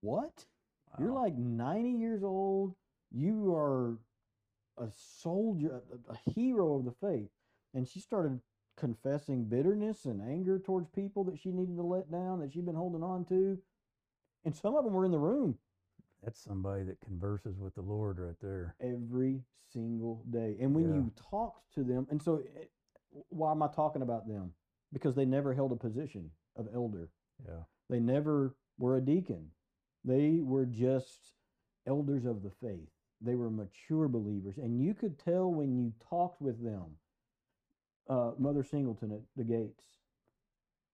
what? 0.00 0.46
You're 0.98 1.12
like 1.12 1.36
90 1.36 1.90
years 1.90 2.22
old. 2.24 2.74
You 3.10 3.54
are 3.54 3.98
a 4.78 4.88
soldier, 5.20 5.82
a, 5.92 6.12
a 6.12 6.32
hero 6.32 6.76
of 6.76 6.86
the 6.86 6.94
faith. 7.06 7.28
And 7.74 7.86
she 7.86 8.00
started 8.00 8.40
confessing 8.76 9.44
bitterness 9.44 10.04
and 10.04 10.20
anger 10.22 10.58
towards 10.58 10.88
people 10.88 11.24
that 11.24 11.38
she 11.38 11.50
needed 11.50 11.76
to 11.76 11.82
let 11.82 12.10
down, 12.10 12.40
that 12.40 12.52
she'd 12.52 12.66
been 12.66 12.74
holding 12.74 13.02
on 13.02 13.24
to. 13.26 13.58
And 14.44 14.54
some 14.56 14.74
of 14.74 14.84
them 14.84 14.92
were 14.94 15.04
in 15.04 15.12
the 15.12 15.18
room 15.18 15.58
That's 16.22 16.40
somebody 16.40 16.84
that 16.84 17.00
converses 17.00 17.58
with 17.58 17.74
the 17.74 17.82
Lord 17.82 18.18
right 18.18 18.38
there. 18.40 18.74
every 18.80 19.42
single 19.72 20.24
day. 20.30 20.56
And 20.60 20.74
when 20.74 20.84
Yeah. 20.88 20.94
you 20.96 21.10
talked 21.16 21.72
to 21.74 21.82
them, 21.84 22.06
and 22.10 22.22
so 22.22 22.38
eh, 22.38 22.66
why 23.28 23.50
am 23.50 23.62
I 23.62 23.68
talking 23.68 24.02
about 24.02 24.26
them? 24.28 24.54
Because 24.92 25.14
they 25.14 25.24
never 25.24 25.52
held 25.54 25.72
a 25.72 25.76
position 25.76 26.30
of 26.56 26.68
elder. 26.74 27.10
Yeah. 27.44 27.64
They 27.88 28.00
never 28.00 28.54
were 28.78 28.96
a 28.96 29.00
deacon. 29.00 29.50
They 30.04 30.40
were 30.40 30.66
just 30.66 31.32
elders 31.86 32.24
of 32.24 32.42
the 32.42 32.50
faith. 32.50 32.88
They 33.20 33.34
were 33.34 33.50
mature 33.50 34.08
believers. 34.08 34.58
And 34.58 34.80
you 34.80 34.94
could 34.94 35.18
tell 35.18 35.52
when 35.52 35.76
you 35.76 35.92
talked 36.00 36.40
with 36.40 36.62
them. 36.62 36.98
Uh, 38.08 38.32
Mother 38.38 38.64
Singleton 38.64 39.12
at 39.12 39.20
the 39.36 39.44
gates. 39.44 39.84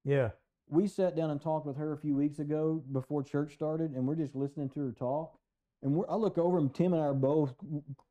Yeah. 0.05 0.31
We 0.69 0.87
sat 0.87 1.17
down 1.17 1.31
and 1.31 1.41
talked 1.41 1.67
with 1.67 1.77
her 1.77 1.93
a 1.93 1.99
few 1.99 2.15
weeks 2.15 2.39
ago 2.39 2.83
before 2.93 3.23
church 3.23 3.55
started, 3.55 3.93
and 3.93 4.07
we're 4.07 4.15
just 4.15 4.35
listening 4.35 4.69
to 4.71 4.81
her 4.81 4.93
talk. 4.93 5.39
And 5.83 5.95
we're, 5.95 6.09
I 6.11 6.17
look 6.17 6.37
over, 6.39 6.59
and 6.59 6.75
Tim 6.75 6.93
and 6.93 7.03
I 7.03 7.07
are 7.07 7.15
both 7.15 7.55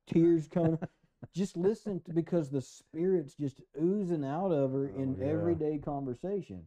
tears 0.08 0.48
coming. 0.48 0.80
just 1.36 1.56
listen 1.58 2.02
to 2.06 2.14
because 2.14 2.50
the 2.50 2.62
spirit's 2.62 3.36
just 3.36 3.62
oozing 3.80 4.26
out 4.26 4.52
of 4.52 4.72
her 4.72 4.92
Oh, 4.96 5.02
in 5.02 5.18
yeah. 5.20 5.28
everyday 5.28 5.78
conversation. 5.78 6.64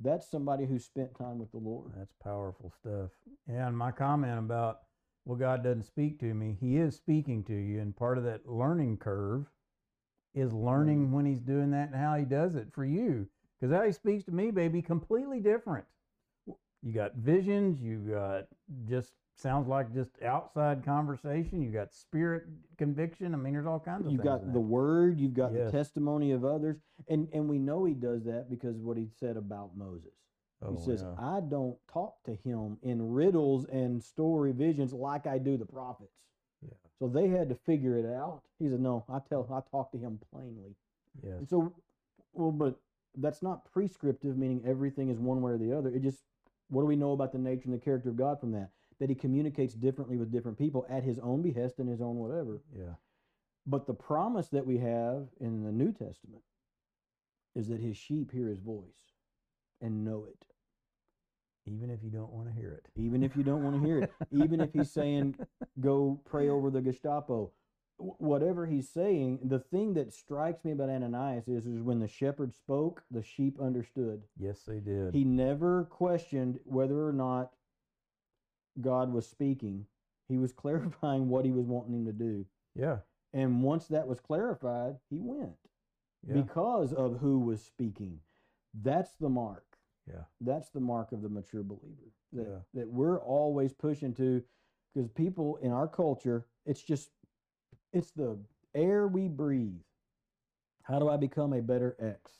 That's 0.00 0.30
somebody 0.30 0.66
who 0.66 0.78
spent 0.78 1.16
time 1.16 1.38
with 1.38 1.50
the 1.52 1.58
Lord. 1.58 1.92
That's 1.96 2.14
powerful 2.22 2.72
stuff. 2.80 3.10
And 3.48 3.76
my 3.76 3.92
comment 3.92 4.38
about 4.38 4.80
well, 5.24 5.36
God 5.38 5.64
doesn't 5.64 5.82
speak 5.84 6.20
to 6.20 6.32
me. 6.34 6.56
He 6.60 6.76
is 6.76 6.94
speaking 6.94 7.42
to 7.44 7.54
you, 7.54 7.80
and 7.80 7.96
part 7.96 8.16
of 8.16 8.24
that 8.24 8.46
learning 8.48 8.98
curve 8.98 9.46
is 10.36 10.52
learning 10.52 11.10
when 11.10 11.24
He's 11.26 11.40
doing 11.40 11.72
that 11.72 11.88
and 11.88 11.96
how 11.96 12.14
He 12.14 12.24
does 12.24 12.54
it 12.54 12.68
for 12.72 12.84
you. 12.84 13.26
Because 13.60 13.74
how 13.74 13.84
He 13.84 13.92
speaks 13.92 14.22
to 14.24 14.32
me, 14.32 14.52
baby, 14.52 14.80
completely 14.82 15.40
different. 15.40 15.84
You 16.82 16.92
got 16.92 17.14
visions. 17.16 17.80
You 17.80 17.98
got 17.98 18.46
just 18.88 19.14
sounds 19.34 19.66
like 19.66 19.92
just 19.92 20.10
outside 20.22 20.84
conversation. 20.84 21.60
You 21.62 21.70
got 21.70 21.92
spirit 21.92 22.44
conviction. 22.78 23.34
I 23.34 23.38
mean, 23.38 23.54
there's 23.54 23.66
all 23.66 23.80
kinds 23.80 24.00
of 24.00 24.06
things. 24.06 24.12
You've 24.12 24.24
got 24.24 24.46
the 24.46 24.52
that. 24.52 24.60
word, 24.60 25.18
you've 25.18 25.34
got 25.34 25.52
Yes. 25.52 25.70
the 25.72 25.78
testimony 25.78 26.32
of 26.32 26.44
others, 26.44 26.76
and 27.08 27.28
and 27.32 27.48
we 27.48 27.58
know 27.58 27.84
he 27.84 27.94
does 27.94 28.24
that 28.24 28.48
because 28.48 28.76
what 28.76 28.96
he 28.96 29.08
said 29.18 29.36
about 29.36 29.76
Moses. 29.76 30.12
Oh, 30.62 30.70
he 30.70 30.76
says, 30.78 31.02
yeah. 31.02 31.14
"I 31.18 31.40
don't 31.40 31.76
talk 31.88 32.22
to 32.24 32.34
him 32.34 32.78
in 32.82 33.12
riddles 33.12 33.66
and 33.66 34.02
story 34.02 34.52
visions 34.52 34.92
like 34.92 35.26
I 35.26 35.38
do 35.38 35.56
the 35.56 35.66
prophets." 35.66 36.22
So 36.98 37.08
they 37.08 37.28
had 37.28 37.48
to 37.50 37.54
figure 37.54 37.96
it 37.96 38.06
out. 38.06 38.42
He 38.58 38.68
said, 38.68 38.80
"No, 38.80 39.04
I 39.08 39.18
tell, 39.18 39.46
I 39.52 39.60
talk 39.70 39.92
to 39.92 39.98
him 39.98 40.18
plainly." 40.30 40.74
yes. 41.22 41.38
And 41.38 41.48
so, 41.48 41.72
well, 42.32 42.52
but 42.52 42.80
that's 43.16 43.42
not 43.42 43.70
prescriptive, 43.70 44.36
meaning 44.36 44.62
everything 44.66 45.08
is 45.08 45.18
one 45.18 45.40
way 45.40 45.52
or 45.52 45.58
the 45.58 45.72
other. 45.72 45.90
It 45.90 46.02
just, 46.02 46.22
what 46.68 46.82
do 46.82 46.86
we 46.86 46.96
know 46.96 47.12
about 47.12 47.32
the 47.32 47.38
nature 47.38 47.64
and 47.66 47.74
the 47.74 47.84
character 47.84 48.10
of 48.10 48.16
God 48.16 48.40
from 48.40 48.52
that? 48.52 48.70
That 48.98 49.08
he 49.10 49.14
communicates 49.14 49.74
differently 49.74 50.16
with 50.16 50.32
different 50.32 50.58
people 50.58 50.86
at 50.88 51.02
his 51.02 51.18
own 51.18 51.42
behest 51.42 51.78
and 51.78 51.88
his 51.88 52.00
own 52.00 52.16
whatever. 52.16 52.62
Yeah. 52.76 52.94
But 53.66 53.86
the 53.86 53.94
promise 53.94 54.48
that 54.48 54.66
we 54.66 54.78
have 54.78 55.28
in 55.40 55.64
the 55.64 55.72
New 55.72 55.92
Testament 55.92 56.42
is 57.54 57.68
that 57.68 57.80
his 57.80 57.96
sheep 57.96 58.32
hear 58.32 58.48
his 58.48 58.60
voice 58.60 59.12
and 59.80 60.04
know 60.04 60.24
it. 60.24 60.46
Even 61.66 61.90
if 61.90 62.02
you 62.02 62.10
don't 62.10 62.32
want 62.32 62.48
to 62.48 62.54
hear 62.54 62.70
it. 62.72 62.86
Even 62.96 63.22
if 63.22 63.36
you 63.36 63.42
don't 63.42 63.62
want 63.62 63.80
to 63.80 63.86
hear 63.86 63.98
it. 63.98 64.12
Even 64.30 64.60
if 64.60 64.72
he's 64.72 64.90
saying, 64.90 65.36
go 65.80 66.20
pray 66.24 66.48
over 66.48 66.70
the 66.70 66.80
Gestapo. 66.80 67.50
Whatever 67.98 68.66
he's 68.66 68.88
saying, 68.88 69.40
the 69.42 69.58
thing 69.58 69.94
that 69.94 70.12
strikes 70.12 70.64
me 70.64 70.72
about 70.72 70.90
Ananias 70.90 71.48
is, 71.48 71.66
is 71.66 71.80
when 71.80 71.98
the 71.98 72.08
shepherd 72.08 72.54
spoke, 72.54 73.02
the 73.10 73.22
sheep 73.22 73.58
understood. 73.60 74.22
Yes, 74.38 74.60
they 74.66 74.80
did. 74.80 75.14
He 75.14 75.24
never 75.24 75.84
questioned 75.84 76.60
whether 76.64 77.06
or 77.06 77.12
not 77.12 77.52
God 78.80 79.12
was 79.12 79.26
speaking. 79.26 79.86
He 80.28 80.36
was 80.38 80.52
clarifying 80.62 81.28
what 81.28 81.44
he 81.44 81.52
was 81.52 81.66
wanting 81.66 81.94
him 81.94 82.04
to 82.06 82.12
do. 82.12 82.46
yeah. 82.74 82.98
And 83.32 83.62
once 83.62 83.88
that 83.88 84.06
was 84.06 84.18
clarified, 84.20 84.96
he 85.10 85.18
went. 85.20 85.56
Yeah. 86.26 86.34
because 86.40 86.92
of 86.92 87.18
who 87.18 87.38
was 87.40 87.62
speaking. 87.62 88.20
That's 88.74 89.12
the 89.20 89.28
mark. 89.28 89.65
Yeah. 90.08 90.22
That's 90.40 90.68
the 90.70 90.80
mark 90.80 91.12
of 91.12 91.22
the 91.22 91.28
mature 91.28 91.62
believer. 91.62 92.12
That, 92.32 92.46
Yeah. 92.46 92.58
that 92.74 92.88
we're 92.88 93.18
always 93.20 93.72
pushing 93.72 94.14
to, 94.14 94.42
because 94.94 95.08
people 95.10 95.56
in 95.56 95.72
our 95.72 95.88
culture, 95.88 96.46
it's 96.64 96.82
just, 96.82 97.10
it's 97.92 98.10
the 98.12 98.38
air 98.74 99.06
we 99.08 99.28
breathe. 99.28 99.80
How 100.82 100.98
do 100.98 101.08
I 101.08 101.16
become 101.16 101.52
a 101.52 101.60
better 101.62 101.96
X? 101.98 102.32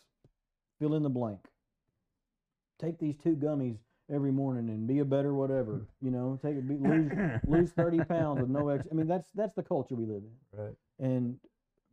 Fill 0.78 0.94
in 0.94 1.02
the 1.02 1.10
blank. 1.10 1.40
Take 2.78 2.98
these 2.98 3.16
two 3.16 3.34
gummies 3.36 3.78
every 4.12 4.30
morning 4.30 4.68
and 4.68 4.86
be 4.86 4.98
a 5.00 5.04
better 5.04 5.34
whatever. 5.34 5.72
Hmm. 6.00 6.04
You 6.06 6.10
know, 6.12 6.38
take 6.42 6.66
be, 6.68 6.76
lose 6.78 7.10
lose 7.46 7.72
thirty 7.72 8.04
pounds 8.04 8.40
with 8.40 8.50
no 8.50 8.68
X. 8.68 8.86
I 8.90 8.94
mean, 8.94 9.08
that's 9.08 9.30
that's 9.34 9.54
the 9.54 9.62
culture 9.62 9.94
we 9.96 10.04
live 10.04 10.22
in 10.22 10.60
Right. 10.60 10.74
and 11.00 11.38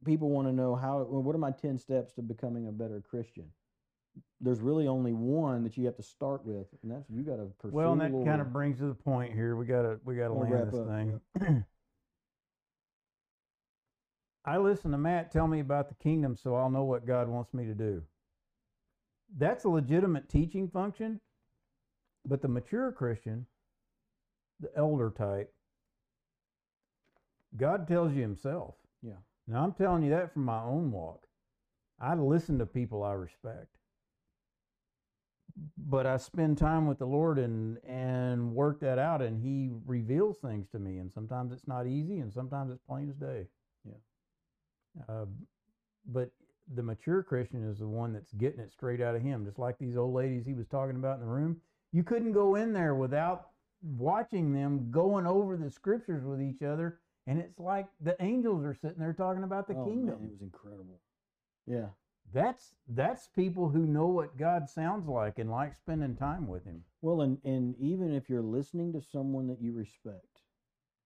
people 0.06 0.30
want 0.30 0.48
to 0.48 0.52
know 0.54 0.76
how 0.76 0.98
well, 1.04 1.24
what 1.24 1.34
are 1.34 1.40
my 1.40 1.52
10 1.52 1.80
steps 1.80 2.12
to 2.14 2.22
becoming 2.22 2.68
a 2.68 2.72
better 2.74 3.02
christian 3.10 3.46
there's 4.42 4.60
really 4.60 4.88
only 4.88 5.14
one 5.14 5.64
that 5.64 5.78
you 5.78 5.86
have 5.86 5.96
to 5.98 6.04
start 6.04 6.46
with 6.46 6.68
and 6.82 6.92
that's 6.92 7.10
you 7.10 7.24
got 7.24 7.38
to 7.38 7.48
pursue 7.60 7.76
Well, 7.76 7.92
and 7.94 8.02
that 8.02 8.12
Lord. 8.12 8.28
kind 8.28 8.42
of 8.42 8.52
brings 8.52 8.80
to 8.80 8.88
the 8.88 8.94
point 8.94 9.34
here. 9.34 9.56
We 9.56 9.66
gotta 9.66 10.00
we 10.04 10.16
gotta 10.16 10.34
We'll 10.34 10.50
land 10.50 10.72
this 10.72 10.80
up, 10.80 10.88
thing. 10.88 11.22
I 14.46 14.58
listen 14.58 14.92
to 14.92 14.98
Matt 14.98 15.32
tell 15.32 15.48
me 15.48 15.62
about 15.62 15.88
the 15.88 15.96
kingdom, 15.96 16.36
so 16.36 16.56
I'll 16.56 16.70
know 16.70 16.84
what 16.84 17.08
God 17.08 17.30
wants 17.30 17.54
me 17.54 17.66
to 17.66 17.74
do. 17.74 18.04
that's 19.38 19.64
a 19.64 19.70
legitimate 19.70 20.30
teaching 20.30 20.68
function. 20.70 21.20
But 22.26 22.42
the 22.42 22.48
mature 22.48 22.92
Christian, 22.92 23.46
the 24.60 24.70
elder 24.78 25.12
type, 25.18 25.52
God 27.58 27.88
tells 27.88 28.14
you 28.14 28.22
Himself. 28.22 28.76
Yeah. 29.02 29.14
Now 29.48 29.64
I'm 29.64 29.74
telling 29.74 30.04
you 30.04 30.10
that 30.12 30.34
from 30.34 30.46
my 30.46 30.62
own 30.62 30.92
walk. 30.92 31.26
I 32.00 32.16
listen 32.16 32.60
to 32.60 32.66
people 32.66 33.04
I 33.04 33.14
respect, 33.14 33.76
but 35.78 36.06
I 36.06 36.18
spend 36.18 36.58
time 36.58 36.88
with 36.88 37.00
the 37.00 37.06
Lord 37.06 37.38
and 37.38 37.78
and 37.88 38.54
work 38.54 38.80
that 38.82 39.00
out, 39.00 39.22
and 39.22 39.42
He 39.42 39.70
reveals 39.86 40.38
things 40.40 40.68
to 40.72 40.80
me. 40.80 40.98
And 40.98 41.12
sometimes 41.12 41.52
it's 41.52 41.68
not 41.68 41.88
easy, 41.88 42.20
and 42.20 42.34
sometimes 42.34 42.72
it's 42.72 42.82
plain 42.88 43.10
as 43.10 43.16
day. 43.16 43.48
Yeah. 43.86 45.04
Uh, 45.08 45.26
but 46.06 46.30
the 46.76 46.84
mature 46.84 47.24
Christian 47.24 47.70
is 47.70 47.80
the 47.80 47.88
one 47.88 48.14
that's 48.14 48.32
getting 48.34 48.60
it 48.60 48.72
straight 48.72 49.02
out 49.02 49.16
of 49.16 49.22
Him, 49.22 49.46
just 49.46 49.60
like 49.60 49.78
these 49.78 49.98
old 49.98 50.14
ladies 50.14 50.46
he 50.46 50.54
was 50.54 50.68
talking 50.68 50.96
about 50.96 51.16
in 51.16 51.22
the 51.22 51.32
room. 51.32 51.58
You 51.92 52.04
couldn't 52.04 52.32
go 52.32 52.56
in 52.56 52.74
there 52.74 52.96
without 52.96 53.50
watching 53.84 54.54
them 54.54 54.90
going 54.90 55.28
over 55.28 55.58
the 55.58 55.70
scriptures 55.70 56.24
with 56.24 56.42
each 56.42 56.62
other, 56.62 57.00
and 57.28 57.40
it's 57.40 57.60
like 57.60 57.88
the 58.02 58.16
angels 58.22 58.64
are 58.66 58.74
sitting 58.74 59.00
there 59.00 59.14
talking 59.14 59.44
about 59.44 59.68
the 59.68 59.76
oh, 59.76 59.86
kingdom. 59.86 60.20
Man, 60.20 60.30
it 60.30 60.32
was 60.32 60.42
incredible. 60.42 61.00
Yeah. 61.68 61.88
That's 62.34 62.74
that's 62.88 63.28
people 63.28 63.70
who 63.70 63.86
know 63.86 64.08
what 64.08 64.38
God 64.38 64.68
sounds 64.68 65.08
like 65.08 65.38
and 65.38 65.52
like 65.52 65.76
spending 65.76 66.16
time 66.16 66.48
with 66.48 66.66
Him. 66.66 66.84
Well, 67.02 67.22
and 67.22 67.38
and 67.44 67.76
even 67.80 68.14
if 68.14 68.30
you're 68.30 68.42
listening 68.42 68.92
to 68.94 69.02
someone 69.02 69.48
that 69.48 69.62
you 69.62 69.72
respect, 69.74 70.42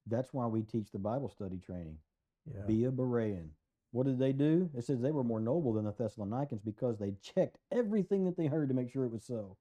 that's 0.06 0.34
why 0.34 0.48
we 0.48 0.62
teach 0.62 0.92
the 0.92 1.00
Bible 1.00 1.30
study 1.30 1.60
training. 1.60 1.98
Yeah. 2.46 2.62
Be 2.66 2.86
a 2.86 2.92
Berean. 2.92 3.50
What 3.92 4.06
did 4.06 4.20
they 4.20 4.32
do? 4.32 4.70
It 4.78 4.86
says 4.86 5.02
they 5.02 5.12
were 5.12 5.24
more 5.24 5.40
noble 5.40 5.74
than 5.74 5.86
the 5.86 5.92
Thessalonians 5.92 6.62
because 6.64 6.98
they 6.98 7.14
checked 7.22 7.58
everything 7.72 8.26
that 8.26 8.38
they 8.38 8.48
heard 8.48 8.70
to 8.70 8.76
make 8.76 8.92
sure 8.92 9.06
it 9.06 9.12
was 9.12 9.26
so. 9.26 9.58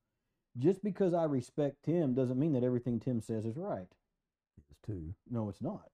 Just 0.59 0.83
because 0.83 1.15
I 1.15 1.25
respect 1.25 1.85
Tim 1.85 2.15
doesn't 2.15 2.39
mean 2.39 2.53
that 2.53 2.65
everything 2.65 3.01
Tim 3.01 3.21
says 3.21 3.45
is 3.45 3.57
right. 3.57 3.89
It's 4.71 4.79
two. 4.87 5.15
No, 5.31 5.49
it's 5.49 5.63
not. 5.63 5.91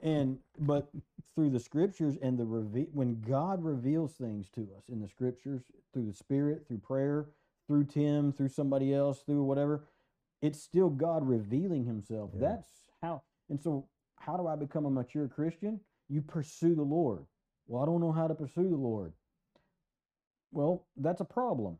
And 0.00 0.38
but 0.58 0.88
through 1.34 1.50
the 1.50 1.60
scriptures 1.60 2.16
and 2.20 2.38
the 2.38 2.44
reve- 2.44 2.88
when 2.92 3.20
God 3.20 3.62
reveals 3.62 4.12
things 4.12 4.48
to 4.50 4.62
us 4.76 4.88
in 4.88 5.00
the 5.00 5.08
scriptures 5.08 5.62
through 5.92 6.06
the 6.06 6.14
Spirit, 6.14 6.64
through 6.66 6.78
prayer, 6.78 7.26
through 7.66 7.84
Tim, 7.84 8.32
through 8.32 8.48
somebody 8.48 8.94
else, 8.94 9.22
through 9.22 9.42
whatever, 9.44 9.84
it's 10.42 10.62
still 10.62 10.88
God 10.88 11.26
revealing 11.26 11.84
Himself. 11.84 12.30
Yeah. 12.34 12.48
That's 12.48 12.68
how. 13.02 13.22
And 13.48 13.60
so, 13.60 13.86
how 14.18 14.36
do 14.36 14.46
I 14.46 14.56
become 14.56 14.86
a 14.86 14.90
mature 14.90 15.28
Christian? 15.28 15.80
You 16.08 16.22
pursue 16.22 16.74
the 16.74 16.82
Lord. 16.82 17.26
Well, 17.66 17.82
I 17.82 17.86
don't 17.86 18.00
know 18.00 18.12
how 18.12 18.28
to 18.28 18.34
pursue 18.34 18.68
the 18.68 18.76
Lord. 18.76 19.12
Well, 20.52 20.86
that's 20.96 21.20
a 21.20 21.24
problem 21.24 21.78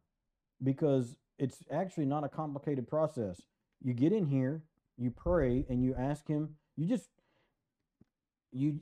because 0.62 1.16
it's 1.38 1.58
actually 1.70 2.06
not 2.06 2.24
a 2.24 2.28
complicated 2.28 2.88
process. 2.88 3.40
You 3.82 3.92
get 3.94 4.12
in 4.12 4.26
here, 4.26 4.62
you 4.98 5.10
pray, 5.10 5.64
and 5.68 5.82
you 5.82 5.94
ask 5.94 6.26
Him. 6.26 6.56
You 6.76 6.86
just 6.86 7.08
you. 8.56 8.80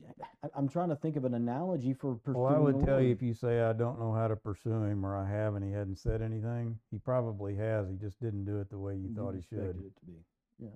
I'm 0.54 0.68
trying 0.68 0.88
to 0.90 0.96
think 0.96 1.16
of 1.16 1.24
an 1.24 1.34
analogy 1.34 1.92
for 1.94 2.14
pursuing. 2.16 2.42
Well, 2.44 2.54
I 2.54 2.58
would 2.58 2.84
tell 2.84 3.00
you 3.00 3.10
if 3.12 3.22
you 3.22 3.34
say 3.34 3.60
I 3.62 3.72
don't 3.72 3.98
know 3.98 4.12
how 4.12 4.28
to 4.28 4.36
pursue 4.36 4.82
Him 4.84 5.04
or 5.04 5.16
I 5.16 5.28
have 5.28 5.54
and 5.54 5.64
He 5.64 5.72
hadn't 5.72 5.98
said 5.98 6.22
anything, 6.22 6.78
He 6.90 6.98
probably 6.98 7.54
has. 7.56 7.88
He 7.88 7.96
just 7.96 8.20
didn't 8.20 8.44
do 8.44 8.60
it 8.60 8.70
the 8.70 8.78
way 8.78 8.94
you 8.94 9.08
You 9.08 9.14
thought 9.14 9.34
He 9.34 9.42
should. 9.42 9.58
it 9.60 9.96
to 9.96 10.06
be. 10.06 10.24
Yeah. 10.58 10.68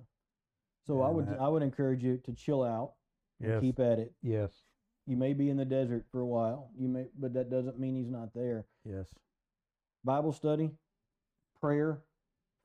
So 0.87 1.03
I 1.03 1.11
would 1.11 1.27
that- 1.29 1.41
I 1.41 1.49
would 1.49 1.63
encourage 1.63 2.03
you 2.03 2.17
to 2.19 2.33
chill 2.33 2.63
out 2.63 2.95
and 3.41 3.51
Yes. 3.53 3.61
keep 3.61 3.79
at 3.79 3.99
it. 3.99 4.15
Yes. 4.23 4.65
You 5.07 5.17
may 5.17 5.33
be 5.33 5.49
in 5.49 5.57
the 5.57 5.65
desert 5.65 6.07
for 6.11 6.21
a 6.21 6.27
while. 6.27 6.71
You 6.77 6.89
may, 6.89 7.09
but 7.19 7.33
that 7.35 7.49
doesn't 7.51 7.79
mean 7.79 7.95
He's 7.97 8.11
not 8.11 8.33
there. 8.35 8.67
Yes. 8.85 9.15
Bible 10.05 10.33
study, 10.33 10.71
prayer, 11.61 12.03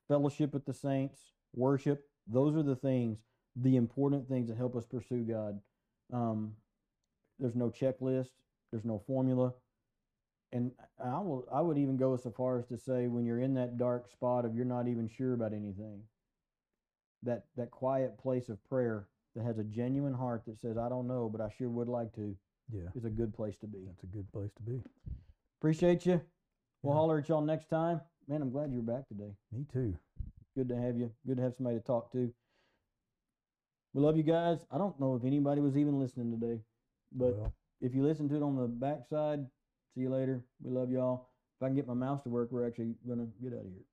fellowship 0.07 0.53
with 0.53 0.65
the 0.65 0.73
saints, 0.73 1.33
worship. 1.53 2.09
Those 2.27 2.55
are 2.55 2.63
the 2.63 2.75
things, 2.75 3.19
the 3.55 3.75
important 3.75 4.27
things 4.27 4.47
that 4.47 4.57
help 4.57 4.75
us 4.75 4.85
pursue 4.85 5.23
God. 5.23 5.61
Um, 6.13 6.55
there's 7.39 7.55
no 7.55 7.69
checklist. 7.69 8.29
There's 8.71 8.85
no 8.85 8.99
formula. 9.05 9.53
And 10.51 10.71
I 11.03 11.19
will. 11.19 11.47
I 11.51 11.61
would 11.61 11.77
even 11.79 11.97
go 11.97 12.15
so 12.15 12.29
far 12.29 12.59
as 12.59 12.67
to 12.67 12.77
say, 12.77 13.07
when 13.07 13.25
you're 13.25 13.39
in 13.39 13.55
that 13.55 13.77
dark 13.77 14.07
spot 14.09 14.45
of 14.45 14.55
you're 14.55 14.65
not 14.65 14.87
even 14.87 15.07
sure 15.07 15.33
about 15.33 15.51
anything, 15.51 16.03
that 17.23 17.45
that 17.57 17.71
quiet 17.71 18.17
place 18.19 18.49
of 18.49 18.63
prayer 18.69 19.07
that 19.35 19.43
has 19.43 19.57
a 19.57 19.63
genuine 19.63 20.13
heart 20.13 20.43
that 20.45 20.59
says, 20.59 20.77
"I 20.77 20.89
don't 20.89 21.07
know, 21.07 21.27
but 21.27 21.41
I 21.41 21.49
sure 21.49 21.69
would 21.69 21.87
like 21.89 22.13
to," 22.13 22.37
Yeah. 22.71 22.89
is 22.93 23.05
a 23.05 23.09
good 23.09 23.33
place 23.33 23.57
to 23.57 23.67
be. 23.67 23.83
That's 23.85 24.03
a 24.03 24.07
good 24.07 24.31
place 24.31 24.51
to 24.53 24.61
be. 24.61 24.83
Appreciate 25.59 26.05
you. 26.05 26.21
We'll 26.83 26.93
Yeah. 26.93 26.99
holler 26.99 27.17
at 27.17 27.29
y'all 27.29 27.41
next 27.41 27.67
time. 27.67 28.01
Man, 28.27 28.41
I'm 28.43 28.51
glad 28.51 28.71
you're 28.71 28.83
back 28.83 29.07
today. 29.07 29.35
Me 29.51 29.65
too. 29.65 29.97
Good 30.55 30.69
to 30.69 30.75
have 30.75 30.97
you. 30.97 31.11
Good 31.25 31.37
to 31.37 31.43
have 31.43 31.55
somebody 31.55 31.77
to 31.79 31.83
talk 31.83 32.11
to. 32.11 32.31
We 33.93 34.01
love 34.01 34.17
you 34.17 34.23
guys. 34.23 34.57
I 34.71 34.77
don't 34.77 34.99
know 34.99 35.15
if 35.15 35.23
anybody 35.23 35.61
was 35.61 35.77
even 35.77 35.99
listening 35.99 36.31
today, 36.31 36.59
but 37.11 37.35
well, 37.37 37.53
if 37.79 37.93
you 37.93 38.03
listen 38.03 38.27
to 38.29 38.35
it 38.35 38.41
on 38.41 38.55
the 38.55 38.67
backside, 38.67 39.45
see 39.93 40.01
you 40.01 40.09
later. 40.09 40.43
We 40.61 40.71
love 40.71 40.89
y'all. 40.89 41.29
If 41.59 41.63
I 41.63 41.67
can 41.67 41.75
get 41.75 41.87
my 41.87 41.93
mouse 41.93 42.23
to 42.23 42.29
work, 42.29 42.51
we're 42.51 42.65
actually 42.65 42.95
gonna 43.07 43.27
get 43.41 43.53
out 43.53 43.59
of 43.59 43.71
here. 43.71 43.92